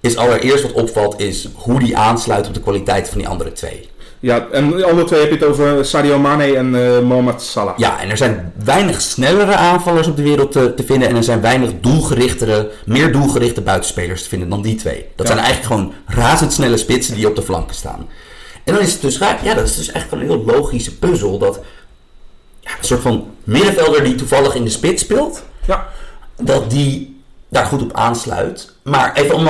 is 0.00 0.16
allereerst 0.16 0.62
wat 0.62 0.72
opvalt 0.72 1.20
is 1.20 1.48
hoe 1.54 1.78
die 1.78 1.96
aansluit 1.96 2.46
op 2.46 2.54
de 2.54 2.60
kwaliteit 2.60 3.08
van 3.08 3.18
die 3.18 3.28
andere 3.28 3.52
twee. 3.52 3.90
Ja, 4.20 4.46
en 4.52 4.70
de 4.70 4.84
andere 4.86 5.06
twee 5.06 5.20
heb 5.20 5.28
je 5.28 5.34
het 5.34 5.44
over 5.44 5.84
Sadio 5.84 6.18
Mane 6.18 6.56
en 6.56 6.74
eh 6.74 7.00
Mohamed 7.00 7.42
Salah. 7.42 7.78
Ja, 7.78 8.00
en 8.00 8.10
er 8.10 8.16
zijn 8.16 8.52
weinig 8.64 9.00
snellere 9.00 9.54
aanvallers 9.56 10.06
op 10.06 10.16
de 10.16 10.22
wereld 10.22 10.52
te, 10.52 10.74
te 10.74 10.82
vinden 10.84 11.08
en 11.08 11.16
er 11.16 11.22
zijn 11.24 11.40
weinig 11.40 11.70
doelgerichtere, 11.80 12.70
meer 12.86 13.12
doelgerichte 13.12 13.60
buitenspelers 13.60 14.22
te 14.22 14.28
vinden 14.28 14.48
dan 14.48 14.62
die 14.62 14.74
twee. 14.74 15.06
Dat 15.16 15.26
Ja. 15.28 15.32
zijn 15.34 15.44
eigenlijk 15.44 15.66
gewoon 15.74 15.92
razendsnelle 16.06 16.76
spitsen 16.76 17.14
die 17.14 17.28
op 17.28 17.36
de 17.36 17.42
flanken 17.42 17.74
staan. 17.74 18.08
En 18.64 18.74
dan 18.74 18.82
is 18.82 18.92
het 18.92 19.00
dus 19.00 19.18
raar, 19.18 19.38
ja, 19.44 19.54
dat 19.54 19.64
is 19.68 19.76
dus 19.76 19.92
echt 19.92 20.12
een 20.12 20.20
heel 20.20 20.42
logische 20.46 20.98
puzzel 20.98 21.38
dat 21.38 21.60
ja, 22.60 22.70
een 22.78 22.84
soort 22.84 23.00
van 23.02 23.26
middenvelder 23.44 24.04
die 24.04 24.14
toevallig 24.14 24.54
in 24.54 24.64
de 24.64 24.70
spits 24.70 25.02
speelt, 25.02 25.42
Ja. 25.66 25.88
Dat 26.36 26.70
die 26.70 27.20
daar 27.48 27.64
goed 27.66 27.82
op 27.82 27.92
aansluit. 27.96 28.74
Maar 28.82 29.12
even 29.14 29.34
om, 29.34 29.48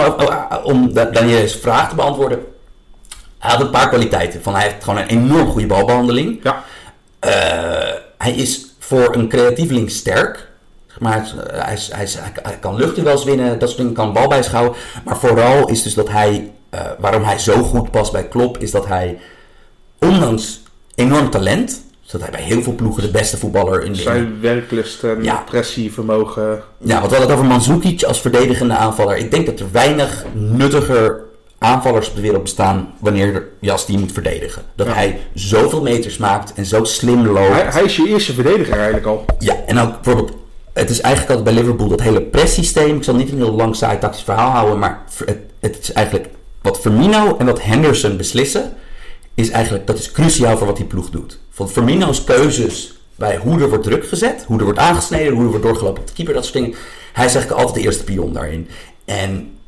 om 0.64 0.92
Daniel's 0.92 1.54
vraag 1.56 1.88
te 1.88 1.94
beantwoorden. 1.94 2.38
Hij 3.38 3.50
had 3.50 3.60
een 3.60 3.70
paar 3.70 3.88
kwaliteiten. 3.88 4.42
Van, 4.42 4.54
hij 4.54 4.62
heeft 4.62 4.84
gewoon 4.84 4.98
een 4.98 5.06
enorm 5.08 5.46
goede 5.50 5.66
balbehandeling. 5.66 6.40
Ja. 6.42 6.64
Eh, 7.18 7.94
hij 8.18 8.32
is 8.32 8.66
voor 8.78 9.14
een 9.14 9.28
creatieveling 9.28 9.90
sterk. 9.90 10.48
Zeg 10.86 11.00
Maar 11.00 11.12
hij, 11.52 11.72
is- 11.74 11.88
hij, 11.92 12.02
is- 12.02 12.18
hij, 12.42 12.58
kan 12.60 12.74
luchtduels 12.76 13.24
winnen, 13.24 13.58
dat 13.58 13.68
soort 13.68 13.80
dingen, 13.80 13.92
kan 13.94 14.12
bal 14.12 14.28
bijschouwen. 14.28 14.74
Maar 15.04 15.16
vooral 15.18 15.68
is 15.68 15.82
dus 15.82 15.94
dat 15.94 16.08
hij, 16.08 16.50
eh, 16.70 16.80
waarom 16.98 17.24
hij 17.24 17.38
zo 17.38 17.62
goed 17.62 17.90
past 17.90 18.12
bij 18.12 18.28
Klopp, 18.28 18.58
is 18.58 18.70
dat 18.70 18.86
hij, 18.86 19.18
ondanks 19.98 20.60
enorm 20.94 21.30
talent, 21.30 21.82
dat 22.12 22.20
hij 22.20 22.30
bij 22.30 22.42
heel 22.42 22.62
veel 22.62 22.74
ploegen 22.74 23.02
de 23.02 23.10
beste 23.10 23.36
voetballer 23.36 23.82
in 23.84 23.92
de, 23.92 23.98
Zijn 24.00 24.38
werklust 24.40 25.04
en 25.04 25.22
Ja. 25.24 25.36
pressievermogen. 25.46 26.62
ja, 26.78 26.98
want 27.00 27.10
we 27.10 27.16
hadden 27.16 27.20
het 27.20 27.30
over 27.30 27.44
Mandzukic 27.44 28.02
als 28.02 28.20
verdedigende 28.20 28.74
aanvaller. 28.76 29.16
Ik 29.16 29.30
denk 29.30 29.46
dat 29.46 29.60
er 29.60 29.66
weinig 29.72 30.24
nuttiger 30.32 31.20
aanvallers 31.58 32.08
op 32.08 32.14
de 32.14 32.20
wereld 32.20 32.42
bestaan 32.42 32.92
wanneer 32.98 33.48
als 33.68 33.84
team 33.84 34.00
moet 34.00 34.12
verdedigen. 34.12 34.62
Dat 34.74 34.86
Ja. 34.86 34.92
hij 34.92 35.20
zoveel 35.34 35.82
meters 35.82 36.16
maakt 36.18 36.52
en 36.54 36.66
zo 36.66 36.84
slim 36.84 37.26
loopt. 37.26 37.48
Hij, 37.52 37.62
hij 37.70 37.82
is 37.84 37.96
je 37.96 38.08
eerste 38.08 38.32
verdediger 38.34 38.74
eigenlijk 38.74 39.06
al. 39.06 39.24
Ja, 39.38 39.56
en 39.66 39.78
ook 39.78 40.02
bijvoorbeeld, 40.02 40.36
het 40.72 40.90
is 40.90 41.00
eigenlijk 41.00 41.36
altijd 41.38 41.54
bij 41.54 41.64
Liverpool 41.64 41.88
dat 41.88 42.00
hele 42.00 42.20
presssysteem. 42.22 42.96
Ik 42.96 43.04
zal 43.04 43.14
niet 43.14 43.30
een 43.30 43.36
heel 43.36 43.52
lang 43.54 43.76
saai 43.76 43.98
tactisch 43.98 44.22
verhaal 44.22 44.50
houden, 44.50 44.78
maar 44.78 45.02
het, 45.24 45.38
het 45.60 45.78
is 45.80 45.92
eigenlijk 45.92 46.28
wat 46.62 46.80
Firmino 46.80 47.36
en 47.38 47.46
wat 47.46 47.62
Henderson 47.62 48.16
beslissen, 48.16 48.72
is 49.34 49.50
eigenlijk, 49.50 49.86
dat 49.86 49.98
is 49.98 50.12
cruciaal 50.12 50.56
voor 50.56 50.66
wat 50.66 50.76
die 50.76 50.86
ploeg 50.86 51.10
doet. 51.10 51.38
Van 51.52 51.70
Firmino's 51.70 52.24
keuzes 52.24 52.94
bij 53.16 53.36
hoe 53.36 53.60
er 53.60 53.68
wordt 53.68 53.84
druk 53.84 54.08
gezet, 54.08 54.44
hoe 54.46 54.58
er 54.58 54.64
wordt 54.64 54.78
aangesneden, 54.78 55.32
hoe 55.32 55.42
er 55.42 55.48
wordt 55.48 55.64
doorgelopen 55.64 56.00
op 56.00 56.06
de 56.06 56.12
keeper, 56.12 56.34
dat 56.34 56.44
soort 56.44 56.54
dingen. 56.54 56.74
Hij 57.12 57.24
is 57.24 57.34
eigenlijk 57.34 57.62
altijd 57.62 57.74
de 57.74 57.88
eerste 57.88 58.04
pion 58.04 58.32
daarin. 58.32 58.68
En 59.04 59.58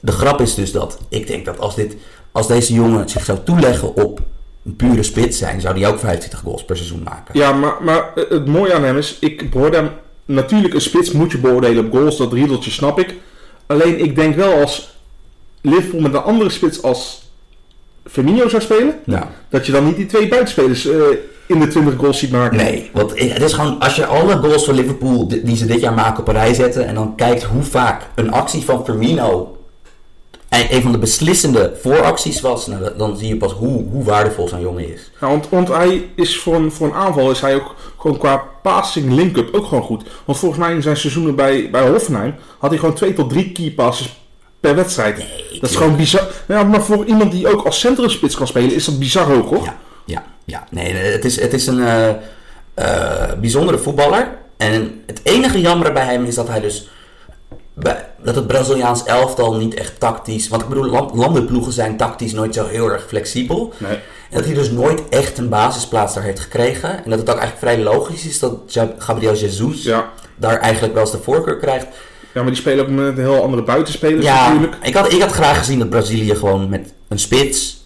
de 0.00 0.12
grap 0.12 0.40
is 0.40 0.54
dus 0.54 0.72
dat 0.72 0.98
ik 1.08 1.26
denk 1.26 1.44
dat 1.44 1.58
als, 1.58 1.74
dit, 1.74 1.96
als 2.32 2.46
deze 2.46 2.72
jongen 2.72 3.08
zich 3.08 3.24
zou 3.24 3.38
toeleggen 3.44 3.94
op 3.96 4.20
een 4.64 4.76
pure 4.76 5.02
spits 5.02 5.38
zijn, 5.38 5.60
zou 5.60 5.78
hij 5.78 5.88
ook 5.88 5.98
25 5.98 6.40
goals 6.40 6.64
per 6.64 6.76
seizoen 6.76 7.02
maken. 7.02 7.38
Ja, 7.38 7.52
maar, 7.52 7.76
maar 7.82 8.12
het 8.14 8.46
mooie 8.46 8.74
aan 8.74 8.84
hem 8.84 8.96
is, 8.96 9.16
ik 9.20 9.50
beoordeel 9.50 9.80
hem... 9.80 9.90
Natuurlijk, 10.24 10.74
een 10.74 10.80
spits 10.80 11.10
moet 11.12 11.32
je 11.32 11.38
beoordelen 11.38 11.86
op 11.86 11.92
goals, 11.92 12.16
dat 12.16 12.32
riedeltje 12.32 12.70
snap 12.70 12.98
ik. 12.98 13.14
Alleen, 13.66 13.98
ik 13.98 14.16
denk 14.16 14.36
wel 14.36 14.60
als 14.60 14.96
Liverpool 15.60 16.00
met 16.00 16.14
een 16.14 16.22
andere 16.22 16.50
spits 16.50 16.82
als 16.82 17.25
Firmino 18.10 18.48
zou 18.48 18.62
spelen, 18.62 18.94
Ja. 19.04 19.28
dat 19.48 19.66
je 19.66 19.72
dan 19.72 19.84
niet 19.86 19.96
die 19.96 20.06
twee 20.06 20.28
buitenspelers 20.28 20.86
eh, 20.86 20.96
in 21.46 21.60
de 21.60 21.66
20 21.68 21.94
goals 21.96 22.18
ziet 22.18 22.30
maken. 22.30 22.56
Nee, 22.56 22.90
want 22.92 23.10
het 23.20 23.42
is 23.42 23.52
gewoon, 23.52 23.78
als 23.80 23.96
je 23.96 24.06
alle 24.06 24.36
goals 24.36 24.64
van 24.64 24.74
Liverpool 24.74 25.28
die 25.28 25.56
ze 25.56 25.66
dit 25.66 25.80
jaar 25.80 25.92
maken 25.94 26.20
op 26.20 26.28
een 26.28 26.34
rij 26.34 26.54
zetten 26.54 26.86
en 26.86 26.94
dan 26.94 27.14
kijkt 27.16 27.42
hoe 27.42 27.62
vaak 27.62 28.02
een 28.14 28.32
actie 28.32 28.62
van 28.64 28.84
Firmino 28.84 29.50
een 30.48 30.66
een 30.70 30.82
van 30.82 30.92
de 30.92 30.98
beslissende 30.98 31.74
vooracties 31.80 32.40
was, 32.40 32.66
nou, 32.66 32.82
dan- 32.82 32.92
dan 32.96 33.16
zie 33.16 33.28
je 33.28 33.36
pas 33.36 33.52
hoe, 33.52 33.84
hoe 33.90 34.04
waardevol 34.04 34.48
zo'n 34.48 34.60
jongen 34.60 34.92
is. 34.92 35.10
Ja, 35.20 35.26
want, 35.28 35.48
want 35.48 35.68
hij 35.68 36.08
is 36.16 36.38
voor 36.38 36.54
een, 36.54 36.72
voor 36.72 36.86
een 36.86 36.92
aanval 36.94 37.30
is 37.30 37.40
hij 37.40 37.54
ook 37.54 37.74
gewoon 37.98 38.18
qua 38.18 38.44
passing 38.62 39.12
link-up 39.12 39.54
ook 39.54 39.66
gewoon 39.66 39.82
goed. 39.84 40.02
Want 40.24 40.38
volgens 40.38 40.60
mij 40.60 40.74
in 40.74 40.82
zijn 40.82 40.96
seizoenen 40.96 41.34
bij, 41.34 41.70
bij 41.70 41.88
Hoffenheim 41.88 42.34
had 42.58 42.70
hij 42.70 42.78
gewoon 42.78 42.94
twee 42.94 43.12
tot 43.12 43.28
drie 43.30 43.52
key 43.52 43.70
passes 43.76 44.25
per 44.66 44.74
wedstrijd. 44.74 45.16
dat 45.60 45.70
is 45.70 45.76
gewoon 45.76 45.96
bizar. 45.96 46.28
Ja, 46.48 46.62
maar 46.62 46.82
voor 46.82 47.04
iemand 47.04 47.32
die 47.32 47.48
ook 47.52 47.64
als 47.64 47.80
centrumspits 47.80 48.34
kan 48.36 48.46
spelen 48.46 48.74
is 48.74 48.84
dat 48.84 48.98
bizar 48.98 49.24
hoog 49.26 49.48
hoor. 49.48 49.64
Ja, 49.64 49.76
ja, 50.04 50.24
ja. 50.44 50.66
Nee, 50.70 50.92
het 50.94 51.24
is, 51.24 51.40
het 51.40 51.52
is 51.52 51.66
een 51.66 51.80
eh, 51.86 52.08
eh, 52.74 53.32
bijzondere 53.40 53.78
voetballer. 53.78 54.28
En 54.56 55.02
het 55.06 55.20
enige 55.22 55.60
jammer 55.60 55.92
bij 55.92 56.04
hem 56.04 56.24
is 56.24 56.34
dat 56.34 56.48
hij 56.48 56.60
dus. 56.60 56.88
bij- 57.74 58.04
dat 58.22 58.34
het 58.34 58.46
Braziliaans 58.46 59.04
elftal 59.04 59.54
niet 59.54 59.74
echt 59.74 60.00
tactisch. 60.00 60.48
Want 60.48 60.62
ik 60.62 60.68
bedoel, 60.68 60.86
land- 60.90 61.14
landenploegen 61.14 61.72
zijn 61.72 61.96
tactisch 61.96 62.32
nooit 62.32 62.54
zo 62.54 62.66
heel 62.66 62.90
erg 62.90 63.04
flexibel. 63.08 63.72
Nee. 63.78 63.92
En 64.30 64.36
dat 64.36 64.44
hij 64.44 64.54
dus 64.54 64.70
nooit 64.70 65.08
echt 65.08 65.38
een 65.38 65.48
basisplaats 65.48 66.14
daar 66.14 66.22
heeft 66.22 66.40
gekregen. 66.40 67.04
En 67.04 67.10
dat 67.10 67.18
het 67.18 67.30
ook 67.30 67.38
eigenlijk 67.38 67.58
vrij 67.72 67.78
logisch 67.84 68.26
is 68.26 68.38
dat 68.38 68.58
Gabriel 68.98 69.34
Jesus 69.34 69.82
Ja. 69.82 70.10
daar 70.36 70.58
eigenlijk 70.60 70.94
wel 70.94 71.02
eens 71.02 71.12
de 71.12 71.18
voorkeur 71.22 71.56
krijgt. 71.56 71.86
Ja, 72.36 72.42
maar 72.42 72.52
die 72.52 72.60
spelen 72.60 72.84
ook 72.84 72.90
met 72.90 73.16
heel 73.16 73.42
andere 73.42 73.62
buitenspelers 73.62 74.24
Ja, 74.24 74.48
natuurlijk. 74.52 74.76
ik 74.86 74.94
had, 74.94 75.12
ik 75.12 75.20
had 75.20 75.32
graag 75.32 75.58
gezien 75.58 75.78
dat 75.78 75.90
Brazilië 75.90 76.34
gewoon 76.34 76.68
met 76.68 76.92
een 77.08 77.18
spits, 77.18 77.84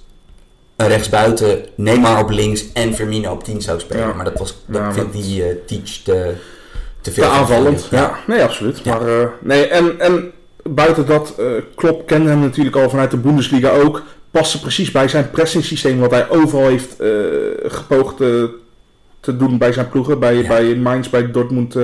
een 0.76 0.88
rechtsbuiten, 0.88 1.64
Neymar 1.74 2.22
op 2.22 2.30
links 2.30 2.72
en 2.72 2.94
Firmino 2.94 3.32
op 3.32 3.44
10 3.44 3.62
zou 3.62 3.80
spelen. 3.80 4.06
Ja. 4.06 4.12
Maar 4.12 4.24
dat 4.24 4.38
was, 4.38 4.54
dat 4.66 4.80
Ja, 4.80 4.92
vind 4.92 5.12
maar- 5.12 5.22
die 5.22 5.44
eh 5.44 5.54
Teach 5.66 5.82
te, 6.04 6.32
te 7.00 7.12
veel. 7.12 7.22
Te 7.22 7.28
aanvallend. 7.30 7.88
Ja. 7.90 7.98
Ja, 8.00 8.18
nee, 8.26 8.42
absoluut. 8.42 8.84
Maar, 8.84 9.20
eh, 9.20 9.26
nee, 9.40 9.66
en, 9.66 10.00
en 10.00 10.30
buiten 10.62 11.06
dat, 11.06 11.34
eh 11.38 11.46
Klopp 11.74 12.06
kende 12.06 12.28
hem 12.30 12.40
natuurlijk 12.40 12.76
al 12.76 12.90
vanuit 12.90 13.10
de 13.10 13.16
Bundesliga 13.16 13.70
ook. 13.70 14.02
Paste 14.30 14.60
precies 14.60 14.90
bij 14.90 15.08
zijn 15.08 15.30
pressing-systeem 15.30 15.98
wat 15.98 16.10
hij 16.10 16.28
overal 16.30 16.66
heeft 16.68 16.94
gepoogd 17.66 18.16
te 19.20 19.36
doen 19.36 19.58
bij 19.58 19.72
zijn 19.72 19.88
ploegen. 19.88 20.18
Bij, 20.18 20.44
bij 20.46 20.74
Mainz, 20.76 21.08
bij 21.08 21.30
Dortmund 21.30 21.74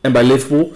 en 0.00 0.12
bij 0.12 0.22
Liverpool. 0.24 0.72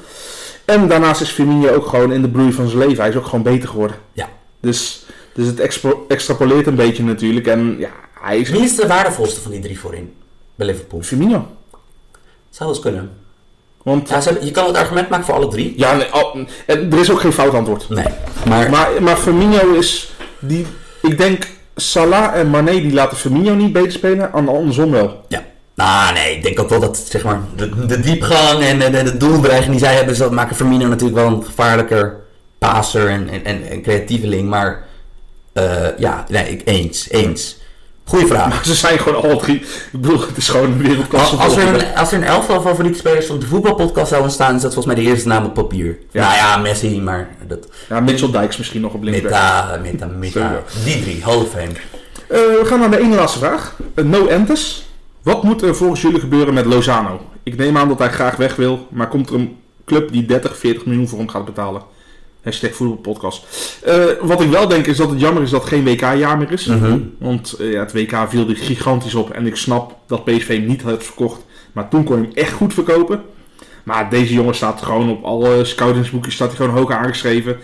En 0.66 0.88
daarnaast 0.88 1.20
is 1.20 1.30
Firmino 1.30 1.68
ook 1.74 1.86
gewoon 1.86 2.12
in 2.12 2.22
de 2.22 2.28
bloei 2.28 2.52
van 2.52 2.66
zijn 2.68 2.78
leven. 2.78 3.00
Hij 3.00 3.08
is 3.08 3.16
ook 3.16 3.24
gewoon 3.24 3.42
beter 3.42 3.68
geworden. 3.68 3.96
Ja. 4.12 4.28
Dus, 4.60 5.04
dus 5.34 5.46
het 5.46 5.60
expo- 5.60 6.04
extrapoleert 6.08 6.66
een 6.66 6.74
beetje 6.74 7.02
natuurlijk. 7.02 7.46
En 7.46 7.76
ja, 7.78 7.90
Hij 8.20 8.38
is 8.38 8.50
Wie 8.50 8.60
is 8.62 8.76
de 8.76 8.86
waardevolste 8.86 9.40
van 9.40 9.50
die 9.50 9.60
drie 9.60 9.78
voorin 9.80 10.14
bij 10.54 10.66
Liverpool? 10.66 11.02
Firmino. 11.02 11.46
Zou 12.50 12.68
eens 12.70 12.80
kunnen. 12.80 13.10
Want 13.82 14.08
Ja, 14.08 14.20
je 14.40 14.50
kan 14.50 14.66
het 14.66 14.76
argument 14.76 15.08
maken 15.08 15.24
voor 15.26 15.34
alle 15.34 15.48
drie. 15.48 15.74
ja, 15.76 15.94
nee, 15.96 16.08
en 16.66 16.92
er 16.92 16.98
is 16.98 17.10
ook 17.10 17.20
geen 17.20 17.32
fout 17.32 17.54
antwoord. 17.54 17.88
Nee. 17.88 18.04
Maar, 18.48 18.70
Maar, 18.70 18.88
maar 19.02 19.16
Firmino 19.16 19.72
is 19.72 20.12
die. 20.38 20.66
Ik 21.02 21.18
denk 21.18 21.46
Salah 21.76 22.34
en 22.38 22.50
Mane 22.50 22.70
die 22.70 22.92
laten 22.92 23.16
Firmino 23.16 23.54
niet 23.54 23.72
beter 23.72 23.92
spelen, 23.92 24.32
en 24.32 24.48
andersom 24.48 24.90
wel. 24.90 25.24
ja. 25.28 25.44
Nou, 25.76 26.12
nee, 26.12 26.36
ik 26.36 26.42
denk 26.42 26.60
ook 26.60 26.68
wel 26.68 26.80
dat 26.80 26.96
zeg 26.96 27.24
maar, 27.24 27.40
de, 27.56 27.86
de 27.86 28.00
diepgang 28.00 28.62
en 28.62 28.78
de, 28.78 29.02
de, 29.02 29.16
doelbedreiging 29.16 29.70
die 29.70 29.84
zij 29.84 29.94
hebben, 29.94 30.18
dat 30.18 30.30
maken 30.30 30.56
Firmino 30.56 30.86
natuurlijk 30.86 31.18
wel 31.18 31.26
een 31.26 31.44
gevaarlijker 31.44 32.16
passer 32.58 33.08
en, 33.08 33.28
en, 33.28 33.44
en, 33.44 33.68
en 33.68 33.82
creatieveling. 33.82 34.48
Maar 34.48 34.84
eh, 35.52 35.98
ja, 35.98 36.24
nee, 36.28 36.48
ik, 36.50 36.62
eens, 36.64 37.10
eens. 37.10 37.56
Goeie 38.04 38.26
vraag. 38.26 38.48
Maar 38.48 38.64
ze 38.74 38.74
zijn 38.74 38.98
gewoon 38.98 39.22
alle 39.22 39.36
drie. 39.36 39.56
Ik 39.60 39.88
bedoel, 39.92 40.20
het 40.20 40.36
is 40.36 40.48
gewoon 40.48 40.70
een 40.70 40.82
wereldklasse. 40.82 41.36
Als, 41.36 41.44
als, 41.44 41.56
er 41.56 41.74
een, 41.74 41.94
als 41.94 42.12
er 42.12 42.18
een 42.18 42.24
elftal 42.24 42.60
favoriete 42.60 42.98
spelers 42.98 43.26
van 43.26 43.38
de 43.38 43.46
voetbalpodcast 43.46 44.08
zouden 44.08 44.30
staan, 44.30 44.54
is 44.54 44.62
dat 44.62 44.74
volgens 44.74 44.94
mij 44.94 45.04
de 45.04 45.10
eerste 45.10 45.28
naam 45.28 45.44
op 45.44 45.54
papier. 45.54 45.98
Ja. 46.10 46.22
Nou 46.22 46.34
ja, 46.34 46.56
Messi, 46.56 47.00
maar 47.00 47.28
dat... 47.46 47.68
Ja, 47.88 48.00
Mitchell 48.00 48.30
Dijks 48.30 48.56
misschien 48.56 48.80
nog 48.80 48.92
op 48.92 49.02
linksback. 49.02 49.30
Meta, 49.30 49.78
meta, 49.82 50.06
meta. 50.06 50.62
Die 50.84 51.02
drie, 51.02 51.22
Fame. 51.22 51.72
Eh, 52.28 52.38
we 52.38 52.62
gaan 52.64 52.80
naar 52.80 52.90
de 52.90 52.98
ene 52.98 53.14
laatste 53.14 53.38
vraag. 53.38 53.76
Eh, 53.94 54.04
no 54.04 54.26
Entes. 54.26 54.85
Wat 55.26 55.42
moet 55.42 55.62
er 55.62 55.76
volgens 55.76 56.00
jullie 56.00 56.20
gebeuren 56.20 56.54
met 56.54 56.64
Lozano? 56.64 57.20
Ik 57.42 57.56
neem 57.56 57.76
aan 57.76 57.88
dat 57.88 57.98
hij 57.98 58.10
graag 58.10 58.36
weg 58.36 58.56
wil, 58.56 58.86
maar 58.90 59.08
komt 59.08 59.28
er 59.28 59.34
een 59.34 59.56
club 59.84 60.12
die 60.12 60.24
30, 60.26 60.58
40 60.58 60.86
miljoen 60.86 61.08
voor 61.08 61.18
hem 61.18 61.28
gaat 61.28 61.44
betalen? 61.44 61.82
Hashtag 62.42 62.74
voetbalpodcast. 62.74 63.46
Eh, 63.84 64.04
wat 64.20 64.40
ik 64.40 64.50
wel 64.50 64.68
denk 64.68 64.86
is 64.86 64.96
dat 64.96 65.10
het 65.10 65.20
jammer 65.20 65.42
is 65.42 65.50
dat 65.50 65.60
het 65.60 65.68
geen 65.68 65.84
WK-jaar 65.84 66.38
meer 66.38 66.52
is. 66.52 66.66
Mhm. 66.66 66.98
Want 67.18 67.52
eh, 67.52 67.72
ja, 67.72 67.80
het 67.80 67.92
WK 67.92 68.26
viel 68.28 68.48
er 68.48 68.56
gigantisch 68.56 69.14
op. 69.14 69.30
En 69.30 69.46
ik 69.46 69.56
snap 69.56 69.96
dat 70.06 70.24
PSV 70.24 70.48
hem 70.48 70.66
niet 70.66 70.82
heeft 70.82 71.04
verkocht. 71.04 71.44
Maar 71.72 71.88
toen 71.88 72.04
kon 72.04 72.16
je 72.16 72.22
hem 72.22 72.34
echt 72.34 72.52
goed 72.52 72.74
verkopen. 72.74 73.22
Maar 73.82 74.10
deze 74.10 74.34
jongen 74.34 74.54
staat 74.54 74.82
gewoon 74.82 75.10
op 75.10 75.24
alle 75.24 75.64
scoutingsboekjes 75.64 76.34
staat 76.34 76.48
hij 76.48 76.56
gewoon 76.56 76.76
hoog 76.76 76.90
aangeschreven. 76.90 77.56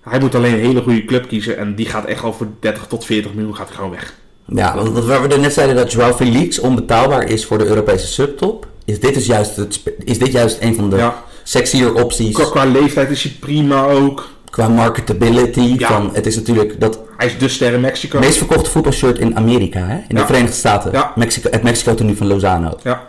Hij 0.00 0.20
moet 0.20 0.34
alleen 0.34 0.54
een 0.54 0.60
hele 0.60 0.82
goede 0.82 1.04
club 1.04 1.28
kiezen. 1.28 1.56
En 1.56 1.74
die 1.74 1.86
gaat 1.86 2.04
echt 2.04 2.22
over 2.22 2.48
30 2.60 2.86
tot 2.86 3.04
40 3.04 3.34
miljoen 3.34 3.56
gaat 3.56 3.66
hij 3.66 3.76
gewoon 3.76 3.90
weg. 3.90 4.14
Ja, 4.54 4.74
want 4.74 4.88
wat 4.88 5.04
waar 5.04 5.22
we 5.22 5.28
er 5.28 5.38
net 5.40 5.52
zeiden 5.52 5.76
dat 5.76 5.92
Joao 5.92 6.12
Felix 6.12 6.58
onbetaalbaar 6.58 7.28
is 7.28 7.44
voor 7.44 7.58
de 7.58 7.66
Europese 7.66 8.06
subtop, 8.06 8.66
is 8.84 9.00
dit, 9.00 9.14
dus 9.14 9.26
juist, 9.26 9.56
het, 9.56 9.80
is 10.04 10.18
dit 10.18 10.32
juist 10.32 10.56
een 10.60 10.74
van 10.74 10.90
de 10.90 10.96
Ja, 10.96 11.22
sexier 11.42 11.94
opties 12.04 12.34
qua, 12.34 12.44
qua 12.44 12.64
leeftijd 12.64 13.10
is 13.10 13.22
hij 13.22 13.32
prima 13.40 13.84
ook. 13.84 14.28
qua 14.50 14.68
marketability. 14.68 15.74
Ja. 15.78 15.86
Van, 15.88 16.10
het 16.12 16.26
is 16.26 16.36
natuurlijk 16.36 16.80
dat 16.80 17.00
Hij 17.16 17.26
is 17.26 17.38
de 17.38 17.48
ster 17.48 17.72
in 17.72 17.80
Mexico. 17.80 18.18
meest 18.18 18.36
verkochte 18.38 18.70
voetbalshirt 18.70 19.18
in 19.18 19.36
Amerika, 19.36 19.80
hè? 19.80 19.98
in 20.08 20.14
de. 20.16 20.26
Verenigde 20.26 20.56
Staten. 20.56 20.92
Ja. 20.92 21.12
Mexico, 21.16 21.50
het 21.50 21.62
Mexico 21.62 21.94
tenue 21.94 22.16
van 22.16 22.26
Lozano. 22.26 22.78
Ja, 22.82 23.08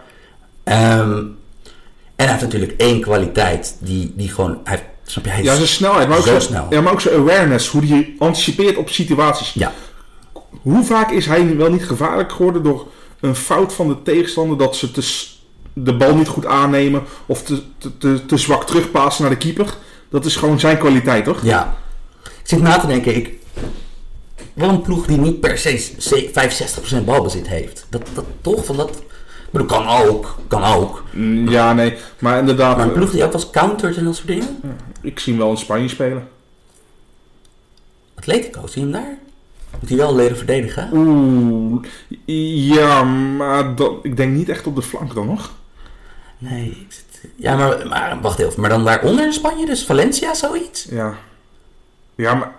Ehm, 0.63 1.11
en 2.15 2.25
hij 2.25 2.27
heeft 2.27 2.41
natuurlijk 2.41 2.73
één 2.77 3.01
kwaliteit 3.01 3.75
die, 3.79 4.13
die 4.15 4.29
gewoon, 4.29 4.57
hij, 4.63 4.75
heeft- 4.75 4.89
snap 5.11 5.23
je, 5.25 5.29
hij 5.31 5.39
is, 5.39 5.45
ja 5.45 5.55
zijn 5.55 5.67
snelheid, 5.67 6.07
maar 6.07 6.17
ook 6.17 6.25
Zo 6.25 6.39
snel. 6.39 6.65
Ja, 6.69 6.81
maar 6.81 6.93
ook 6.93 7.01
zijn 7.01 7.15
awareness, 7.19 7.67
hoe 7.67 7.85
hij 7.85 8.13
anticipeert 8.17 8.77
op 8.77 8.89
situaties. 8.89 9.53
ja, 9.53 9.71
Hoe 10.61 10.83
vaak 10.83 11.11
is 11.11 11.25
hij 11.25 11.55
wel 11.57 11.71
niet 11.71 11.85
gevaarlijk 11.85 12.31
geworden 12.31 12.63
door 12.63 12.87
een 13.19 13.35
fout 13.35 13.73
van 13.73 13.87
de 13.87 14.01
tegenstander 14.01 14.57
dat 14.57 14.75
ze 14.75 14.91
te, 14.91 15.25
de 15.73 15.93
bal 15.97 16.15
niet 16.15 16.27
goed 16.27 16.45
aannemen 16.45 17.03
of 17.25 17.43
te, 17.43 17.61
te, 17.77 17.97
te, 17.97 18.25
te 18.25 18.37
zwak 18.37 18.63
terugpassen 18.65 19.21
naar 19.23 19.31
de 19.31 19.37
keeper? 19.37 19.73
Dat 20.09 20.25
is 20.25 20.35
gewoon 20.35 20.59
zijn 20.59 20.77
kwaliteit, 20.77 21.25
toch? 21.25 21.43
ja. 21.43 21.77
Ik 22.23 22.57
zit 22.57 22.61
na 22.61 22.79
te 22.79 22.87
denken, 22.87 23.15
ik, 23.15 23.33
wel 24.53 24.69
een 24.69 24.81
ploeg 24.81 25.05
die 25.05 25.17
niet 25.17 25.39
per 25.39 25.57
se 25.57 25.77
se- 25.97 26.29
65% 27.01 27.05
balbezit 27.05 27.47
heeft. 27.47 27.85
Dat, 27.89 28.01
dat 28.13 28.25
toch, 28.41 28.65
van 28.65 28.75
dat, 28.77 28.89
ik 28.89 29.51
bedoel, 29.51 29.67
kan 29.67 29.87
ook, 29.87 30.35
kan 30.47 30.63
ook. 30.63 31.03
Mm, 31.11 31.49
Ja, 31.49 31.73
nee, 31.73 31.93
maar 32.19 32.39
inderdaad, 32.39 32.75
Maar 32.77 32.85
een 32.85 32.91
eh, 32.91 32.97
ploeg 32.97 33.11
die 33.11 33.23
ook 33.23 33.33
als 33.33 33.49
countert 33.49 33.97
en 33.97 34.03
dat 34.03 34.15
soort 34.15 34.27
dingen. 34.27 34.59
ik 35.01 35.19
zie 35.19 35.33
hem 35.33 35.41
wel 35.41 35.51
in 35.51 35.57
Spanje 35.57 35.87
spelen. 35.87 36.27
Atletico, 38.15 38.67
zie 38.67 38.85
je 38.85 38.91
hem 38.91 39.03
daar? 39.03 39.17
Moet 39.79 39.89
hij 39.89 39.97
wel 39.97 40.15
leren 40.15 40.37
verdedigen? 40.37 40.89
Oeh, 40.93 41.83
ja, 42.75 43.03
maar 43.03 43.75
dat, 43.75 43.91
ik 44.01 44.17
denk 44.17 44.35
niet 44.35 44.49
echt 44.49 44.67
op 44.67 44.75
de 44.75 44.81
flank 44.81 45.13
dan 45.13 45.25
nog. 45.27 45.51
Nee, 46.37 46.65
ik 46.65 46.85
zit... 46.89 47.29
Ja, 47.35 47.55
maar, 47.55 47.87
maar 47.87 48.17
wacht 48.21 48.39
even. 48.39 48.61
Maar 48.61 48.69
dan 48.69 48.85
daaronder 48.85 49.25
in 49.25 49.33
Spanje, 49.33 49.65
dus 49.65 49.83
Valencia, 49.85 50.33
zoiets? 50.33 50.87
Ja, 50.89 51.13
ja 52.15 52.33
maar 52.33 52.51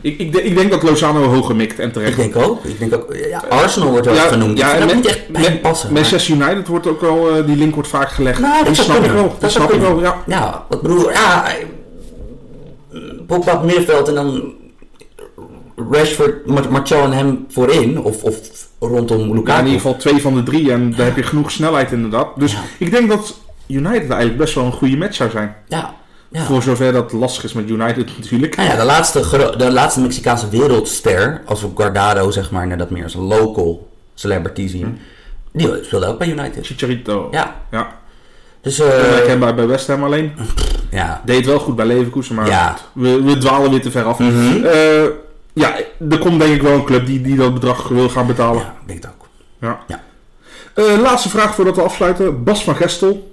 ik, 0.00 0.18
ik, 0.18 0.32
denk- 0.32 0.44
ik 0.44 0.54
denk 0.56 0.70
dat 0.70 0.82
Lozano 0.82 1.22
hoger 1.24 1.56
mikt 1.56 1.78
en 1.78 1.92
terecht. 1.92 2.10
Ik 2.10 2.16
denk 2.16 2.36
ook. 2.46 2.64
Ik 2.64 2.78
denk 2.78 2.94
ook 2.94 3.14
ja, 3.14 3.44
Arsenal 3.48 3.90
wordt 3.90 4.06
wel 4.06 4.14
Ja, 4.14 4.20
genoemd. 4.26 4.58
ja, 4.58 4.78
dat 4.78 4.94
moet 4.94 5.06
echt 5.06 5.28
bij 5.28 5.58
passen. 5.60 5.92
maar- 5.92 6.00
Manchester 6.02 6.34
United 6.34 6.66
wordt 6.68 6.86
ook 6.86 7.00
wel, 7.00 7.36
eh, 7.36 7.46
die 7.46 7.56
link 7.56 7.74
wordt 7.74 7.88
vaak 7.88 8.10
gelegd. 8.10 8.40
Nou, 8.40 8.64
dat 8.64 8.76
snap 8.76 9.04
ik 9.04 9.10
wel. 9.10 9.36
Dat 9.38 9.50
snap 9.50 9.72
ik 9.72 9.80
wel, 9.80 10.00
ja. 10.00 10.22
Ja, 10.26 10.64
wat 10.68 10.82
bedoel 10.82 11.10
Ja, 11.10 11.42
hij- 11.42 11.66
Pogba 13.26 13.52
op 13.54 13.62
middenveld 13.64 14.08
en 14.08 14.14
dan 14.14 14.52
Rashford, 15.90 16.46
Mar- 16.46 16.70
Martial 16.72 17.02
en 17.04 17.12
hem 17.12 17.44
voorin. 17.48 18.02
Of, 18.02 18.22
of 18.22 18.36
rondom 18.80 19.18
Ja, 19.28 19.34
Lukaku. 19.34 19.58
in 19.58 19.64
ieder 19.66 19.80
geval 19.80 19.96
twee 19.96 20.20
van 20.20 20.34
de 20.34 20.42
drie 20.42 20.72
en 20.72 20.94
daar 20.96 21.06
heb 21.06 21.16
je 21.16 21.22
genoeg 21.22 21.50
snelheid 21.50 21.92
inderdaad. 21.92 22.28
Dus 22.36 22.52
Ja. 22.52 22.58
ik 22.78 22.90
denk 22.90 23.08
dat 23.08 23.38
United 23.66 24.08
eigenlijk 24.10 24.36
best 24.36 24.54
wel 24.54 24.64
een 24.64 24.72
goede 24.72 24.96
match 24.96 25.14
zou 25.14 25.30
zijn. 25.30 25.56
Ja. 25.68 25.94
Voor 26.32 26.62
zover 26.62 26.92
dat 26.92 27.12
lastig 27.12 27.44
is 27.44 27.52
met 27.52 27.68
United 27.70 28.18
natuurlijk. 28.18 28.56
Nou 28.56 28.68
ja, 28.68 28.76
de 28.76 28.84
laatste, 28.84 29.54
de 29.56 29.72
laatste 29.72 30.00
Mexicaanse 30.00 30.48
wereldster, 30.48 31.42
als 31.46 31.60
we 31.62 31.68
Guardado 31.74 32.30
zeg 32.30 32.50
maar 32.50 32.66
naar 32.66 32.78
dat 32.78 32.90
meer 32.90 33.02
als 33.04 33.14
een 33.14 33.20
local 33.20 33.88
celebrity 34.14 34.68
zien, 34.68 34.98
die 35.52 35.68
speelde 35.82 36.06
ook 36.06 36.18
bij 36.18 36.28
United. 36.28 36.66
Chicharito. 36.66 37.28
Ja, 37.30 37.54
ja. 37.70 37.88
dus 38.60 38.80
Onherkenbaar 38.80 39.54
bij 39.54 39.66
West 39.66 39.86
Ham 39.86 40.04
alleen. 40.04 40.32
ja. 40.90 41.22
Deed 41.24 41.46
wel 41.46 41.58
goed 41.58 41.76
bij 41.76 41.86
Leverkusen, 41.86 42.34
maar 42.34 42.76
we, 42.92 43.22
we 43.22 43.38
dwalen 43.38 43.70
weer 43.70 43.82
te 43.82 43.90
ver 43.90 44.04
af. 44.04 44.18
Mhm. 44.18 44.64
Eh, 44.64 45.02
ja, 45.52 45.76
er 46.10 46.18
komt 46.18 46.40
denk 46.40 46.54
ik 46.54 46.62
wel 46.62 46.72
een 46.72 46.84
club 46.84 47.06
die, 47.06 47.20
die 47.20 47.36
dat 47.36 47.54
bedrag 47.54 47.88
wil 47.88 48.08
gaan 48.08 48.26
betalen. 48.26 48.60
ja, 48.60 48.76
ik 48.80 48.88
denk 48.88 49.02
het 49.02 49.12
ook. 49.12 49.28
Ja. 49.60 49.84
Ja. 49.86 50.02
Eh, 50.74 51.00
laatste 51.00 51.28
vraag 51.28 51.54
voordat 51.54 51.76
we 51.76 51.82
afsluiten. 51.82 52.44
Bas 52.44 52.64
van 52.64 52.76
Gestel. 52.76 53.30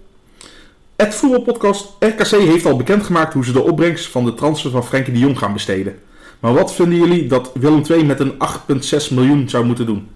Het 0.95 1.15
voetbalpodcast 1.15 1.87
RKC 1.99 2.29
heeft 2.29 2.65
al 2.65 2.77
bekendgemaakt 2.77 3.33
hoe 3.33 3.45
ze 3.45 3.51
de 3.51 3.61
opbrengst 3.61 4.07
van 4.07 4.25
de 4.25 4.33
transfer 4.33 4.71
van 4.71 4.85
Frenkie 4.85 5.13
de 5.13 5.19
Jong 5.19 5.37
gaan 5.37 5.53
besteden. 5.53 5.99
Maar 6.39 6.53
wat 6.53 6.73
vinden 6.73 6.97
jullie 6.99 7.27
dat 7.27 7.51
Willem 7.53 7.83
II 7.89 8.05
met 8.05 8.19
een 8.19 8.33
8,6 8.33 9.09
miljoen 9.09 9.49
zou 9.49 9.65
moeten 9.65 9.85
doen? 9.85 10.07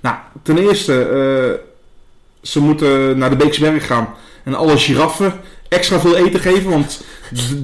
Nou, 0.00 0.16
ten 0.42 0.58
eerste, 0.58 1.02
eh, 1.02 1.66
ze 2.42 2.60
moeten 2.60 3.18
naar 3.18 3.30
de 3.30 3.36
Beekse 3.36 3.60
Berg 3.60 3.86
gaan 3.86 4.14
en 4.44 4.54
alle 4.54 4.78
giraffen 4.78 5.32
extra 5.68 6.00
veel 6.00 6.16
eten 6.16 6.40
geven. 6.40 6.70
Want 6.70 7.04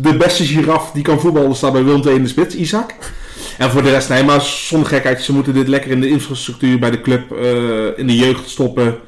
de 0.00 0.16
beste 0.16 0.44
giraf 0.44 0.90
die 0.90 1.02
kan 1.02 1.20
voetballen 1.20 1.56
staat 1.56 1.72
bij 1.72 1.84
Willem 1.84 2.06
II 2.06 2.14
in 2.14 2.22
de 2.22 2.28
spits, 2.28 2.54
Isaac. 2.54 2.94
En 3.58 3.70
voor 3.70 3.82
de 3.82 3.90
rest, 3.90 4.08
nee, 4.08 4.24
maar 4.24 4.40
zonder 4.40 4.88
gekheid, 4.88 5.22
ze 5.22 5.32
moeten 5.32 5.54
dit 5.54 5.68
lekker 5.68 5.90
in 5.90 6.00
de 6.00 6.08
infrastructuur 6.08 6.78
bij 6.78 6.90
de 6.90 7.00
club, 7.00 7.32
eh, 7.32 7.98
in 7.98 8.06
de 8.06 8.16
jeugd 8.16 8.50
stoppen. 8.50 8.98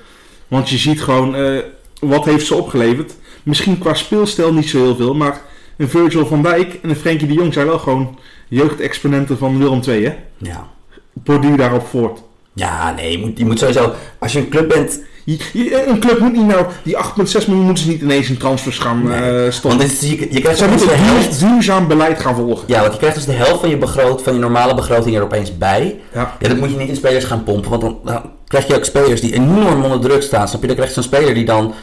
Want 0.48 0.68
je 0.68 0.78
ziet 0.78 1.02
gewoon, 1.02 1.34
eh, 1.36 1.58
wat 2.00 2.24
heeft 2.24 2.46
ze 2.46 2.54
opgeleverd? 2.54 3.14
Misschien 3.42 3.78
qua 3.78 3.94
speelstijl 3.94 4.52
niet 4.52 4.68
zo 4.68 4.82
heel 4.82 4.96
veel, 4.96 5.14
maar 5.14 5.40
een 5.76 5.88
Virgil 5.88 6.26
van 6.26 6.42
Dijk 6.42 6.78
en 6.82 6.88
een 6.88 6.96
Frenkie 6.96 7.26
de 7.26 7.34
Jong 7.34 7.52
zijn 7.52 7.66
wel 7.66 7.78
gewoon 7.78 8.18
jeugdexponenten 8.48 9.38
van 9.38 9.58
Willem 9.58 9.80
II, 9.86 10.04
hè? 10.04 10.14
Ja. 10.38 10.70
Borduur 11.12 11.56
daarop 11.56 11.86
voort. 11.86 12.22
Ja, 12.54 12.92
nee, 12.94 13.10
je 13.10 13.18
moet, 13.18 13.38
je 13.38 13.44
moet 13.44 13.58
sowieso, 13.58 13.94
als 14.18 14.32
je 14.32 14.38
een 14.38 14.48
club 14.48 14.68
bent, 14.68 15.00
Je- 15.24 15.38
je- 15.52 15.86
Een 15.86 16.00
club 16.00 16.18
moet 16.18 16.32
niet 16.32 16.46
nou, 16.46 16.66
die 16.82 16.96
8,6 16.96 17.46
miljoen 17.46 17.64
moeten 17.64 17.84
ze 17.84 17.90
niet 17.90 18.00
ineens 18.00 18.28
in 18.28 18.36
transfers 18.36 18.78
gaan 18.78 19.02
Nee, 19.02 19.20
eh, 19.20 19.40
want 19.40 19.54
stoppen. 19.54 19.80
dit 19.80 19.92
is, 20.02 20.10
je, 20.10 20.26
je 20.30 20.40
krijgt 20.40 20.58
Ze 20.58 20.68
moeten 20.68 20.88
helft, 21.04 21.38
duur- 21.40 21.48
duurzaam 21.48 21.88
beleid 21.88 22.20
gaan 22.20 22.34
volgen. 22.34 22.64
ja, 22.68 22.80
want 22.80 22.92
je 22.92 22.98
krijgt 22.98 23.16
dus 23.16 23.24
de 23.24 23.32
helft 23.32 23.60
van 23.60 23.68
je 23.68 23.76
begroot, 23.78 24.22
van 24.22 24.32
je 24.32 24.38
normale 24.38 24.74
begroting 24.74 25.16
er 25.16 25.22
opeens 25.22 25.58
bij. 25.58 26.00
Ja. 26.14 26.36
Ja, 26.40 26.48
dat 26.48 26.56
moet 26.58 26.70
je 26.70 26.76
niet 26.76 26.88
in 26.88 26.96
spelers 26.96 27.24
gaan 27.24 27.44
pompen, 27.44 27.70
want 27.70 27.82
dan, 27.82 27.98
dan 28.04 28.22
krijg 28.48 28.66
je 28.66 28.74
ook 28.76 28.84
spelers 28.84 29.20
die 29.20 29.34
enorm 29.34 29.82
onder 29.84 30.00
druk 30.00 30.22
staan. 30.22 30.48
Snap 30.48 30.60
je? 30.60 30.66
Dan 30.66 30.76
krijg 30.76 30.94
je 30.94 31.02
zo'n 31.02 31.10
speler 31.12 31.34
die 31.34 31.44
dan, 31.44 31.74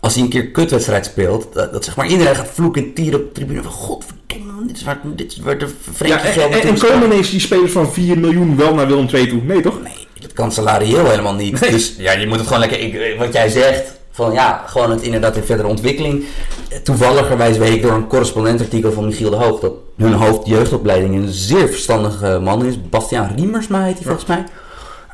als 0.00 0.14
hij 0.14 0.22
een 0.22 0.28
keer 0.28 0.46
kutwedstrijd 0.46 1.04
speelt, 1.06 1.46
dat, 1.52 1.72
dat 1.72 1.84
zeg 1.84 1.96
maar 1.96 2.06
iedereen 2.06 2.34
gaat 2.34 2.48
vloeken 2.52 2.82
en 2.82 2.92
tieren 2.94 3.20
op 3.20 3.26
de 3.26 3.32
tribune 3.32 3.62
van 3.62 3.72
godverdomme, 3.72 4.66
dit 4.66 4.76
is 4.76 4.82
waar, 4.84 5.00
dit 5.04 5.32
is 5.32 5.40
waar 5.40 5.58
de 5.58 5.66
Ja, 5.66 5.92
Frenkie 5.94 6.60
en, 6.60 6.78
komen 6.78 7.04
ineens 7.12 7.30
die 7.30 7.40
spelers 7.40 7.72
van 7.72 7.92
4 7.92 8.18
miljoen 8.18 8.56
wel 8.56 8.74
naar 8.74 8.86
Willem 8.86 9.06
II 9.14 9.26
toe? 9.28 9.40
Nee, 9.42 9.60
toch? 9.60 9.82
Nee, 9.82 9.99
dat 10.20 10.32
kan 10.32 10.52
salarieel 10.52 11.08
helemaal 11.10 11.34
niet. 11.34 11.60
Dus 11.70 11.94
ja, 11.98 12.12
je 12.12 12.26
moet 12.26 12.36
het 12.38 12.46
gewoon 12.46 12.60
lekker, 12.60 12.78
ik, 12.80 13.18
wat 13.18 13.32
jij 13.32 13.48
zegt, 13.48 13.98
van 14.10 14.32
ja, 14.32 14.64
gewoon 14.66 14.90
het 14.90 15.02
inderdaad 15.02 15.36
in 15.36 15.42
verdere 15.42 15.68
ontwikkeling. 15.68 16.24
Toevalligerwijs 16.82 17.56
weet 17.56 17.74
ik 17.74 17.82
door 17.82 17.92
een 17.92 18.06
correspondentartikel 18.06 18.92
van 18.92 19.04
Michiel 19.06 19.30
de 19.30 19.36
Hoog 19.36 19.60
dat 19.60 19.72
hun 19.96 20.12
hoofdjeugdopleiding 20.12 21.14
een 21.14 21.28
zeer 21.28 21.68
verstandige 21.68 22.38
man 22.42 22.64
is. 22.64 22.88
Bastiaan 22.88 23.32
Riemersma 23.36 23.84
heet 23.84 23.94
hij 23.94 24.02
volgens 24.04 24.26
mij. 24.26 24.44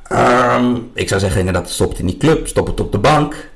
Ehm, 0.08 0.74
ik 0.94 1.08
zou 1.08 1.20
zeggen 1.20 1.38
inderdaad, 1.40 1.70
stop 1.70 1.88
het 1.90 1.98
in 1.98 2.06
die 2.06 2.16
club, 2.16 2.46
stop 2.46 2.66
het 2.66 2.80
op 2.80 2.92
de 2.92 2.98
bank. 2.98 3.50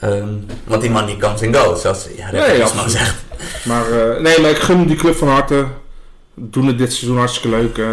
Ehm, 0.00 0.28
want 0.64 0.80
die 0.82 0.90
man 0.90 1.06
die 1.06 1.16
comes 1.16 1.42
and 1.42 1.56
goes, 1.56 1.80
zoals 1.80 2.06
ja, 2.16 2.30
de 2.30 2.36
Nee, 2.36 2.62
absoluut. 2.62 2.90
zegt. 2.90 3.24
Maar, 3.64 3.90
eh, 3.90 4.20
nee, 4.20 4.40
maar 4.40 4.50
ik 4.50 4.56
gun 4.56 4.86
die 4.86 4.96
club 4.96 5.16
van 5.16 5.28
harte. 5.28 5.64
Doen 6.34 6.66
het 6.66 6.78
dit 6.78 6.92
seizoen 6.92 7.18
hartstikke 7.18 7.48
leuk. 7.56 7.78
eh. 7.78 7.84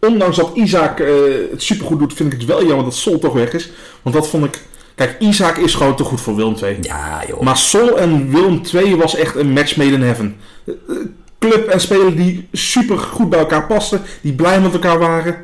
Ondanks 0.00 0.36
dat 0.36 0.50
Isaac 0.54 1.00
eh, 1.00 1.08
het 1.50 1.62
supergoed 1.62 1.98
doet, 1.98 2.14
vind 2.14 2.32
ik 2.32 2.38
het 2.38 2.48
wel 2.48 2.66
jammer 2.66 2.84
dat 2.84 2.94
Sol 2.94 3.18
toch 3.18 3.32
weg 3.32 3.52
is. 3.52 3.70
Want 4.02 4.16
dat 4.16 4.28
vond 4.28 4.44
ik... 4.44 4.62
Kijk, 4.94 5.16
Isaac 5.18 5.56
is 5.56 5.74
gewoon 5.74 5.96
te 5.96 6.04
goed 6.04 6.20
voor 6.20 6.36
Willem 6.36 6.56
II. 6.62 6.78
Ja, 6.80 7.22
joh. 7.28 7.40
Maar 7.40 7.56
Sol 7.56 7.98
en 7.98 8.30
Willem 8.30 8.60
II 8.74 8.96
was 8.96 9.16
echt 9.16 9.34
een 9.34 9.52
match 9.52 9.76
made 9.76 9.92
in 9.92 10.02
heaven. 10.02 10.36
Eh, 10.66 10.74
eh, 10.88 10.96
Club 11.38 11.66
en 11.66 11.80
speler 11.80 12.16
die 12.16 12.48
super 12.52 12.98
goed 12.98 13.30
bij 13.30 13.38
elkaar 13.38 13.66
pasten. 13.66 14.02
Die 14.20 14.32
blij 14.32 14.60
met 14.60 14.72
elkaar 14.72 14.98
waren. 14.98 15.36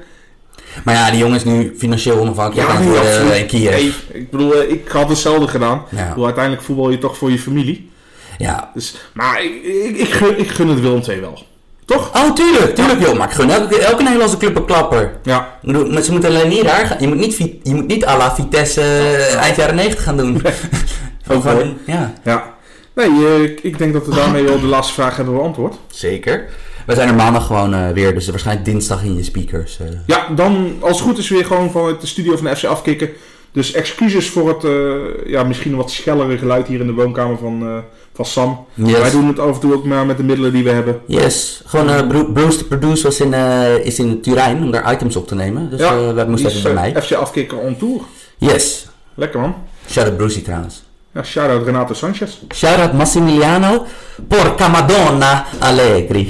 Maar 0.84 0.94
ja, 0.94 1.10
die 1.10 1.18
jongen 1.18 1.36
is 1.36 1.44
nu 1.44 1.74
financieel 1.78 2.18
onafhankelijk 2.18 2.78
nu 2.78 2.84
worden 2.84 3.02
absoluut. 3.02 3.36
in 3.36 3.46
Kiev. 3.46 3.70
Nee, 3.70 3.92
ik 4.12 4.30
bedoel, 4.30 4.62
ik 4.62 4.88
had 4.88 5.08
hetzelfde 5.08 5.48
gedaan. 5.48 5.82
Ja. 5.90 6.02
Ik 6.02 6.08
bedoel, 6.08 6.24
uiteindelijk 6.24 6.64
voetbal 6.64 6.90
je 6.90 6.98
toch 6.98 7.16
voor 7.16 7.30
je 7.30 7.38
familie. 7.38 7.90
Ja. 8.38 8.70
Dus, 8.74 8.94
maar 9.12 9.42
ik, 9.42 9.62
ik, 9.62 9.96
ik, 9.96 10.08
gun, 10.08 10.38
ik 10.38 10.48
gun 10.48 10.68
het 10.68 10.80
Willem 10.80 11.02
II 11.08 11.20
wel. 11.20 11.46
Toch? 11.86 12.10
Oh, 12.16 12.32
tuurlijk, 12.34 12.74
tuurlijk 12.74 13.00
joh. 13.00 13.16
Maar 13.18 13.28
ik 13.28 13.34
gun 13.34 13.50
elke, 13.50 13.78
elke 13.78 14.02
Nederlandse 14.02 14.36
club 14.36 14.56
een 14.56 14.64
klapper. 14.64 15.12
Ja. 15.22 15.58
Ik 15.62 15.66
bedoel, 15.72 15.90
maar 15.90 16.02
ze 16.02 16.12
moeten 16.12 16.30
alleen 16.30 16.48
niet 16.48 16.62
raar 16.62 16.86
gaan. 16.86 16.96
Je 17.00 17.06
moet 17.08 17.16
niet, 17.18 17.36
je 17.62 17.74
moet 17.74 17.86
niet 17.86 18.06
à 18.06 18.16
la 18.16 18.34
Vitesse 18.34 18.80
eh, 18.80 19.34
eind 19.36 19.56
jaren 19.56 19.74
90 19.74 20.02
gaan 20.02 20.16
doen. 20.16 20.40
Gewoon 20.40 21.36
Ook 21.36 21.42
van, 21.42 21.76
ja, 21.86 22.12
Ja. 22.24 22.54
Nee, 22.94 23.08
eh, 23.26 23.42
ik, 23.62 23.78
denk 23.78 23.92
dat 23.92 24.06
we 24.06 24.14
daarmee 24.14 24.44
wel 24.44 24.60
de 24.60 24.66
laatste 24.66 24.94
vraag 24.94 25.16
hebben 25.16 25.34
beantwoord. 25.34 25.74
zeker. 25.90 26.44
We 26.86 26.94
zijn 26.94 27.08
er 27.08 27.14
maandag 27.14 27.46
gewoon 27.46 27.74
eh, 27.74 27.90
weer, 27.90 28.14
dus 28.14 28.28
waarschijnlijk 28.28 28.66
dinsdag 28.66 29.02
in 29.04 29.16
je 29.16 29.22
speakers. 29.22 29.78
eh. 29.80 29.86
Ja, 30.06 30.26
dan 30.34 30.76
als 30.80 30.98
het 30.98 31.06
goed 31.08 31.18
is 31.18 31.28
weer 31.28 31.44
gewoon 31.44 31.70
vanuit 31.70 32.00
de 32.00 32.06
studio 32.06 32.36
van 32.36 32.44
de 32.44 32.56
FC 32.56 32.64
afkicken. 32.64 33.10
Dus 33.52 33.72
excuses 33.72 34.30
voor 34.30 34.48
het 34.48 34.64
eh, 34.64 35.30
ja, 35.32 35.42
misschien 35.44 35.76
wat 35.76 35.90
schellere 35.90 36.38
geluid 36.38 36.66
hier 36.66 36.80
in 36.80 36.86
de 36.86 36.92
woonkamer 36.92 37.38
van, 37.38 37.62
eh, 37.62 37.76
van 38.16 38.24
Sam. 38.24 38.66
Yes. 38.74 38.98
Wij 38.98 39.10
doen 39.10 39.26
het 39.28 39.38
af 39.38 39.54
en 39.54 39.60
toe 39.60 39.74
ook 39.74 39.84
maar 39.84 40.06
met 40.06 40.16
de 40.16 40.22
middelen 40.22 40.52
die 40.52 40.64
we 40.64 40.70
hebben. 40.70 41.00
Yes, 41.06 41.62
gewoon 41.66 41.90
eh, 41.90 42.06
Bru- 42.06 42.32
Bruce 42.32 42.58
de 42.58 42.64
Produce 42.64 43.02
was 43.02 43.20
in, 43.20 43.34
eh, 43.34 43.74
is 43.84 43.98
in 43.98 44.20
Turijn 44.20 44.62
om 44.62 44.70
daar 44.70 44.92
items 44.92 45.16
op 45.16 45.28
te 45.28 45.34
nemen. 45.34 45.70
Dus 45.70 45.80
Ja, 45.80 45.90
eh, 45.90 46.26
moesten 46.26 46.48
Die 46.50 46.58
even 46.58 46.74
bij 46.74 46.92
mij. 46.92 47.02
FC 47.02 47.12
afkicken 47.12 47.58
on 47.58 47.76
tour. 47.76 48.00
Yes, 48.38 48.86
Lekker 49.14 49.40
man. 49.40 49.54
shout-out 49.90 50.16
Brucey 50.16 50.42
trouwens. 50.42 50.82
Ja, 51.12 51.22
shout-out 51.22 51.64
Renato 51.64 51.94
Sanchez. 51.94 52.30
Shout-out 52.54 52.92
Massimiliano 52.92 53.86
Porca 54.28 54.68
Madonna 54.68 55.44
Allegri. 55.58 56.28